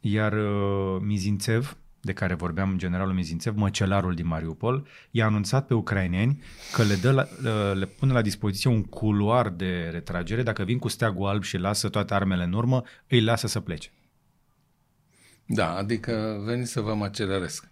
Iar 0.00 0.32
uh, 0.32 1.00
Mizințev, 1.00 1.76
de 2.00 2.12
care 2.12 2.34
vorbeam 2.34 2.78
generalul 2.78 3.14
Mizințev, 3.14 3.56
măcelarul 3.56 4.14
din 4.14 4.26
Mariupol, 4.26 4.86
i-a 5.10 5.26
anunțat 5.26 5.66
pe 5.66 5.74
ucraineni 5.74 6.42
că 6.72 6.82
le, 6.82 6.94
dă 6.94 7.10
la, 7.10 7.22
uh, 7.22 7.76
le 7.78 7.86
pune 7.86 8.12
la 8.12 8.22
dispoziție 8.22 8.70
un 8.70 8.82
culoar 8.82 9.48
de 9.48 9.88
retragere. 9.92 10.42
Dacă 10.42 10.62
vin 10.62 10.78
cu 10.78 10.88
steagul 10.88 11.28
alb 11.28 11.42
și 11.42 11.56
lasă 11.56 11.88
toate 11.88 12.14
armele 12.14 12.44
în 12.44 12.52
urmă, 12.52 12.82
îi 13.08 13.20
lasă 13.20 13.46
să 13.46 13.60
plece. 13.60 13.90
Da, 15.46 15.74
adică 15.74 16.42
veniți 16.44 16.70
să 16.70 16.80
vă 16.80 16.94
măceleresc. 16.94 17.68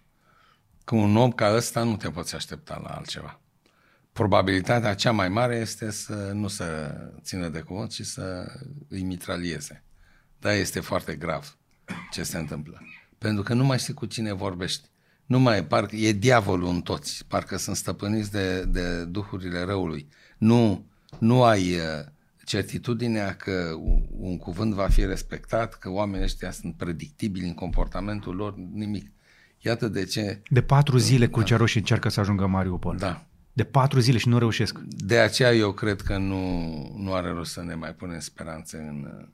Cu 0.85 0.95
un 0.95 1.15
om 1.15 1.31
ca 1.31 1.55
ăsta 1.55 1.83
nu 1.83 1.97
te 1.97 2.09
poți 2.09 2.35
aștepta 2.35 2.81
la 2.83 2.89
altceva. 2.89 3.39
Probabilitatea 4.13 4.93
cea 4.93 5.11
mai 5.11 5.29
mare 5.29 5.55
este 5.55 5.91
să 5.91 6.31
nu 6.33 6.47
să 6.47 6.95
țină 7.21 7.47
de 7.47 7.59
cuvânt, 7.59 7.89
ci 7.89 8.01
să 8.01 8.55
îi 8.87 9.03
mitralieze. 9.03 9.83
Da, 10.39 10.53
este 10.53 10.79
foarte 10.79 11.15
grav 11.15 11.57
ce 12.11 12.23
se 12.23 12.37
întâmplă. 12.37 12.81
Pentru 13.19 13.43
că 13.43 13.53
nu 13.53 13.65
mai 13.65 13.79
știi 13.79 13.93
cu 13.93 14.05
cine 14.05 14.33
vorbești. 14.33 14.87
Nu 15.25 15.39
mai, 15.39 15.65
parcă 15.65 15.95
e 15.95 16.11
diavolul 16.11 16.69
în 16.69 16.81
toți, 16.81 17.25
parcă 17.27 17.57
sunt 17.57 17.75
stăpâniți 17.75 18.31
de, 18.31 18.63
de 18.63 19.05
duhurile 19.05 19.63
răului. 19.63 20.07
Nu, 20.37 20.85
nu 21.19 21.43
ai 21.43 21.73
uh, 21.73 22.05
certitudinea 22.45 23.35
că 23.35 23.75
un 24.19 24.37
cuvânt 24.37 24.73
va 24.73 24.87
fi 24.87 25.05
respectat, 25.05 25.73
că 25.73 25.89
oamenii 25.89 26.25
ăștia 26.25 26.51
sunt 26.51 26.75
predictibili 26.75 27.47
în 27.47 27.53
comportamentul 27.53 28.35
lor, 28.35 28.55
nimic. 28.73 29.11
Iată 29.59 29.87
de 29.87 30.03
ce... 30.03 30.41
De 30.49 30.61
patru 30.61 30.97
zile 30.97 31.27
Crucea 31.27 31.55
da. 31.55 31.57
Roșie 31.57 31.79
încearcă 31.79 32.09
să 32.09 32.19
ajungă 32.19 32.47
Mariupol. 32.47 32.97
Da. 32.97 33.25
De 33.53 33.63
patru 33.63 33.99
zile 33.99 34.17
și 34.17 34.27
nu 34.27 34.37
reușesc. 34.37 34.77
De 34.87 35.17
aceea 35.17 35.53
eu 35.53 35.71
cred 35.71 36.01
că 36.01 36.17
nu, 36.17 36.71
nu 36.97 37.13
are 37.13 37.29
rost 37.29 37.51
să 37.51 37.63
ne 37.63 37.75
mai 37.75 37.93
punem 37.93 38.19
speranțe 38.19 38.77
în, 38.77 39.27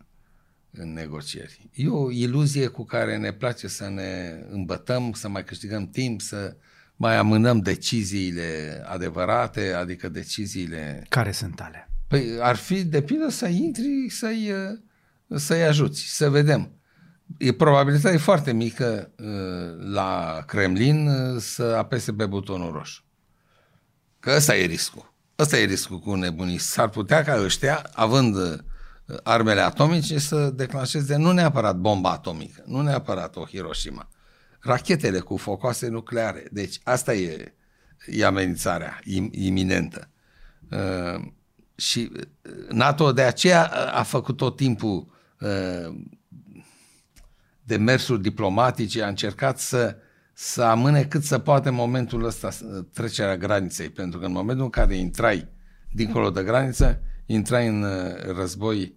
în 0.78 0.94
negocieri. 0.94 1.70
E 1.74 1.88
o 1.88 2.12
iluzie 2.12 2.68
cu 2.68 2.86
care 2.86 3.18
ne 3.18 3.32
place 3.32 3.68
să 3.68 3.90
ne 3.90 4.40
îmbătăm, 4.50 5.12
să 5.14 5.30
mai 5.30 5.44
câștigăm 5.44 5.90
timp, 5.90 6.22
să 6.22 6.56
mai 6.96 7.18
amânăm 7.18 7.60
deciziile 7.60 8.82
adevărate, 8.86 9.74
adică 9.74 10.10
deciziile... 10.10 11.06
Care 11.10 11.32
sunt 11.32 11.62
ale? 11.62 11.90
Păi 12.08 12.38
ar 12.40 12.56
fi 12.56 12.84
de 12.84 13.02
pildă 13.02 13.30
să 13.30 13.48
intri, 13.48 14.10
să-i, 14.10 14.52
să-i 15.36 15.64
ajuți, 15.64 16.02
să 16.02 16.30
vedem. 16.30 16.72
E 17.38 17.54
probabilitatea 17.54 18.20
foarte 18.20 18.54
mică 18.54 19.12
uh, 19.18 19.92
la 19.94 20.44
Kremlin 20.48 21.08
uh, 21.08 21.42
să 21.42 21.64
apese 21.64 22.14
pe 22.14 22.26
butonul 22.26 22.72
roșu. 22.72 23.04
Că 24.20 24.34
ăsta 24.36 24.58
e 24.58 24.66
riscul. 24.66 25.14
Ăsta 25.40 25.58
e 25.58 25.66
riscul 25.66 26.00
cu 26.00 26.16
nebunii. 26.16 26.58
S-ar 26.58 26.90
putea 26.90 27.24
ca 27.24 27.42
ăștia, 27.42 27.90
având 27.94 28.36
uh, 28.36 28.58
armele 29.24 29.62
atomice, 29.62 30.20
să 30.20 30.50
declanșeze 30.50 31.16
nu 31.16 31.32
neapărat 31.32 31.76
bomba 31.76 32.12
atomică, 32.12 32.64
nu 32.66 32.82
neapărat 32.82 33.36
o 33.36 33.46
Hiroshima, 33.46 34.10
rachetele 34.60 35.20
cu 35.20 35.38
focoase 35.38 35.88
nucleare. 35.88 36.48
Deci 36.52 36.80
asta 36.84 37.14
e, 37.14 37.54
e 38.06 38.26
amenințarea 38.26 39.00
iminentă. 39.32 40.10
Și 41.76 42.12
NATO 42.70 43.12
de 43.12 43.22
aceea 43.22 43.66
a 43.94 44.04
făcut 44.04 44.38
tot 44.38 44.56
timpul 44.56 45.14
demersuri 47.64 48.22
diplomatice, 48.22 49.04
a 49.04 49.08
încercat 49.08 49.60
să, 49.60 49.96
să 50.34 50.64
amâne 50.64 51.04
cât 51.04 51.24
să 51.24 51.40
poate 51.40 51.70
momentul 51.70 52.26
ăsta, 52.26 52.50
trecerea 52.94 53.38
graniței, 53.38 53.90
pentru 53.90 54.20
că 54.20 54.26
în 54.26 54.32
momentul 54.32 54.64
în 54.64 54.70
care 54.70 54.96
intrai 54.96 55.48
dincolo 55.92 56.30
de 56.30 56.44
graniță, 56.44 57.02
intrai 57.26 57.68
în 57.68 57.86
război 58.36 58.96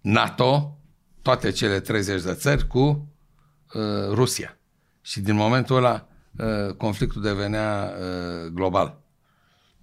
NATO, 0.00 0.78
toate 1.22 1.50
cele 1.50 1.80
30 1.80 2.22
de 2.22 2.34
țări, 2.34 2.66
cu 2.66 3.08
uh, 3.74 3.82
Rusia. 4.10 4.58
Și 5.00 5.20
din 5.20 5.34
momentul 5.34 5.76
ăla 5.76 6.08
uh, 6.38 6.74
conflictul 6.74 7.22
devenea 7.22 7.92
uh, 7.98 8.50
global 8.52 9.04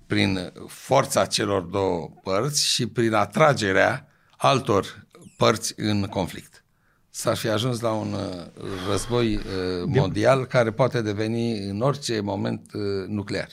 prin 0.07 0.53
forța 0.67 1.25
celor 1.25 1.61
două 1.61 2.09
părți 2.23 2.65
și 2.65 2.87
prin 2.87 3.13
atragerea 3.13 4.07
altor 4.37 5.07
părți 5.37 5.73
în 5.77 6.05
conflict. 6.05 6.65
S-ar 7.09 7.35
fi 7.35 7.47
ajuns 7.47 7.79
la 7.79 7.91
un 7.91 8.13
uh, 8.13 8.45
război 8.89 9.35
uh, 9.35 9.41
mondial 9.85 10.45
care 10.45 10.71
poate 10.71 11.01
deveni 11.01 11.57
în 11.57 11.81
orice 11.81 12.19
moment 12.19 12.73
uh, 12.73 13.07
nuclear. 13.07 13.49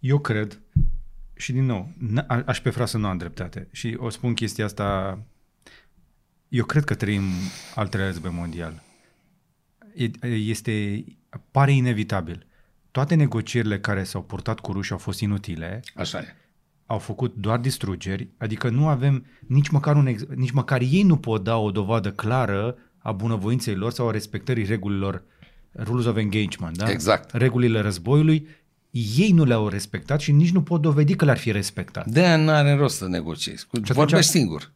Eu 0.00 0.18
cred, 0.18 0.60
și 1.36 1.52
din 1.52 1.64
nou, 1.64 1.92
aș 2.44 2.60
prefera 2.60 2.86
să 2.86 2.98
nu 2.98 3.06
am 3.06 3.18
dreptate. 3.18 3.68
Și 3.72 3.96
o 3.98 4.08
spun 4.08 4.34
chestia 4.34 4.64
asta, 4.64 5.18
eu 6.48 6.64
cred 6.64 6.84
că 6.84 6.94
trăim 6.94 7.22
al 7.74 7.88
treilea 7.88 8.10
război 8.10 8.30
mondial. 8.34 8.82
Este, 10.22 11.04
pare 11.50 11.72
inevitabil 11.72 12.46
toate 12.90 13.14
negocierile 13.14 13.80
care 13.80 14.04
s-au 14.04 14.22
purtat 14.22 14.60
cu 14.60 14.72
rușii 14.72 14.92
au 14.92 14.98
fost 14.98 15.20
inutile. 15.20 15.82
Așa 15.94 16.18
e. 16.18 16.34
Au 16.86 16.98
făcut 16.98 17.34
doar 17.34 17.58
distrugeri, 17.58 18.28
adică 18.38 18.68
nu 18.68 18.88
avem 18.88 19.26
nici 19.46 19.68
măcar, 19.68 19.96
un 19.96 20.06
ex- 20.06 20.26
nici 20.34 20.50
măcar 20.50 20.80
ei 20.80 21.02
nu 21.02 21.16
pot 21.16 21.44
da 21.44 21.56
o 21.56 21.70
dovadă 21.70 22.12
clară 22.12 22.76
a 22.98 23.12
bunăvoinței 23.12 23.74
lor 23.74 23.92
sau 23.92 24.08
a 24.08 24.10
respectării 24.10 24.64
regulilor 24.64 25.22
rules 25.74 26.04
of 26.04 26.16
engagement, 26.16 26.76
da? 26.76 26.90
Exact. 26.90 27.32
Regulile 27.32 27.80
războiului, 27.80 28.46
ei 29.16 29.30
nu 29.30 29.44
le-au 29.44 29.68
respectat 29.68 30.20
și 30.20 30.32
nici 30.32 30.50
nu 30.50 30.62
pot 30.62 30.80
dovedi 30.80 31.14
că 31.14 31.24
le-ar 31.24 31.38
fi 31.38 31.50
respectat. 31.50 32.06
De 32.06 32.20
aia 32.20 32.36
nu 32.36 32.50
are 32.50 32.74
rost 32.74 32.96
să 32.96 33.08
negociezi. 33.08 33.66
Vorbești 33.70 34.30
singur. 34.30 34.72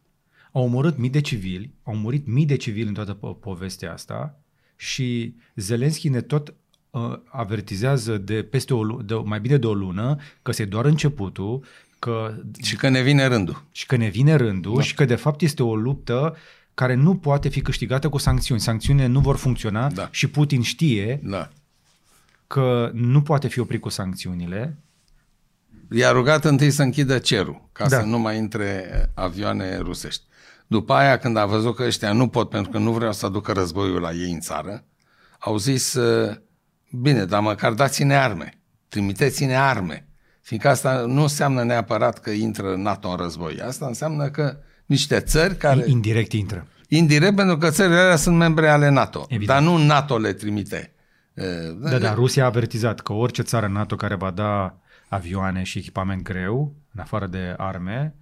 Au 0.51 0.63
omorât 0.63 0.97
mii 0.97 1.09
de 1.09 1.21
civili, 1.21 1.73
au 1.83 1.95
murit 1.95 2.27
mii 2.27 2.45
de 2.45 2.55
civili 2.55 2.87
în 2.87 2.93
toată 2.93 3.17
po- 3.17 3.39
povestea 3.39 3.93
asta 3.93 4.39
și 4.75 5.35
Zelenski 5.55 6.09
ne 6.09 6.21
tot 6.21 6.53
uh, 6.89 7.19
avertizează 7.25 8.17
de 8.17 8.43
peste 8.43 8.73
o, 8.73 9.01
de 9.01 9.13
mai 9.13 9.39
bine 9.39 9.57
de 9.57 9.67
o 9.67 9.73
lună 9.73 10.17
că 10.41 10.51
se 10.51 10.65
doar 10.65 10.85
începutul, 10.85 11.63
că... 11.99 12.35
Și 12.63 12.75
că 12.75 12.89
ne 12.89 13.01
vine 13.01 13.25
rândul. 13.25 13.65
Și 13.71 13.85
că 13.85 13.95
ne 13.95 14.07
vine 14.07 14.35
rândul 14.35 14.75
da. 14.75 14.81
și 14.81 14.93
că 14.93 15.05
de 15.05 15.15
fapt 15.15 15.41
este 15.41 15.63
o 15.63 15.75
luptă 15.75 16.35
care 16.73 16.93
nu 16.93 17.15
poate 17.15 17.49
fi 17.49 17.61
câștigată 17.61 18.09
cu 18.09 18.17
sancțiuni. 18.17 18.61
Sancțiunile 18.61 19.05
nu 19.05 19.19
vor 19.19 19.35
funcționa 19.35 19.89
da. 19.89 20.07
și 20.11 20.27
Putin 20.27 20.61
știe 20.61 21.19
da. 21.23 21.49
Că 22.51 22.89
nu 22.93 23.21
poate 23.21 23.47
fi 23.47 23.59
oprit 23.59 23.81
cu 23.81 23.89
sancțiunile. 23.89 24.77
I-a 25.91 26.11
rugat 26.11 26.45
întâi 26.45 26.71
să 26.71 26.81
închidă 26.81 27.17
cerul, 27.17 27.69
ca 27.71 27.87
da. 27.87 27.99
să 27.99 28.05
nu 28.05 28.19
mai 28.19 28.37
intre 28.37 28.85
avioane 29.13 29.77
rusești. 29.77 30.23
După 30.67 30.93
aia, 30.93 31.17
când 31.17 31.37
a 31.37 31.45
văzut 31.45 31.75
că 31.75 31.83
ăștia 31.83 32.13
nu 32.13 32.27
pot, 32.27 32.49
pentru 32.49 32.71
că 32.71 32.77
nu 32.77 32.91
vreau 32.91 33.11
să 33.13 33.25
aducă 33.25 33.51
războiul 33.51 34.01
la 34.01 34.11
ei 34.11 34.31
în 34.31 34.39
țară, 34.39 34.83
au 35.39 35.57
zis, 35.57 35.97
Bine, 36.91 37.25
dar 37.25 37.41
măcar 37.41 37.73
dați-ne 37.73 38.15
arme. 38.15 38.59
Trimiteți-ne 38.89 39.57
arme. 39.57 40.07
Fiindcă 40.41 40.69
asta 40.69 41.03
nu 41.07 41.21
înseamnă 41.21 41.63
neapărat 41.63 42.19
că 42.19 42.29
intră 42.29 42.75
NATO 42.75 43.09
în 43.09 43.15
război. 43.15 43.59
Asta 43.65 43.85
înseamnă 43.85 44.29
că 44.29 44.57
niște 44.85 45.19
țări 45.19 45.55
care... 45.55 45.83
Indirect 45.87 46.31
intră. 46.31 46.67
Indirect, 46.87 47.35
pentru 47.35 47.57
că 47.57 47.69
țările 47.69 47.97
alea 47.97 48.15
sunt 48.15 48.37
membre 48.37 48.69
ale 48.69 48.89
NATO. 48.89 49.25
Evident. 49.29 49.47
Dar 49.47 49.61
nu 49.61 49.85
NATO 49.85 50.17
le 50.17 50.33
trimite. 50.33 50.90
Da, 51.79 51.97
da, 51.97 52.13
Rusia 52.13 52.43
a 52.43 52.45
avertizat 52.45 52.99
că 52.99 53.13
orice 53.13 53.41
țară 53.41 53.67
NATO 53.67 53.95
care 53.95 54.15
va 54.15 54.31
da 54.31 54.77
avioane 55.07 55.63
și 55.63 55.77
echipament 55.77 56.21
greu, 56.21 56.75
în 56.93 57.01
afară 57.01 57.27
de 57.27 57.53
arme, 57.57 58.15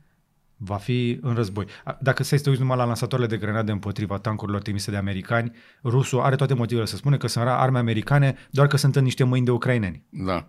Va 0.61 0.75
fi 0.75 1.19
în 1.21 1.33
război. 1.33 1.65
A- 1.83 1.97
Dacă 2.01 2.23
să 2.23 2.37
te 2.39 2.49
uiți 2.49 2.61
numai 2.61 2.77
la 2.77 2.83
lansatoarele 2.83 3.29
de 3.29 3.37
grenade 3.37 3.71
împotriva 3.71 4.17
tankurilor 4.17 4.61
trimise 4.61 4.91
de 4.91 4.97
americani, 4.97 5.51
rusul 5.83 6.21
are 6.21 6.35
toate 6.35 6.53
motivele 6.53 6.85
să 6.85 6.95
spune 6.95 7.17
că 7.17 7.27
sunt 7.27 7.45
arme 7.47 7.79
americane, 7.79 8.35
doar 8.49 8.67
că 8.67 8.77
sunt 8.77 8.95
în 8.95 9.03
niște 9.03 9.23
mâini 9.23 9.45
de 9.45 9.51
ucraineni. 9.51 10.03
Da. 10.09 10.47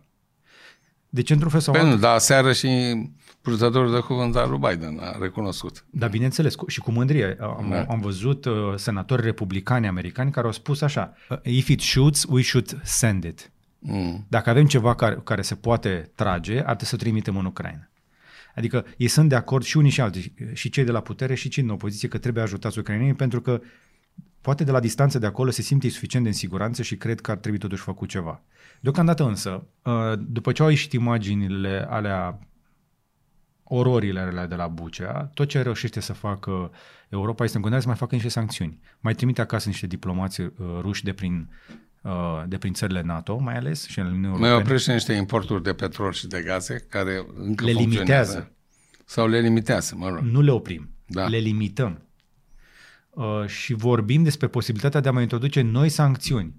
Deci, 1.09 1.31
într-un 1.31 1.51
fel 1.51 1.61
sau 1.61 1.73
Păi 1.73 1.83
altul, 1.83 1.97
nu, 1.97 2.03
dar 2.03 2.19
seară 2.19 2.53
și 2.53 2.95
purtătorul 3.43 3.93
de 3.93 3.99
cuvânt 3.99 4.37
al 4.37 4.51
lui 4.51 4.59
Biden 4.59 4.99
a 5.01 5.17
recunoscut. 5.21 5.85
dar 5.91 6.11
bineînțeles, 6.11 6.55
cu- 6.55 6.69
și 6.69 6.81
cu 6.81 6.91
mândrie. 6.91 7.37
Am, 7.41 7.67
Da. 7.71 7.83
am 7.89 8.01
văzut 8.01 8.45
uh, 8.45 8.55
senatori 8.77 9.23
republicani 9.23 9.87
americani 9.87 10.31
care 10.31 10.47
au 10.47 10.53
spus 10.53 10.81
așa, 10.81 11.15
if 11.43 11.69
it 11.69 11.81
shoots, 11.81 12.25
we 12.29 12.43
should 12.43 12.81
send 12.83 13.25
it. 13.25 13.51
Mm. 13.79 14.27
Dacă 14.29 14.51
avem 14.51 14.67
ceva 14.67 14.95
care, 14.95 15.21
care 15.25 15.43
se 15.43 15.55
poate 15.55 16.11
trage, 16.15 16.59
ar 16.59 16.65
trebui 16.65 16.87
să 16.87 16.95
o 16.95 16.99
trimitem 16.99 17.37
în 17.37 17.45
Ucraina. 17.45 17.89
Adică 18.55 18.85
ei 18.97 19.09
sunt 19.09 19.29
de 19.29 19.35
acord 19.35 19.65
și 19.65 19.77
unii 19.77 19.91
și 19.91 20.01
alții, 20.01 20.35
și 20.53 20.69
cei 20.71 20.85
de 20.85 20.91
la 20.91 21.01
putere 21.01 21.35
și 21.35 21.49
cei 21.49 21.63
din 21.63 21.73
opoziție, 21.73 22.09
că 22.09 22.19
trebuie 22.19 22.43
ajutați 22.43 22.79
ucrainenii 22.79 23.15
pentru 23.15 23.41
că 23.41 23.61
poate 24.41 24.65
de 24.65 24.71
la 24.71 24.81
distanță 24.81 25.19
de 25.19 25.27
acolo 25.27 25.51
se 25.51 25.63
simte 25.63 25.89
suficient 25.89 26.25
de 26.25 26.31
în 26.31 26.37
siguranță 26.37 26.83
și 26.83 26.97
cred 26.97 27.21
că 27.21 27.31
ar 27.31 27.37
trebui 27.37 27.59
totuși 27.59 27.83
făcut 27.83 28.09
ceva. 28.09 28.43
Deocamdată 28.81 29.25
însă, 29.25 29.67
uh, 29.83 29.93
după 30.19 30.53
ce 30.53 30.63
au 30.63 30.69
ieșit 30.69 30.93
imaginile 30.93 31.87
alea 31.89 32.39
ororile 33.73 34.21
alea 34.21 34.47
de 34.47 34.55
la 34.55 34.67
Bucea, 34.67 35.31
tot 35.35 35.49
ce 35.49 35.63
reușește 35.63 36.01
să 36.01 36.13
facă 36.13 36.71
Europa 37.09 37.45
este 37.45 37.57
în 37.57 37.63
continuare 37.63 37.81
să 37.81 37.89
mai 37.89 37.97
facă 37.97 38.15
niște 38.15 38.29
sancțiuni. 38.31 38.81
Mai 39.01 39.15
trimite 39.15 39.41
acasă 39.41 39.69
niște 39.69 39.87
diplomați 39.87 40.41
uh, 40.41 40.49
ruși 40.81 41.05
de 41.05 41.13
prin, 41.13 41.49
uh, 42.03 42.43
de 42.47 42.59
prin 42.59 42.73
țările 42.73 43.03
NATO, 43.03 43.39
mai 43.39 43.57
ales, 43.57 43.87
și 43.87 43.99
în 43.99 44.05
Uniunea 44.07 44.29
Mai 44.29 44.39
Europeană. 44.39 44.65
oprește 44.65 44.93
niște 44.93 45.13
importuri 45.13 45.63
de 45.63 45.73
petrol 45.73 46.13
și 46.13 46.27
de 46.27 46.43
gaze 46.47 46.87
care 46.89 47.27
încă 47.35 47.65
Le 47.65 47.73
funcționează. 47.73 47.85
limitează. 48.33 48.53
Sau 49.05 49.29
le 49.29 49.41
limitează, 49.41 49.95
mă 49.97 50.09
rog. 50.09 50.19
Nu 50.19 50.41
le 50.41 50.51
oprim, 50.51 50.91
Da. 51.07 51.27
le 51.29 51.37
limităm. 51.39 52.03
Uh, 53.11 53.47
și 53.47 53.73
vorbim 53.75 54.23
despre 54.23 54.47
posibilitatea 54.47 55.01
de 55.01 55.09
a 55.09 55.13
mai 55.13 55.23
introduce 55.23 55.61
noi 55.61 55.89
sancțiuni. 55.89 56.55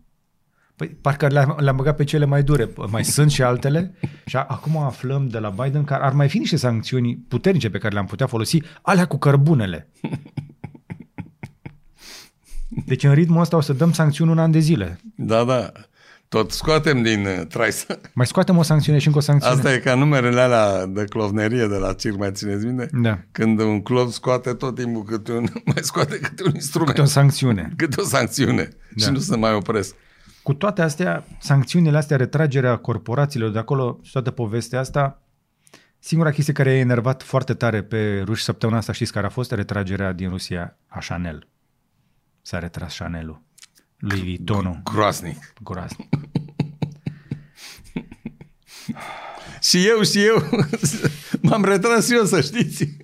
Păi, 0.82 0.97
parcă 1.01 1.27
le-am, 1.27 1.57
le-am 1.59 1.75
băgat 1.75 1.95
pe 1.95 2.03
cele 2.03 2.25
mai 2.25 2.43
dure. 2.43 2.69
Mai 2.89 3.05
sunt 3.05 3.32
și 3.32 3.41
altele. 3.41 3.93
Și 4.25 4.36
a, 4.36 4.45
acum 4.49 4.77
aflăm 4.77 5.27
de 5.27 5.39
la 5.39 5.49
Biden 5.49 5.84
că 5.84 5.93
ar 5.93 6.13
mai 6.13 6.29
fi 6.29 6.38
niște 6.38 6.55
sancțiuni 6.55 7.25
puternice 7.27 7.69
pe 7.69 7.77
care 7.77 7.93
le-am 7.93 8.05
putea 8.05 8.27
folosi, 8.27 8.61
alea 8.82 9.05
cu 9.05 9.17
cărbunele. 9.17 9.89
Deci 12.86 13.03
în 13.03 13.13
ritmul 13.13 13.41
ăsta 13.41 13.57
o 13.57 13.61
să 13.61 13.73
dăm 13.73 13.91
sancțiuni 13.91 14.32
un 14.32 14.38
an 14.38 14.51
de 14.51 14.59
zile. 14.59 14.99
Da, 15.15 15.43
da. 15.43 15.71
Tot 16.27 16.51
scoatem 16.51 17.01
din 17.01 17.25
uh, 17.25 17.45
trais. 17.47 17.86
Mai 18.13 18.25
scoatem 18.25 18.57
o 18.57 18.63
sancțiune 18.63 18.97
și 18.97 19.07
încă 19.07 19.19
o 19.19 19.21
sancțiune. 19.21 19.55
Asta 19.55 19.73
e 19.73 19.77
ca 19.77 19.95
numerele 19.95 20.41
alea 20.41 20.86
de 20.86 21.03
clovnerie 21.03 21.67
de 21.67 21.77
la 21.77 21.93
circ, 21.93 22.17
mai 22.17 22.32
țineți 22.32 22.65
minte? 22.65 22.89
Da. 23.01 23.19
Când 23.32 23.59
un 23.59 23.82
clov 23.82 24.11
scoate 24.11 24.53
tot 24.53 24.75
timpul 24.75 25.03
câte 25.03 25.32
un, 25.32 25.47
mai 25.73 25.82
scoate 25.82 26.19
câte 26.19 26.43
un 26.45 26.51
instrument. 26.53 26.89
Câte 26.89 27.01
o 27.07 27.09
sancțiune. 27.09 27.73
câte 27.75 28.01
o 28.01 28.03
sancțiune. 28.03 28.69
Da. 28.95 29.05
Și 29.05 29.11
nu 29.11 29.19
se 29.19 29.36
mai 29.36 29.53
opresc. 29.53 29.95
Cu 30.43 30.53
toate 30.53 30.81
astea, 30.81 31.25
sancțiunile 31.39 31.97
astea, 31.97 32.17
retragerea 32.17 32.77
corporațiilor 32.77 33.49
de 33.51 33.59
acolo 33.59 33.99
și 34.01 34.11
toată 34.11 34.31
povestea 34.31 34.79
asta, 34.79 35.21
singura 35.99 36.31
chestie 36.31 36.53
care 36.53 36.71
i-a 36.71 36.79
enervat 36.79 37.23
foarte 37.23 37.53
tare 37.53 37.83
pe 37.83 38.21
ruși 38.25 38.43
săptămâna 38.43 38.77
asta, 38.77 38.91
știți 38.91 39.11
care 39.11 39.25
a 39.25 39.29
fost? 39.29 39.51
Retragerea 39.51 40.11
din 40.11 40.29
Rusia 40.29 40.77
a 40.87 40.99
Chanel. 41.07 41.47
S-a 42.41 42.59
retras 42.59 42.97
Chanel-ul. 42.97 43.41
Lui 43.97 44.19
Vuitton-ul. 44.19 44.81
Groasnic. 44.83 45.53
Groaznic. 45.63 46.09
Și 49.61 49.87
eu, 49.87 50.01
și 50.01 50.25
eu 50.25 50.49
m-am 51.41 51.63
retras 51.63 52.07
și 52.07 52.13
eu, 52.15 52.23
să 52.23 52.41
știți. 52.41 52.97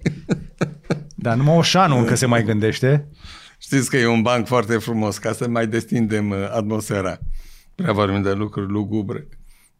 Dar 1.15 1.35
numai 1.35 1.55
Oșanu 1.55 1.97
încă 1.97 2.15
se 2.15 2.25
mai 2.25 2.43
gândește. 2.43 3.07
Știți 3.57 3.89
că 3.89 3.97
e 3.97 4.07
un 4.07 4.21
banc 4.21 4.47
foarte 4.47 4.77
frumos, 4.77 5.17
ca 5.17 5.33
să 5.33 5.47
mai 5.47 5.67
destindem 5.67 6.29
uh, 6.29 6.49
atmosfera. 6.51 7.19
Prea 7.75 7.93
vorbim 7.93 8.21
de 8.21 8.33
lucruri 8.33 8.71
lugubre. 8.71 9.27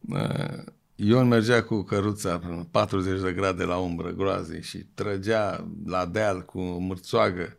Uh, 0.10 0.64
Ion 0.96 1.28
mergea 1.28 1.64
cu 1.64 1.82
căruța 1.82 2.40
până 2.40 2.68
40 2.72 3.22
de 3.22 3.34
grade 3.34 3.64
la 3.64 3.78
umbră, 3.78 4.12
groaznic, 4.12 4.64
și 4.64 4.78
trăgea 4.78 5.68
la 5.86 6.06
deal 6.06 6.46
cu 6.46 6.60
o 6.60 6.78
mârțoagă, 6.78 7.58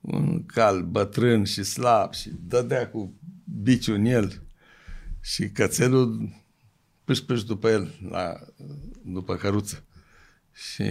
un 0.00 0.46
cal 0.46 0.82
bătrân 0.82 1.44
și 1.44 1.62
slab 1.62 2.12
și 2.12 2.30
dădea 2.40 2.88
cu 2.88 3.14
biciul 3.62 3.94
în 3.94 4.04
el 4.04 4.42
și 5.20 5.50
cățelul 5.50 6.34
pâș 7.04 7.42
după 7.42 7.68
el, 7.68 7.94
la, 8.10 8.34
după 9.04 9.36
căruță. 9.36 9.84
Și 10.52 10.82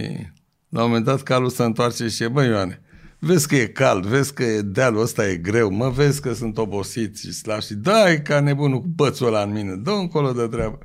la 0.68 0.82
un 0.82 0.88
moment 0.88 1.04
dat 1.04 1.22
calul 1.22 1.50
se 1.50 1.62
întoarce 1.62 2.08
și 2.08 2.22
e, 2.22 2.28
bă 2.28 2.42
Ioane, 2.44 2.80
vezi 3.20 3.48
că 3.48 3.56
e 3.56 3.66
cald, 3.66 4.06
vezi 4.06 4.34
că 4.34 4.42
e 4.42 4.62
dealul 4.62 5.00
ăsta 5.00 5.28
e 5.28 5.36
greu, 5.36 5.70
mă 5.70 5.90
vezi 5.90 6.20
că 6.20 6.32
sunt 6.32 6.58
obosit 6.58 7.18
și 7.18 7.32
slab 7.32 7.60
și 7.60 7.74
dai 7.74 8.22
ca 8.22 8.40
nebunul 8.40 8.80
cu 8.80 8.86
bățul 8.86 9.26
ăla 9.26 9.42
în 9.42 9.52
mine, 9.52 9.74
dă 9.74 9.90
încolo 9.90 10.32
de 10.32 10.46
treabă. 10.46 10.78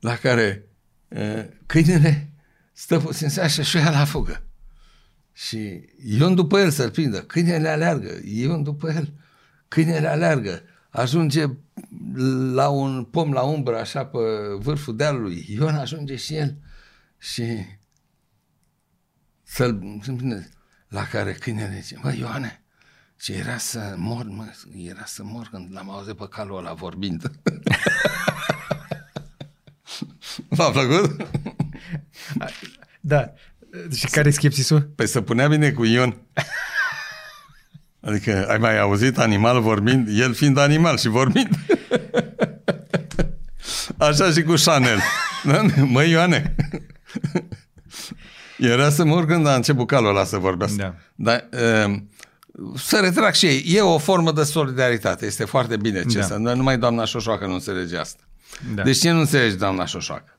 La 0.00 0.16
care 0.16 0.68
uh, 1.08 1.44
câinele 1.66 2.32
stă 2.72 2.98
puțin 2.98 3.28
seara 3.28 3.48
și 3.48 3.76
ia 3.76 3.90
la 3.90 4.04
fugă. 4.04 4.42
Și 5.32 5.80
Ion 6.04 6.34
după 6.34 6.58
el 6.58 6.70
să-l 6.70 6.90
prindă, 6.90 7.18
câinele 7.22 7.68
aleargă, 7.68 8.20
Ion 8.24 8.62
după 8.62 8.90
el, 8.90 9.12
câinele 9.68 10.08
aleargă, 10.08 10.62
ajunge 10.90 11.44
la 12.52 12.68
un 12.68 13.04
pom 13.04 13.32
la 13.32 13.42
umbră, 13.42 13.78
așa 13.78 14.04
pe 14.06 14.18
vârful 14.58 14.96
dealului, 14.96 15.46
Ion 15.48 15.74
ajunge 15.74 16.16
și 16.16 16.34
el 16.34 16.56
și 17.18 17.44
să-l 19.42 20.00
prinde. 20.16 20.50
La 20.88 21.06
care 21.06 21.32
câinele 21.32 21.78
zice, 21.82 21.98
mă, 22.02 22.14
Ioane, 22.18 22.62
ce 23.20 23.32
era 23.32 23.56
să 23.56 23.94
mor, 23.96 24.24
mă, 24.24 24.44
era 24.76 25.04
să 25.04 25.22
mor 25.24 25.48
când 25.50 25.72
l-am 25.72 25.90
auzit 25.90 26.16
pe 26.16 26.26
calul 26.30 26.58
ăla 26.58 26.72
vorbind. 26.72 27.22
V-a 30.48 30.70
plăcut? 30.70 31.26
Da. 33.00 33.32
Și 33.94 34.06
care 34.06 34.28
e 34.28 34.30
schepsisul? 34.30 34.80
Păi 34.80 35.06
să 35.06 35.20
punea 35.20 35.48
bine 35.48 35.70
cu 35.70 35.84
Ion. 35.84 36.16
Adică 38.00 38.48
ai 38.48 38.58
mai 38.58 38.78
auzit 38.78 39.18
animal 39.18 39.60
vorbind, 39.60 40.08
el 40.18 40.34
fiind 40.34 40.58
animal 40.58 40.98
și 40.98 41.08
vorbind. 41.08 41.48
Așa 43.96 44.30
și 44.30 44.42
cu 44.42 44.54
Chanel. 44.64 44.98
Da? 45.44 45.62
Mă, 45.84 46.04
Ioane. 46.04 46.54
Era 48.58 48.90
să 48.90 49.04
mor 49.04 49.26
când 49.26 49.46
a 49.46 49.54
început 49.54 49.86
calul 49.86 50.08
ăla 50.08 50.24
să 50.24 50.36
vorbească. 50.36 50.76
Da. 50.76 50.94
Dar 51.14 51.48
uh, 51.86 51.94
să 52.76 52.98
retrag 53.02 53.32
și 53.34 53.46
ei. 53.46 53.64
E 53.66 53.80
o 53.80 53.98
formă 53.98 54.32
de 54.32 54.42
solidaritate. 54.42 55.26
Este 55.26 55.44
foarte 55.44 55.76
bine 55.76 56.04
ce 56.04 56.18
Da. 56.18 56.24
să... 56.24 56.36
Numai 56.36 56.78
doamna 56.78 57.04
Șoșoacă 57.04 57.46
nu 57.46 57.52
înțelege 57.52 57.96
asta. 57.96 58.22
Da. 58.74 58.82
Deci 58.82 58.98
ce 58.98 59.10
nu 59.10 59.18
înțelege 59.18 59.54
doamna 59.54 59.84
Șoșoacă? 59.84 60.38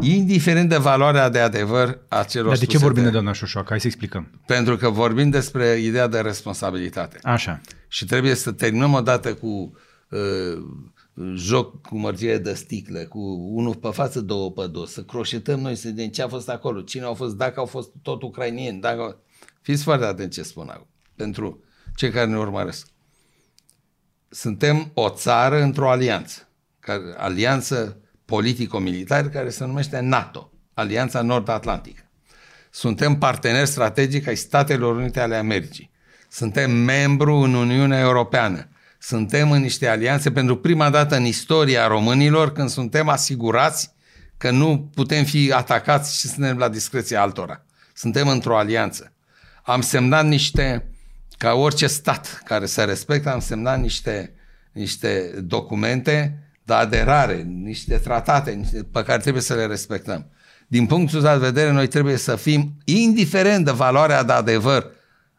Indiferent 0.00 0.68
de 0.68 0.76
valoarea 0.76 1.28
de 1.28 1.38
adevăr 1.38 1.98
a 2.08 2.22
celor 2.22 2.48
Dar 2.48 2.58
de 2.58 2.64
ce 2.64 2.70
spuse 2.70 2.84
vorbim 2.84 3.02
de 3.02 3.10
doamna 3.10 3.32
Șoșoacă? 3.32 3.66
Hai 3.70 3.80
să 3.80 3.86
explicăm. 3.86 4.30
Pentru 4.46 4.76
că 4.76 4.88
vorbim 4.88 5.30
despre 5.30 5.76
ideea 5.76 6.06
de 6.06 6.20
responsabilitate. 6.20 7.18
Așa. 7.22 7.60
Și 7.88 8.04
trebuie 8.04 8.34
să 8.34 8.52
terminăm 8.52 8.92
odată 8.92 9.34
cu 9.34 9.76
uh, 10.08 10.18
joc 11.34 11.86
cu 11.86 11.98
mărgie 11.98 12.38
de 12.38 12.54
sticlă, 12.54 12.98
cu 12.98 13.18
unul 13.54 13.74
pe 13.74 13.88
față, 13.90 14.20
două 14.20 14.50
pe 14.50 14.66
dos, 14.66 14.92
să 14.92 15.02
croșetăm 15.02 15.60
noi, 15.60 15.76
să 15.76 15.88
vedem 15.88 16.08
ce 16.08 16.22
a 16.22 16.28
fost 16.28 16.48
acolo, 16.48 16.80
cine 16.80 17.04
au 17.04 17.14
fost, 17.14 17.36
dacă 17.36 17.60
au 17.60 17.66
fost 17.66 17.90
tot 18.02 18.22
ucrainieni, 18.22 18.80
dacă 18.80 19.00
au... 19.00 19.20
Fiți 19.60 19.82
foarte 19.82 20.04
atenți 20.04 20.36
ce 20.36 20.42
spun 20.42 20.68
acum, 20.68 20.86
pentru 21.16 21.64
cei 21.94 22.10
care 22.10 22.26
ne 22.26 22.38
urmăresc. 22.38 22.86
Suntem 24.28 24.90
o 24.94 25.08
țară 25.08 25.62
într-o 25.62 25.90
alianță, 25.90 26.48
care, 26.80 27.02
alianță 27.16 28.00
politico-militară 28.24 29.28
care 29.28 29.50
se 29.50 29.64
numește 29.64 30.00
NATO, 30.00 30.52
Alianța 30.74 31.22
Nord-Atlantică. 31.22 32.02
Suntem 32.70 33.18
parteneri 33.18 33.68
strategic 33.68 34.26
ai 34.26 34.36
Statelor 34.36 34.96
Unite 34.96 35.20
ale 35.20 35.36
Americii. 35.36 35.90
Suntem 36.28 36.70
membru 36.70 37.34
în 37.34 37.54
Uniunea 37.54 38.00
Europeană. 38.00 38.68
Suntem 39.02 39.50
în 39.50 39.60
niște 39.60 39.88
alianțe 39.88 40.30
pentru 40.30 40.56
prima 40.56 40.90
dată 40.90 41.16
în 41.16 41.24
istoria 41.24 41.86
românilor 41.86 42.52
când 42.52 42.68
suntem 42.68 43.08
asigurați 43.08 43.92
că 44.36 44.50
nu 44.50 44.90
putem 44.94 45.24
fi 45.24 45.52
atacați 45.52 46.18
și 46.18 46.26
suntem 46.26 46.58
la 46.58 46.68
discreția 46.68 47.22
altora. 47.22 47.64
Suntem 47.94 48.28
într-o 48.28 48.58
alianță. 48.58 49.12
Am 49.62 49.80
semnat 49.80 50.26
niște, 50.26 50.90
ca 51.38 51.52
orice 51.52 51.86
stat 51.86 52.42
care 52.44 52.66
se 52.66 52.84
respectă, 52.84 53.32
am 53.32 53.40
semnat 53.40 53.80
niște, 53.80 54.34
niște 54.72 55.34
documente 55.44 56.38
de 56.62 56.74
aderare, 56.74 57.42
niște 57.42 57.96
tratate 57.96 58.50
niște, 58.50 58.82
pe 58.92 59.02
care 59.02 59.20
trebuie 59.20 59.42
să 59.42 59.54
le 59.54 59.66
respectăm. 59.66 60.30
Din 60.68 60.86
punctul 60.86 61.18
ăsta 61.18 61.38
de 61.38 61.44
vedere, 61.46 61.70
noi 61.70 61.86
trebuie 61.86 62.16
să 62.16 62.36
fim, 62.36 62.74
indiferent 62.84 63.64
de 63.64 63.70
valoarea 63.70 64.22
de 64.22 64.32
adevăr 64.32 64.90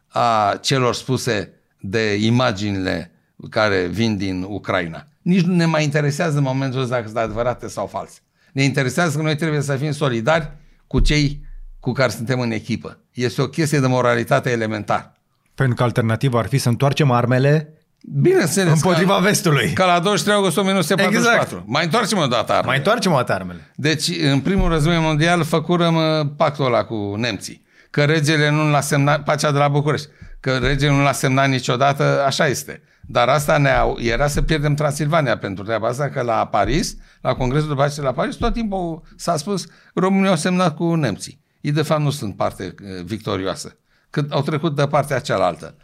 a 0.08 0.58
celor 0.60 0.94
spuse 0.94 1.52
de 1.80 2.14
imaginile 2.14 3.12
care 3.48 3.86
vin 3.86 4.16
din 4.16 4.46
Ucraina. 4.48 5.06
Nici 5.22 5.42
nu 5.42 5.54
ne 5.54 5.64
mai 5.64 5.84
interesează 5.84 6.36
în 6.36 6.42
momentul 6.42 6.80
ăsta 6.80 6.94
dacă 6.94 7.06
sunt 7.06 7.18
adevărate 7.18 7.68
sau 7.68 7.86
false. 7.86 8.18
Ne 8.52 8.62
interesează 8.62 9.16
că 9.16 9.22
noi 9.22 9.36
trebuie 9.36 9.60
să 9.60 9.76
fim 9.76 9.92
solidari 9.92 10.52
cu 10.86 11.00
cei 11.00 11.44
cu 11.80 11.92
care 11.92 12.10
suntem 12.10 12.40
în 12.40 12.50
echipă. 12.50 12.98
Este 13.12 13.42
o 13.42 13.46
chestie 13.46 13.78
de 13.78 13.86
moralitate 13.86 14.50
elementar. 14.50 15.12
Pentru 15.54 15.74
că 15.74 15.82
alternativa 15.82 16.38
ar 16.38 16.46
fi 16.46 16.58
să 16.58 16.68
întoarcem 16.68 17.10
armele 17.10 17.74
Bineînțeles. 18.20 18.72
împotriva 18.72 19.14
ca, 19.14 19.18
vestului. 19.20 19.72
ca 19.72 19.84
la 19.84 19.98
23 20.00 20.36
august 20.36 20.56
1944. 20.56 21.42
Exact. 21.44 21.62
Mai 21.66 21.84
întoarcem 21.84 22.18
o 22.18 22.26
dată 22.26 22.52
armele. 22.52 22.66
Mai 22.66 22.76
întoarcem 22.76 23.12
o 23.12 23.16
dată 23.16 23.32
armele. 23.32 23.70
Deci, 23.76 24.08
în 24.22 24.40
primul 24.40 24.68
război 24.68 24.98
mondial, 24.98 25.44
făcurăm 25.44 25.94
uh, 25.94 26.26
pactul 26.36 26.64
ăla 26.64 26.84
cu 26.84 27.14
nemții. 27.16 27.64
Că 27.90 28.04
regele 28.04 28.50
nu 28.50 28.70
l-a 28.70 28.80
semnat, 28.80 29.24
pacea 29.24 29.52
de 29.52 29.58
la 29.58 29.68
București, 29.68 30.08
că 30.40 30.56
regele 30.56 30.92
nu 30.92 31.02
l-a 31.02 31.12
semnat 31.12 31.48
niciodată, 31.48 32.24
așa 32.26 32.46
este. 32.46 32.82
Dar 33.06 33.28
asta 33.28 33.58
ne 33.58 33.70
era 33.98 34.26
să 34.26 34.42
pierdem 34.42 34.74
Transilvania 34.74 35.38
pentru 35.38 35.64
treaba 35.64 35.88
asta, 35.88 36.08
că 36.08 36.22
la 36.22 36.46
Paris, 36.46 36.96
la 37.20 37.34
Congresul 37.34 37.68
de 37.68 37.74
Pace 37.74 38.00
la 38.00 38.12
Paris, 38.12 38.36
tot 38.36 38.52
timpul 38.52 39.02
s-a 39.16 39.36
spus 39.36 39.66
România 39.94 40.30
au 40.30 40.36
semnat 40.36 40.76
cu 40.76 40.94
nemții. 40.94 41.40
Ei, 41.60 41.72
de 41.72 41.82
fapt, 41.82 42.00
nu 42.00 42.10
sunt 42.10 42.36
parte 42.36 42.74
uh, 42.82 43.04
victorioasă, 43.04 43.76
că 44.10 44.24
au 44.30 44.42
trecut 44.42 44.76
de 44.76 44.86
partea 44.86 45.18
cealaltă. 45.18 45.76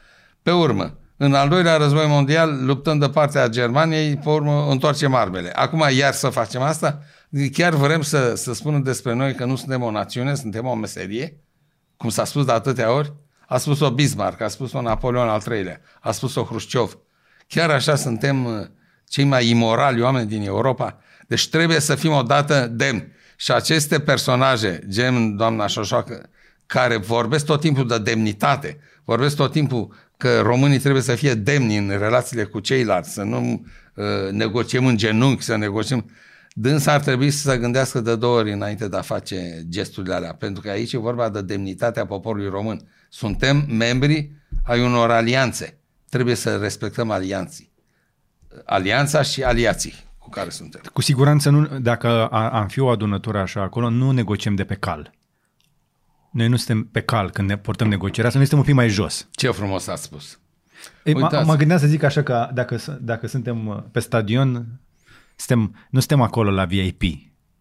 Pe 0.43 0.51
urmă, 0.51 0.99
în 1.17 1.35
al 1.35 1.49
doilea 1.49 1.77
război 1.77 2.07
mondial, 2.07 2.65
luptând 2.65 3.01
de 3.01 3.09
partea 3.09 3.49
Germaniei, 3.49 4.17
pe 4.17 4.29
urmă 4.29 4.67
întoarcem 4.71 5.15
armele. 5.15 5.51
Acum, 5.51 5.85
iar 5.97 6.13
să 6.13 6.29
facem 6.29 6.63
asta? 6.63 7.03
Chiar 7.53 7.75
vrem 7.75 8.03
să, 8.03 8.35
să 8.35 8.55
spunem 8.55 8.83
despre 8.83 9.15
noi 9.15 9.35
că 9.35 9.45
nu 9.45 9.57
suntem 9.57 9.83
o 9.83 9.91
națiune, 9.91 10.35
suntem 10.35 10.67
o 10.67 10.75
meserie? 10.75 11.41
Cum 11.97 12.09
s-a 12.09 12.25
spus 12.25 12.45
de 12.45 12.53
atâtea 12.53 12.93
ori? 12.93 13.13
A 13.47 13.59
spus-o 13.59 13.91
Bismarck, 13.91 14.41
a 14.41 14.49
spus-o 14.49 14.81
Napoleon 14.81 15.29
al 15.29 15.43
III-lea, 15.51 15.81
a 16.01 16.11
spus-o 16.11 16.43
Hrușciov. 16.43 16.99
Chiar 17.49 17.71
așa 17.71 17.95
suntem 17.95 18.45
uh, 18.45 18.67
cei 19.09 19.25
mai 19.25 19.49
imorali 19.49 20.03
oameni 20.03 20.29
din 20.29 20.43
Europa? 20.43 20.99
Deci 21.27 21.49
trebuie 21.49 21.81
să 21.81 21.95
fim 21.95 22.13
odată 22.13 22.67
demni. 22.67 23.13
Și 23.37 23.53
aceste 23.53 24.01
personaje, 24.01 24.81
gen 24.89 25.37
doamna 25.37 25.67
Șoșoacă, 25.67 26.31
care 26.67 26.97
vorbesc 26.97 27.45
tot 27.45 27.61
timpul 27.61 27.89
de 27.89 27.99
demnitate, 27.99 28.79
vorbesc 29.05 29.37
tot 29.37 29.53
timpul 29.53 29.95
că 30.17 30.41
românii 30.41 30.79
trebuie 30.79 31.03
să 31.03 31.15
fie 31.15 31.35
demni 31.35 31.77
în 31.77 31.89
relațiile 31.99 32.45
cu 32.45 32.61
ceilalți, 32.61 33.13
să 33.13 33.23
nu 33.23 33.67
uh, 33.95 34.05
negociem 34.31 34.87
în 34.87 34.97
genunchi, 34.97 35.43
să 35.43 35.57
negociem. 35.57 36.11
Dânsa 36.53 36.93
ar 36.93 37.01
trebui 37.01 37.31
să 37.31 37.51
se 37.51 37.59
gândească 37.59 38.01
de 38.01 38.17
două 38.17 38.39
ori 38.39 38.53
înainte 38.53 38.89
de 38.89 38.97
a 38.97 39.03
face 39.03 39.65
gesturile 39.69 40.15
alea, 40.15 40.35
pentru 40.35 40.63
că 40.63 40.71
aici 40.71 40.93
e 40.93 40.99
vorba 40.99 41.29
de 41.29 41.43
demnitatea 41.43 42.07
poporului 42.07 42.49
român. 42.49 42.89
Suntem 43.09 43.67
membri 43.69 44.31
ai 44.65 44.81
unor 44.81 45.11
alianțe. 45.11 45.78
Trebuie 46.09 46.35
să 46.35 46.57
respectăm 46.57 47.11
alianții. 47.11 47.73
Alianța 48.65 49.23
și 49.23 49.43
aliații 49.43 49.95
cu 50.19 50.29
care 50.29 50.51
suntem. 50.51 50.81
Cu 50.93 51.01
siguranță, 51.01 51.51
nu, 51.51 51.79
dacă 51.79 52.27
am 52.29 52.69
fi 52.69 52.81
o 52.81 52.89
adunătură 52.89 53.39
așa 53.39 53.63
acolo, 53.63 53.91
nu 53.91 54.11
negociem 54.11 54.55
de 54.55 54.65
pe 54.65 54.75
cal. 54.75 55.13
Noi 56.31 56.49
nu 56.49 56.57
suntem 56.57 56.85
pe 56.85 57.01
cal 57.01 57.31
când 57.31 57.49
ne 57.49 57.59
portăm 57.59 57.89
negocierea, 57.89 58.31
să 58.31 58.37
noi 58.37 58.47
suntem 58.47 58.65
un 58.65 58.71
pic 58.71 58.81
mai 58.81 58.89
jos. 58.89 59.29
Ce 59.31 59.51
frumos 59.51 59.87
ați 59.87 60.03
spus. 60.03 60.41
Ei, 61.05 61.15
mă, 61.15 61.43
mă 61.45 61.57
gândeam 61.57 61.79
să 61.79 61.87
zic 61.87 62.03
așa 62.03 62.23
că 62.23 62.51
dacă, 62.55 62.99
dacă 63.01 63.27
suntem 63.27 63.67
uh, 63.67 63.83
pe 63.93 64.01
stadion, 64.01 64.81
suntem, 65.37 65.75
nu 65.91 65.99
suntem 65.99 66.21
acolo 66.21 66.51
la 66.51 66.65
VIP. 66.65 67.03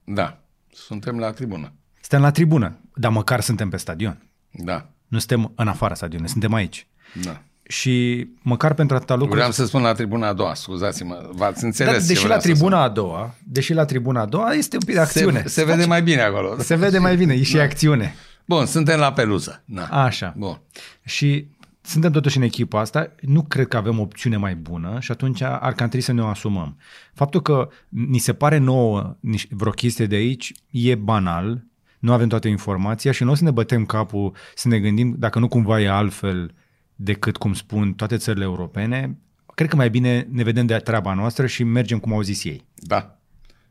Da, 0.03 0.43
suntem 0.71 1.19
la 1.19 1.31
tribună. 1.31 1.73
Suntem 1.99 2.21
la 2.21 2.31
tribună, 2.31 2.79
dar 2.93 3.11
măcar 3.11 3.41
suntem 3.41 3.69
pe 3.69 3.77
stadion. 3.77 4.29
Da. 4.51 4.89
Nu 5.07 5.17
suntem 5.17 5.51
în 5.55 5.67
afara 5.67 5.93
stadionului, 5.93 6.31
suntem 6.31 6.53
aici. 6.53 6.87
Da. 7.23 7.43
Și 7.67 8.27
măcar 8.41 8.73
pentru 8.73 8.95
atâta 8.95 9.15
lucru... 9.15 9.35
Vreau 9.35 9.51
să 9.51 9.65
spun 9.65 9.81
la 9.81 9.93
tribuna 9.93 10.27
a 10.27 10.33
doua, 10.33 10.53
scuzați-mă, 10.53 11.29
v-ați 11.31 11.63
înțeles 11.63 12.07
da, 12.07 12.13
deși 12.13 12.27
la 12.27 12.37
tribuna 12.37 12.81
a 12.81 12.89
doua, 12.89 13.35
deși 13.43 13.73
la 13.73 13.85
tribuna 13.85 14.21
a 14.21 14.25
doua 14.25 14.51
este 14.53 14.75
un 14.75 14.81
pic 14.85 14.93
de 14.93 15.01
acțiune. 15.01 15.41
Se, 15.41 15.47
se 15.47 15.65
vede 15.65 15.85
mai 15.85 16.01
bine 16.01 16.21
acolo. 16.21 16.55
Se 16.59 16.75
vede 16.75 16.97
mai 16.97 17.15
bine, 17.15 17.33
e 17.33 17.43
și 17.43 17.55
da. 17.55 17.61
acțiune. 17.61 18.15
Bun, 18.45 18.65
suntem 18.65 18.99
la 18.99 19.13
peluză. 19.13 19.63
Da. 19.65 19.85
Așa. 19.85 20.33
Bun. 20.37 20.61
Și 21.03 21.47
suntem 21.81 22.11
totuși 22.11 22.37
în 22.37 22.43
echipa 22.43 22.79
asta, 22.79 23.15
nu 23.21 23.41
cred 23.41 23.67
că 23.67 23.77
avem 23.77 23.99
o 23.99 24.01
opțiune 24.01 24.37
mai 24.37 24.55
bună 24.55 24.97
și 24.99 25.11
atunci 25.11 25.41
ar 25.41 25.73
trebui 25.73 26.01
să 26.01 26.11
ne 26.11 26.21
o 26.21 26.27
asumăm. 26.27 26.77
Faptul 27.13 27.41
că 27.41 27.69
ni 27.89 28.17
se 28.17 28.33
pare 28.33 28.57
nouă 28.57 29.17
vreo 29.49 29.71
chestie 29.71 30.05
de 30.05 30.15
aici 30.15 30.51
e 30.69 30.95
banal, 30.95 31.63
nu 31.99 32.13
avem 32.13 32.27
toată 32.27 32.47
informația 32.47 33.11
și 33.11 33.23
nu 33.23 33.31
o 33.31 33.35
să 33.35 33.43
ne 33.43 33.51
bătem 33.51 33.85
capul 33.85 34.35
să 34.55 34.67
ne 34.67 34.79
gândim 34.79 35.15
dacă 35.19 35.39
nu 35.39 35.47
cumva 35.47 35.81
e 35.81 35.89
altfel 35.89 36.53
decât 36.99 37.37
cum 37.37 37.53
spun 37.53 37.93
toate 37.93 38.17
țările 38.17 38.43
europene, 38.43 39.17
cred 39.55 39.69
că 39.69 39.75
mai 39.75 39.89
bine 39.89 40.27
ne 40.31 40.43
vedem 40.43 40.65
de 40.65 40.77
treaba 40.77 41.13
noastră 41.13 41.47
și 41.47 41.63
mergem 41.63 41.99
cum 41.99 42.13
au 42.13 42.21
zis 42.21 42.43
ei. 42.43 42.65
Da. 42.75 43.19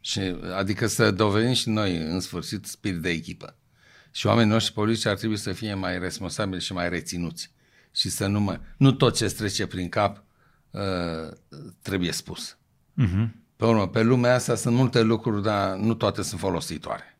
Și, 0.01 0.21
adică 0.57 0.87
să 0.87 1.11
dovedim 1.11 1.53
și 1.53 1.69
noi 1.69 1.97
în 1.97 2.21
sfârșit 2.21 2.65
spirit 2.65 3.01
de 3.01 3.11
echipă. 3.11 3.57
Și 4.11 4.27
oamenii 4.27 4.53
noștri 4.53 4.75
politici 4.75 5.07
ar 5.07 5.17
trebui 5.17 5.37
să 5.37 5.53
fie 5.53 5.75
mai 5.75 5.99
responsabili 5.99 6.61
și 6.61 6.73
mai 6.73 6.89
reținuți. 6.89 7.53
Și 7.95 8.09
să 8.09 8.27
nu 8.27 8.41
mă... 8.41 8.61
Nu 8.77 8.93
tot 8.93 9.17
ce 9.17 9.27
trece 9.27 9.67
prin 9.67 9.89
cap 9.89 10.25
uh, 10.71 11.37
trebuie 11.83 12.13
spus. 12.13 12.59
Uh-huh. 13.03 13.29
Pe 13.57 13.65
urmă, 13.65 13.89
pe 13.89 14.03
lumea 14.03 14.35
asta 14.35 14.55
sunt 14.55 14.75
multe 14.75 15.03
lucruri, 15.03 15.43
dar 15.43 15.77
nu 15.77 15.95
toate 15.95 16.23
sunt 16.23 16.41
folositoare. 16.41 17.19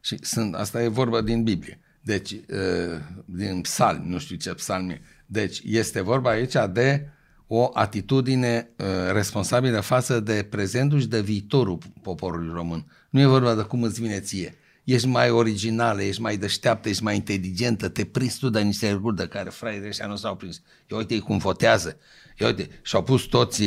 Și 0.00 0.18
sunt, 0.20 0.54
asta 0.54 0.82
e 0.82 0.88
vorba 0.88 1.20
din 1.20 1.42
Biblie. 1.42 1.80
Deci, 2.00 2.30
uh, 2.30 3.00
din 3.24 3.60
psalmi, 3.60 4.08
nu 4.08 4.18
știu 4.18 4.36
ce 4.36 4.54
psalmi. 4.54 5.00
Deci, 5.30 5.60
este 5.64 6.00
vorba 6.00 6.30
aici 6.30 6.54
de 6.72 7.08
o 7.46 7.70
atitudine 7.72 8.70
uh, 8.76 8.86
responsabilă 9.12 9.80
față 9.80 10.20
de 10.20 10.46
prezentul 10.50 11.00
și 11.00 11.06
de 11.06 11.20
viitorul 11.20 11.78
poporului 12.02 12.52
român. 12.54 12.86
Nu 13.10 13.20
e 13.20 13.26
vorba 13.26 13.54
de 13.54 13.62
cum 13.62 13.82
îți 13.82 14.00
vine 14.00 14.20
ție 14.20 14.58
ești 14.92 15.06
mai 15.06 15.30
originală, 15.30 16.02
ești 16.02 16.20
mai 16.20 16.36
deșteaptă, 16.36 16.88
ești 16.88 17.02
mai 17.02 17.14
inteligentă, 17.14 17.88
te 17.88 18.04
prinzi 18.04 18.38
tu 18.38 18.48
de 18.48 18.60
niște 18.60 18.92
lucruri 18.92 19.16
de 19.16 19.26
care 19.26 19.50
fraierii 19.50 19.88
ăștia 19.88 20.06
nu 20.06 20.16
s-au 20.16 20.36
prins. 20.36 20.62
Ia 20.90 20.96
uite 20.96 21.18
cum 21.18 21.38
votează. 21.38 21.98
Ia 22.38 22.46
uite, 22.46 22.68
și-au 22.82 23.02
pus 23.02 23.22
toți 23.22 23.62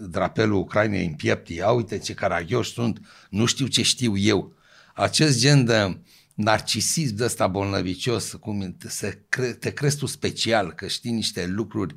drapelul 0.00 0.58
Ucrainei 0.58 1.06
în 1.06 1.14
piept. 1.14 1.48
Ia 1.48 1.70
uite 1.70 1.98
ce 1.98 2.14
caragioși 2.14 2.72
sunt, 2.72 3.00
nu 3.30 3.44
știu 3.44 3.66
ce 3.66 3.82
știu 3.82 4.16
eu. 4.16 4.52
Acest 4.94 5.38
gen 5.38 5.64
de 5.64 5.98
narcisism 6.34 7.14
de 7.14 7.24
ăsta 7.24 7.46
bolnăvicios, 7.46 8.32
cum 8.32 8.76
să 8.86 9.18
cre- 9.28 9.52
te 9.52 9.72
crezi 9.72 9.96
tu 9.96 10.06
special, 10.06 10.72
că 10.72 10.86
știi 10.86 11.10
niște 11.10 11.46
lucruri 11.46 11.94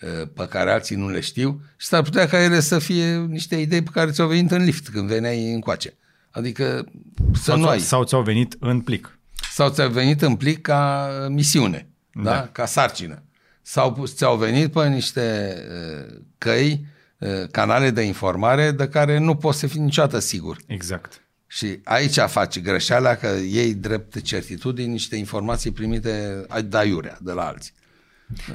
uh, 0.00 0.28
pe 0.34 0.46
care 0.48 0.70
alții 0.70 0.96
nu 0.96 1.08
le 1.08 1.20
știu 1.20 1.60
și 1.76 1.86
s-ar 1.86 2.02
putea 2.02 2.26
ca 2.26 2.42
ele 2.42 2.60
să 2.60 2.78
fie 2.78 3.16
niște 3.16 3.56
idei 3.56 3.82
pe 3.82 3.90
care 3.92 4.10
ți-au 4.10 4.28
venit 4.28 4.50
în 4.50 4.64
lift 4.64 4.88
când 4.88 5.08
veneai 5.08 5.52
încoace. 5.52 5.94
Adică 6.30 6.84
să 7.32 7.42
sau, 7.42 7.58
nu 7.58 7.66
ai. 7.66 7.80
Sau 7.80 8.04
ți-au 8.04 8.22
venit 8.22 8.56
în 8.60 8.80
plic. 8.80 9.18
Sau 9.52 9.70
ți-au 9.70 9.88
venit 9.88 10.22
în 10.22 10.36
plic 10.36 10.60
ca 10.60 11.08
misiune, 11.30 11.88
da? 12.12 12.22
da? 12.22 12.48
ca 12.52 12.66
sarcină. 12.66 13.22
Sau 13.62 14.06
ți-au 14.06 14.36
venit 14.36 14.72
pe 14.72 14.88
niște 14.88 15.56
uh, 15.70 16.16
căi, 16.38 16.86
uh, 17.18 17.48
canale 17.50 17.90
de 17.90 18.02
informare 18.02 18.70
de 18.70 18.88
care 18.88 19.18
nu 19.18 19.36
poți 19.36 19.58
să 19.58 19.66
fii 19.66 19.80
niciodată 19.80 20.18
sigur. 20.18 20.56
Exact. 20.66 21.23
Și 21.46 21.80
aici 21.84 22.18
faci 22.18 22.60
greșeala 22.60 23.14
că 23.14 23.26
ei 23.26 23.74
drept 23.74 24.20
certitudini 24.20 24.90
niște 24.90 25.16
informații 25.16 25.70
primite 25.70 26.46
de 26.64 26.76
aiurea, 26.76 27.18
de 27.20 27.32
la 27.32 27.46
alții. 27.46 27.72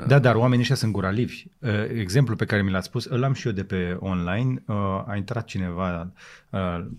Da, 0.07 0.19
dar 0.19 0.35
oamenii 0.35 0.59
ăștia 0.59 0.75
sunt 0.75 0.91
guralivi. 0.91 1.43
Uh, 1.59 1.69
exemplul 1.93 2.37
pe 2.37 2.45
care 2.45 2.61
mi 2.61 2.71
l-ați 2.71 2.87
spus, 2.87 3.05
îl 3.05 3.23
am 3.23 3.33
și 3.33 3.47
eu 3.47 3.53
de 3.53 3.63
pe 3.63 3.97
online. 3.99 4.63
A 5.05 5.13
intrat 5.15 5.45
cineva 5.45 6.11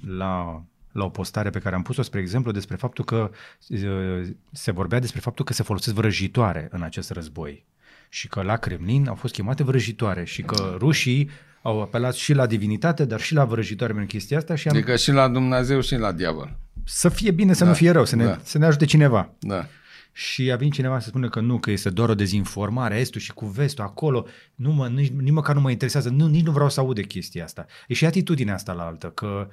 la 0.07 0.65
la 0.93 1.05
o 1.05 1.09
postare 1.09 1.51
pe 1.51 1.59
care 1.59 1.75
am 1.75 1.83
pus-o, 1.83 2.03
spre 2.03 2.21
exemplu, 2.21 2.53
despre 2.53 2.77
faptul 2.77 3.05
că 3.05 3.31
uh, 3.69 4.29
se 4.53 4.71
vorbea 4.71 4.99
despre 4.99 5.21
faptul 5.21 5.45
că 5.45 5.53
se 5.53 5.63
folosesc 5.63 5.95
vrăjitoare 5.95 6.69
în 6.71 6.83
acest 6.83 7.11
război 7.11 7.65
și 8.09 8.29
că 8.29 8.43
la 8.43 8.57
Kremlin 8.57 9.09
au 9.09 9.15
fost 9.15 9.35
chemate 9.35 9.63
vrăjitoare 9.63 10.25
și 10.25 10.43
că 10.43 10.75
rușii 10.79 11.31
au 11.63 11.83
apelat 11.83 12.15
și 12.15 12.33
la 12.33 12.47
divinitate, 12.47 13.05
dar 13.05 13.21
și 13.21 13.35
la 13.35 13.45
vrăjitoare 13.45 13.93
în 13.97 14.07
chestia 14.07 14.39
asta. 14.39 14.55
Și 14.55 14.69
am... 14.69 14.77
Adică 14.77 14.97
și 14.97 15.11
la 15.11 15.29
Dumnezeu 15.29 15.81
și 15.81 15.97
la 15.97 16.13
diavol. 16.13 16.59
Să 16.85 17.09
fie 17.09 17.31
bine, 17.31 17.53
să 17.53 17.65
da, 17.65 17.71
nu 17.71 17.77
fie 17.77 17.91
rău, 17.91 18.05
să 18.05 18.17
ne, 18.17 18.25
da. 18.25 18.39
să 18.43 18.59
ne 18.59 18.67
ajute 18.67 18.85
cineva. 18.85 19.35
Da. 19.39 19.67
Și 20.13 20.53
a 20.53 20.57
venit 20.57 20.73
cineva 20.73 20.99
să 20.99 21.09
spună 21.09 21.29
că 21.29 21.41
nu, 21.41 21.59
că 21.59 21.71
este 21.71 21.91
doar 21.91 22.09
o 22.09 22.15
dezinformare, 22.15 22.99
estul 22.99 23.21
și 23.21 23.33
cu 23.33 23.47
vestul 23.47 23.85
acolo, 23.85 24.27
nu 24.55 24.73
mă, 24.73 24.89
nici, 24.89 25.11
nici 25.11 25.33
măcar 25.33 25.55
nu 25.55 25.61
mă 25.61 25.71
interesează, 25.71 26.09
nu, 26.09 26.27
nici 26.27 26.45
nu 26.45 26.53
vreau 26.53 26.69
să 26.69 26.81
aud 26.81 26.95
de 26.95 27.03
chestia 27.03 27.45
asta. 27.45 27.67
E 27.87 27.95
și 27.95 28.07
atitudinea 28.07 28.55
asta 28.55 28.73
la 28.73 28.83
altă, 28.83 29.07
că 29.07 29.49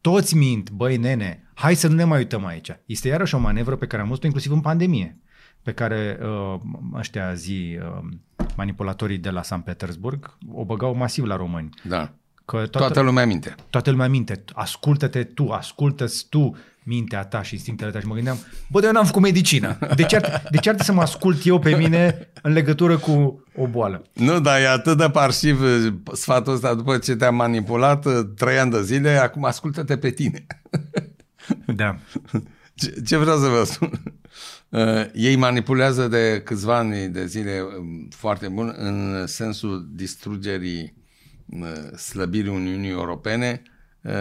toți 0.00 0.36
mint, 0.36 0.70
băi 0.70 0.96
nene, 0.96 1.50
hai 1.54 1.74
să 1.74 1.88
nu 1.88 1.94
ne 1.94 2.04
mai 2.04 2.18
uităm 2.18 2.44
aici. 2.44 2.70
Este 2.86 3.08
iarăși 3.08 3.34
o 3.34 3.38
manevră 3.38 3.76
pe 3.76 3.86
care 3.86 4.02
am 4.02 4.08
văzut-o 4.08 4.26
inclusiv 4.26 4.52
în 4.52 4.60
pandemie, 4.60 5.18
pe 5.62 5.72
care 5.72 6.18
uh, 6.22 6.60
ăștia 6.94 7.34
zi, 7.34 7.78
uh, 7.80 8.08
manipulatorii 8.56 9.18
de 9.18 9.30
la 9.30 9.42
San 9.42 9.60
Petersburg, 9.60 10.36
o 10.52 10.64
băgau 10.64 10.96
masiv 10.96 11.24
la 11.24 11.36
români. 11.36 11.68
Da. 11.82 12.12
Că 12.44 12.56
toată, 12.56 12.78
toată 12.78 13.00
lumea 13.00 13.26
minte. 13.26 13.54
Toată 13.70 13.90
lumea 13.90 14.08
minte. 14.08 14.44
Ascultă-te 14.52 15.24
tu, 15.24 15.48
ascultă-ți 15.48 16.26
tu 16.28 16.56
mintea 16.82 17.24
ta 17.24 17.42
și 17.42 17.54
instinctele 17.54 17.90
tale. 17.90 18.02
Și 18.02 18.08
mă 18.08 18.14
gândeam, 18.14 18.38
bă, 18.70 18.80
de 18.80 18.86
eu 18.86 18.92
n-am 18.92 19.04
făcut 19.04 19.22
medicină. 19.22 19.78
De 19.94 20.02
ce, 20.02 20.16
ar, 20.16 20.42
de 20.50 20.56
ce 20.56 20.70
ar 20.70 20.80
să 20.80 20.92
mă 20.92 21.00
ascult 21.00 21.46
eu 21.46 21.58
pe 21.58 21.76
mine 21.76 22.30
în 22.42 22.52
legătură 22.52 22.96
cu 22.96 23.44
o 23.56 23.66
boală? 23.66 24.02
Nu, 24.12 24.40
dar 24.40 24.60
e 24.60 24.68
atât 24.68 24.96
de 24.96 25.10
parșiv 25.10 25.60
uh, 25.62 25.92
sfatul 26.12 26.52
ăsta 26.52 26.74
după 26.74 26.98
ce 26.98 27.16
te-am 27.16 27.34
manipulat 27.34 28.04
uh, 28.04 28.12
trei 28.36 28.58
ani 28.58 28.70
de 28.70 28.82
zile, 28.82 29.10
acum 29.10 29.44
ascultă-te 29.44 29.96
pe 29.96 30.10
tine. 30.10 30.46
Da. 31.66 31.96
Ce, 32.74 32.94
ce 33.06 33.16
vreau 33.16 33.38
să 33.38 33.46
vă 33.46 33.64
spun? 33.64 34.00
Uh, 34.76 35.04
ei 35.14 35.36
manipulează 35.36 36.08
de 36.08 36.40
câțiva 36.44 36.76
ani 36.76 37.08
de 37.08 37.26
zile 37.26 37.60
um, 37.78 38.08
foarte 38.10 38.48
bun 38.48 38.74
în 38.78 39.26
sensul 39.26 39.88
distrugerii 39.92 40.96
uh, 41.46 41.96
slăbirii 41.98 42.50
Uniunii 42.50 42.90
Europene, 42.90 43.62
uh, 44.02 44.12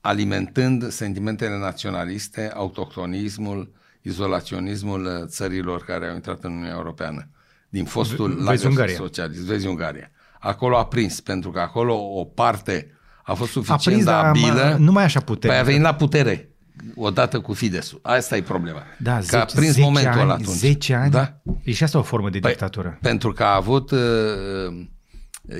alimentând 0.00 0.88
sentimentele 0.90 1.58
naționaliste, 1.58 2.50
autohtonismul, 2.54 3.72
izolaționismul 4.02 5.04
uh, 5.04 5.26
țărilor 5.26 5.84
care 5.84 6.08
au 6.08 6.14
intrat 6.14 6.44
în 6.44 6.50
Uniunea 6.50 6.74
Europeană. 6.74 7.28
Din 7.68 7.84
fostul 7.84 8.42
Vezi 8.44 8.66
Ungaria. 8.66 8.94
socialist. 8.94 9.40
Vezi 9.40 9.66
Ungaria. 9.66 10.10
Acolo 10.40 10.76
a 10.78 10.86
prins, 10.86 11.20
pentru 11.20 11.50
că 11.50 11.60
acolo 11.60 11.94
o 11.94 12.24
parte 12.24 12.90
a 13.24 13.34
fost 13.34 13.50
A 13.50 13.52
suficient 13.52 13.82
prins, 13.82 14.04
de 14.04 14.10
dar 14.10 14.24
abilă. 14.24 14.68
mă- 14.70 14.76
nu 14.78 14.92
mai 14.92 15.04
așa 15.04 15.20
putere. 15.20 15.52
Păi 15.52 15.62
a 15.62 15.64
venit 15.64 15.82
la 15.82 15.94
putere 15.94 16.51
odată 16.94 17.40
cu 17.40 17.52
Fidesul. 17.52 17.98
Asta 18.02 18.36
e 18.36 18.42
problema. 18.42 18.82
Da, 18.98 19.18
că 19.26 19.36
a 19.36 19.44
10, 19.46 19.56
prins 19.56 19.72
10 19.72 19.80
momentul 19.80 20.12
ani, 20.12 20.20
ăla 20.22 20.32
atunci. 20.32 20.56
10 20.56 20.94
ani? 20.94 21.10
Da? 21.10 21.40
E 21.62 21.72
și 21.72 21.82
asta 21.82 21.98
o 21.98 22.02
formă 22.02 22.30
de 22.30 22.38
Păi, 22.38 22.50
dictatură. 22.50 22.98
Pentru 23.00 23.32
că 23.32 23.44
a 23.44 23.54
avut 23.54 23.90
uh, 23.90 23.98
uh, 23.98 24.86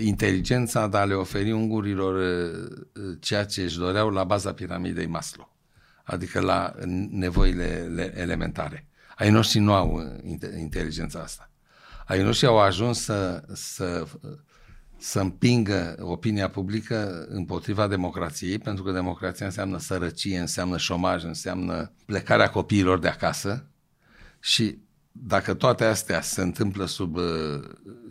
inteligența 0.05 0.87
de 0.87 0.97
a 0.97 1.05
le 1.05 1.15
oferi 1.15 1.53
ungurilor 1.53 2.15
uh, 2.15 3.17
ceea 3.21 3.45
ce 3.45 3.63
își 3.63 3.79
doreau 3.79 4.09
la 4.09 4.25
baza 4.25 4.53
piramidei 4.53 5.07
Maslow. 5.07 5.57
Adică 6.05 6.41
la 6.41 6.73
nevoile 7.11 7.91
le- 7.95 8.13
elementare. 8.17 8.87
Ai 9.17 9.31
noștri 9.31 9.59
nu 9.59 9.73
au 9.73 9.93
uh, 9.95 10.31
inte- 10.31 10.57
inteligența 10.61 11.19
asta. 11.19 11.51
Ai 12.07 12.23
noștri 12.23 12.47
au 12.47 12.59
ajuns 12.59 13.01
să, 13.03 13.43
să, 13.53 14.07
să 15.03 15.21
împingă 15.21 15.97
opinia 16.01 16.51
publică 16.51 17.27
împotriva 17.29 17.87
democrației, 17.87 18.59
pentru 18.59 18.85
că 18.85 18.93
democrația 18.93 19.47
înseamnă 19.47 19.79
sărăcie, 19.79 20.39
înseamnă 20.39 20.77
șomaj, 20.77 21.25
înseamnă 21.25 21.93
plecarea 22.05 22.51
copiilor 22.51 22.99
de 22.99 23.09
acasă, 23.09 23.67
și 24.41 24.79
dacă 25.13 25.55
toate 25.55 25.85
astea 25.85 26.21
se 26.21 26.43
întâmplă 26.43 26.87
sub 26.87 27.17
uh, 27.17 27.25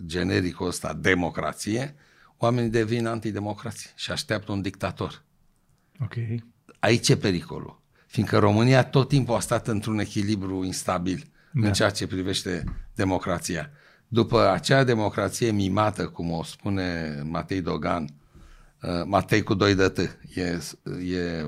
genericul 0.05 0.67
ăsta 0.67 0.93
democrație, 0.93 1.95
oamenii 2.37 2.69
devin 2.69 3.05
antidemocrație 3.05 3.89
și 3.95 4.11
așteaptă 4.11 4.51
un 4.51 4.61
dictator. 4.61 5.23
Ok. 5.99 6.13
Aici 6.79 7.09
e 7.09 7.17
pericolul. 7.17 7.81
Fiindcă 8.05 8.37
România 8.37 8.83
tot 8.83 9.07
timpul 9.07 9.35
a 9.35 9.39
stat 9.39 9.67
într-un 9.67 9.99
echilibru 9.99 10.63
instabil 10.63 11.17
da. 11.51 11.61
Da. 11.61 11.67
în 11.67 11.73
ceea 11.73 11.89
ce 11.89 12.07
privește 12.07 12.63
democrația. 12.95 13.71
După 14.13 14.49
acea 14.49 14.83
democrație 14.83 15.51
mimată, 15.51 16.07
cum 16.07 16.31
o 16.31 16.43
spune 16.43 17.19
Matei 17.23 17.61
Dogan, 17.61 18.07
uh, 18.81 18.89
Matei 19.05 19.43
cu 19.43 19.53
doi 19.53 19.75
de 19.75 19.89
T, 19.89 19.97
e, 20.35 20.59
e, 21.13 21.45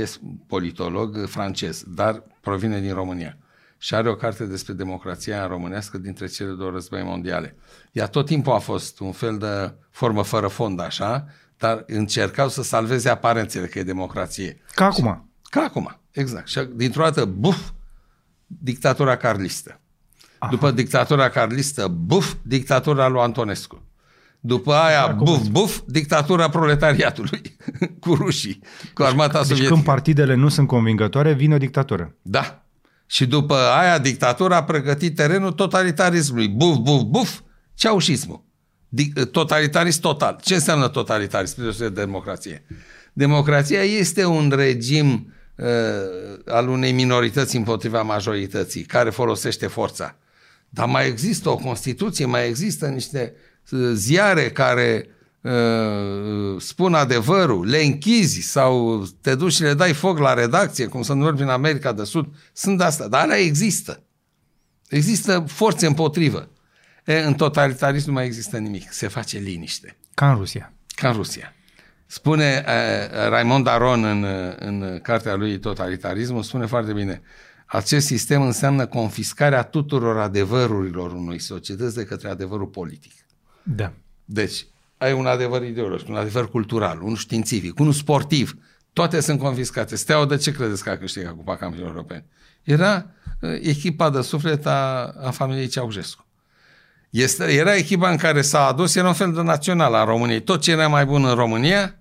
e 0.00 0.10
politolog 0.46 1.26
francez, 1.26 1.84
dar 1.86 2.22
provine 2.40 2.80
din 2.80 2.94
România. 2.94 3.38
Și 3.78 3.94
are 3.94 4.08
o 4.08 4.14
carte 4.14 4.44
despre 4.44 4.72
democrația 4.72 5.46
românească 5.46 5.98
dintre 5.98 6.26
cele 6.26 6.52
două 6.52 6.70
război 6.70 7.02
mondiale. 7.02 7.56
Ea 7.92 8.06
tot 8.06 8.26
timpul 8.26 8.52
a 8.52 8.58
fost 8.58 9.00
un 9.00 9.12
fel 9.12 9.38
de 9.38 9.74
formă 9.90 10.22
fără 10.22 10.48
fond, 10.48 10.80
așa, 10.80 11.26
dar 11.58 11.84
încercau 11.86 12.48
să 12.48 12.62
salveze 12.62 13.08
aparențele 13.08 13.66
că 13.66 13.78
e 13.78 13.82
democrație. 13.82 14.60
Ca 14.74 14.84
acum. 14.84 15.30
Ca 15.42 15.60
acum, 15.60 16.00
exact. 16.10 16.48
Și 16.48 16.60
dintr-o 16.74 17.02
dată, 17.02 17.24
buf, 17.24 17.70
dictatura 18.46 19.16
carlistă. 19.16 19.76
Aha. 20.42 20.50
După 20.50 20.70
dictatura 20.70 21.28
carlistă, 21.28 21.88
buf, 21.88 22.34
dictatura 22.42 23.08
lui 23.08 23.20
Antonescu. 23.20 23.82
După 24.40 24.72
aia, 24.74 25.06
buf, 25.06 25.46
buf, 25.46 25.78
dictatura 25.86 26.48
proletariatului 26.48 27.40
cu 28.00 28.14
rușii, 28.14 28.58
cu 28.94 29.02
armata 29.02 29.38
Deci 29.38 29.46
sovietică. 29.46 29.72
când 29.74 29.84
partidele 29.84 30.34
nu 30.34 30.48
sunt 30.48 30.66
convingătoare, 30.66 31.32
vine 31.32 31.54
o 31.54 31.58
dictatură. 31.58 32.14
Da. 32.22 32.64
Și 33.06 33.26
după 33.26 33.54
aia, 33.54 33.98
dictatura 33.98 34.56
a 34.56 34.64
pregătit 34.64 35.14
terenul 35.16 35.52
totalitarismului. 35.52 36.48
Buf, 36.48 36.76
buf, 36.76 37.02
buf, 37.02 37.40
ceaușismul. 37.74 38.44
Dic- 38.88 39.30
Totalitarism 39.30 40.00
total. 40.00 40.38
Ce 40.42 40.54
înseamnă 40.54 40.88
totalitarism? 40.88 41.50
Spre 41.52 41.62
deosebire 41.62 41.94
de 41.94 42.00
democrație. 42.04 42.64
Democrația 43.12 43.82
este 43.82 44.24
un 44.24 44.52
regim 44.56 45.32
uh, 45.56 45.66
al 46.46 46.68
unei 46.68 46.92
minorități 46.92 47.56
împotriva 47.56 48.02
majorității, 48.02 48.82
care 48.82 49.10
folosește 49.10 49.66
forța. 49.66 50.16
Dar 50.74 50.86
mai 50.86 51.06
există 51.06 51.48
o 51.48 51.56
Constituție, 51.56 52.24
mai 52.24 52.48
există 52.48 52.86
niște 52.86 53.34
uh, 53.70 53.90
ziare 53.94 54.50
care 54.50 55.08
uh, 55.40 56.60
spun 56.60 56.94
adevărul, 56.94 57.66
le 57.66 57.78
închizi 57.78 58.40
sau 58.40 59.04
te 59.20 59.34
duci 59.34 59.52
și 59.52 59.62
le 59.62 59.74
dai 59.74 59.92
foc 59.92 60.18
la 60.18 60.34
redacție, 60.34 60.86
cum 60.86 61.02
se 61.02 61.12
întâmplă 61.12 61.36
prin 61.36 61.48
America 61.48 61.92
de 61.92 62.04
Sud, 62.04 62.26
sunt 62.52 62.78
de 62.78 62.84
asta. 62.84 63.08
Dar 63.08 63.20
alea 63.20 63.38
există. 63.38 64.02
Există 64.88 65.44
forțe 65.46 65.86
împotrivă. 65.86 66.48
E, 67.04 67.18
în 67.18 67.34
totalitarism 67.34 68.06
nu 68.06 68.12
mai 68.12 68.24
există 68.24 68.58
nimic. 68.58 68.92
Se 68.92 69.08
face 69.08 69.38
liniște. 69.38 69.96
Ca 70.14 70.30
în 70.30 70.36
Rusia. 70.36 70.72
Ca 70.86 71.08
în 71.08 71.14
Rusia. 71.14 71.54
Spune 72.06 72.64
uh, 72.66 73.28
Raimond 73.28 73.66
Aron 73.66 74.04
în, 74.04 74.22
uh, 74.22 74.54
în 74.56 74.98
cartea 75.02 75.34
lui 75.34 75.58
Totalitarismul, 75.58 76.42
spune 76.42 76.66
foarte 76.66 76.92
bine, 76.92 77.22
acest 77.72 78.06
sistem 78.06 78.42
înseamnă 78.42 78.86
confiscarea 78.86 79.62
tuturor 79.62 80.18
adevărurilor 80.18 81.12
unui 81.12 81.38
societăți 81.38 81.94
de 81.94 82.04
către 82.04 82.28
adevărul 82.28 82.66
politic. 82.66 83.12
Da. 83.62 83.92
Deci, 84.24 84.66
ai 84.98 85.12
un 85.12 85.26
adevăr 85.26 85.62
ideologic, 85.62 86.08
un 86.08 86.14
adevăr 86.14 86.50
cultural, 86.50 87.02
un 87.02 87.14
științific, 87.14 87.78
unul 87.78 87.92
sportiv, 87.92 88.56
toate 88.92 89.20
sunt 89.20 89.38
confiscate. 89.38 89.96
Steaua 89.96 90.26
de 90.26 90.36
ce 90.36 90.52
credeți 90.52 90.82
că 90.82 90.90
a 90.90 90.96
câștigat 90.96 91.34
Cupa 91.34 91.56
Campionilor 91.56 91.94
Europeni? 91.94 92.24
Era 92.62 93.06
uh, 93.40 93.50
echipa 93.60 94.10
de 94.10 94.20
suflet 94.20 94.66
a, 94.66 95.14
a 95.22 95.30
familiei 95.30 95.66
Ceaușescu. 95.66 96.26
Este, 97.10 97.44
era 97.44 97.74
echipa 97.74 98.10
în 98.10 98.16
care 98.16 98.42
s-a 98.42 98.66
adus, 98.66 98.94
era 98.94 99.08
un 99.08 99.14
fel 99.14 99.32
de 99.32 99.42
național 99.42 99.94
a 99.94 100.04
României. 100.04 100.42
Tot 100.42 100.60
ce 100.60 100.70
era 100.70 100.88
mai 100.88 101.04
bun 101.04 101.24
în 101.24 101.34
România 101.34 101.96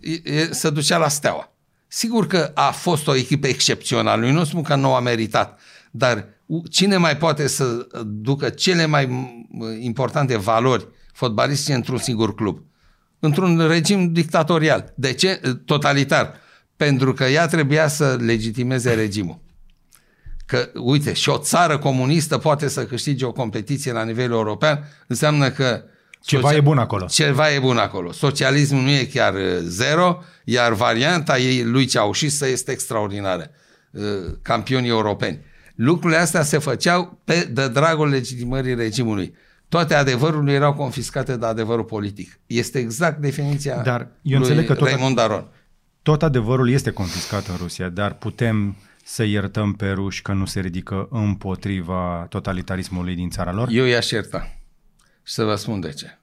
e, 0.00 0.32
e, 0.32 0.52
se 0.52 0.70
ducea 0.70 0.96
la 0.96 1.08
Steaua. 1.08 1.55
Sigur 1.88 2.26
că 2.26 2.50
a 2.54 2.70
fost 2.70 3.06
o 3.06 3.14
echipă 3.14 3.46
excepțională, 3.46 4.26
eu 4.26 4.32
nu 4.32 4.44
spun 4.44 4.62
că 4.62 4.74
nu 4.74 4.94
a 4.94 5.00
meritat, 5.00 5.58
dar 5.90 6.26
u- 6.46 6.66
cine 6.70 6.96
mai 6.96 7.16
poate 7.16 7.46
să 7.46 7.86
ducă 8.06 8.48
cele 8.48 8.86
mai 8.86 9.06
m, 9.06 9.64
importante 9.80 10.36
valori 10.36 10.88
fotbalistice 11.12 11.74
într-un 11.74 11.98
singur 11.98 12.34
club? 12.34 12.58
Într-un 13.18 13.66
regim 13.68 14.12
dictatorial. 14.12 14.92
De 14.96 15.12
ce? 15.12 15.40
Totalitar. 15.64 16.34
Pentru 16.76 17.12
că 17.12 17.24
ea 17.24 17.46
trebuia 17.46 17.88
să 17.88 18.16
legitimeze 18.20 18.94
regimul. 18.94 19.40
Că, 20.46 20.70
uite, 20.74 21.12
și 21.12 21.28
o 21.28 21.38
țară 21.38 21.78
comunistă 21.78 22.38
poate 22.38 22.68
să 22.68 22.84
câștige 22.86 23.24
o 23.24 23.32
competiție 23.32 23.92
la 23.92 24.04
nivel 24.04 24.30
european, 24.30 24.84
înseamnă 25.06 25.50
că 25.50 25.82
Ceva 26.26 26.54
e 26.54 26.60
bun 26.60 26.78
acolo. 26.78 27.06
Ceva 27.06 27.52
e 27.52 27.58
bun 27.58 27.76
acolo. 27.76 28.12
Socialismul 28.12 28.82
nu 28.82 28.90
e 28.90 29.04
chiar 29.04 29.34
uh, 29.34 29.40
zero, 29.62 30.22
iar 30.44 30.72
varianta 30.72 31.38
ei 31.38 31.64
lui 31.64 31.84
Ceaușistă 31.86 32.46
este 32.48 32.70
extraordinară. 32.72 33.50
Uh, 33.90 34.02
Campionii 34.42 34.88
europeni. 34.88 35.40
Lucrurile 35.74 36.18
astea 36.20 36.42
se 36.42 36.58
făceau 36.58 37.20
pe, 37.24 37.48
de 37.52 37.68
dragul 37.68 38.08
legitimării 38.08 38.74
regimului. 38.74 39.34
Toate 39.68 39.94
adevărurile 39.94 40.52
erau 40.52 40.74
confiscate 40.74 41.36
de 41.36 41.46
adevărul 41.46 41.84
politic. 41.84 42.40
Este 42.46 42.78
exact 42.78 43.20
definiția 43.20 43.76
Dar 43.82 44.00
eu 44.00 44.38
lui 44.38 44.48
înțeleg 44.48 44.66
că 44.66 44.74
tot- 44.74 44.88
Raimond 44.88 45.18
Aron. 45.18 45.48
Tot 46.02 46.22
adevărul 46.22 46.70
este 46.70 46.90
confiscat 46.90 47.46
în 47.46 47.56
Rusia, 47.56 47.88
dar 47.88 48.14
putem 48.14 48.76
să 49.04 49.22
iertăm 49.24 49.72
pe 49.72 49.90
ruși 49.90 50.22
că 50.22 50.32
nu 50.32 50.44
se 50.46 50.60
ridică 50.60 51.08
împotriva 51.10 52.26
totalitarismului 52.28 53.14
din 53.14 53.30
țara 53.30 53.52
lor? 53.52 53.68
Eu 53.70 53.84
i-aș 53.84 54.10
ierta. 54.10 54.50
Și 55.26 55.32
să 55.34 55.44
vă 55.44 55.54
spun 55.54 55.80
de 55.80 55.92
ce. 55.92 56.18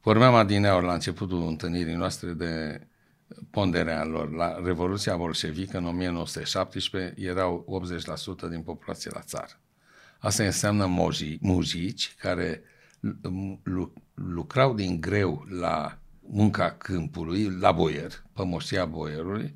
Vorbeam 0.00 0.34
adineaori 0.34 0.86
la 0.86 0.92
începutul 0.92 1.46
întâlnirii 1.46 1.94
noastre 1.94 2.32
de 2.32 2.86
ponderea 3.50 4.04
lor. 4.04 4.32
La 4.32 4.60
Revoluția 4.64 5.16
Bolșevică 5.16 5.78
în 5.78 5.86
1917 5.86 7.14
erau 7.20 7.82
80% 8.46 8.48
din 8.50 8.62
populație 8.62 9.10
la 9.14 9.20
țară. 9.20 9.60
Asta 10.18 10.42
înseamnă 10.42 10.86
moji, 10.86 11.38
mujici 11.40 12.14
care 12.18 12.62
lu- 13.62 13.92
lucrau 14.14 14.74
din 14.74 15.00
greu 15.00 15.46
la 15.48 15.98
munca 16.20 16.70
câmpului, 16.70 17.50
la 17.50 17.72
boier, 17.72 18.22
pe 18.32 18.44
moșia 18.44 18.84
boierului, 18.84 19.54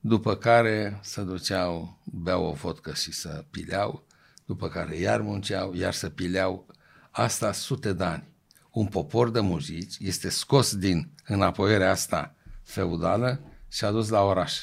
după 0.00 0.36
care 0.36 0.98
se 1.02 1.22
duceau, 1.22 1.98
beau 2.04 2.44
o 2.44 2.52
vodcă 2.52 2.92
și 2.92 3.12
să 3.12 3.44
pileau, 3.50 4.06
după 4.44 4.68
care 4.68 4.96
iar 4.96 5.20
munceau, 5.20 5.74
iar 5.74 5.92
să 5.92 6.08
pileau. 6.08 6.66
Asta 7.14 7.52
sute 7.52 7.92
de 7.92 8.04
ani. 8.04 8.30
Un 8.70 8.86
popor 8.86 9.30
de 9.30 9.40
muzici 9.40 9.94
este 9.98 10.28
scos 10.28 10.76
din 10.76 11.10
înapoierea 11.26 11.90
asta 11.90 12.34
feudală 12.62 13.40
și 13.68 13.84
adus 13.84 14.08
la 14.08 14.20
oraș. 14.22 14.62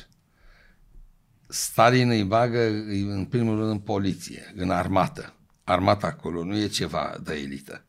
Stalin 1.48 2.10
îi 2.10 2.24
bagă 2.24 2.60
îi- 2.60 3.02
în 3.02 3.26
primul 3.26 3.58
rând 3.58 3.70
în 3.72 3.80
poliție, 3.80 4.54
în 4.56 4.70
armată. 4.72 5.34
Armata 5.64 6.08
acolo 6.08 6.44
nu 6.44 6.58
e 6.58 6.68
ceva 6.68 7.16
de 7.24 7.34
elită. 7.34 7.84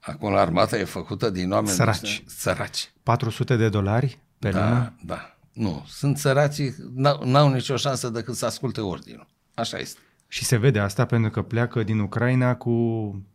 Acolo 0.00 0.36
armata 0.36 0.78
e 0.78 0.84
făcută 0.84 1.30
din 1.30 1.50
oameni 1.52 1.74
Săraci. 1.76 2.22
săraci. 2.26 2.92
400 3.02 3.56
de 3.56 3.68
dolari 3.68 4.18
pe 4.38 4.50
Da, 4.50 4.68
lună? 4.68 4.94
da. 5.04 5.34
Nu, 5.52 5.84
sunt 5.88 6.18
săracii, 6.18 6.74
n-au, 6.94 7.24
n-au 7.24 7.52
nicio 7.52 7.76
șansă 7.76 8.08
decât 8.08 8.34
să 8.36 8.46
asculte 8.46 8.80
ordinul. 8.80 9.26
Așa 9.54 9.78
este. 9.78 10.00
Și 10.32 10.44
se 10.44 10.56
vede 10.56 10.78
asta 10.78 11.06
pentru 11.06 11.30
că 11.30 11.42
pleacă 11.42 11.82
din 11.82 11.98
Ucraina 11.98 12.56
cu 12.56 12.72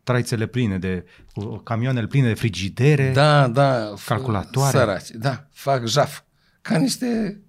traițele 0.02 0.46
pline 0.46 0.78
de, 0.78 1.04
cu 1.34 1.56
camioanele 1.56 2.06
pline 2.06 2.26
de 2.28 2.34
frigidere, 2.34 3.12
Da, 3.12 3.48
da. 3.48 3.94
f- 3.98 4.04
Calculatoare. 4.06 4.78
Săraci, 4.78 5.10
da, 5.10 5.46
fac 5.52 5.86
jaf. 5.86 6.20
Ca 6.62 6.76
niște 6.78 7.40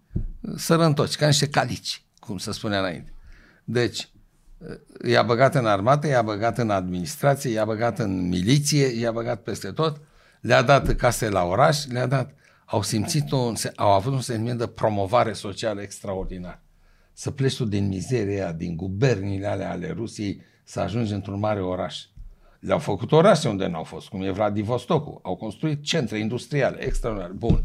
sărăntoci, 0.55 1.15
ca 1.15 1.25
niște 1.25 1.47
calici, 1.49 2.01
cum 2.19 2.37
se 2.37 2.51
spunea 2.51 2.79
înainte. 2.79 3.13
Deci, 3.63 4.09
i-a 5.05 5.23
băgat 5.23 5.55
în 5.55 5.65
armată, 5.65 6.07
i-a 6.07 6.21
băgat 6.21 6.57
în 6.57 6.69
administrație, 6.69 7.51
i-a 7.51 7.65
băgat 7.65 7.99
în 7.99 8.27
miliție, 8.27 8.85
i-a 8.85 9.11
băgat 9.11 9.41
peste 9.41 9.71
tot, 9.71 10.01
le-a 10.41 10.61
dat 10.61 10.95
case 10.95 11.29
la 11.29 11.43
oraș, 11.43 11.85
le-a 11.85 12.05
dat... 12.07 12.31
Au 12.65 12.81
simțit 12.81 13.31
un, 13.31 13.53
au 13.75 13.91
avut 13.91 14.13
un 14.13 14.21
sentiment 14.21 14.59
de 14.59 14.67
promovare 14.67 15.33
socială 15.33 15.81
extraordinar. 15.81 16.61
Să 17.19 17.31
pleci 17.31 17.55
tu 17.55 17.65
din 17.65 17.87
mizeria, 17.87 18.51
din 18.51 18.75
guberniile 18.75 19.47
alea 19.47 19.71
ale 19.71 19.91
Rusiei, 19.91 20.41
să 20.63 20.79
ajungi 20.79 21.13
într-un 21.13 21.39
mare 21.39 21.61
oraș. 21.61 22.05
Le-au 22.59 22.79
făcut 22.79 23.11
orașe 23.11 23.47
unde 23.47 23.67
n-au 23.67 23.83
fost, 23.83 24.07
cum 24.07 24.21
e 24.21 24.31
Vladivostocul. 24.31 25.19
Au 25.23 25.35
construit 25.35 25.83
centre 25.83 26.19
industriale 26.19 26.85
extraordinar. 26.85 27.31
Bun. 27.31 27.63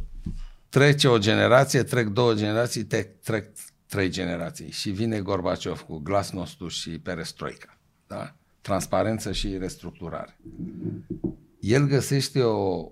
Trece 0.68 1.08
o 1.08 1.18
generație, 1.18 1.82
trec 1.82 2.06
două 2.06 2.34
generații, 2.34 2.84
te, 2.84 3.02
trec 3.02 3.46
trei 3.86 4.08
generații 4.08 4.70
și 4.70 4.90
vine 4.90 5.20
Gorbaciov 5.20 5.80
cu 5.80 5.98
glasnostul 5.98 6.68
și 6.68 6.90
perestroica. 6.90 7.78
Da? 8.06 8.34
Transparență 8.60 9.32
și 9.32 9.56
restructurare. 9.58 10.38
El 11.60 11.86
găsește 11.86 12.42
o 12.42 12.90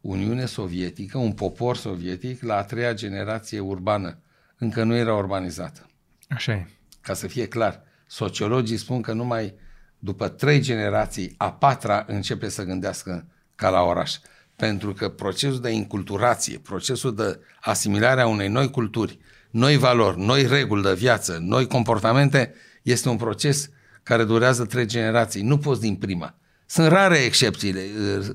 Uniune 0.00 0.44
Sovietică, 0.44 1.18
un 1.18 1.32
popor 1.32 1.76
sovietic 1.76 2.42
la 2.42 2.56
a 2.56 2.62
treia 2.62 2.94
generație 2.94 3.60
urbană. 3.60 4.18
Încă 4.58 4.84
nu 4.84 4.94
era 4.94 5.14
urbanizată. 5.14 5.86
Așa 6.28 6.52
e. 6.52 6.66
Ca 7.00 7.14
să 7.14 7.26
fie 7.26 7.46
clar, 7.46 7.82
sociologii 8.06 8.76
spun 8.76 9.00
că 9.00 9.12
numai 9.12 9.54
după 9.98 10.28
trei 10.28 10.60
generații, 10.60 11.34
a 11.36 11.52
patra 11.52 12.04
începe 12.06 12.48
să 12.48 12.62
gândească 12.64 13.26
ca 13.54 13.68
la 13.68 13.80
oraș. 13.80 14.14
Pentru 14.56 14.92
că 14.92 15.08
procesul 15.08 15.60
de 15.60 15.70
inculturație, 15.70 16.58
procesul 16.58 17.14
de 17.14 17.40
asimilare 17.60 18.20
a 18.20 18.26
unei 18.26 18.48
noi 18.48 18.70
culturi, 18.70 19.18
noi 19.50 19.76
valori, 19.76 20.20
noi 20.20 20.46
reguli 20.46 20.82
de 20.82 20.94
viață, 20.94 21.38
noi 21.40 21.66
comportamente, 21.66 22.54
este 22.82 23.08
un 23.08 23.16
proces 23.16 23.70
care 24.02 24.24
durează 24.24 24.64
trei 24.64 24.86
generații. 24.86 25.42
Nu 25.42 25.58
poți 25.58 25.80
din 25.80 25.96
prima. 25.96 26.38
Sunt 26.66 26.88
rare 26.88 27.16
excepțiile. 27.16 27.80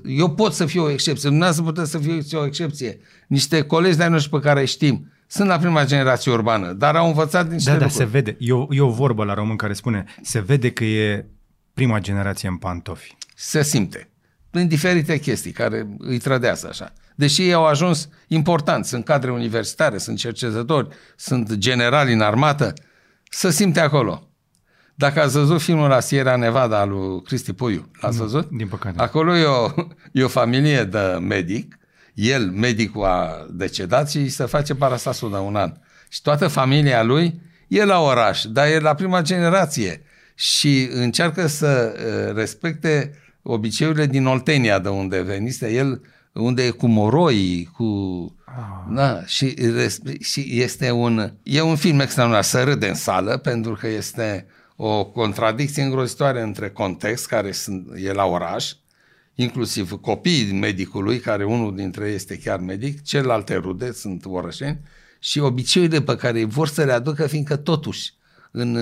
Eu 0.04 0.34
pot 0.34 0.52
să 0.52 0.66
fiu 0.66 0.82
o 0.82 0.90
excepție, 0.90 1.28
dumneavoastră 1.28 1.64
puteți 1.64 1.90
să 1.90 1.98
fiu 1.98 2.40
o 2.40 2.46
excepție. 2.46 2.98
Niște 3.26 3.62
colegi 3.62 3.96
de-ai 3.96 4.08
noștri 4.08 4.30
pe 4.30 4.40
care 4.40 4.60
îi 4.60 4.66
știm 4.66 5.11
sunt 5.34 5.48
la 5.48 5.58
prima 5.58 5.84
generație 5.84 6.32
urbană, 6.32 6.72
dar 6.72 6.96
au 6.96 7.06
învățat 7.06 7.50
niște 7.50 7.70
Da, 7.70 7.76
da, 7.76 7.84
lucruri. 7.84 8.04
se 8.04 8.10
vede. 8.10 8.36
E 8.38 8.52
o, 8.52 8.66
e 8.70 8.80
o 8.80 8.90
vorbă 8.90 9.24
la 9.24 9.34
român 9.34 9.56
care 9.56 9.72
spune, 9.72 10.04
se 10.22 10.40
vede 10.40 10.70
că 10.72 10.84
e 10.84 11.26
prima 11.74 11.98
generație 11.98 12.48
în 12.48 12.56
pantofi. 12.56 13.16
se 13.34 13.62
simte. 13.62 14.08
Prin 14.50 14.68
diferite 14.68 15.18
chestii 15.18 15.50
care 15.52 15.86
îi 15.98 16.18
trădează 16.18 16.66
așa. 16.70 16.92
Deși 17.14 17.42
ei 17.42 17.52
au 17.52 17.66
ajuns 17.66 18.08
importanți, 18.26 18.88
sunt 18.88 19.04
cadre 19.04 19.30
universitare, 19.32 19.98
sunt 19.98 20.18
cercetători, 20.18 20.88
sunt 21.16 21.52
generali 21.54 22.12
în 22.12 22.20
armată, 22.20 22.72
se 23.30 23.50
simte 23.50 23.80
acolo. 23.80 24.26
Dacă 24.94 25.20
ați 25.22 25.32
văzut 25.36 25.60
filmul 25.62 25.88
la 25.88 26.00
Sierra 26.00 26.36
Nevada 26.36 26.78
al 26.80 26.88
lui 26.88 27.22
Cristi 27.22 27.52
Puiu, 27.52 27.90
l-ați 28.00 28.18
văzut? 28.18 28.48
din 28.50 28.68
păcate. 28.68 29.02
Acolo 29.02 29.36
e 29.36 29.44
o, 29.44 29.68
e 30.12 30.22
o 30.24 30.28
familie 30.28 30.84
de 30.84 31.18
medic, 31.20 31.76
el, 32.14 32.50
medicul, 32.50 33.04
a 33.04 33.46
decedat 33.50 34.10
și 34.10 34.28
se 34.28 34.44
face 34.44 34.74
parastasul 34.74 35.30
de 35.30 35.36
un 35.36 35.56
an. 35.56 35.72
Și 36.08 36.22
toată 36.22 36.48
familia 36.48 37.02
lui 37.02 37.40
e 37.68 37.84
la 37.84 38.00
oraș, 38.00 38.44
dar 38.44 38.66
e 38.66 38.78
la 38.78 38.94
prima 38.94 39.22
generație 39.22 40.02
și 40.34 40.88
încearcă 40.92 41.46
să 41.46 41.94
uh, 41.94 42.34
respecte 42.36 43.16
obiceiurile 43.42 44.06
din 44.06 44.26
Oltenia, 44.26 44.78
de 44.78 44.88
unde 44.88 45.22
venise 45.22 45.72
el, 45.72 46.00
unde 46.32 46.62
e 46.62 46.70
cu 46.70 46.86
moroi, 46.86 47.68
cu... 47.76 47.84
Ah. 48.44 48.94
Da, 48.94 49.24
și, 49.26 49.54
res- 49.74 50.00
și 50.20 50.60
este 50.60 50.90
un, 50.90 51.32
e 51.42 51.60
un 51.60 51.76
film 51.76 52.00
extraordinar, 52.00 52.42
să 52.42 52.62
râde 52.62 52.88
în 52.88 52.94
sală, 52.94 53.36
pentru 53.36 53.72
că 53.80 53.88
este 53.88 54.46
o 54.76 55.04
contradicție 55.04 55.82
îngrozitoare 55.82 56.42
între 56.42 56.70
context, 56.70 57.26
care 57.26 57.52
sunt, 57.52 57.86
e 57.96 58.12
la 58.12 58.24
oraș, 58.24 58.72
inclusiv 59.34 59.90
copiii 60.00 60.52
medicului, 60.52 61.18
care 61.18 61.44
unul 61.44 61.76
dintre 61.76 62.08
ei 62.08 62.14
este 62.14 62.38
chiar 62.38 62.60
medic, 62.60 63.02
celelalte 63.02 63.54
rude 63.54 63.92
sunt 63.92 64.24
orășeni, 64.26 64.80
și 65.18 65.38
obiceiurile 65.38 66.00
pe 66.02 66.16
care 66.16 66.38
îi 66.38 66.44
vor 66.44 66.68
să 66.68 66.84
le 66.84 66.92
aducă, 66.92 67.26
fiindcă 67.26 67.56
totuși, 67.56 68.12
în, 68.50 68.72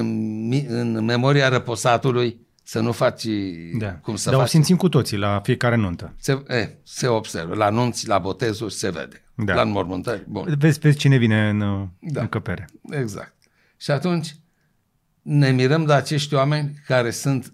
mi- 0.48 0.66
în 0.68 1.04
memoria 1.04 1.48
răposatului, 1.48 2.40
să 2.62 2.80
nu 2.80 2.92
faci 2.92 3.24
Da. 3.78 3.92
cum 3.92 4.16
să 4.16 4.28
Dar 4.30 4.38
o 4.38 4.40
faci. 4.40 4.48
simțim 4.50 4.76
cu 4.76 4.88
toții 4.88 5.16
la 5.16 5.40
fiecare 5.42 5.76
nuntă. 5.76 6.14
Se, 6.18 6.42
e, 6.48 6.68
se 6.82 7.06
observă. 7.06 7.54
La 7.54 7.70
nunți, 7.70 8.08
la 8.08 8.18
botezuri 8.18 8.72
se 8.72 8.90
vede. 8.90 9.24
Da. 9.34 9.54
La 9.54 9.62
înmormântări. 9.62 10.24
Bun. 10.28 10.54
Vezi, 10.58 10.78
vezi 10.78 10.96
cine 10.98 11.16
vine 11.16 11.48
în, 11.48 11.58
Da. 11.58 11.88
da. 12.00 12.20
în 12.20 12.26
căpere. 12.28 12.68
Exact. 12.90 13.34
Și 13.76 13.90
atunci 13.90 14.36
ne 15.22 15.50
mirăm 15.50 15.84
de 15.84 15.92
acești 15.92 16.34
oameni 16.34 16.74
care 16.86 17.10
sunt, 17.10 17.52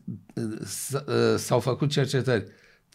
s- 0.64 0.92
uh, 1.07 1.36
s-au 1.36 1.61
făcut 1.61 1.90
cercetări. 1.90 2.44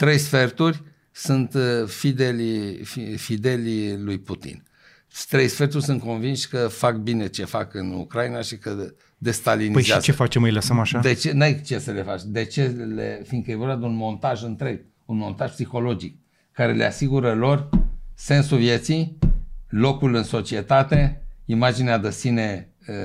Trei 0.01 0.17
sferturi 0.17 0.83
sunt 1.11 1.53
uh, 1.53 1.87
fidelii, 1.87 2.83
fi- 2.83 3.17
fidelii 3.17 3.97
lui 3.97 4.19
Putin. 4.19 4.63
Trei 5.29 5.47
sferturi 5.47 5.83
sunt 5.83 6.01
convinși 6.01 6.47
că 6.47 6.57
fac 6.67 6.95
bine 6.95 7.27
ce 7.27 7.45
fac 7.45 7.73
în 7.73 7.91
Ucraina 7.93 8.41
și 8.41 8.57
că 8.57 8.69
Păi 8.69 8.85
și 8.85 8.93
destalinizează. 9.17 10.01
ce 10.01 10.11
facem? 10.11 10.43
Îi 10.43 10.51
lăsăm 10.51 10.79
așa? 10.79 10.99
De 10.99 11.13
ce? 11.13 11.31
N-ai 11.31 11.61
ce 11.61 11.79
să 11.79 11.91
le 11.91 12.03
faci. 12.03 12.21
De 12.25 12.45
ce 12.45 12.65
le... 12.67 13.21
Fiindcă 13.27 13.51
e 13.51 13.55
vorba 13.55 13.75
de 13.75 13.85
un 13.85 13.95
montaj 13.95 14.43
întreg, 14.43 14.85
un 15.05 15.17
montaj 15.17 15.51
psihologic, 15.51 16.17
care 16.51 16.73
le 16.73 16.85
asigură 16.85 17.33
lor 17.33 17.69
sensul 18.13 18.57
vieții, 18.57 19.17
locul 19.69 20.15
în 20.15 20.23
societate, 20.23 21.21
imaginea 21.45 21.97
de 21.97 22.11
sine 22.11 22.69
uh, 22.87 22.95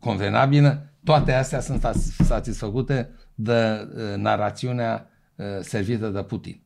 convenabilă, 0.00 0.92
toate 1.04 1.32
astea 1.32 1.60
sunt 1.60 1.84
as- 1.84 2.16
satisfăcute 2.24 3.10
de 3.34 3.88
uh, 3.94 4.16
narațiunea 4.16 5.08
uh, 5.10 5.16
servită 5.60 6.06
de 6.06 6.22
Putin. 6.22 6.62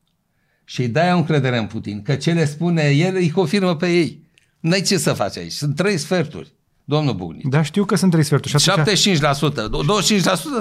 Și 0.65 0.81
îi 0.81 0.89
dai 0.89 1.13
o 1.13 1.17
încredere 1.17 1.59
în 1.59 1.67
Putin, 1.67 2.03
că 2.03 2.15
ce 2.15 2.33
le 2.33 2.45
spune 2.45 2.83
el 2.83 3.15
îi 3.15 3.31
confirmă 3.31 3.77
pe 3.77 3.91
ei. 3.91 4.31
N-ai 4.61 4.81
ce 4.81 4.99
să 4.99 5.13
faci 5.13 5.37
aici. 5.37 5.53
Sunt 5.53 5.77
trei 5.77 5.97
sferturi, 5.97 6.53
domnul 6.85 7.15
Bugnic. 7.15 7.49
Da, 7.49 7.63
știu 7.63 7.85
că 7.85 7.97
sunt 7.97 8.11
trei 8.11 8.25
sferturi. 8.25 8.63
Și 8.63 8.71
atunci, 8.71 9.19
75%, 9.19 9.21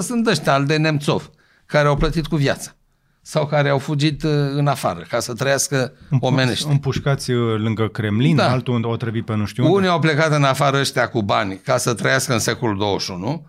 sunt 0.00 0.26
ăștia 0.26 0.52
al 0.52 0.64
de 0.64 0.76
Nemțov, 0.76 1.30
care 1.66 1.88
au 1.88 1.96
plătit 1.96 2.26
cu 2.26 2.36
viața 2.36 2.76
sau 3.24 3.46
care 3.46 3.68
au 3.68 3.78
fugit 3.78 4.22
uh, 4.22 4.30
în 4.54 4.66
afară 4.66 5.04
ca 5.08 5.20
să 5.20 5.34
trăiască 5.34 5.92
omenește. 6.20 6.70
împușcați 6.70 7.30
uh, 7.30 7.58
lângă 7.58 7.88
Kremlin, 7.88 8.36
Da. 8.36 8.42
da. 8.42 8.50
altul 8.50 8.84
o 8.84 8.96
trăvit 8.96 9.24
pe 9.24 9.34
nu 9.34 9.44
știu 9.44 9.64
unde. 9.64 9.76
Unii 9.76 9.88
au 9.88 9.98
plecat 9.98 10.32
în 10.32 10.44
afară 10.44 10.78
ăștia 10.78 11.08
cu 11.08 11.22
bani 11.22 11.56
ca 11.64 11.76
să 11.76 11.94
trăiască 11.94 12.32
în 12.32 12.38
secolul 12.38 12.76
21, 12.76 13.46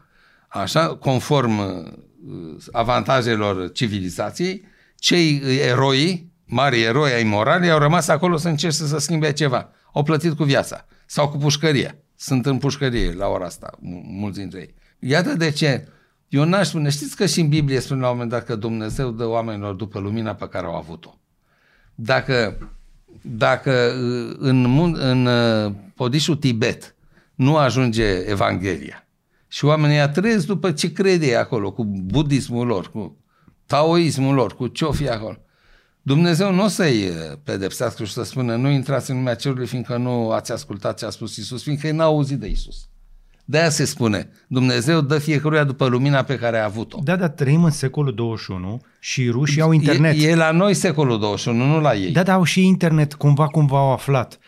așa, 0.48 0.88
conform 0.88 1.58
uh, 1.58 1.66
avantajelor 2.72 3.72
civilizației, 3.72 4.66
cei 4.96 5.42
uh, 5.44 5.60
eroi, 5.68 6.32
mari 6.46 6.82
eroi 6.82 7.12
ai 7.12 7.24
morali, 7.24 7.70
au 7.70 7.80
rămas 7.80 8.08
acolo 8.08 8.38
să 8.38 8.50
încerce 8.50 8.84
să 8.84 8.98
schimbe 8.98 9.34
ceva. 9.34 9.70
Au 9.94 10.04
plătit 10.04 10.34
cu 10.34 10.44
viața 10.44 10.86
sau 11.06 11.30
cu 11.30 11.38
pușcăria. 11.38 11.96
Sunt 12.16 12.46
în 12.46 12.58
pușcărie 12.58 13.14
la 13.14 13.28
ora 13.28 13.46
asta, 13.46 13.78
mu- 13.80 14.04
mulți 14.08 14.40
dintre 14.40 14.60
ei. 14.60 14.74
Iată 15.00 15.34
de 15.34 15.52
ce 15.52 15.88
eu 16.28 16.44
n-aș 16.44 16.68
spune, 16.68 16.90
știți 16.90 17.16
că 17.16 17.26
și 17.26 17.40
în 17.40 17.50
Biblie 17.50 17.80
spune 17.80 18.00
la 18.00 18.06
un 18.08 18.14
moment 18.14 18.32
dat 18.32 18.46
că 18.46 18.56
Dumnezeu 18.56 19.12
dă 19.12 19.26
oamenilor 19.26 19.74
după 19.74 20.00
lumina 20.00 20.36
pe 20.36 20.48
care 20.48 20.66
au 20.66 20.76
avut-o. 20.76 21.18
Dacă, 21.96 22.58
dacă 23.22 23.72
uh, 23.72 24.36
în, 24.40 24.66
mun- 24.66 25.00
în 25.00 25.26
uh, 25.26 25.72
podișul 25.96 26.36
Tibet 26.36 26.96
nu 27.36 27.58
ajunge 27.58 28.06
Evanghelia 28.06 29.08
și 29.54 29.66
oamenii 29.66 29.96
ăia 29.96 30.10
trăiesc 30.10 30.46
după 30.46 30.72
ce 30.72 30.92
crede 30.92 31.26
ei 31.26 31.36
acolo, 31.36 31.72
cu 31.72 31.84
budismul 31.86 32.68
lor, 32.68 32.92
cu 32.92 33.18
taoismul 33.66 34.34
lor, 34.34 34.56
cu 34.56 34.68
ce-o 34.68 34.92
fi 34.92 35.10
acolo, 35.10 35.38
Dumnezeu 36.02 36.54
nu 36.54 36.64
o 36.64 36.68
să-i 36.68 37.08
uh, 37.08 37.38
pedepsească 37.44 38.04
și 38.04 38.14
să 38.14 38.24
spună 38.24 38.56
nu 38.56 38.70
intrați 38.70 39.12
în 39.12 39.18
lumea 39.18 39.36
cerului 39.36 39.68
fiindcă 39.68 39.98
nu 39.98 40.30
ați 40.30 40.52
ascultat 40.52 40.98
ce 40.98 41.06
a 41.06 41.10
spus 41.10 41.36
Isus, 41.38 41.64
fiindcă 41.64 41.88
ei 41.88 41.94
n-au 41.94 42.14
auzit 42.14 42.40
de 42.40 42.48
Isus. 42.48 42.88
De 43.46 43.58
aia 43.58 43.70
se 43.70 43.86
spune, 43.86 44.30
Dumnezeu 44.48 45.02
dă 45.02 45.18
fiecăruia 45.18 45.64
după 45.64 45.88
lumina 45.88 46.24
pe 46.24 46.38
care 46.38 46.58
a 46.58 46.64
avut-o. 46.64 47.00
Da, 47.04 47.16
dar 47.16 47.30
trăim 47.30 47.64
în 47.64 47.72
secolul 47.72 48.14
21 48.14 48.82
și 49.00 49.30
rușii 49.30 49.62
au 49.62 49.72
internet. 49.72 50.16
E, 50.18 50.30
e 50.30 50.36
la 50.36 50.52
noi 50.52 50.74
secolul 50.74 51.20
21, 51.20 51.66
nu 51.66 51.80
la 51.80 51.96
ei. 51.96 52.12
Da, 52.12 52.24
da, 52.24 52.34
au 52.34 52.44
și 52.44 52.66
internet, 52.66 53.14
cumva, 53.14 53.48
cumva 53.48 53.78
au 53.78 53.92
aflat. 53.92 54.40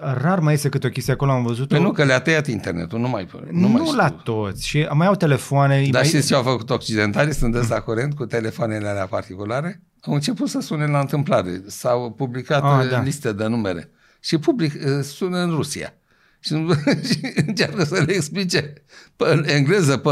Rar 0.00 0.38
mai 0.38 0.54
este 0.54 0.68
câte 0.68 0.86
o 0.86 0.90
chestie 0.90 1.12
acolo, 1.12 1.30
am 1.30 1.42
văzut 1.42 1.68
Păi 1.68 1.80
nu, 1.82 1.92
că 1.92 2.04
le-a 2.04 2.20
tăiat 2.20 2.46
internetul, 2.46 2.98
nu 2.98 3.08
mai 3.08 3.28
Nu, 3.32 3.60
nu, 3.60 3.68
mai 3.68 3.80
nu 3.80 3.84
știu. 3.84 3.96
la 3.96 4.10
toți. 4.10 4.66
Și 4.66 4.86
mai 4.92 5.06
au 5.06 5.14
telefoane. 5.14 5.82
Dar 5.90 6.00
mai... 6.00 6.04
știți 6.10 6.26
ce 6.26 6.34
au 6.34 6.42
făcut 6.42 6.70
occidentalii? 6.70 7.34
Sunteți 7.34 7.70
la 7.70 7.80
curent 7.80 8.14
cu 8.14 8.26
telefoanele 8.26 8.88
alea 8.88 9.06
particulare? 9.06 9.82
Au 10.00 10.14
început 10.14 10.48
să 10.48 10.60
sune 10.60 10.86
la 10.86 10.98
întâmplare. 11.00 11.62
S-au 11.66 12.10
publicat 12.10 12.62
Ah, 12.62 12.78
ah, 12.78 12.88
da. 12.90 13.02
liste 13.02 13.32
de 13.32 13.46
numere. 13.46 13.90
Și 14.20 14.38
public, 14.38 14.74
eh, 14.74 15.02
sună 15.02 15.38
în 15.38 15.50
Rusia. 15.50 15.94
și, 16.40 16.54
și 17.10 17.20
încearcă 17.46 17.84
să 17.84 18.02
le 18.06 18.12
explice 18.12 18.72
pe 19.16 19.42
engleză, 19.46 19.96
pe 19.96 20.10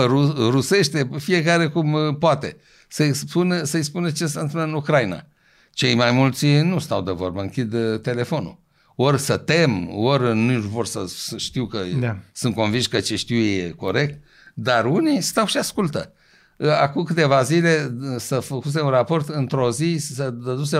rusește, 0.50 1.08
fiecare 1.18 1.66
cum 1.66 1.92
uh, 1.92 2.16
poate. 2.18 2.56
Să-i 2.88 3.14
spune, 3.14 3.64
să-i 3.64 3.82
spune 3.82 4.12
ce 4.12 4.26
se 4.26 4.38
întâmplă 4.38 4.62
în 4.62 4.72
Ucraina. 4.74 5.24
Cei 5.72 5.94
mai 5.94 6.10
mulți 6.10 6.46
nu 6.46 6.78
stau 6.78 7.02
de 7.02 7.12
vorbă, 7.12 7.40
închid 7.40 7.72
uh, 7.72 8.00
telefonul. 8.00 8.62
Ori 8.94 9.18
să 9.18 9.36
tem, 9.36 9.88
ori 9.96 10.36
nu 10.36 10.60
vor 10.60 10.86
să, 10.86 11.04
să 11.06 11.36
știu 11.36 11.66
că 11.66 11.78
da. 12.00 12.18
sunt 12.32 12.54
convins 12.54 12.86
că 12.86 13.00
ce 13.00 13.16
știu 13.16 13.36
e 13.36 13.74
corect, 13.76 14.22
dar 14.54 14.84
unii 14.84 15.20
stau 15.20 15.46
și 15.46 15.56
ascultă. 15.56 16.12
Uh, 16.56 16.68
acum 16.68 17.02
câteva 17.02 17.42
zile 17.42 17.96
să 18.16 18.40
făcuse 18.40 18.80
un 18.80 18.90
raport, 18.90 19.28
într-o 19.28 19.70
zi 19.70 19.96
să 19.98 20.30
dăduse 20.30 20.78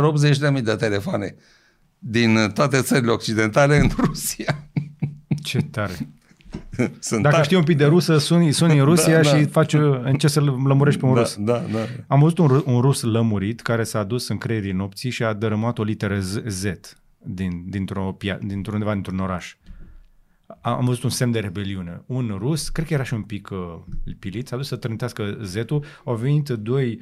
80.000 0.57 0.63
de 0.63 0.75
telefoane 0.75 1.35
din 1.99 2.51
toate 2.55 2.81
țările 2.81 3.11
occidentale 3.11 3.79
în 3.79 3.91
Rusia. 4.05 4.69
Ce 5.43 5.59
tare! 5.59 5.93
Sunt 6.99 7.23
Dacă 7.23 7.35
tare. 7.35 7.45
știi 7.45 7.57
un 7.57 7.63
pic 7.63 7.77
de 7.77 7.85
rusă, 7.85 8.19
suni, 8.19 8.53
suni 8.53 8.79
în 8.79 8.85
Rusia 8.85 9.23
da, 9.23 9.23
și 9.23 9.43
da. 9.43 9.49
faci, 9.51 9.73
încerci 10.03 10.33
să 10.33 10.41
lămurești 10.41 11.01
pe 11.01 11.07
un 11.07 11.15
da, 11.15 11.21
rus. 11.21 11.37
Da, 11.39 11.65
da. 11.73 11.79
Am 12.07 12.21
văzut 12.21 12.39
un, 12.39 12.63
un 12.67 12.81
rus 12.81 13.03
lămurit 13.03 13.61
care 13.61 13.85
s-a 13.85 14.03
dus 14.03 14.29
în 14.29 14.39
creierii 14.39 14.73
nopții 14.73 15.11
și 15.11 15.25
a 15.25 15.33
dărâmat 15.33 15.79
o 15.79 15.83
literă 15.83 16.19
Z, 16.21 16.37
Z 16.47 16.65
din, 17.25 17.65
dintr-o, 17.69 18.17
dintr-undeva 18.41 18.93
dintr-un 18.93 19.19
oraș. 19.19 19.55
Am 20.61 20.85
văzut 20.85 21.03
un 21.03 21.11
semn 21.11 21.33
de 21.33 21.39
rebeliune. 21.39 22.03
Un 22.07 22.37
rus, 22.39 22.69
cred 22.69 22.87
că 22.87 22.95
era 22.95 23.03
și 23.03 23.15
un 23.15 23.23
pic 23.23 23.49
uh, 23.51 24.15
pilit, 24.19 24.49
s-a 24.49 24.57
dus 24.57 24.69
să 24.69 24.77
trântească 24.77 25.39
Z-ul. 25.43 25.85
Au 26.05 26.15
venit 26.15 26.49
doi 26.49 27.01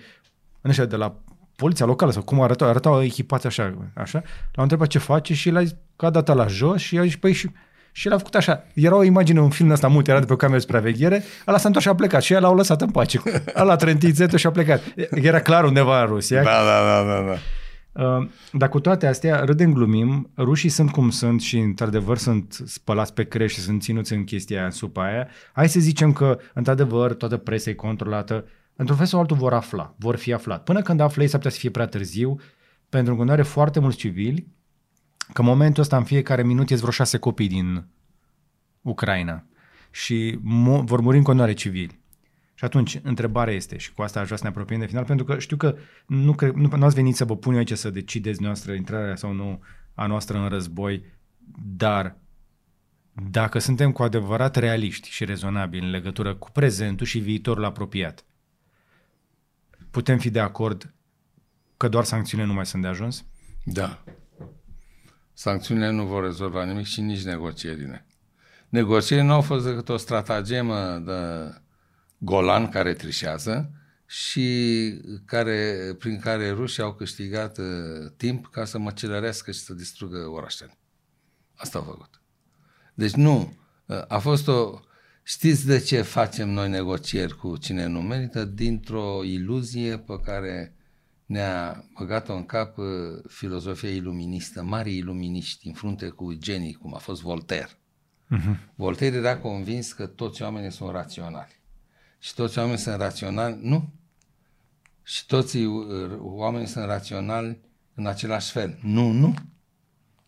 ăștia 0.64 0.84
de 0.84 0.96
la 0.96 1.14
poliția 1.56 1.86
locală 1.86 2.12
sau 2.12 2.22
cum 2.22 2.40
arătau, 2.40 2.68
arătau 2.68 3.02
echipați 3.02 3.46
așa, 3.46 3.90
așa. 3.94 4.22
L-au 4.52 4.62
întrebat 4.62 4.88
ce 4.88 4.98
face 4.98 5.34
și 5.34 5.50
l-a 5.50 5.62
zis 5.62 5.74
că 5.96 6.06
a 6.06 6.10
dat 6.10 6.34
la 6.34 6.46
jos 6.46 6.80
și 6.80 6.98
a 6.98 7.02
zis, 7.02 7.16
păi 7.16 7.32
și 7.32 7.50
și 7.92 8.06
el 8.06 8.12
a 8.12 8.18
făcut 8.18 8.34
așa. 8.34 8.64
Era 8.74 8.96
o 8.96 9.02
imagine, 9.02 9.40
un 9.40 9.50
film 9.50 9.70
ăsta 9.70 9.88
mult, 9.88 10.08
era 10.08 10.18
de 10.18 10.26
pe 10.26 10.32
o 10.32 10.36
cameră 10.36 10.58
de 10.58 10.64
supraveghere, 10.64 11.22
ăla 11.46 11.58
s-a 11.58 11.66
întors 11.66 11.84
și 11.84 11.90
a 11.90 11.94
plecat 11.94 12.22
și 12.22 12.32
el 12.32 12.40
l-au 12.40 12.54
lăsat 12.54 12.80
în 12.80 12.90
pace. 12.90 13.20
Ăla 13.60 13.72
a 13.72 13.76
trântit 13.76 14.14
zetul 14.14 14.38
și 14.38 14.46
a 14.46 14.50
plecat. 14.50 14.82
Era 15.10 15.40
clar 15.40 15.64
undeva 15.64 16.00
în 16.00 16.06
Rusia. 16.06 16.42
Da, 16.42 16.50
da, 16.50 16.84
da, 16.84 17.12
da. 17.12 17.26
da. 17.26 17.36
Uh, 17.92 18.28
dar 18.52 18.68
cu 18.68 18.80
toate 18.80 19.06
astea, 19.06 19.44
râdem, 19.44 19.72
glumim, 19.72 20.30
rușii 20.36 20.68
sunt 20.68 20.90
cum 20.90 21.10
sunt 21.10 21.40
și 21.40 21.58
într-adevăr 21.58 22.16
sunt 22.16 22.62
spălați 22.64 23.14
pe 23.14 23.24
creș 23.24 23.52
și 23.52 23.60
sunt 23.60 23.82
ținuți 23.82 24.12
în 24.12 24.24
chestia 24.24 24.56
aia, 24.56 24.64
în 24.64 24.70
supa 24.70 25.04
aia. 25.04 25.28
Hai 25.52 25.68
să 25.68 25.80
zicem 25.80 26.12
că, 26.12 26.38
într-adevăr, 26.54 27.14
toată 27.14 27.36
presa 27.36 27.70
e 27.70 27.74
controlată. 27.74 28.44
Într-un 28.76 28.96
fel 28.96 29.06
sau 29.06 29.20
altul 29.20 29.36
vor 29.36 29.52
afla, 29.52 29.94
vor 29.98 30.16
fi 30.16 30.32
aflat. 30.32 30.64
Până 30.64 30.82
când 30.82 31.00
află 31.00 31.22
ei, 31.22 31.28
s-ar 31.28 31.38
putea 31.38 31.54
să 31.54 31.60
fie 31.60 31.70
prea 31.70 31.86
târziu, 31.86 32.36
pentru 32.88 33.16
că 33.16 33.24
nu 33.24 33.30
are 33.30 33.42
foarte 33.42 33.80
mulți 33.80 33.96
civili 33.96 34.46
că 35.32 35.40
în 35.40 35.46
momentul 35.46 35.82
ăsta 35.82 35.96
în 35.96 36.04
fiecare 36.04 36.42
minut 36.42 36.70
ies 36.70 36.78
vreo 36.78 36.90
șase 36.90 37.18
copii 37.18 37.48
din 37.48 37.86
Ucraina 38.80 39.44
și 39.90 40.38
mo- 40.38 40.84
vor 40.84 41.00
muri 41.00 41.16
în 41.16 41.22
continuare 41.22 41.52
civili. 41.52 42.01
Și 42.62 42.68
atunci, 42.68 43.00
întrebarea 43.02 43.54
este, 43.54 43.76
și 43.76 43.92
cu 43.92 44.02
asta 44.02 44.20
aș 44.20 44.24
vrea 44.24 44.36
să 44.36 44.42
ne 44.42 44.48
apropiem 44.48 44.80
de 44.80 44.86
final, 44.86 45.04
pentru 45.04 45.24
că 45.24 45.38
știu 45.38 45.56
că 45.56 45.76
nu, 46.06 46.34
cre- 46.34 46.52
nu, 46.54 46.76
nu 46.76 46.84
ați 46.84 46.94
venit 46.94 47.16
să 47.16 47.24
vă 47.24 47.36
pun 47.36 47.52
eu 47.52 47.58
aici 47.58 47.72
să 47.72 47.90
decideți 47.90 48.42
noastră 48.42 48.72
intrarea 48.72 49.16
sau 49.16 49.32
nu 49.32 49.62
a 49.94 50.06
noastră 50.06 50.38
în 50.38 50.48
război, 50.48 51.04
dar 51.76 52.16
dacă 53.30 53.58
suntem 53.58 53.92
cu 53.92 54.02
adevărat 54.02 54.56
realiști 54.56 55.10
și 55.10 55.24
rezonabili 55.24 55.84
în 55.84 55.90
legătură 55.90 56.34
cu 56.34 56.50
prezentul 56.50 57.06
și 57.06 57.18
viitorul 57.18 57.64
apropiat, 57.64 58.24
putem 59.90 60.18
fi 60.18 60.30
de 60.30 60.40
acord 60.40 60.94
că 61.76 61.88
doar 61.88 62.04
sancțiunile 62.04 62.48
nu 62.48 62.54
mai 62.54 62.66
sunt 62.66 62.82
de 62.82 62.88
ajuns? 62.88 63.24
Da. 63.64 64.04
Sancțiunile 65.32 65.90
nu 65.90 66.06
vor 66.06 66.22
rezolva 66.22 66.64
nimic 66.64 66.86
și 66.86 67.00
nici 67.00 67.24
negocierile. 67.24 68.06
Negocierile 68.68 69.26
nu 69.26 69.34
au 69.34 69.40
fost 69.40 69.64
decât 69.64 69.88
o 69.88 69.96
stratagemă 69.96 71.02
de 71.06 71.12
Golan 72.24 72.68
care 72.68 72.92
trișează 72.92 73.70
și 74.06 75.00
care, 75.24 75.76
prin 75.98 76.18
care 76.18 76.50
rușii 76.50 76.82
au 76.82 76.94
câștigat 76.94 77.58
uh, 77.58 77.66
timp 78.16 78.46
ca 78.46 78.64
să 78.64 78.78
măcelărească 78.78 79.50
și 79.50 79.60
să 79.60 79.74
distrugă 79.74 80.18
orașele. 80.18 80.78
Asta 81.54 81.78
au 81.78 81.84
făcut. 81.84 82.20
Deci 82.94 83.12
nu, 83.12 83.56
uh, 83.86 84.02
a 84.08 84.18
fost 84.18 84.48
o... 84.48 84.80
Știți 85.22 85.66
de 85.66 85.78
ce 85.78 86.02
facem 86.02 86.48
noi 86.48 86.68
negocieri 86.68 87.36
cu 87.36 87.56
cine 87.56 87.86
nu 87.86 88.00
merită? 88.00 88.44
Dintr-o 88.44 89.24
iluzie 89.24 89.98
pe 89.98 90.20
care 90.24 90.76
ne-a 91.26 91.84
băgat-o 91.98 92.34
în 92.34 92.44
cap 92.44 92.78
uh, 92.78 92.86
filozofia 93.28 93.90
iluministă, 93.90 94.62
mari 94.62 94.96
iluminiști 94.96 95.66
în 95.66 95.72
frunte 95.72 96.08
cu 96.08 96.32
genii, 96.32 96.72
cum 96.72 96.94
a 96.94 96.98
fost 96.98 97.22
Voltaire. 97.22 97.68
Uh-huh. 97.68 98.74
Voltaire 98.74 99.16
era 99.16 99.38
convins 99.38 99.92
că 99.92 100.06
toți 100.06 100.42
oamenii 100.42 100.72
sunt 100.72 100.90
raționali. 100.90 101.61
Și 102.22 102.34
toți 102.34 102.58
oamenii 102.58 102.78
sunt 102.78 102.96
raționali, 102.96 103.58
nu. 103.62 103.92
Și 105.02 105.26
toți 105.26 105.56
uh, 105.56 106.10
oamenii 106.18 106.66
sunt 106.66 106.84
raționali 106.84 107.60
în 107.94 108.06
același 108.06 108.50
fel. 108.50 108.78
Nu, 108.82 109.10
nu. 109.10 109.34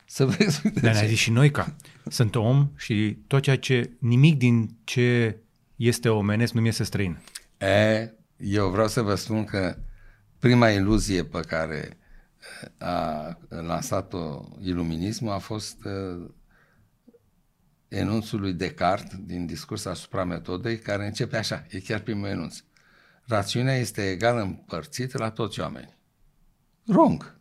Să 0.04 0.26
vezi. 0.26 0.68
Dar 0.82 0.92
ne-a 0.92 1.06
zis 1.06 1.18
și 1.18 1.30
noi 1.30 1.50
ca 1.50 1.76
sunt 2.10 2.34
om 2.34 2.70
și 2.76 3.18
tot 3.26 3.42
ceea 3.42 3.58
ce, 3.58 3.90
nimic 3.98 4.38
din 4.38 4.76
ce 4.84 5.38
este 5.76 6.08
omenesc 6.08 6.52
nu 6.52 6.60
mi 6.60 6.68
este 6.68 6.84
străin. 6.84 7.18
E, 7.58 8.10
eu 8.36 8.68
vreau 8.70 8.88
să 8.88 9.02
vă 9.02 9.14
spun 9.14 9.44
că 9.44 9.76
prima 10.38 10.70
iluzie 10.70 11.24
pe 11.24 11.40
care 11.40 11.98
uh, 12.78 12.86
a 12.88 13.38
lansat-o 13.48 14.44
iluminismul 14.60 15.32
a 15.32 15.38
fost 15.38 15.84
uh, 15.84 16.30
enunțul 17.96 18.40
lui 18.40 18.52
Descartes 18.52 19.18
din 19.26 19.46
discurs 19.46 19.84
asupra 19.84 20.24
metodei, 20.24 20.78
care 20.78 21.06
începe 21.06 21.36
așa, 21.36 21.66
e 21.68 21.80
chiar 21.80 22.00
primul 22.00 22.28
enunț. 22.28 22.58
Rațiunea 23.26 23.76
este 23.76 24.10
egal 24.10 24.38
împărțită 24.38 25.18
la 25.18 25.30
toți 25.30 25.60
oamenii. 25.60 25.96
Wrong. 26.86 27.38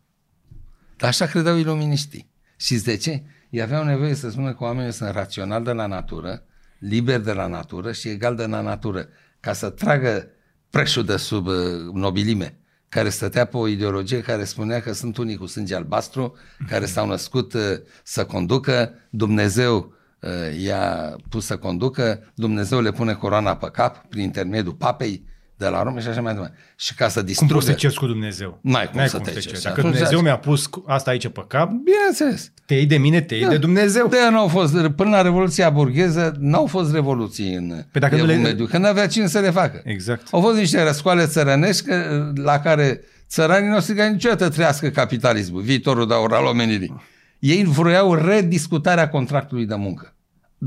Dar 0.96 1.08
așa 1.08 1.26
credeau 1.26 1.56
iluminiștii. 1.56 2.32
Și 2.56 2.76
de 2.76 2.96
ce? 2.96 3.22
Ei 3.50 3.62
aveau 3.62 3.84
nevoie 3.84 4.14
să 4.14 4.30
spună 4.30 4.54
că 4.54 4.64
oamenii 4.64 4.92
sunt 4.92 5.10
raționali 5.10 5.64
de 5.64 5.72
la 5.72 5.86
natură, 5.86 6.42
liberi 6.78 7.24
de 7.24 7.32
la 7.32 7.46
natură 7.46 7.92
și 7.92 8.08
egal 8.08 8.36
de 8.36 8.46
la 8.46 8.60
natură, 8.60 9.08
ca 9.40 9.52
să 9.52 9.70
tragă 9.70 10.28
preșul 10.70 11.04
de 11.04 11.16
sub 11.16 11.46
uh, 11.46 11.56
nobilime, 11.92 12.58
care 12.88 13.08
stătea 13.08 13.44
pe 13.44 13.56
o 13.56 13.66
ideologie 13.66 14.20
care 14.20 14.44
spunea 14.44 14.80
că 14.80 14.92
sunt 14.92 15.16
unii 15.16 15.36
cu 15.36 15.46
sânge 15.46 15.74
albastru, 15.74 16.36
care 16.68 16.86
s-au 16.86 17.06
născut 17.06 17.52
uh, 17.52 17.62
să 18.02 18.24
conducă, 18.24 18.92
Dumnezeu 19.10 19.93
Uh, 20.24 20.64
i-a 20.64 21.16
pus 21.28 21.44
să 21.44 21.56
conducă, 21.56 22.32
Dumnezeu 22.34 22.80
le 22.80 22.90
pune 22.90 23.12
coroana 23.12 23.56
pe 23.56 23.68
cap 23.72 24.06
prin 24.08 24.22
intermediul 24.22 24.72
papei 24.72 25.24
de 25.56 25.66
la 25.66 25.82
Roma 25.82 26.00
și 26.00 26.08
așa 26.08 26.20
mai 26.20 26.32
departe. 26.32 26.56
Și 26.76 26.94
ca 26.94 27.08
să 27.08 27.22
distrugă... 27.22 27.52
Cum 27.52 27.60
poți 27.60 27.72
să 27.72 27.78
ceri 27.78 27.94
cu 27.94 28.06
Dumnezeu? 28.06 28.58
N-ai 28.62 28.86
cum, 28.86 28.96
N-ai 28.96 29.08
să 29.08 29.16
cum 29.16 29.24
te 29.24 29.40
ceri. 29.40 29.62
Dacă 29.62 29.80
Dumnezeu 29.80 30.20
mi-a 30.20 30.38
pus 30.38 30.68
asta 30.86 31.10
aici 31.10 31.28
pe 31.28 31.44
cap, 31.48 31.70
bineînțeles. 31.70 32.52
Te 32.66 32.74
iei 32.74 32.86
de 32.86 32.96
mine, 32.96 33.20
te 33.20 33.34
iei 33.34 33.44
da. 33.44 33.50
de 33.50 33.56
Dumnezeu. 33.56 34.06
De 34.08 34.16
nu 34.30 34.38
au 34.38 34.48
fost, 34.48 34.88
până 34.88 35.10
la 35.10 35.22
Revoluția 35.22 35.70
burgheză, 35.70 36.36
n-au 36.38 36.66
fost 36.66 36.92
revoluții 36.92 37.54
în 37.54 37.84
păi 37.92 38.00
dacă 38.00 38.16
nu 38.16 38.24
le... 38.24 38.36
mediu, 38.36 38.66
că 38.66 38.78
n-avea 38.78 39.06
cine 39.06 39.26
să 39.26 39.38
le 39.38 39.50
facă. 39.50 39.80
Exact. 39.84 40.28
Au 40.30 40.40
fost 40.40 40.56
niște 40.56 40.82
răscoale 40.82 41.26
țărănești 41.26 41.88
la 42.34 42.58
care 42.58 43.00
țăranii 43.28 43.68
nu 43.68 43.80
se 43.80 44.08
niciodată 44.08 44.48
trăiască 44.48 44.88
capitalismul, 44.88 45.62
viitorul 45.62 46.06
de 46.06 46.14
al 46.14 46.44
omenirii. 46.44 47.02
Ei 47.38 47.64
vroiau 47.64 48.14
rediscutarea 48.14 49.08
contractului 49.08 49.66
de 49.66 49.74
muncă. 49.74 50.13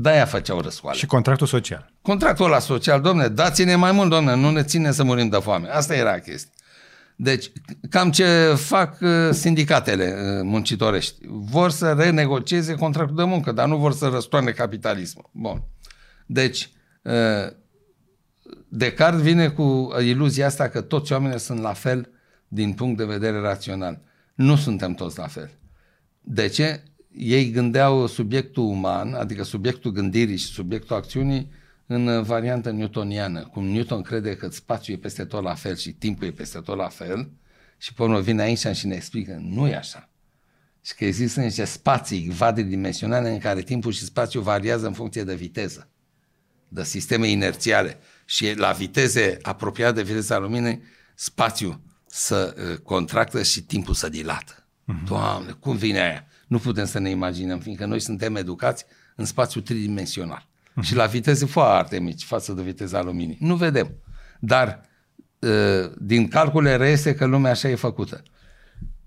De-aia 0.00 0.24
făceau 0.24 0.60
răscoale. 0.60 0.98
Și 0.98 1.06
contractul 1.06 1.46
social. 1.46 1.92
Contractul 2.02 2.44
ăla 2.44 2.58
social, 2.58 3.00
domne, 3.00 3.28
dați-ne 3.28 3.74
mai 3.74 3.92
mult, 3.92 4.10
domne, 4.10 4.34
nu 4.34 4.50
ne 4.50 4.62
ține 4.62 4.92
să 4.92 5.04
murim 5.04 5.28
de 5.28 5.36
foame. 5.36 5.68
Asta 5.68 5.94
era 5.94 6.18
chestia. 6.18 6.52
Deci, 7.16 7.52
cam 7.90 8.10
ce 8.10 8.54
fac 8.56 9.00
uh, 9.00 9.08
sindicatele 9.30 10.04
uh, 10.04 10.40
muncitorești. 10.42 11.14
Vor 11.28 11.70
să 11.70 11.92
renegocieze 11.92 12.74
contractul 12.74 13.16
de 13.16 13.24
muncă, 13.24 13.52
dar 13.52 13.68
nu 13.68 13.76
vor 13.76 13.92
să 13.92 14.06
răstoarne 14.06 14.50
capitalismul. 14.50 15.30
Bun. 15.32 15.62
Deci, 16.26 16.70
uh, 17.02 17.12
Descartes 18.68 19.22
vine 19.22 19.48
cu 19.48 19.88
iluzia 20.00 20.46
asta 20.46 20.68
că 20.68 20.80
toți 20.80 21.12
oamenii 21.12 21.38
sunt 21.38 21.60
la 21.60 21.72
fel 21.72 22.10
din 22.48 22.72
punct 22.72 22.96
de 22.96 23.04
vedere 23.04 23.40
rațional. 23.40 24.00
Nu 24.34 24.56
suntem 24.56 24.94
toți 24.94 25.18
la 25.18 25.26
fel. 25.26 25.50
De 26.20 26.46
ce? 26.46 26.82
Ei 27.18 27.50
gândeau 27.50 28.06
subiectul 28.06 28.64
uman, 28.64 29.14
adică 29.14 29.42
subiectul 29.42 29.90
gândirii 29.90 30.36
și 30.36 30.46
subiectul 30.46 30.96
acțiunii, 30.96 31.50
în 31.86 32.22
variantă 32.22 32.70
newtoniană. 32.70 33.42
Cum 33.42 33.64
Newton 33.64 34.02
crede 34.02 34.36
că 34.36 34.48
spațiul 34.48 34.96
e 34.96 35.00
peste 35.00 35.24
tot 35.24 35.42
la 35.42 35.54
fel 35.54 35.76
și 35.76 35.92
timpul 35.92 36.26
e 36.26 36.30
peste 36.30 36.58
tot 36.58 36.76
la 36.76 36.88
fel, 36.88 37.30
și 37.78 37.94
pe 37.94 38.02
urmă 38.02 38.20
vine 38.20 38.42
aici 38.42 38.66
și 38.66 38.86
ne 38.86 38.94
explică, 38.94 39.38
nu 39.40 39.66
e 39.66 39.76
așa. 39.76 40.08
Și 40.84 40.94
că 40.94 41.04
există 41.04 41.40
niște 41.40 41.64
spații 41.64 42.32
dimensionale 42.66 43.30
în 43.30 43.38
care 43.38 43.62
timpul 43.62 43.92
și 43.92 44.04
spațiul 44.04 44.42
variază 44.42 44.86
în 44.86 44.92
funcție 44.92 45.24
de 45.24 45.34
viteză, 45.34 45.88
de 46.68 46.84
sisteme 46.84 47.28
inerțiale. 47.28 47.98
Și 48.24 48.54
la 48.54 48.72
viteze 48.72 49.38
apropiate 49.42 49.92
de 49.92 50.02
viteza 50.02 50.38
luminii, 50.38 50.82
spațiul 51.14 51.80
să 52.06 52.54
uh, 52.56 52.78
contractă 52.78 53.42
și 53.42 53.62
timpul 53.62 53.94
să 53.94 54.08
dilată. 54.08 54.52
Uh-huh. 54.52 55.04
Doamne, 55.04 55.52
cum 55.52 55.76
vine 55.76 56.00
aia? 56.00 56.27
Nu 56.48 56.58
putem 56.58 56.84
să 56.84 56.98
ne 56.98 57.10
imaginăm, 57.10 57.58
fiindcă 57.58 57.86
noi 57.86 58.00
suntem 58.00 58.36
educați 58.36 58.84
în 59.16 59.24
spațiu 59.24 59.60
tridimensional. 59.60 60.46
Uh-huh. 60.46 60.82
Și 60.82 60.94
la 60.94 61.06
viteze 61.06 61.46
foarte 61.46 62.00
mici 62.00 62.24
față 62.24 62.52
de 62.52 62.62
viteza 62.62 63.02
luminii. 63.02 63.36
Nu 63.40 63.56
vedem. 63.56 63.90
Dar 64.40 64.80
uh, 65.38 65.90
din 65.98 66.28
calcule 66.28 66.76
reiese 66.76 67.14
că 67.14 67.24
lumea 67.24 67.50
așa 67.50 67.68
e 67.68 67.74
făcută. 67.74 68.22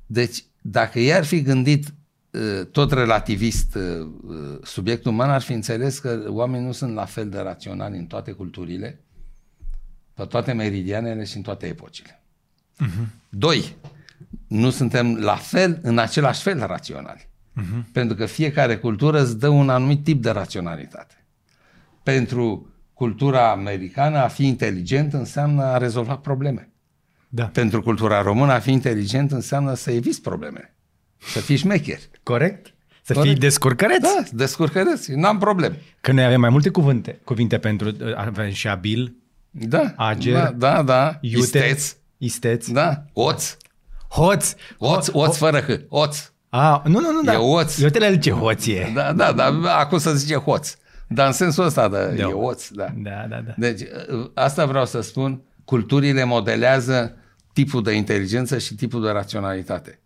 Deci, 0.06 0.44
dacă 0.62 1.00
i-ar 1.00 1.26
fi 1.26 1.42
gândit 1.42 1.94
uh, 2.32 2.66
tot 2.72 2.92
relativist 2.92 3.76
uh, 3.76 4.12
subiectul 4.64 5.12
uman, 5.12 5.30
ar 5.30 5.42
fi 5.42 5.54
înțeles 5.54 6.00
că 6.00 6.24
oamenii 6.28 6.66
nu 6.66 6.72
sunt 6.72 6.94
la 6.94 7.06
fel 7.06 7.30
de 7.30 7.40
raționali 7.40 7.98
în 7.98 8.06
toate 8.06 8.32
culturile, 8.32 9.00
pe 10.14 10.26
toate 10.26 10.52
meridianele 10.52 11.24
și 11.24 11.36
în 11.36 11.42
toate 11.42 11.68
epocile. 11.68 12.24
Uh-huh. 12.84 13.08
Doi, 13.30 13.76
nu 14.48 14.70
suntem 14.70 15.16
la 15.16 15.36
fel, 15.36 15.80
în 15.82 15.98
același 15.98 16.42
fel 16.42 16.60
raționali. 16.60 17.30
Uh-huh. 17.60 17.92
Pentru 17.92 18.16
că 18.16 18.26
fiecare 18.26 18.78
cultură 18.78 19.22
îți 19.22 19.40
dă 19.40 19.48
un 19.48 19.70
anumit 19.70 20.04
tip 20.04 20.22
de 20.22 20.30
raționalitate. 20.30 21.26
Pentru 22.04 22.70
cultura 22.94 23.52
americană, 23.52 24.18
a 24.18 24.28
fi 24.28 24.48
inteligent 24.48 25.14
înseamnă 25.14 25.64
a 25.64 25.78
rezolva 25.78 26.16
probleme. 26.18 26.70
Da. 27.30 27.46
Pentru 27.46 27.82
cultura 27.82 28.22
română, 28.22 28.52
a 28.52 28.60
fi 28.60 28.72
inteligent 28.72 29.32
înseamnă 29.32 29.74
să 29.74 29.92
eviți 29.92 30.22
probleme. 30.22 30.76
Să 31.18 31.40
fii 31.40 31.56
șmecher. 31.56 32.00
Corect? 32.24 32.74
Să 33.04 33.14
Corect. 33.14 33.32
fii 33.32 33.42
descurcăreț? 33.42 34.02
Da, 34.02 34.24
descurcăreț. 34.32 35.06
N-am 35.08 35.38
probleme. 35.38 35.78
Că 36.02 36.12
noi 36.12 36.24
avem 36.26 36.40
mai 36.40 36.50
multe 36.50 36.70
cuvinte, 36.70 37.20
cuvinte 37.24 37.58
pentru, 37.58 37.92
avem 38.16 38.50
și 38.52 38.68
abil, 38.68 39.16
Da. 39.50 39.94
Ager, 39.96 40.34
Da, 40.34 40.52
da. 40.52 40.82
da. 40.84 41.18
iute, 41.22 41.38
Isteț. 41.40 41.96
isteț, 42.18 42.68
Da. 42.70 43.06
Oț. 43.14 43.58
hoț. 44.10 44.54
Oț, 44.78 45.08
oț 45.12 45.38
fără 45.38 45.60
H. 45.62 45.70
Oț. 45.88 46.32
A, 46.54 46.82
nu, 46.86 47.00
nu, 47.00 47.12
nu, 47.12 47.22
da. 47.22 47.34
E 47.34 47.38
oț. 47.38 47.80
Eu 47.80 47.90
te 47.90 48.00
le 48.00 48.12
zice 48.12 48.32
hoție. 48.32 48.92
Da, 48.94 49.14
da, 49.14 49.32
da. 49.32 49.78
Acum 49.78 49.98
să 49.98 50.14
zice 50.16 50.36
hoț. 50.36 50.76
Dar 51.08 51.28
în 51.28 51.34
sensul 51.34 51.64
ăsta, 51.66 51.88
da, 51.88 52.06
Da. 52.06 52.22
e 52.22 52.34
oț, 52.34 52.68
da. 52.70 52.94
Da, 52.98 53.26
da, 53.30 53.42
da. 53.42 53.54
Deci, 53.58 53.82
asta 54.34 54.66
vreau 54.66 54.86
să 54.86 55.02
spun, 55.02 55.42
culturile 55.66 56.24
modelează 56.24 57.16
tipul 57.54 57.84
de 57.84 57.92
inteligență 57.92 58.58
și 58.58 58.76
tipul 58.76 59.02
de 59.04 59.10
raționalitate. 59.10 60.00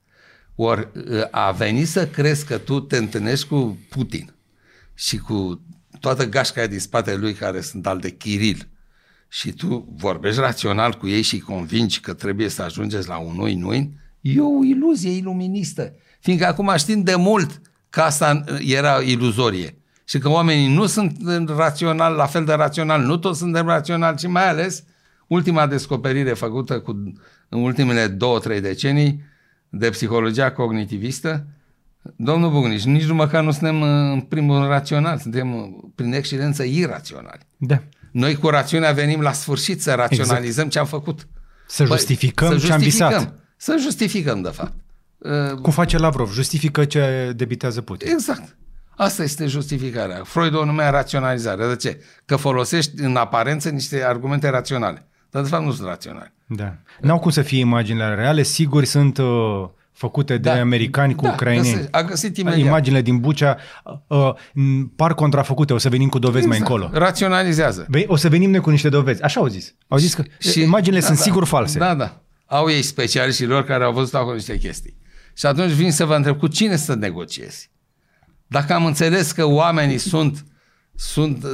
Ori 0.56 0.88
a 1.32 1.52
venit 1.52 1.88
să 1.88 2.08
crezi 2.08 2.46
că 2.46 2.58
tu 2.58 2.80
te 2.80 2.98
întâlnești 2.98 3.48
cu 3.48 3.78
Putin 3.90 4.34
și 4.94 5.18
cu 5.18 5.62
toată 6.00 6.26
gașca 6.30 6.60
aia 6.60 6.70
din 6.70 6.80
spatele 6.80 7.18
lui 7.18 7.34
care 7.34 7.62
sunt 7.62 7.88
al 7.88 8.00
de 8.00 8.10
Chiril 8.10 8.68
și 9.28 9.52
tu 9.52 9.94
vorbești 9.98 10.40
rațional 10.40 10.94
cu 10.94 11.08
ei 11.08 11.22
și 11.22 11.34
îi 11.34 11.40
convingi 11.40 12.00
că 12.00 12.14
trebuie 12.14 12.50
să 12.50 12.62
ajungeți 12.62 13.08
la 13.08 13.18
un 13.18 13.40
ui-nui, 13.40 13.98
e 14.22 14.42
o 14.42 14.64
iluzie 14.64 15.12
iluministă. 15.12 15.94
Fiindcă 16.26 16.48
acum 16.48 16.74
știm 16.78 17.04
de 17.04 17.16
mult 17.16 17.62
că 17.90 18.02
asta 18.02 18.44
era 18.60 19.02
iluzorie 19.02 19.78
și 20.06 20.18
că 20.18 20.30
oamenii 20.30 20.74
nu 20.74 20.86
sunt 20.86 21.50
rațional, 21.56 22.14
la 22.14 22.26
fel 22.26 22.46
de 22.46 22.54
rațional, 22.54 23.02
nu 23.02 23.18
toți 23.18 23.40
suntem 23.40 23.66
raționali, 23.66 24.18
ci 24.18 24.28
mai 24.28 24.50
ales 24.50 24.84
ultima 25.28 25.68
descoperire 25.68 26.34
făcută 26.34 26.80
cu, 26.80 27.14
în 27.50 27.62
ultimele 27.62 28.08
două-trei 28.08 28.62
decenii 28.62 29.24
de 29.70 29.90
psihologia 29.90 30.52
cognitivistă, 30.52 31.48
domnul 32.16 32.52
Bugnici, 32.52 32.84
nici 32.84 33.06
nu 33.06 33.14
măcar 33.14 33.44
nu 33.44 33.52
suntem 33.52 33.82
în 33.82 34.22
primul 34.22 34.58
rând 34.58 34.70
raționali, 34.70 35.20
suntem 35.20 35.76
prin 35.96 36.14
excelență 36.14 36.64
iraționali. 36.64 37.42
Da. 37.58 37.82
Noi 38.12 38.36
cu 38.36 38.50
rațiunea 38.50 38.92
venim 38.92 39.22
la 39.22 39.32
sfârșit 39.32 39.82
să 39.82 39.94
raționalizăm 39.94 40.46
exact. 40.46 40.70
ce 40.70 40.80
am 40.80 40.86
făcut. 40.86 41.28
Să 41.68 41.86
justificăm 41.86 42.50
Băi, 42.50 42.60
ce 42.60 42.72
am 42.72 42.80
visat. 42.80 43.34
Să 43.58 43.78
justificăm, 43.80 44.42
de 44.42 44.50
fapt. 44.50 44.74
Cum 45.62 45.72
face 45.72 45.98
Lavrov, 45.98 46.32
justifică 46.34 46.86
ce 46.86 47.32
debitează 47.36 47.82
Putin. 47.82 48.10
Exact. 48.12 48.58
Asta 48.98 49.24
este 49.24 49.46
justificarea. 49.46 50.22
Freud 50.24 50.56
o 50.56 50.66
numea 50.66 50.90
raționalizare. 50.90 51.68
De 51.68 51.76
ce? 51.76 52.02
Că 52.26 52.36
folosești 52.36 52.92
în 53.02 53.16
aparență 53.16 53.70
niște 53.70 54.04
argumente 54.04 54.50
raționale. 54.50 55.08
Dar 55.30 55.42
de 55.44 55.50
fapt 55.50 55.64
nu 55.64 55.72
sunt 55.72 55.88
raționale. 55.88 56.34
Da. 56.48 56.76
N-au 57.02 57.20
cum 57.20 57.32
să 57.32 57.42
fie 57.42 57.60
imaginile 57.60 58.14
reale, 58.14 58.44
sigur 58.44 58.84
sunt 58.84 59.18
uh, 59.18 59.26
făcute 59.92 60.34
de 60.38 60.50
Da. 60.50 60.60
americani 60.60 61.16
cu 61.16 61.24
Da, 61.24 61.32
ucraineni. 61.32 61.74
găse- 61.76 61.88
a 61.92 62.04
găsit 62.04 62.38
imediat. 62.38 62.66
Imaginile 62.66 63.02
din 63.02 63.20
Bucea 63.20 63.58
uh, 64.08 64.30
m, 64.54 64.86
par 64.96 65.14
contrafăcute, 65.14 65.74
o 65.74 65.78
să 65.78 65.90
venim 65.90 66.10
cu 66.10 66.20
dovezi 66.20 66.48
mai 66.48 66.58
încolo. 66.58 66.90
Raționalizează. 66.94 67.86
Băi, 67.90 68.06
o 68.08 68.16
să 68.16 68.30
venim 68.30 68.50
noi 68.50 68.60
cu 68.60 68.70
niște 68.70 68.90
dovezi. 68.90 69.22
Așa 69.22 69.40
au 69.40 69.48
zis. 69.48 69.76
Au 69.88 69.98
zis 69.98 70.14
că 70.14 70.24
și, 70.40 70.62
imaginile 70.62 71.02
sunt 71.02 71.18
sigur 71.18 71.46
false. 71.46 71.78
Da, 71.80 71.96
da. 71.96 72.22
Au 72.46 72.70
ei 72.70 72.82
specialiștii 72.82 73.46
lor 73.46 73.64
care 73.64 73.84
au 73.84 73.94
văzut 73.94 74.14
acolo 74.14 74.34
niște 74.36 74.58
chestii. 74.58 74.98
Și 75.38 75.46
atunci 75.46 75.72
vin 75.72 75.92
să 75.92 76.06
vă 76.06 76.16
întreb 76.16 76.38
cu 76.38 76.48
cine 76.48 76.76
să 76.76 76.96
negociezi. 76.96 77.70
Dacă 78.48 78.74
am 78.74 78.86
înțeles 78.86 79.32
că 79.32 79.46
oamenii 79.46 79.98
sunt, 79.98 80.46
sunt 80.96 81.44
uh, 81.44 81.50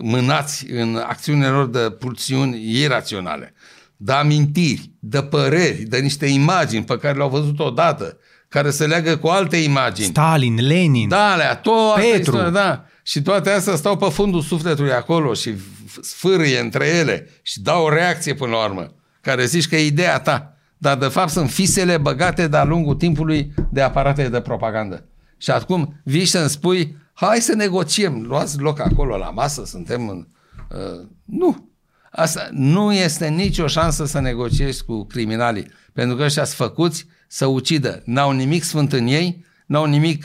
mânați 0.00 0.70
în 0.70 0.96
acțiunile 1.06 1.48
lor 1.48 1.66
de 1.68 1.78
pulsiuni 1.78 2.80
iraționale, 2.80 3.54
de 3.96 4.12
amintiri, 4.12 4.90
de 4.98 5.22
păreri, 5.22 5.82
de 5.82 5.98
niște 5.98 6.26
imagini 6.26 6.84
pe 6.84 6.98
care 6.98 7.16
le-au 7.16 7.28
văzut 7.28 7.58
odată, 7.58 8.16
care 8.48 8.70
se 8.70 8.86
leagă 8.86 9.16
cu 9.16 9.26
alte 9.26 9.56
imagini. 9.56 10.06
Stalin, 10.08 10.66
Lenin. 10.66 11.08
Da, 11.08 11.32
alea, 11.32 11.56
toate 11.56 12.00
Petru. 12.00 12.18
istoria, 12.20 12.50
da. 12.50 12.84
Și 13.02 13.22
toate 13.22 13.50
astea 13.50 13.76
stau 13.76 13.96
pe 13.96 14.08
fundul 14.08 14.42
sufletului 14.42 14.92
acolo 14.92 15.34
și 15.34 15.52
f- 15.52 16.00
sfârâie 16.00 16.58
între 16.58 16.86
ele 16.86 17.28
și 17.42 17.60
dau 17.60 17.84
o 17.84 17.88
reacție 17.88 18.34
până 18.34 18.50
la 18.50 18.64
urmă, 18.64 18.94
care 19.20 19.44
zici 19.44 19.68
că 19.68 19.76
e 19.76 19.86
ideea 19.86 20.18
ta. 20.20 20.51
Dar 20.82 20.98
de 20.98 21.06
fapt 21.06 21.30
sunt 21.30 21.50
fisele 21.50 21.98
băgate 21.98 22.48
de-a 22.48 22.64
lungul 22.64 22.94
timpului 22.94 23.54
de 23.70 23.80
aparate 23.80 24.28
de 24.28 24.40
propagandă. 24.40 25.08
Și 25.36 25.50
acum 25.50 26.00
vii 26.04 26.24
să-mi 26.24 26.48
spui, 26.48 26.96
hai 27.12 27.36
să 27.36 27.54
negociem, 27.54 28.24
luați 28.26 28.58
loc 28.58 28.80
acolo 28.80 29.16
la 29.16 29.30
masă, 29.30 29.64
suntem 29.64 30.08
în... 30.08 30.26
Uh, 30.70 31.06
nu. 31.24 31.70
Asta 32.10 32.48
nu 32.50 32.92
este 32.92 33.28
nicio 33.28 33.66
șansă 33.66 34.06
să 34.06 34.20
negociezi 34.20 34.84
cu 34.84 35.04
criminalii, 35.04 35.66
pentru 35.92 36.16
că 36.16 36.22
ăștia 36.22 36.44
sunt 36.44 36.68
făcuți 36.68 37.06
să 37.28 37.46
ucidă. 37.46 38.02
N-au 38.04 38.32
nimic 38.32 38.62
sfânt 38.62 38.92
în 38.92 39.06
ei, 39.06 39.44
n-au 39.66 39.84
nimic, 39.84 40.24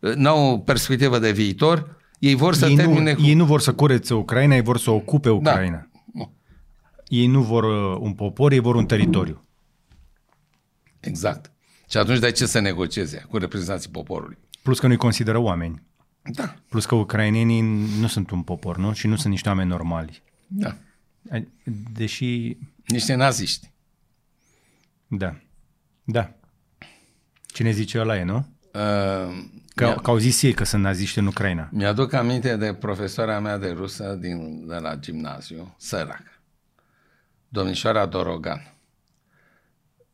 uh, 0.00 0.14
n-au 0.14 0.52
o 0.52 0.58
perspectivă 0.58 1.18
de 1.18 1.30
viitor, 1.30 1.96
ei 2.18 2.34
vor 2.34 2.54
să 2.54 2.66
ei, 2.66 2.74
termine 2.74 3.10
nu, 3.10 3.16
cu... 3.16 3.26
ei 3.26 3.34
nu 3.34 3.44
vor 3.44 3.60
să 3.60 3.72
curețe 3.72 4.14
Ucraina, 4.14 4.54
ei 4.54 4.62
vor 4.62 4.78
să 4.78 4.90
ocupe 4.90 5.30
Ucraina. 5.30 5.88
Da. 5.92 6.00
Nu. 6.12 6.32
Ei 7.08 7.26
nu 7.26 7.42
vor 7.42 7.64
uh, 7.64 7.98
un 8.00 8.12
popor, 8.12 8.52
ei 8.52 8.60
vor 8.60 8.74
un 8.74 8.86
teritoriu. 8.86 9.42
Exact. 11.00 11.52
Și 11.90 11.96
atunci 11.96 12.18
de 12.18 12.30
ce 12.30 12.46
să 12.46 12.58
negocieze 12.58 13.26
cu 13.30 13.36
reprezentanții 13.38 13.90
poporului? 13.90 14.38
Plus 14.62 14.78
că 14.78 14.86
nu-i 14.86 14.96
consideră 14.96 15.38
oameni. 15.38 15.82
Da, 16.22 16.54
Plus 16.68 16.86
că 16.86 16.94
ucrainenii 16.94 17.60
nu 18.00 18.06
sunt 18.06 18.30
un 18.30 18.42
popor, 18.42 18.76
nu? 18.76 18.92
Și 18.92 19.06
nu 19.06 19.16
sunt 19.16 19.32
niște 19.32 19.48
oameni 19.48 19.68
normali. 19.68 20.22
da. 20.46 20.76
Ai- 21.30 21.48
Deși, 21.92 22.56
Niște 22.86 23.14
naziști. 23.14 23.70
da, 25.06 25.36
da. 26.04 26.32
Cine 27.46 27.70
zice 27.70 27.98
ăla 28.00 28.16
e, 28.16 28.22
nu? 28.22 28.36
Uh, 28.36 29.44
Că, 29.74 29.84
mi-a- 29.84 29.94
că 29.94 30.10
au 30.10 30.16
zis 30.16 30.42
ei 30.42 30.52
că 30.54 30.64
sunt 30.64 30.82
naziști 30.82 31.18
în 31.18 31.26
Ucraina. 31.26 31.68
Mi-aduc 31.72 32.12
aminte 32.12 32.56
de 32.56 32.74
profesoara 32.74 33.40
mea 33.40 33.58
de 33.58 33.70
rusă 33.70 34.14
din, 34.20 34.66
de 34.66 34.74
la 34.74 34.96
gimnaziu, 34.96 35.74
sărac, 35.78 36.22
domnișoara 37.48 38.06
Dorogan. 38.06 38.74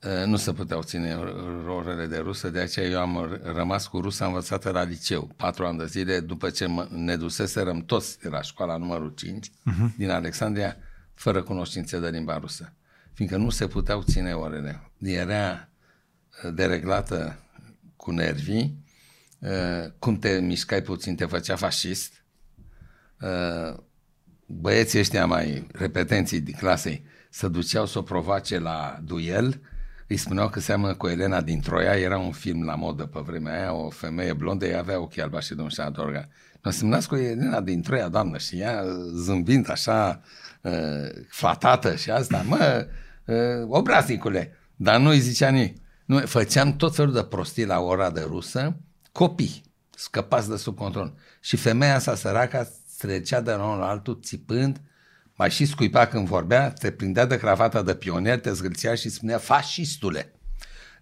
Uh, 0.06 0.24
Nu 0.26 0.36
se 0.36 0.52
puteau 0.52 0.82
ține 0.82 1.14
orele 1.68 2.06
de 2.06 2.16
rusă, 2.18 2.51
de 2.51 2.59
aceea 2.59 2.89
eu 2.89 3.01
am 3.01 3.31
r- 3.31 3.43
rămas 3.43 3.86
cu 3.86 4.01
rusa 4.01 4.26
învățată 4.26 4.70
la 4.70 4.82
liceu, 4.82 5.31
patru 5.36 5.66
ani 5.66 5.78
de 5.78 5.86
zile, 5.86 6.20
după 6.20 6.51
ce 6.51 6.66
mă, 6.66 6.89
ne 6.90 7.16
duseserăm 7.16 7.85
toți 7.85 8.18
de 8.18 8.28
la 8.28 8.43
școala 8.43 8.76
numărul 8.76 9.12
5 9.16 9.48
uh-huh. 9.48 9.97
din 9.97 10.10
Alexandria, 10.10 10.76
fără 11.14 11.43
cunoștințe 11.43 12.01
de 12.01 12.09
limba 12.09 12.39
rusă. 12.39 12.72
Fiindcă 13.12 13.36
nu 13.36 13.51
se 13.51 13.66
puteau 13.66 14.02
ține 14.02 14.32
orele. 14.32 14.90
Era 14.98 15.68
uh, 16.44 16.55
dereglată 16.55 17.39
cu 17.97 18.10
nervii, 18.10 18.85
uh, 19.39 19.90
cum 19.98 20.18
te 20.18 20.40
mișcai 20.40 20.82
puțin, 20.82 21.14
te 21.16 21.24
făcea 21.24 21.56
fascist. 21.56 22.24
Uh, 23.20 23.78
Băieții 24.47 24.98
ăștia 24.98 25.26
mai 25.26 25.66
repetenții 25.72 26.40
din 26.40 26.55
clasei 26.59 27.05
se 27.31 27.48
duceau 27.48 27.86
să 27.86 27.98
o 27.98 28.02
provoace 28.02 28.59
la 28.59 28.98
duel, 29.02 29.60
îi 30.09 30.16
spuneau 30.16 30.48
că 30.48 30.60
seamănă 30.60 30.94
cu 30.94 31.09
Elena 31.09 31.40
din 31.40 31.60
Troia, 31.60 31.98
era 31.98 32.18
un 32.18 32.32
film 32.32 32.64
la 32.64 32.74
modă 32.74 33.06
pe 33.06 33.20
vremea 33.20 33.60
aia, 33.60 33.72
o 33.72 33.90
femeie 33.90 34.32
blondă, 34.32 34.66
ea 34.66 34.78
avea 34.78 35.01
ochii 35.01 35.22
albaștri 35.22 35.52
și 35.52 35.60
domnul 35.60 35.93
Dorga. 35.93 36.28
Nu 36.62 36.70
semnați 36.70 37.09
cu 37.09 37.16
Elena 37.16 37.60
din 37.60 37.82
Troia, 37.82 38.09
doamnă, 38.09 38.39
și 38.39 38.59
ea 38.59 38.85
zâmbind 39.14 39.70
așa, 39.70 40.20
uh, 40.62 40.72
flatată 41.28 41.94
și 41.94 42.10
asta, 42.10 42.44
mă, 42.48 42.86
uh, 43.24 43.66
obraznicule, 43.68 44.52
dar 44.76 45.01
nu 45.01 45.09
îi 45.09 45.18
zicea 45.18 45.48
nimic. 45.48 45.76
Nu, 46.05 46.18
făceam 46.18 46.76
tot 46.76 46.94
felul 46.94 47.12
de 47.12 47.22
prostii 47.22 47.66
la 47.66 47.81
ora 47.81 48.10
de 48.10 48.24
rusă, 48.26 48.76
copii, 49.12 49.62
scăpați 49.90 50.48
de 50.48 50.56
sub 50.56 50.76
control. 50.76 51.14
Și 51.40 51.56
femeia 51.56 51.94
asta 51.94 52.14
săraca 52.14 52.68
trecea 52.98 53.40
de 53.40 53.52
la 53.52 53.64
unul 53.64 53.78
la 53.78 53.89
altul 53.89 54.20
țipând, 54.22 54.81
mai 55.35 55.51
și 55.51 55.65
scuipa 55.65 56.06
când 56.06 56.27
vorbea, 56.27 56.70
te 56.70 56.90
prindea 56.90 57.27
de 57.27 57.39
cravata 57.39 57.82
de 57.82 57.94
pionier, 57.94 58.40
te 58.40 58.52
zgâlțea 58.52 58.94
și 58.94 59.09
spunea 59.09 59.39
fascistule. 59.39 60.32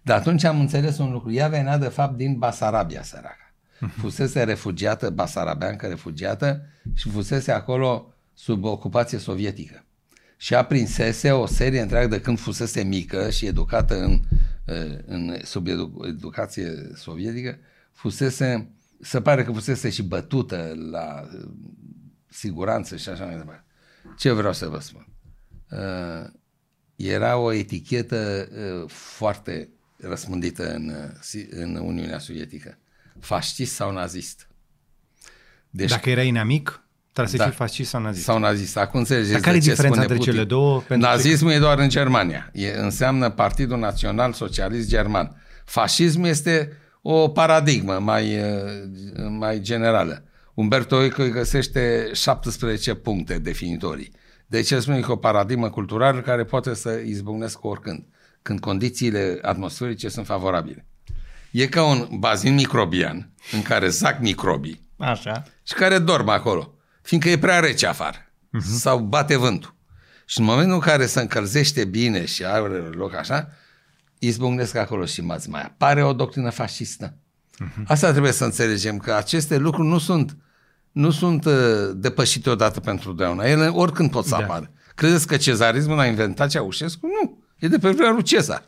Dar 0.01 0.17
atunci 0.17 0.43
am 0.43 0.59
înțeles 0.59 0.97
un 0.97 1.11
lucru. 1.11 1.31
Ea 1.31 1.47
venea 1.47 1.77
de 1.77 1.87
fapt 1.87 2.17
din 2.17 2.37
Basarabia, 2.37 3.03
săraca. 3.03 3.53
Fusese 4.01 4.43
refugiată, 4.43 5.09
basarabeancă 5.09 5.87
refugiată 5.87 6.65
și 6.93 7.09
fusese 7.09 7.51
acolo 7.51 8.13
sub 8.33 8.63
ocupație 8.63 9.17
sovietică. 9.17 9.85
Și 10.37 10.55
aprinsese 10.55 11.31
o 11.31 11.45
serie 11.45 11.81
întreagă 11.81 12.07
de 12.07 12.21
când 12.21 12.39
fusese 12.39 12.83
mică 12.83 13.29
și 13.29 13.45
educată 13.45 13.99
în, 14.03 14.21
în, 15.05 15.37
sub 15.43 15.67
edu, 15.67 16.01
educație 16.07 16.91
sovietică, 16.95 17.57
fusese, 17.91 18.69
se 19.01 19.21
pare 19.21 19.43
că 19.43 19.51
fusese 19.51 19.89
și 19.89 20.03
bătută 20.03 20.73
la 20.91 21.27
siguranță 22.27 22.95
și 22.95 23.09
așa 23.09 23.25
mai 23.25 23.37
departe. 23.37 23.62
Ce 24.17 24.31
vreau 24.31 24.53
să 24.53 24.67
vă 24.67 24.79
spun? 24.79 25.07
Uh, 25.69 26.29
era 26.95 27.37
o 27.37 27.53
etichetă 27.53 28.49
uh, 28.51 28.89
foarte 28.89 29.69
răspândită 29.97 30.73
în, 30.73 30.93
uh, 31.33 31.43
în 31.49 31.75
Uniunea 31.75 32.19
Sovietică. 32.19 32.77
Fascist 33.19 33.73
sau 33.73 33.91
nazist. 33.91 34.47
Deci, 35.69 35.89
Dacă 35.89 36.09
erai 36.09 36.27
inamic, 36.27 36.83
trebuie 37.11 37.33
să 37.33 37.37
da, 37.37 37.43
fii 37.43 37.53
fascist 37.53 37.89
sau 37.89 38.01
nazist. 38.01 38.25
Sau 38.25 38.39
nazist. 38.39 38.77
Acum 38.77 38.99
înțelegeți 38.99 39.31
Dar 39.31 39.41
care 39.41 39.55
e 39.55 39.59
diferența 39.59 40.01
între 40.01 40.15
Putin. 40.15 40.31
cele 40.31 40.45
două? 40.45 40.83
Nazismul 40.89 41.49
că... 41.49 41.55
e 41.55 41.59
doar 41.59 41.79
în 41.79 41.89
Germania. 41.89 42.49
E, 42.53 42.77
înseamnă 42.77 43.29
Partidul 43.29 43.79
Național 43.79 44.33
Socialist 44.33 44.87
German. 44.87 45.41
Fascismul 45.65 46.27
este 46.27 46.77
o 47.01 47.27
paradigmă 47.27 47.99
mai, 47.99 48.39
mai 49.29 49.59
generală. 49.59 50.23
Umberto 50.53 51.01
Eco 51.01 51.21
îi 51.21 51.31
găsește 51.31 52.09
17 52.13 52.93
puncte 52.93 53.37
definitorii. 53.37 54.11
Deci 54.45 54.71
el 54.71 54.79
spune 54.79 54.99
că 54.99 55.11
o 55.11 55.15
paradigmă 55.15 55.69
culturală 55.69 56.21
care 56.21 56.43
poate 56.43 56.73
să 56.73 56.89
izbucnească 57.05 57.67
oricând, 57.67 58.05
când 58.41 58.59
condițiile 58.59 59.39
atmosferice 59.41 60.09
sunt 60.09 60.25
favorabile. 60.25 60.85
E 61.51 61.67
ca 61.67 61.83
un 61.83 62.07
bazin 62.19 62.53
microbian 62.53 63.33
în 63.51 63.61
care 63.61 63.87
zac 63.87 64.19
microbii 64.19 64.89
Așa. 64.97 65.43
și 65.63 65.73
care 65.73 65.99
dorm 65.99 66.29
acolo, 66.29 66.73
fiindcă 67.01 67.29
e 67.29 67.37
prea 67.37 67.59
rece 67.59 67.87
afară 67.87 68.17
uh-huh. 68.17 68.77
sau 68.79 68.99
bate 68.99 69.35
vântul. 69.35 69.75
Și 70.25 70.39
în 70.39 70.45
momentul 70.45 70.73
în 70.73 70.79
care 70.79 71.05
se 71.05 71.19
încălzește 71.19 71.85
bine 71.85 72.25
și 72.25 72.45
are 72.45 72.77
loc 72.77 73.15
așa, 73.15 73.49
izbucnesc 74.19 74.75
acolo 74.75 75.05
și 75.05 75.21
mai 75.21 75.61
apare 75.63 76.03
o 76.03 76.13
doctrină 76.13 76.49
fascistă. 76.49 77.17
Uh-huh. 77.53 77.83
Asta 77.87 78.11
trebuie 78.11 78.31
să 78.31 78.43
înțelegem, 78.43 78.97
că 78.97 79.13
aceste 79.13 79.57
lucruri 79.57 79.87
nu 79.87 79.97
sunt 79.97 80.37
nu 80.91 81.11
sunt 81.11 81.45
uh, 81.45 81.53
depășite 81.95 82.49
odată 82.49 82.79
pentru 82.79 83.13
deauna. 83.13 83.43
Ele 83.43 83.67
oricând 83.67 84.11
pot 84.11 84.25
să 84.25 84.35
da. 84.37 84.43
apară. 84.43 84.71
Credeți 84.95 85.27
că 85.27 85.37
cezarismul 85.37 85.99
a 85.99 86.05
inventat 86.05 86.49
Ceaușescu? 86.49 87.07
Nu. 87.07 87.43
E 87.57 87.67
de 87.67 87.77
pe 87.77 87.89
vremea 87.89 88.11
lui 88.11 88.23
Cezar. 88.23 88.63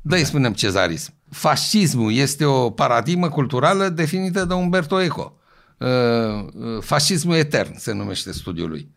Da, 0.00 0.16
îi 0.16 0.24
spunem 0.24 0.52
cezarism. 0.52 1.14
Fascismul 1.30 2.12
este 2.12 2.44
o 2.44 2.70
paradigmă 2.70 3.28
culturală 3.28 3.88
definită 3.88 4.44
de 4.44 4.54
Umberto 4.54 5.00
Eco. 5.00 5.38
Uh, 5.78 5.88
uh, 5.88 6.80
fascismul 6.80 7.34
etern 7.34 7.78
se 7.78 7.92
numește 7.92 8.32
studiul 8.32 8.68
lui. 8.68 8.94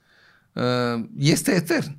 Uh, 0.54 1.04
este 1.18 1.52
etern. 1.52 1.98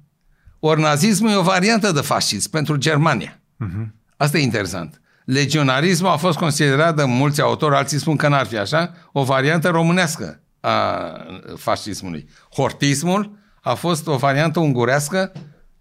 Ori 0.58 0.80
nazismul 0.80 1.30
e 1.30 1.36
o 1.36 1.42
variantă 1.42 1.92
de 1.92 2.00
fascism 2.00 2.50
pentru 2.50 2.76
Germania. 2.76 3.40
Uh-huh. 3.40 3.86
Asta 4.16 4.38
e 4.38 4.42
interesant. 4.42 5.00
Legionarismul 5.24 6.10
a 6.10 6.16
fost 6.16 6.38
considerat 6.38 6.96
de 6.96 7.04
mulți 7.04 7.40
autori, 7.40 7.74
alții 7.74 7.98
spun 7.98 8.16
că 8.16 8.28
n-ar 8.28 8.46
fi 8.46 8.56
așa, 8.56 8.94
o 9.12 9.22
variantă 9.22 9.68
românească 9.68 10.42
a 10.60 11.16
fascismului. 11.56 12.28
Hortismul 12.54 13.38
a 13.60 13.74
fost 13.74 14.06
o 14.06 14.16
variantă 14.16 14.60
ungurească 14.60 15.32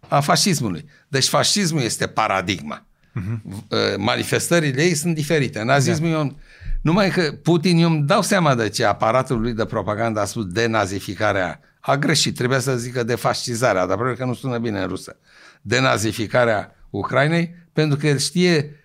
a 0.08 0.20
fascismului. 0.20 0.86
Deci 1.08 1.28
fascismul 1.28 1.82
este 1.82 2.08
paradigma. 2.08 2.86
Uh-huh. 3.20 3.98
Manifestările 3.98 4.84
ei 4.84 4.94
sunt 4.94 5.16
diferite. 5.16 5.64
Nazismul 5.64 6.10
da. 6.10 6.16
e 6.16 6.20
un... 6.20 6.36
Numai 6.82 7.10
că 7.10 7.22
Putin, 7.22 7.78
eu 7.78 7.90
îmi 7.90 8.04
dau 8.04 8.22
seama 8.22 8.56
de 8.56 8.70
ce 8.70 8.86
aparatul 8.86 9.42
lui 9.42 9.54
de 9.54 9.66
propagandă 9.66 10.20
a 10.20 10.26
spus 10.26 10.46
denazificarea. 10.46 11.60
A 11.80 11.98
greșit, 11.98 12.36
trebuia 12.36 12.60
să 12.60 12.78
zică 12.78 13.04
defascizarea, 13.04 13.86
dar 13.86 13.96
probabil 13.96 14.18
că 14.18 14.26
nu 14.26 14.34
sună 14.34 14.58
bine 14.58 14.82
în 14.82 14.88
rusă. 14.88 15.18
Denazificarea 15.62 16.76
Ucrainei, 16.90 17.56
pentru 17.74 17.98
că 17.98 18.08
el 18.08 18.18
știe 18.18 18.76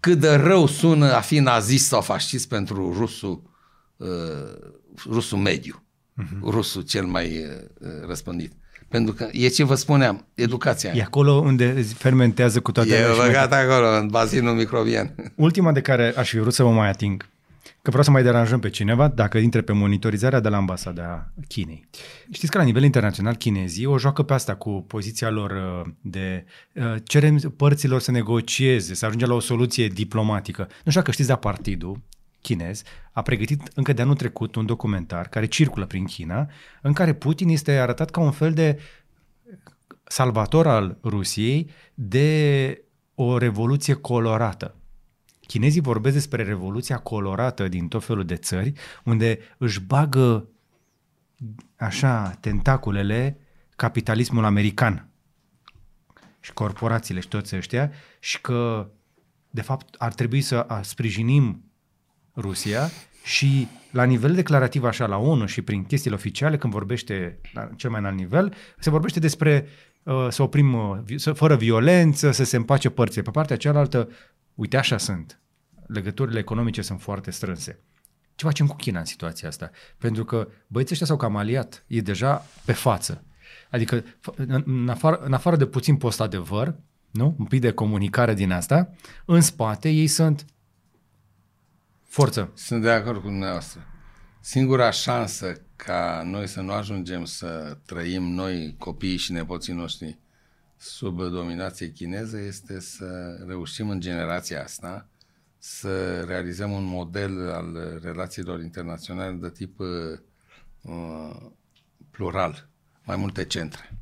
cât 0.00 0.18
de 0.18 0.34
rău 0.34 0.66
sună 0.66 1.14
a 1.14 1.20
fi 1.20 1.38
nazist 1.38 1.86
sau 1.86 2.00
fascist 2.00 2.48
pentru 2.48 2.94
rusul 2.98 3.42
uh, 3.96 4.08
rusul 5.06 5.38
mediu, 5.38 5.84
uh-huh. 6.22 6.40
rusul 6.42 6.82
cel 6.82 7.04
mai 7.04 7.26
uh, 7.26 7.88
răspândit. 8.06 8.52
Pentru 8.88 9.14
că 9.14 9.28
e 9.32 9.48
ce 9.48 9.64
vă 9.64 9.74
spuneam, 9.74 10.26
educația. 10.34 10.92
E 10.94 11.02
acolo 11.02 11.32
unde 11.32 11.82
fermentează 11.82 12.60
cu 12.60 12.72
toate 12.72 12.94
E 12.94 13.06
băgat 13.16 13.52
acolo, 13.52 13.96
în 13.96 14.06
bazinul 14.06 14.54
microbian. 14.54 15.14
Ultima 15.34 15.72
de 15.72 15.80
care 15.80 16.14
aș 16.16 16.30
fi 16.30 16.38
vrut 16.38 16.52
să 16.52 16.62
vă 16.62 16.70
mai 16.70 16.88
ating, 16.88 17.28
că 17.82 17.90
vreau 17.90 18.04
să 18.04 18.10
mai 18.10 18.22
deranjăm 18.22 18.60
pe 18.60 18.70
cineva 18.70 19.08
dacă 19.08 19.38
intre 19.38 19.60
pe 19.60 19.72
monitorizarea 19.72 20.40
de 20.40 20.48
la 20.48 20.56
ambasada 20.56 21.32
Chinei. 21.48 21.88
Știți 22.30 22.50
că 22.50 22.58
la 22.58 22.64
nivel 22.64 22.82
internațional 22.82 23.34
chinezii 23.34 23.86
o 23.86 23.98
joacă 23.98 24.22
pe 24.22 24.32
asta 24.32 24.54
cu 24.54 24.84
poziția 24.86 25.30
lor 25.30 25.50
uh, 25.50 25.92
de 26.00 26.44
uh, 26.74 26.94
cerem 27.04 27.36
părților 27.36 28.00
să 28.00 28.10
negocieze, 28.10 28.94
să 28.94 29.06
ajungă 29.06 29.26
la 29.26 29.34
o 29.34 29.40
soluție 29.40 29.88
diplomatică. 29.88 30.62
Nu 30.62 30.90
știu 30.90 31.00
dacă 31.00 31.10
știți, 31.10 31.28
dar 31.28 31.38
partidul 31.38 32.00
chinez 32.40 32.82
a 33.12 33.22
pregătit 33.22 33.70
încă 33.74 33.92
de 33.92 34.02
anul 34.02 34.14
trecut 34.14 34.54
un 34.54 34.66
documentar 34.66 35.28
care 35.28 35.46
circulă 35.46 35.86
prin 35.86 36.04
China, 36.04 36.48
în 36.82 36.92
care 36.92 37.12
Putin 37.12 37.48
este 37.48 37.72
arătat 37.72 38.10
ca 38.10 38.20
un 38.20 38.30
fel 38.30 38.52
de 38.52 38.78
salvator 40.04 40.66
al 40.66 40.98
Rusiei 41.02 41.70
de 41.94 42.82
o 43.14 43.38
revoluție 43.38 43.94
colorată. 43.94 44.74
Chinezii 45.50 45.80
vorbesc 45.80 46.14
despre 46.14 46.42
revoluția 46.42 46.98
colorată 46.98 47.68
din 47.68 47.88
tot 47.88 48.04
felul 48.04 48.24
de 48.24 48.36
țări, 48.36 48.72
unde 49.04 49.38
își 49.58 49.80
bagă 49.80 50.48
așa 51.76 52.30
tentaculele 52.40 53.38
capitalismul 53.76 54.44
american 54.44 55.08
și 56.40 56.52
corporațiile 56.52 57.20
și 57.20 57.28
toți 57.28 57.56
ăștia 57.56 57.92
și 58.18 58.40
că 58.40 58.90
de 59.50 59.60
fapt 59.60 59.94
ar 59.98 60.12
trebui 60.12 60.40
să 60.40 60.66
sprijinim 60.82 61.64
Rusia 62.36 62.90
și 63.24 63.68
la 63.90 64.04
nivel 64.04 64.34
declarativ 64.34 64.84
așa 64.84 65.06
la 65.06 65.16
ONU 65.16 65.46
și 65.46 65.62
prin 65.62 65.84
chestiile 65.84 66.16
oficiale, 66.16 66.56
când 66.56 66.72
vorbește 66.72 67.40
la 67.52 67.70
cel 67.76 67.90
mai 67.90 68.00
înalt 68.00 68.16
nivel, 68.16 68.54
se 68.78 68.90
vorbește 68.90 69.20
despre 69.20 69.66
uh, 70.02 70.26
să 70.28 70.42
oprim 70.42 70.74
uh, 70.74 70.98
să, 71.16 71.32
fără 71.32 71.56
violență, 71.56 72.30
să 72.30 72.44
se 72.44 72.56
împace 72.56 72.90
părțile. 72.90 73.22
Pe 73.22 73.30
partea 73.30 73.56
cealaltă, 73.56 74.08
uite 74.60 74.76
așa 74.76 74.98
sunt. 74.98 75.40
Legăturile 75.86 76.38
economice 76.38 76.82
sunt 76.82 77.00
foarte 77.00 77.30
strânse. 77.30 77.80
Ce 78.34 78.44
facem 78.44 78.66
cu 78.66 78.76
China 78.76 78.98
în 78.98 79.04
situația 79.04 79.48
asta? 79.48 79.70
Pentru 79.98 80.24
că 80.24 80.48
băieții 80.66 80.92
ăștia 80.92 81.06
s-au 81.06 81.16
cam 81.16 81.36
aliat. 81.36 81.84
E 81.86 82.00
deja 82.00 82.46
pe 82.64 82.72
față. 82.72 83.24
Adică, 83.70 84.04
în 84.64 84.88
afară, 84.88 85.16
în 85.16 85.32
afară 85.32 85.56
de 85.56 85.66
puțin 85.66 85.96
post-adevăr, 85.96 86.74
nu? 87.10 87.34
un 87.38 87.44
pic 87.44 87.60
de 87.60 87.72
comunicare 87.72 88.34
din 88.34 88.52
asta, 88.52 88.90
în 89.24 89.40
spate 89.40 89.88
ei 89.88 90.06
sunt 90.06 90.44
Forță. 92.04 92.52
Sunt 92.54 92.82
de 92.82 92.90
acord 92.90 93.20
cu 93.20 93.26
dumneavoastră. 93.26 93.80
Singura 94.40 94.90
șansă 94.90 95.60
ca 95.76 96.22
noi 96.24 96.46
să 96.46 96.60
nu 96.60 96.72
ajungem 96.72 97.24
să 97.24 97.78
trăim 97.86 98.22
noi, 98.22 98.74
copiii 98.78 99.16
și 99.16 99.32
nepoții 99.32 99.72
noștri, 99.72 100.18
sub 100.82 101.22
dominație 101.22 101.92
chineză 101.92 102.38
este 102.38 102.80
să 102.80 103.38
reușim 103.46 103.90
în 103.90 104.00
generația 104.00 104.62
asta 104.62 105.08
să 105.58 106.20
realizăm 106.20 106.70
un 106.70 106.84
model 106.84 107.50
al 107.50 107.98
relațiilor 108.02 108.60
internaționale 108.60 109.32
de 109.32 109.50
tip 109.50 109.78
uh, 109.78 111.46
plural, 112.10 112.68
mai 113.04 113.16
multe 113.16 113.44
centre, 113.44 113.98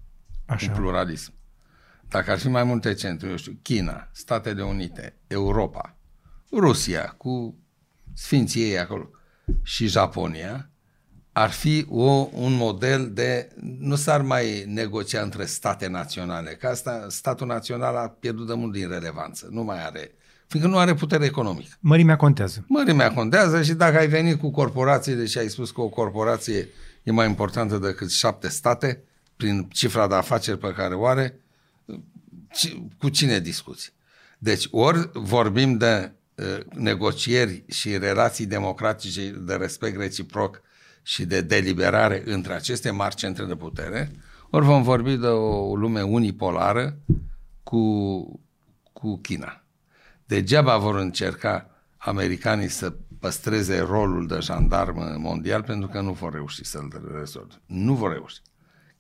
Așa. 0.47 0.71
un 0.71 0.77
pluralism. 0.77 1.33
Dacă 2.09 2.31
ar 2.31 2.39
fi 2.39 2.49
mai 2.49 2.65
multe 2.65 2.95
centre, 2.95 3.29
eu 3.29 3.37
știu, 3.37 3.59
China, 3.63 4.09
Statele 4.13 4.65
Unite, 4.65 5.17
Europa, 5.27 5.97
Rusia, 6.53 7.05
cu 7.05 7.57
sfinții 8.15 8.63
ei 8.63 8.79
acolo, 8.79 9.11
și 9.63 9.87
Japonia, 9.87 10.71
ar 11.39 11.51
fi 11.51 11.87
o, 11.89 12.29
un 12.33 12.53
model 12.53 13.11
de... 13.13 13.49
Nu 13.79 13.95
s-ar 13.95 14.23
mai 14.23 14.65
negocia 14.67 15.23
între 15.23 15.45
state 15.45 15.87
naționale, 15.87 16.51
că 16.51 16.67
asta, 16.67 17.07
statul 17.09 17.47
național 17.47 17.97
a 17.97 18.09
pierdut 18.21 18.47
de 18.47 18.55
mult 18.55 18.73
din 18.73 18.89
relevanță, 18.89 19.49
nu 19.51 19.63
mai 19.63 19.85
are 19.85 20.13
fiindcă 20.47 20.71
nu 20.71 20.79
are 20.79 20.95
putere 20.95 21.25
economică. 21.25 21.77
Mărimea 21.81 22.17
contează. 22.17 22.65
Mărimea 22.69 23.13
contează 23.13 23.63
și 23.63 23.73
dacă 23.73 23.99
ai 23.99 24.07
venit 24.07 24.39
cu 24.39 24.51
corporații, 24.51 25.15
deși 25.15 25.39
ai 25.39 25.49
spus 25.49 25.71
că 25.71 25.81
o 25.81 25.89
corporație 25.89 26.69
e 27.03 27.13
mai 27.13 27.27
importantă 27.27 27.79
decât 27.79 28.11
șapte 28.11 28.49
state, 28.49 29.03
prin 29.37 29.69
cifra 29.73 30.07
de 30.07 30.15
afaceri 30.15 30.59
pe 30.59 30.73
care 30.73 30.95
o 30.95 31.07
are, 31.07 31.41
cu 32.99 33.09
cine 33.09 33.39
discuți? 33.39 33.93
Deci 34.39 34.69
ori 34.71 35.11
vorbim 35.13 35.77
de 35.77 36.13
Uh, 36.39 36.59
negocieri 36.75 37.65
și 37.69 37.99
relații 37.99 38.47
democratice 38.47 39.31
de 39.41 39.55
respect 39.55 39.97
reciproc 39.97 40.63
și 41.09 41.25
de 41.25 41.41
deliberare 41.41 42.23
între 42.25 42.53
aceste 42.53 42.91
mari 42.91 43.15
centre 43.15 43.45
de 43.45 43.55
putere, 43.55 44.13
ori 44.51 44.65
vom 44.65 44.83
vorbi 44.83 45.17
de 45.17 45.27
o 45.27 45.75
lume 45.77 46.03
unipolară 46.03 46.99
cu, 47.63 48.41
cu 48.93 49.19
China. 49.19 49.65
Degeaba 50.25 50.77
vor 50.77 50.97
încerca 50.99 51.71
americanii 51.97 52.69
să 52.69 52.95
păstreze 53.19 53.79
rolul 53.79 54.27
de 54.27 54.39
jandarm 54.41 55.21
mondial 55.21 55.63
pentru 55.63 55.89
că 55.89 56.01
nu 56.01 56.13
vor 56.13 56.33
reuși 56.33 56.65
să-l 56.65 57.11
rezolve. 57.19 57.55
Nu 57.67 57.95
vor 57.95 58.13
reuși. 58.13 58.41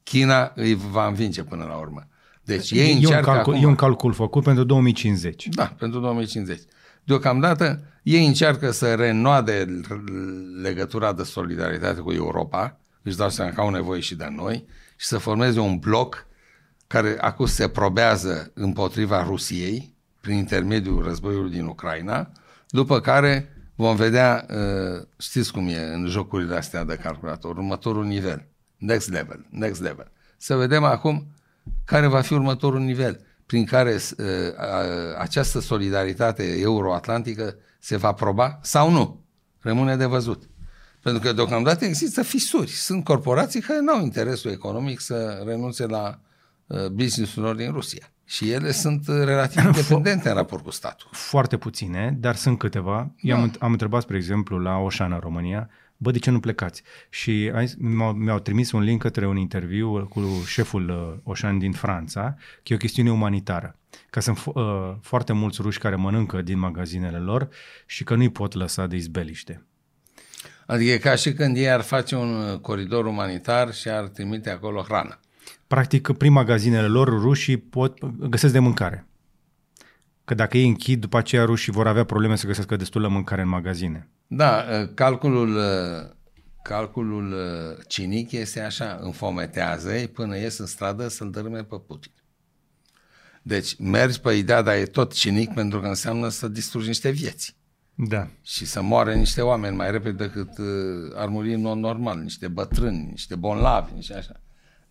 China 0.02 0.52
îi 0.55 0.74
va 0.74 1.06
învinge 1.06 1.43
până 1.43 1.64
la 1.64 1.76
urmă. 1.76 2.09
Deci 2.43 2.70
ei 2.70 2.89
e, 2.89 2.90
un 2.90 2.97
încearcă 2.97 3.30
calcul, 3.30 3.52
acum... 3.52 3.64
e 3.64 3.66
un 3.66 3.74
calcul 3.74 4.12
făcut 4.12 4.43
pentru 4.43 4.64
2050. 4.64 5.47
Da, 5.48 5.74
pentru 5.78 6.01
2050. 6.01 6.60
Deocamdată 7.09 7.82
ei 8.02 8.26
încearcă 8.26 8.70
să 8.70 8.94
renoade 8.94 9.82
legătura 10.62 11.12
de 11.12 11.22
solidaritate 11.22 12.01
cu 12.01 12.12
Europa, 12.12 12.80
își 13.02 13.16
dau 13.16 13.28
seama 13.28 13.51
că 13.51 13.60
au 13.60 13.70
nevoie 13.70 14.01
și 14.01 14.14
de 14.14 14.28
noi, 14.36 14.66
și 14.97 15.06
să 15.06 15.18
formeze 15.18 15.60
un 15.60 15.78
bloc 15.78 16.26
care 16.86 17.16
acum 17.20 17.47
se 17.47 17.68
probează 17.68 18.51
împotriva 18.55 19.22
Rusiei 19.22 19.94
prin 20.20 20.36
intermediul 20.36 21.02
războiului 21.02 21.51
din 21.51 21.64
Ucraina, 21.64 22.32
după 22.68 23.01
care 23.01 23.52
vom 23.74 23.97
vedea, 23.97 24.47
uh, 24.51 25.06
știți 25.18 25.52
cum 25.52 25.68
e 25.68 25.93
în 25.94 26.06
jocurile 26.06 26.56
astea 26.56 26.85
de 26.85 26.97
calculator, 27.02 27.56
următorul 27.56 28.05
nivel, 28.05 28.47
next 28.76 29.10
level, 29.10 29.47
next 29.51 29.80
level. 29.80 30.10
Să 30.36 30.56
vedem 30.56 30.85
acum 30.85 31.26
care 31.85 32.06
va 32.06 32.20
fi 32.20 32.32
următorul 32.32 32.80
nivel 32.80 33.26
prin 33.49 33.65
care 33.65 33.95
uh, 33.95 34.25
această 35.19 35.61
solidaritate 35.61 36.59
euroatlantică 36.61 37.55
se 37.79 37.97
va 37.97 38.12
proba 38.12 38.59
sau 38.62 38.91
nu. 38.91 39.25
Rămâne 39.61 39.97
de 39.97 40.05
văzut. 40.05 40.43
Pentru 41.03 41.23
că 41.23 41.33
deocamdată 41.33 41.85
există 41.85 42.23
fisuri. 42.23 42.70
Sunt 42.70 43.05
corporații 43.05 43.61
care 43.61 43.81
nu 43.81 43.93
au 43.93 44.03
interesul 44.03 44.51
economic 44.51 45.01
să 45.01 45.43
renunțe 45.47 45.87
la 45.87 46.20
uh, 46.66 46.87
business-ul 46.87 47.43
lor 47.43 47.55
din 47.55 47.73
Rusia. 47.73 48.12
Și 48.25 48.51
ele 48.51 48.73
sunt 48.73 49.07
relativ 49.07 49.65
independente 49.65 50.29
în 50.29 50.35
raport 50.35 50.65
cu 50.65 50.70
statul. 50.70 51.09
Foarte 51.12 51.57
puține, 51.57 52.16
dar 52.20 52.37
sunt 52.37 52.59
câteva. 52.59 53.11
Da. 53.23 53.35
am, 53.35 53.53
am 53.59 53.73
întrebat, 53.73 54.03
spre 54.03 54.16
exemplu, 54.16 54.59
la 54.59 54.77
Oșan 54.77 55.12
în 55.12 55.19
România, 55.19 55.69
bă, 55.99 56.11
de 56.11 56.19
ce 56.19 56.31
nu 56.31 56.41
plecați? 56.41 56.83
Și 57.11 57.53
mi-au, 57.79 58.12
mi-au 58.12 58.39
trimis 58.39 58.73
un 58.73 58.81
link 58.81 59.01
către 59.01 59.27
un 59.27 59.37
interviu 59.37 60.07
cu 60.07 60.20
șeful 60.47 60.89
uh, 60.89 61.33
Oșan 61.33 61.59
din 61.59 61.73
Franța, 61.73 62.35
că 62.62 62.73
e 62.73 62.75
o 62.75 62.79
chestiune 62.79 63.11
umanitară. 63.11 63.77
Că 64.11 64.20
sunt 64.20 64.39
uh, 64.45 64.95
foarte 65.01 65.33
mulți 65.33 65.62
ruși 65.62 65.79
care 65.79 65.97
mănâncă 65.97 66.43
din 66.43 66.59
magazinele 66.59 67.19
lor 67.19 67.49
și 67.87 68.05
că 68.05 68.15
nu-i 68.15 68.29
pot 68.31 68.55
lăsa 68.55 68.87
de 68.87 68.97
izbeliște. 68.97 69.66
Adică 70.66 70.91
e 70.91 70.99
ca 70.99 71.15
și 71.15 71.33
când 71.33 71.57
ei 71.57 71.70
ar 71.70 71.81
face 71.81 72.16
un 72.16 72.35
uh, 72.35 72.59
coridor 72.59 73.07
umanitar 73.07 73.75
și 73.75 73.89
ar 73.89 74.09
trimite 74.09 74.51
acolo 74.51 74.83
hrană. 74.83 75.20
Practic, 75.66 76.12
prin 76.12 76.33
magazinele 76.33 76.87
lor, 76.87 77.09
rușii 77.09 77.57
pot 77.57 78.05
găsesc 78.29 78.53
de 78.53 78.59
mâncare. 78.59 79.07
Că 80.28 80.34
dacă 80.34 80.56
ei 80.56 80.66
închid, 80.66 81.00
după 81.00 81.18
aceea 81.18 81.44
rușii 81.44 81.72
vor 81.72 81.86
avea 81.86 82.05
probleme 82.05 82.36
să 82.36 82.46
găsească 82.46 82.76
destulă 82.76 83.09
mâncare 83.09 83.42
în 83.42 83.48
magazine. 83.48 84.09
Da, 84.26 84.64
uh, 84.70 84.88
calculul, 84.94 85.56
uh, 85.56 86.10
calculul 86.62 87.34
cinic 87.86 88.32
este 88.32 88.60
așa, 88.60 88.98
înfometează 89.02 89.90
până 90.12 90.38
ies 90.38 90.59
în 90.59 90.66
stradă 90.66 91.09
să-l 91.09 91.30
dărâme 91.30 91.62
pe 91.62 91.76
Putin. 91.86 92.12
Deci 93.42 93.78
mergi 93.78 94.20
pe 94.20 94.32
ideea, 94.32 94.62
dar 94.62 94.74
e 94.74 94.84
tot 94.84 95.12
cinic 95.12 95.55
pentru 95.55 95.80
că 95.80 95.86
înseamnă 95.86 96.28
să 96.28 96.48
distrugi 96.48 96.86
niște 96.86 97.10
vieți. 97.10 97.56
Da. 97.94 98.28
Și 98.42 98.66
să 98.66 98.82
moare 98.82 99.14
niște 99.14 99.40
oameni 99.40 99.76
mai 99.76 99.90
repede 99.90 100.24
decât 100.24 100.59
uh, 100.59 100.66
ar 101.14 101.28
muri 101.28 101.55
în 101.55 101.60
mod 101.60 101.76
normal, 101.76 102.18
niște 102.18 102.48
bătrâni, 102.48 103.09
niște 103.10 103.34
bonlavi, 103.34 103.94
niște 103.94 104.14
așa. 104.14 104.42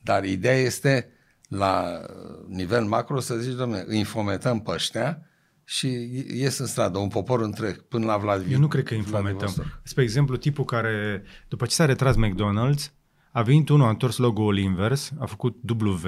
Dar 0.02 0.24
ideea 0.24 0.58
este 0.58 1.12
la 1.48 2.02
nivel 2.48 2.84
macro 2.84 3.20
să 3.20 3.36
zici, 3.36 3.56
domnule, 3.56 3.84
îi 3.88 3.98
infometăm 3.98 4.62
pe 4.62 4.72
ăștia 4.72 5.22
și 5.64 5.88
ies 6.34 6.58
în 6.58 6.66
stradă, 6.66 6.98
un 6.98 7.08
popor 7.08 7.42
întreg, 7.42 7.82
până 7.82 8.06
la 8.06 8.18
Vladimir. 8.18 8.54
Eu 8.54 8.60
nu 8.60 8.68
cred 8.68 8.84
că 8.84 8.94
îi 8.94 9.00
infometăm. 9.00 9.54
Spre 9.84 10.04
exemplu, 10.04 10.36
tipul 10.36 10.66
care, 10.66 11.24
după 11.48 11.66
ce 11.66 11.74
s-a 11.74 11.86
retras 11.86 12.16
McDonald's, 12.16 12.92
a 13.32 13.42
venit 13.42 13.70
unul, 13.70 13.86
a 13.86 13.90
întors 13.90 14.18
logo-ul 14.18 14.58
invers, 14.58 15.12
a 15.20 15.26
făcut 15.26 15.56
W, 15.82 16.08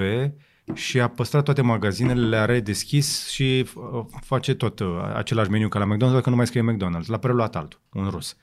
și 0.74 1.00
a 1.00 1.08
păstrat 1.08 1.44
toate 1.44 1.62
magazinele, 1.62 2.28
le-a 2.28 2.44
redeschis 2.44 3.28
și 3.28 3.68
uh, 3.74 4.04
face 4.20 4.54
tot 4.54 4.78
uh, 4.78 4.88
același 5.14 5.50
meniu 5.50 5.68
ca 5.68 5.78
la 5.78 5.94
McDonald's, 5.94 6.22
că 6.22 6.30
nu 6.30 6.36
mai 6.36 6.46
scrie 6.46 6.64
McDonald's. 6.72 7.06
L-a 7.06 7.18
preluat 7.18 7.56
altul, 7.56 7.80
un 7.92 8.08
rus. 8.08 8.36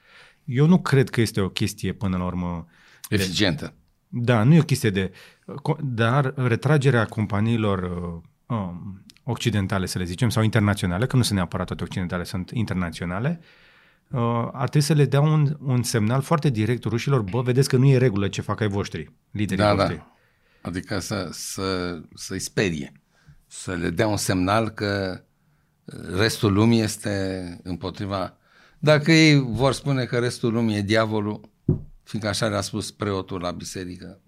Eu 0.45 0.65
nu 0.65 0.81
cred 0.81 1.09
că 1.09 1.21
este 1.21 1.41
o 1.41 1.49
chestie 1.49 1.93
până 1.93 2.17
la 2.17 2.25
urmă... 2.25 2.65
Eficientă. 3.09 3.73
De, 4.07 4.31
da, 4.31 4.43
nu 4.43 4.53
e 4.53 4.59
o 4.59 4.63
chestie 4.63 4.89
de... 4.89 5.11
Dar 5.79 6.33
retragerea 6.35 7.05
companiilor 7.05 7.83
uh, 7.83 8.57
um, 8.57 9.05
occidentale, 9.23 9.85
să 9.85 9.97
le 9.97 10.03
zicem, 10.03 10.29
sau 10.29 10.43
internaționale, 10.43 11.05
că 11.05 11.15
nu 11.15 11.21
sunt 11.21 11.37
neapărat 11.37 11.67
toate 11.67 11.83
occidentale, 11.83 12.23
sunt 12.23 12.49
internaționale, 12.49 13.39
uh, 14.11 14.49
ar 14.51 14.69
trebui 14.69 14.87
să 14.87 14.93
le 14.93 15.05
dea 15.05 15.21
un, 15.21 15.57
un 15.61 15.83
semnal 15.83 16.21
foarte 16.21 16.49
direct 16.49 16.83
rușilor, 16.83 17.21
bă, 17.21 17.41
vedeți 17.41 17.69
că 17.69 17.77
nu 17.77 17.85
e 17.85 17.97
regulă 17.97 18.27
ce 18.27 18.41
fac 18.41 18.61
ai 18.61 18.67
voștri, 18.67 19.13
liderii 19.31 19.63
da, 19.63 19.73
voștri. 19.73 19.95
Da. 19.95 20.11
Adică 20.61 20.99
să, 20.99 21.29
să, 21.31 21.99
să-i 22.13 22.39
sperie, 22.39 22.91
să 23.47 23.73
le 23.73 23.89
dea 23.89 24.07
un 24.07 24.17
semnal 24.17 24.69
că 24.69 25.21
restul 26.17 26.53
lumii 26.53 26.81
este 26.81 27.59
împotriva... 27.63 28.37
Dacă 28.79 29.11
ei 29.11 29.39
vor 29.39 29.73
spune 29.73 30.05
că 30.05 30.19
restul 30.19 30.53
lumii 30.53 30.77
e 30.77 30.81
diavolul, 30.81 31.41
fiindcă 32.07 32.29
așa 32.29 32.47
le-a 32.47 32.61
spus 32.61 32.91
preotul 32.91 33.41
la 33.41 33.51
biserică, 33.51 34.21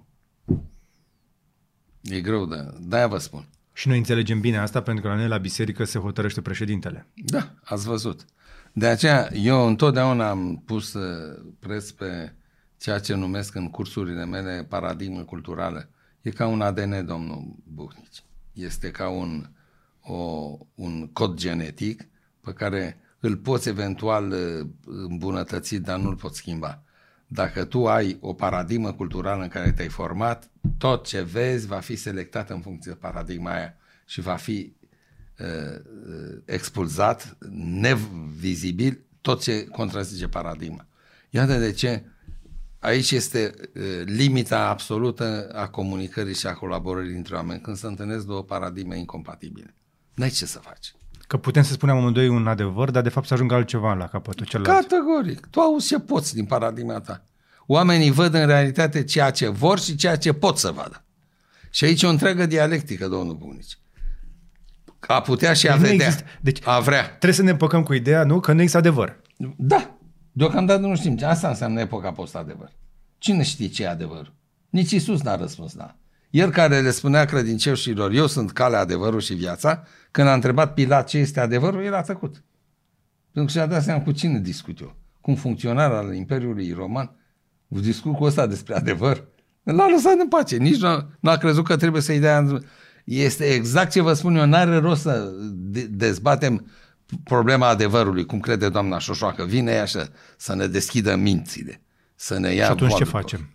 e 2.02 2.22
greu 2.22 2.46
de... 2.46 2.56
De-aia 2.80 3.08
vă 3.08 3.18
spun. 3.18 3.50
Și 3.74 3.88
noi 3.88 3.98
înțelegem 3.98 4.40
bine 4.40 4.58
asta 4.58 4.82
pentru 4.82 5.04
că 5.04 5.10
la 5.10 5.16
noi 5.16 5.28
la 5.28 5.38
biserică 5.38 5.84
se 5.84 6.00
hotărăște 6.00 6.42
președintele. 6.42 7.08
Da, 7.16 7.54
ați 7.64 7.86
văzut. 7.86 8.26
De 8.74 8.88
aceea 8.88 9.30
eu 9.34 9.68
întotdeauna 9.68 10.30
am 10.30 10.64
pus 10.66 10.94
uh, 10.94 11.54
preț 11.60 11.90
pe 11.90 12.34
ceea 12.78 13.00
ce 13.00 13.14
numesc 13.14 13.56
în 13.56 13.70
cursurile 13.70 14.26
mele 14.26 14.66
paradigmă 14.70 15.24
culturală. 15.24 15.90
E 16.22 16.30
ca 16.30 16.48
un 16.48 16.62
ADN, 16.62 17.06
domnul 17.06 17.56
Buhnici. 17.64 18.24
Este 18.54 18.92
ca 18.92 19.10
un, 19.10 19.50
o, 20.02 20.52
un 20.76 21.08
cod 21.08 21.38
genetic 21.38 22.08
pe 22.42 22.54
care 22.54 23.00
îl 23.20 23.38
poți 23.38 23.70
eventual 23.70 24.32
uh, 24.32 24.68
îmbunătăți, 24.86 25.76
dar 25.76 26.00
nu-l 26.00 26.16
poți 26.16 26.38
schimba. 26.38 26.84
Dacă 27.32 27.66
tu 27.66 27.88
ai 27.88 28.18
o 28.20 28.34
paradigmă 28.34 28.94
culturală 28.94 29.44
în 29.44 29.50
care 29.50 29.72
te-ai 29.72 29.88
format, 29.88 30.50
tot 30.78 31.08
ce 31.08 31.22
vezi 31.22 31.68
va 31.68 31.80
fi 31.80 31.96
selectat 31.96 32.50
în 32.50 32.62
funcție 32.62 32.92
de 32.92 32.98
paradigma 32.98 33.52
aia 33.52 33.76
și 34.06 34.22
va 34.22 34.36
fi 34.36 34.74
uh, 35.40 35.80
uh 36.08 36.42
expulzat, 36.46 37.38
nevizibil, 37.80 39.00
tot 39.22 39.42
ce 39.42 39.68
contrazice 39.68 40.28
paradigma. 40.28 40.86
Iată 41.30 41.58
de 41.58 41.72
ce 41.72 42.04
Aici 42.80 43.12
este 43.12 43.54
limita 44.06 44.68
absolută 44.68 45.50
a 45.54 45.68
comunicării 45.68 46.36
și 46.36 46.48
a 46.48 46.54
colaborării 46.54 47.12
dintre 47.12 47.36
oameni 47.36 47.62
când 47.62 47.78
se 47.78 47.88
întâlnesc 47.88 48.26
două 48.26 48.44
paradigme 48.44 48.98
incompatibile. 48.98 49.76
N-ai 50.14 50.30
ce 50.30 50.46
să 50.46 50.60
faci. 50.60 50.94
Că 51.30 51.38
putem 51.38 51.64
să 51.64 51.72
spunem 51.72 51.96
amândoi 51.96 52.28
un 52.28 52.48
adevăr, 52.48 52.92
dar 52.92 53.02
de 53.04 53.10
fapt 53.10 53.28
să 53.28 53.34
ajungă 53.34 53.56
altceva 53.56 53.94
la 53.94 54.08
capătul 54.08 54.46
celălalt. 54.46 54.88
Categoric. 54.88 55.46
Tu 55.46 55.60
auzi 55.60 55.88
ce 55.88 56.00
poți 56.00 56.34
din 56.34 56.46
paradigma 56.46 57.00
ta. 57.00 57.26
Oamenii 57.66 58.12
văd 58.12 58.34
în 58.34 58.46
realitate 58.46 59.04
ceea 59.04 59.32
ce 59.32 59.48
vor 59.48 59.80
și 59.80 59.96
ceea 59.96 60.16
ce 60.16 60.34
pot 60.34 60.58
să 60.58 60.72
vadă. 60.72 61.04
Și 61.70 61.84
aici 61.84 62.02
e 62.02 62.08
o 62.08 62.10
întreagă 62.10 62.46
dialectică, 62.46 63.08
domnul 63.08 63.36
Bunici. 63.36 63.78
A 65.00 65.22
putea 65.22 65.54
și 65.54 65.68
a 65.68 65.78
deci 65.78 65.90
vedea. 65.90 66.06
Există. 66.06 66.30
Deci 66.42 66.60
a 66.64 66.80
vrea. 66.80 67.06
Trebuie 67.08 67.34
să 67.34 67.44
ne 67.44 67.50
împăcăm 67.50 67.84
cu 67.84 67.94
ideea, 67.94 68.24
nu? 68.24 68.40
Că 68.40 68.52
nu 68.52 68.60
există 68.60 68.78
adevăr. 68.78 69.22
Da. 69.58 69.98
Deocamdată 70.32 70.80
nu 70.80 70.96
știm. 70.96 71.20
Asta 71.24 71.48
înseamnă 71.48 71.80
epoca 71.80 72.12
post-adevăr. 72.12 72.72
Cine 73.18 73.44
știe 73.44 73.68
ce 73.68 73.84
e 73.84 73.90
adevăr? 73.90 74.34
Nici 74.70 74.92
Isus 74.92 75.22
n-a 75.22 75.36
răspuns 75.36 75.74
la. 75.74 75.96
El 76.30 76.50
care 76.50 76.82
le 76.82 76.92
spunea 76.92 77.26
credincioșilor, 77.26 78.12
eu 78.12 78.28
sunt 78.28 78.52
calea, 78.52 78.80
adevărul 78.80 79.20
și 79.20 79.34
viața, 79.34 79.84
când 80.12 80.28
a 80.28 80.34
întrebat 80.34 80.74
Pilat 80.74 81.08
ce 81.08 81.18
este 81.18 81.40
adevărul, 81.40 81.84
el 81.84 81.94
a 81.94 82.02
tăcut. 82.02 82.44
Pentru 83.32 83.54
că 83.54 83.60
și-a 83.60 83.66
dat 83.66 83.84
seama 83.84 84.04
cu 84.04 84.12
cine 84.12 84.40
discut 84.40 84.80
eu. 84.80 84.96
Cu 85.22 85.30
un 85.30 85.36
funcționar 85.36 85.92
al 85.92 86.14
Imperiului 86.14 86.72
Roman, 86.72 87.16
discut 87.68 88.16
cu 88.16 88.24
ăsta 88.24 88.48
despre 88.48 88.76
adevăr. 88.76 89.28
L-a 89.64 89.90
lăsat 89.90 90.18
în 90.20 90.28
pace. 90.28 90.58
Nici 90.58 90.80
nu, 90.80 91.10
nu 91.20 91.30
a 91.30 91.38
crezut 91.38 91.66
că 91.66 91.78
trebuie 91.78 92.02
să-i 92.02 92.20
dea... 92.20 92.60
Este 93.04 93.44
exact 93.44 93.92
ce 93.92 94.02
vă 94.02 94.14
spun 94.14 94.36
eu, 94.36 94.46
n-are 94.46 94.78
rost 94.78 95.02
să 95.02 95.32
dezbatem 95.90 96.68
problema 97.24 97.68
adevărului, 97.68 98.26
cum 98.26 98.40
crede 98.40 98.70
doamna 98.70 99.00
Șoșoacă, 99.00 99.46
vine 99.46 99.72
ea 99.72 99.86
să, 99.86 100.10
să 100.38 100.56
ne 100.56 100.68
deschidă 100.68 101.16
mințile, 101.16 101.82
să 102.16 102.40
ne 102.40 102.54
ia 102.54 102.64
Și 102.64 102.72
atunci 102.72 102.96
ce 102.96 103.04
facem? 103.04 103.50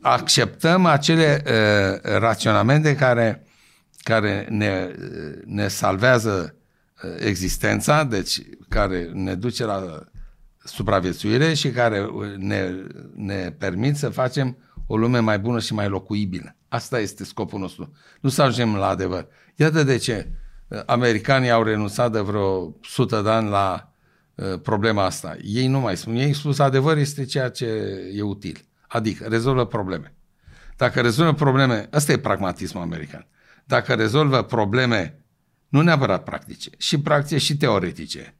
Acceptăm 0.00 0.86
acele 0.86 1.42
uh, 1.46 2.18
raționamente 2.18 2.96
care, 2.96 3.46
care 4.02 4.46
ne, 4.50 4.90
ne 5.44 5.68
salvează 5.68 6.56
uh, 7.02 7.10
existența, 7.18 8.04
deci 8.04 8.42
care 8.68 9.10
ne 9.12 9.34
duce 9.34 9.64
la 9.64 10.04
supraviețuire 10.64 11.54
și 11.54 11.70
care 11.70 12.08
ne, 12.36 12.72
ne 13.14 13.50
permit 13.58 13.96
să 13.96 14.08
facem 14.08 14.56
o 14.86 14.96
lume 14.96 15.18
mai 15.18 15.38
bună 15.38 15.60
și 15.60 15.74
mai 15.74 15.88
locuibilă. 15.88 16.56
Asta 16.68 17.00
este 17.00 17.24
scopul 17.24 17.60
nostru. 17.60 17.92
Nu 18.20 18.28
să 18.28 18.42
ajungem 18.42 18.76
la 18.76 18.88
adevăr. 18.88 19.26
Iată 19.56 19.82
de 19.82 19.96
ce 19.96 20.30
americanii 20.86 21.50
au 21.50 21.62
renunțat 21.62 22.12
de 22.12 22.20
vreo 22.20 22.76
sută 22.82 23.22
de 23.22 23.30
ani 23.30 23.48
la 23.48 23.92
uh, 24.34 24.60
problema 24.62 25.04
asta. 25.04 25.36
Ei 25.42 25.66
nu 25.66 25.80
mai 25.80 25.96
spun. 25.96 26.14
Ei 26.14 26.32
spus 26.32 26.58
adevăr 26.58 26.96
este 26.96 27.24
ceea 27.24 27.48
ce 27.48 27.66
e 28.14 28.22
util. 28.22 28.67
Adică 28.88 29.26
rezolvă 29.28 29.66
probleme. 29.66 30.14
Dacă 30.76 31.00
rezolvă 31.00 31.32
probleme, 31.32 31.88
ăsta 31.92 32.12
e 32.12 32.18
pragmatismul 32.18 32.82
american. 32.82 33.26
Dacă 33.64 33.94
rezolvă 33.94 34.42
probleme, 34.42 35.18
nu 35.68 35.80
neapărat 35.80 36.22
practice, 36.22 36.70
și 36.78 37.00
practice 37.00 37.38
și 37.38 37.56
teoretice. 37.56 38.34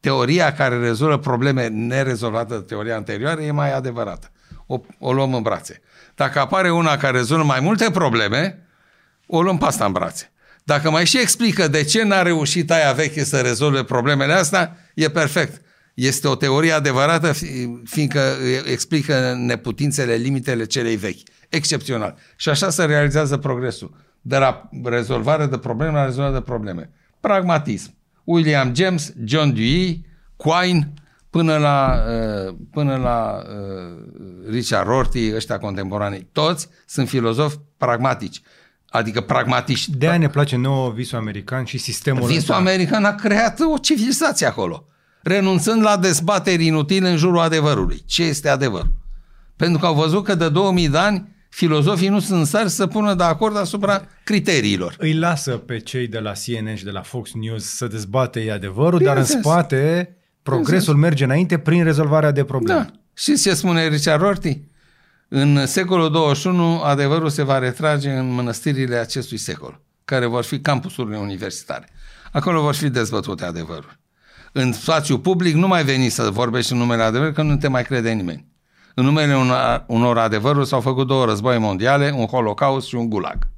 Teoria 0.00 0.52
care 0.52 0.78
rezolvă 0.78 1.18
probleme 1.18 1.66
nerezolvate 1.68 2.54
de 2.54 2.60
teoria 2.60 2.96
anterioară 2.96 3.40
e 3.40 3.50
mai 3.50 3.74
adevărată. 3.74 4.30
O, 4.66 4.80
o 4.98 5.12
luăm 5.12 5.34
în 5.34 5.42
brațe. 5.42 5.82
Dacă 6.14 6.38
apare 6.40 6.72
una 6.72 6.96
care 6.96 7.16
rezolvă 7.16 7.44
mai 7.44 7.60
multe 7.60 7.90
probleme, 7.90 8.66
o 9.26 9.42
luăm 9.42 9.58
pe 9.58 9.64
asta 9.64 9.84
în 9.84 9.92
brațe. 9.92 10.32
Dacă 10.64 10.90
mai 10.90 11.06
și 11.06 11.20
explică 11.20 11.68
de 11.68 11.84
ce 11.84 12.02
n-a 12.02 12.22
reușit 12.22 12.70
aia 12.70 12.92
veche 12.92 13.24
să 13.24 13.40
rezolve 13.40 13.84
problemele 13.84 14.32
astea, 14.32 14.76
e 14.94 15.08
perfect. 15.08 15.62
Este 15.94 16.28
o 16.28 16.34
teorie 16.34 16.72
adevărată, 16.72 17.32
fiindcă 17.84 18.20
explică 18.64 19.34
neputințele, 19.38 20.14
limitele 20.14 20.64
celei 20.64 20.96
vechi. 20.96 21.28
Excepțional. 21.48 22.16
Și 22.36 22.48
așa 22.48 22.70
se 22.70 22.84
realizează 22.84 23.36
progresul. 23.36 23.94
De 24.20 24.36
la 24.36 24.68
rezolvare 24.84 25.46
de 25.46 25.58
probleme 25.58 25.92
la 25.92 26.04
rezolvare 26.04 26.34
de 26.34 26.40
probleme. 26.40 26.90
Pragmatism. 27.20 27.94
William 28.24 28.74
James, 28.74 29.12
John 29.24 29.52
Dewey, 29.54 30.06
Quine, 30.36 30.92
până 31.30 31.56
la, 31.56 32.02
uh, 32.48 32.54
până 32.70 32.96
la 32.96 33.42
uh, 33.42 34.50
Richard 34.50 34.86
Rorty, 34.86 35.34
ăștia 35.34 35.58
contemporani, 35.58 36.28
toți 36.32 36.68
sunt 36.86 37.08
filozofi 37.08 37.56
pragmatici. 37.76 38.42
Adică 38.88 39.20
pragmatiști. 39.20 39.96
De 39.96 40.08
aia 40.08 40.18
ne 40.18 40.28
place 40.28 40.56
nouă 40.56 40.90
visul 40.90 41.18
american 41.18 41.64
și 41.64 41.78
sistemul 41.78 42.22
Visul 42.26 42.38
ăsta. 42.38 42.54
american 42.54 43.04
a 43.04 43.14
creat 43.14 43.60
o 43.60 43.78
civilizație 43.78 44.46
acolo, 44.46 44.86
renunțând 45.22 45.82
la 45.82 45.96
dezbateri 45.96 46.66
inutile 46.66 47.10
în 47.10 47.16
jurul 47.16 47.38
adevărului. 47.38 48.02
Ce 48.06 48.22
este 48.22 48.48
adevăr? 48.48 48.86
Pentru 49.56 49.78
că 49.78 49.86
au 49.86 49.94
văzut 49.94 50.24
că 50.24 50.34
de 50.34 50.48
2000 50.48 50.88
de 50.88 50.98
ani 50.98 51.28
filozofii 51.48 52.08
nu 52.08 52.20
sunt 52.20 52.46
stari 52.46 52.68
să 52.68 52.86
pună 52.86 53.14
de 53.14 53.22
acord 53.22 53.56
asupra 53.56 54.06
criteriilor. 54.24 54.94
Îi 54.98 55.14
lasă 55.14 55.50
pe 55.50 55.78
cei 55.78 56.06
de 56.06 56.18
la 56.18 56.32
CNN 56.44 56.74
și 56.74 56.84
de 56.84 56.90
la 56.90 57.02
Fox 57.02 57.32
News 57.32 57.64
să 57.64 57.86
dezbate 57.86 58.40
ei 58.40 58.50
adevărul, 58.50 58.98
dar 58.98 59.16
în 59.16 59.24
spate 59.24 60.16
progresul 60.42 60.96
merge 60.96 61.24
înainte 61.24 61.58
prin 61.58 61.84
rezolvarea 61.84 62.30
de 62.30 62.44
probleme. 62.44 62.80
Da. 62.80 62.90
Și 63.14 63.36
ce 63.36 63.54
spune 63.54 63.88
Richard 63.88 64.20
Rorty? 64.20 64.60
În 65.28 65.66
secolul 65.66 66.10
21 66.10 66.80
adevărul 66.80 67.28
se 67.28 67.42
va 67.42 67.58
retrage 67.58 68.10
în 68.10 68.32
mănăstirile 68.32 68.96
acestui 68.96 69.36
secol, 69.36 69.80
care 70.04 70.26
vor 70.26 70.44
fi 70.44 70.60
campusurile 70.60 71.16
universitare. 71.16 71.88
Acolo 72.32 72.60
vor 72.60 72.74
fi 72.74 72.88
dezbătute 72.88 73.44
adevărul. 73.44 73.98
În 74.52 74.72
spațiu 74.72 75.18
public 75.18 75.54
nu 75.54 75.66
mai 75.66 75.84
veni 75.84 76.08
să 76.08 76.30
vorbești 76.30 76.72
în 76.72 76.78
numele 76.78 77.02
adevărului, 77.02 77.34
că 77.34 77.42
nu 77.42 77.56
te 77.56 77.68
mai 77.68 77.84
crede 77.84 78.10
nimeni. 78.10 78.46
În 78.94 79.04
numele 79.04 79.36
unor, 79.36 79.84
unor 79.86 80.18
adevăruri 80.18 80.66
s-au 80.66 80.80
făcut 80.80 81.06
două 81.06 81.24
război 81.24 81.58
mondiale, 81.58 82.12
un 82.16 82.26
holocaust 82.26 82.86
și 82.86 82.94
un 82.94 83.08
gulag. 83.08 83.48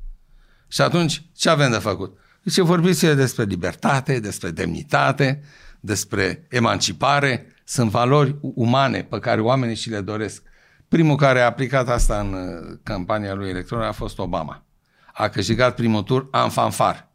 Și 0.69 0.81
atunci, 0.81 1.23
ce 1.37 1.51
avem 1.51 1.71
de 1.71 1.77
făcut? 1.77 2.19
Deci 2.43 2.59
vorbiți 2.59 3.07
despre 3.07 3.45
libertate, 3.45 4.21
despre 4.21 4.51
demnitate, 4.51 5.43
despre 5.81 6.47
emancipare, 6.51 7.47
sunt 7.65 7.91
valori 7.91 8.37
umane 8.41 9.03
pe 9.03 9.19
care 9.19 9.41
oamenii 9.41 9.77
și 9.77 9.91
le 9.91 10.01
doresc. 10.01 10.43
Primul 10.89 11.17
care 11.17 11.41
a 11.41 11.47
aplicat 11.47 11.89
asta 11.89 12.19
în 12.19 12.33
uh, 12.33 12.79
campania 12.83 13.35
lui 13.35 13.49
electorală 13.49 13.89
a 13.89 13.93
fost 13.93 14.19
Obama. 14.19 14.65
A 15.13 15.29
câștigat 15.29 15.75
primul 15.75 16.03
tur 16.03 16.29
în 16.31 16.49
fanfar. 16.49 17.09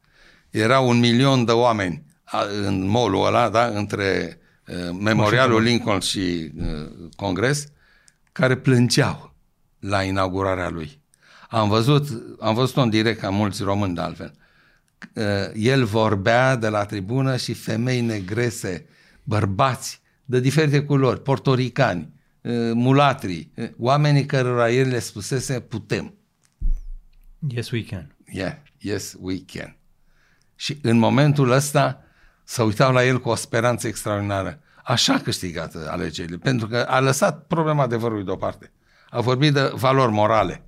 Era 0.49 0.79
un 0.79 0.99
milion 0.99 1.45
de 1.45 1.51
oameni 1.51 2.03
în 2.65 2.87
molul 2.87 3.25
ăla, 3.25 3.49
da, 3.49 3.65
între 3.65 4.39
uh, 4.67 4.75
Memorialul 4.99 5.61
Lincoln 5.61 5.99
și 5.99 6.51
uh, 6.57 6.65
Congres, 7.15 7.67
care 8.31 8.57
plângeau 8.57 9.35
la 9.79 10.03
inaugurarea 10.03 10.69
lui. 10.69 11.01
Am 11.49 11.69
văzut, 11.69 12.07
am 12.39 12.55
văzut 12.55 12.75
în 12.75 12.89
direct 12.89 13.19
ca 13.19 13.29
mulți 13.29 13.63
români 13.63 13.95
de 13.95 14.01
altfel. 14.01 14.33
El 15.53 15.83
vorbea 15.83 16.55
de 16.55 16.67
la 16.67 16.85
tribună 16.85 17.37
și 17.37 17.53
femei 17.53 18.01
negrese, 18.01 18.85
bărbați 19.23 20.01
de 20.25 20.39
diferite 20.39 20.83
culori, 20.83 21.21
portoricani, 21.21 22.13
mulatri, 22.73 23.49
oamenii 23.77 24.25
cărora 24.25 24.71
el 24.71 24.87
le 24.87 24.99
spusese 24.99 25.59
putem. 25.59 26.13
Yes, 27.47 27.71
we 27.71 27.83
can. 27.83 28.15
Yeah, 28.31 28.55
yes, 28.77 29.15
we 29.19 29.39
can. 29.45 29.77
Și 30.55 30.77
în 30.81 30.97
momentul 30.97 31.51
ăsta 31.51 32.03
să 32.49 32.63
uitau 32.63 32.93
la 32.93 33.05
el 33.05 33.19
cu 33.19 33.29
o 33.29 33.35
speranță 33.35 33.87
extraordinară. 33.87 34.59
Așa 34.83 35.13
a 35.13 35.19
câștigat 35.19 35.75
alegerile, 35.87 36.37
pentru 36.37 36.67
că 36.67 36.77
a 36.77 36.99
lăsat 36.99 37.45
problema 37.47 37.83
adevărului 37.83 38.23
deoparte. 38.23 38.71
A 39.09 39.21
vorbit 39.21 39.53
de 39.53 39.71
valori 39.73 40.11
morale. 40.11 40.63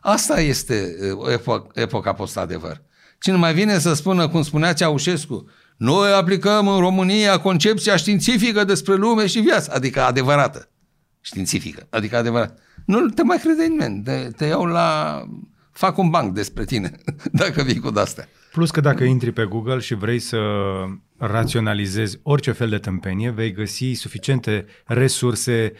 Asta 0.00 0.40
este 0.40 0.96
epoca, 1.32 1.66
epoca 1.74 2.12
post-adevăr. 2.12 2.82
Cine 3.18 3.36
mai 3.36 3.54
vine 3.54 3.78
să 3.78 3.94
spună, 3.94 4.28
cum 4.28 4.42
spunea 4.42 4.72
Ceaușescu, 4.72 5.50
noi 5.76 6.12
aplicăm 6.12 6.68
în 6.68 6.78
România 6.78 7.38
concepția 7.38 7.96
științifică 7.96 8.64
despre 8.64 8.94
lume 8.94 9.26
și 9.26 9.40
viață, 9.40 9.72
adică 9.74 10.02
adevărată, 10.02 10.68
științifică, 11.20 11.86
adică 11.90 12.16
adevărat. 12.16 12.58
Nu 12.86 13.08
te 13.08 13.22
mai 13.22 13.38
crede 13.38 13.66
nimeni, 13.66 14.02
te, 14.02 14.30
te 14.36 14.44
iau 14.44 14.64
la... 14.64 15.22
fac 15.72 15.98
un 15.98 16.10
banc 16.10 16.34
despre 16.34 16.64
tine, 16.64 16.92
dacă 17.42 17.62
vii 17.62 17.80
cu 17.80 17.90
de-astea. 17.90 18.28
Plus 18.56 18.70
că 18.70 18.80
dacă 18.80 19.04
intri 19.04 19.32
pe 19.32 19.44
Google 19.44 19.78
și 19.78 19.94
vrei 19.94 20.18
să 20.18 20.38
raționalizezi 21.16 22.18
orice 22.22 22.52
fel 22.52 22.68
de 22.68 22.78
tâmpenie, 22.78 23.30
vei 23.30 23.52
găsi 23.52 23.92
suficiente 23.92 24.66
resurse 24.84 25.72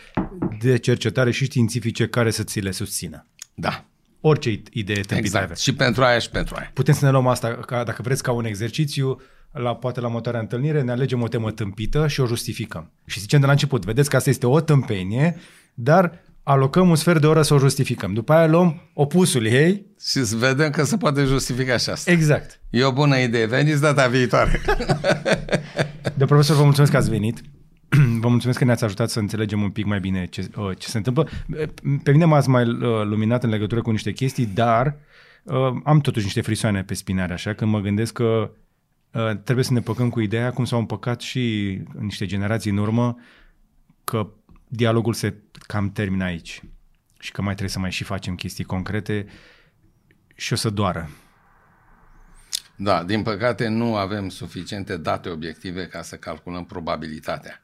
de 0.60 0.78
cercetare 0.78 1.30
și 1.30 1.44
științifice 1.44 2.06
care 2.06 2.30
să 2.30 2.42
ți 2.42 2.60
le 2.60 2.70
susțină. 2.70 3.26
Da. 3.54 3.84
Orice 4.20 4.50
idee 4.50 4.94
tâmpită 4.94 5.16
exact. 5.16 5.48
ai. 5.48 5.56
Și 5.56 5.74
pentru 5.74 6.04
aia 6.04 6.18
și 6.18 6.30
pentru 6.30 6.54
aia. 6.58 6.70
Putem 6.74 6.94
să 6.94 7.04
ne 7.04 7.10
luăm 7.10 7.26
asta, 7.26 7.48
ca, 7.48 7.84
dacă 7.84 8.02
vreți, 8.02 8.22
ca 8.22 8.32
un 8.32 8.44
exercițiu, 8.44 9.20
la, 9.52 9.74
poate 9.74 10.00
la 10.00 10.06
următoarea 10.06 10.40
întâlnire, 10.40 10.82
ne 10.82 10.90
alegem 10.90 11.22
o 11.22 11.28
temă 11.28 11.50
tâmpită 11.50 12.06
și 12.06 12.20
o 12.20 12.26
justificăm. 12.26 12.90
Și 13.06 13.20
zicem 13.20 13.40
de 13.40 13.46
la 13.46 13.52
început, 13.52 13.84
vedeți 13.84 14.10
că 14.10 14.16
asta 14.16 14.30
este 14.30 14.46
o 14.46 14.60
tâmpenie, 14.60 15.36
dar 15.74 16.24
alocăm 16.48 16.88
un 16.88 16.96
sfert 16.96 17.20
de 17.20 17.26
oră 17.26 17.42
să 17.42 17.54
o 17.54 17.58
justificăm. 17.58 18.12
După 18.12 18.32
aia 18.32 18.46
luăm 18.46 18.80
opusul 18.92 19.46
ei. 19.46 19.86
Și 20.00 20.24
să 20.24 20.36
vedem 20.36 20.70
că 20.70 20.84
se 20.84 20.96
poate 20.96 21.24
justifica 21.24 21.76
și 21.76 21.90
asta. 21.90 22.10
Exact. 22.10 22.60
E 22.70 22.84
o 22.84 22.92
bună 22.92 23.18
idee. 23.18 23.46
Veniți 23.46 23.80
data 23.80 24.06
viitoare. 24.06 24.60
De 26.18 26.24
profesor, 26.24 26.56
vă 26.56 26.62
mulțumesc 26.62 26.90
că 26.90 26.96
ați 26.96 27.10
venit. 27.10 27.40
Vă 28.20 28.28
mulțumesc 28.28 28.58
că 28.58 28.64
ne-ați 28.64 28.84
ajutat 28.84 29.10
să 29.10 29.18
înțelegem 29.18 29.62
un 29.62 29.70
pic 29.70 29.84
mai 29.84 30.00
bine 30.00 30.26
ce, 30.26 30.50
ce 30.78 30.88
se 30.88 30.96
întâmplă. 30.96 31.28
Pe 32.02 32.10
mine 32.10 32.24
m-ați 32.24 32.48
mai 32.48 32.64
luminat 33.04 33.44
în 33.44 33.50
legătură 33.50 33.82
cu 33.82 33.90
niște 33.90 34.12
chestii, 34.12 34.46
dar 34.46 34.96
am 35.84 36.00
totuși 36.00 36.24
niște 36.24 36.40
frisoane 36.40 36.82
pe 36.82 36.94
spinare, 36.94 37.32
așa 37.32 37.52
că 37.52 37.64
mă 37.64 37.80
gândesc 37.80 38.12
că 38.12 38.50
trebuie 39.44 39.64
să 39.64 39.72
ne 39.72 39.80
păcăm 39.80 40.08
cu 40.08 40.20
ideea, 40.20 40.52
cum 40.52 40.64
s-au 40.64 40.78
împăcat 40.78 41.20
și 41.20 41.78
niște 41.98 42.26
generații 42.26 42.70
în 42.70 42.76
urmă, 42.76 43.16
că 44.04 44.28
dialogul 44.68 45.12
se 45.12 45.34
cam 45.66 45.92
termină 45.92 46.24
aici 46.24 46.62
și 47.18 47.32
că 47.32 47.42
mai 47.42 47.52
trebuie 47.52 47.72
să 47.72 47.78
mai 47.78 47.90
și 47.90 48.04
facem 48.04 48.34
chestii 48.34 48.64
concrete 48.64 49.26
și 50.34 50.52
o 50.52 50.56
să 50.56 50.70
doară. 50.70 51.10
Da, 52.76 53.04
din 53.04 53.22
păcate 53.22 53.68
nu 53.68 53.96
avem 53.96 54.28
suficiente 54.28 54.96
date 54.96 55.28
obiective 55.28 55.86
ca 55.86 56.02
să 56.02 56.16
calculăm 56.16 56.64
probabilitatea 56.64 57.62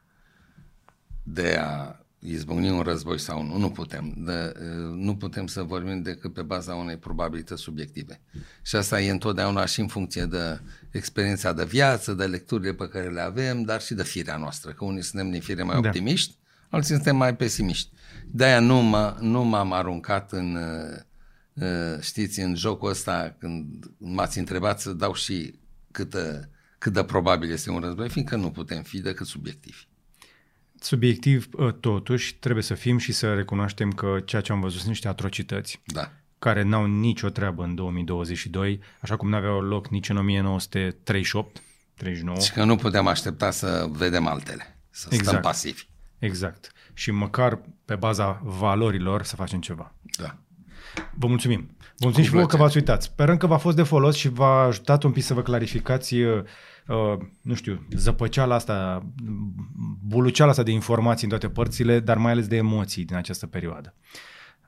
de 1.23 1.57
a 1.61 1.95
izbucni 2.19 2.69
un 2.69 2.81
război 2.81 3.19
sau 3.19 3.43
nu. 3.43 3.57
Nu 3.57 3.69
putem. 3.69 4.13
De, 4.17 4.53
nu 4.93 5.15
putem 5.15 5.47
să 5.47 5.61
vorbim 5.61 6.01
decât 6.01 6.33
pe 6.33 6.41
baza 6.41 6.75
unei 6.75 6.97
probabilități 6.97 7.61
subiective. 7.61 8.21
Și 8.61 8.75
asta 8.75 9.01
e 9.01 9.11
întotdeauna 9.11 9.65
și 9.65 9.79
în 9.79 9.87
funcție 9.87 10.25
de 10.25 10.59
experiența 10.91 11.53
de 11.53 11.65
viață, 11.65 12.13
de 12.13 12.25
lecturile 12.25 12.73
pe 12.73 12.87
care 12.87 13.09
le 13.09 13.21
avem, 13.21 13.63
dar 13.63 13.81
și 13.81 13.93
de 13.93 14.03
firea 14.03 14.37
noastră. 14.37 14.71
Că 14.71 14.85
unii 14.85 15.03
suntem 15.03 15.31
din 15.31 15.41
fire 15.41 15.63
mai 15.63 15.81
da. 15.81 15.87
optimiști, 15.87 16.35
alții 16.73 16.93
suntem 16.93 17.15
mai 17.15 17.35
pesimiști. 17.35 17.91
De-aia 18.25 18.59
nu, 18.59 18.81
mă, 18.81 19.17
nu 19.19 19.43
m-am 19.43 19.73
aruncat 19.73 20.31
în, 20.31 20.57
știți, 22.01 22.39
în 22.39 22.55
jocul 22.55 22.89
ăsta 22.89 23.35
când 23.39 23.85
m-ați 23.97 24.39
întrebat 24.39 24.79
să 24.79 24.93
dau 24.93 25.13
și 25.13 25.59
câtă, 25.91 26.49
cât 26.77 26.93
de 26.93 27.03
probabil 27.03 27.51
este 27.51 27.69
un 27.69 27.79
război, 27.79 28.09
fiindcă 28.09 28.35
nu 28.35 28.51
putem 28.51 28.83
fi 28.83 28.99
decât 29.01 29.27
subiectivi. 29.27 29.87
Subiectiv, 30.79 31.49
totuși, 31.79 32.35
trebuie 32.35 32.63
să 32.63 32.73
fim 32.73 32.97
și 32.97 33.11
să 33.11 33.33
recunoaștem 33.33 33.91
că 33.91 34.19
ceea 34.25 34.41
ce 34.41 34.51
am 34.51 34.59
văzut 34.59 34.77
sunt 34.77 34.89
niște 34.89 35.07
atrocități. 35.07 35.81
Da. 35.85 36.11
care 36.39 36.61
n-au 36.61 36.85
nicio 36.85 37.29
treabă 37.29 37.63
în 37.63 37.75
2022, 37.75 38.79
așa 39.01 39.15
cum 39.15 39.29
n-aveau 39.29 39.61
loc 39.61 39.87
nici 39.87 40.09
în 40.09 40.17
1938, 40.17 41.61
39. 41.95 42.39
Și 42.39 42.51
că 42.51 42.63
nu 42.63 42.75
putem 42.75 43.07
aștepta 43.07 43.51
să 43.51 43.87
vedem 43.89 44.27
altele, 44.27 44.79
să 44.89 45.07
exact. 45.09 45.27
stăm 45.27 45.41
pasivi. 45.41 45.91
Exact. 46.23 46.71
Și 46.93 47.11
măcar 47.11 47.61
pe 47.85 47.95
baza 47.95 48.41
valorilor 48.43 49.23
să 49.23 49.35
facem 49.35 49.59
ceva. 49.59 49.93
Da. 50.17 50.37
Vă 51.15 51.27
mulțumim. 51.27 51.75
Vă 51.77 51.85
mulțumim 52.03 52.27
și 52.27 52.33
vouă 52.33 52.45
că 52.45 52.57
v-ați 52.57 52.77
uitat. 52.77 53.01
Sperăm 53.01 53.37
că 53.37 53.47
v-a 53.47 53.57
fost 53.57 53.75
de 53.75 53.83
folos 53.83 54.15
și 54.15 54.29
v-a 54.29 54.61
ajutat 54.61 55.03
un 55.03 55.11
pic 55.11 55.23
să 55.23 55.33
vă 55.33 55.41
clarificați, 55.41 56.15
uh, 56.15 56.43
nu 57.41 57.53
știu, 57.53 57.87
zăpăceala 57.95 58.55
asta, 58.55 59.05
buluceala 60.07 60.51
asta 60.51 60.63
de 60.63 60.71
informații 60.71 61.23
în 61.23 61.29
toate 61.29 61.49
părțile, 61.49 61.99
dar 61.99 62.17
mai 62.17 62.31
ales 62.31 62.47
de 62.47 62.55
emoții 62.55 63.05
din 63.05 63.15
această 63.15 63.47
perioadă. 63.47 63.95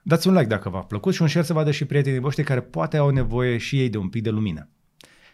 Dați 0.02 0.28
un 0.28 0.34
like 0.34 0.48
dacă 0.48 0.70
v-a 0.70 0.80
plăcut 0.80 1.14
și 1.14 1.22
un 1.22 1.28
share 1.28 1.46
să 1.46 1.54
vadă 1.54 1.72
și 1.72 1.86
prietenii 1.86 2.20
voștri 2.20 2.44
care 2.44 2.62
poate 2.62 2.98
au 2.98 3.10
nevoie 3.10 3.58
și 3.58 3.80
ei 3.80 3.90
de 3.90 3.98
un 3.98 4.10
pic 4.10 4.24
de 4.24 4.30
lumină. 4.30 4.70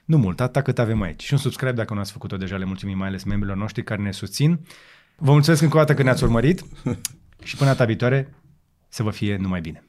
Nu 0.05 0.17
mult, 0.17 0.41
atât 0.41 0.63
cât 0.63 0.79
avem 0.79 1.01
aici. 1.01 1.23
Și 1.23 1.33
un 1.33 1.39
subscribe 1.39 1.71
dacă 1.71 1.93
nu 1.93 1.99
ați 1.99 2.11
făcut-o 2.11 2.37
deja, 2.37 2.57
le 2.57 2.65
mulțumim 2.65 2.97
mai 2.97 3.07
ales 3.07 3.23
membrilor 3.23 3.57
noștri 3.57 3.83
care 3.83 4.01
ne 4.01 4.11
susțin. 4.11 4.59
Vă 5.23 5.31
mulțumesc 5.31 5.61
încă 5.61 5.75
o 5.75 5.79
dată 5.79 5.93
că 5.93 6.03
ne-ați 6.03 6.23
urmărit 6.23 6.63
și 7.43 7.55
până 7.55 7.69
data 7.69 7.85
viitoare 7.85 8.33
să 8.89 9.03
vă 9.03 9.11
fie 9.11 9.37
numai 9.37 9.61
bine. 9.61 9.83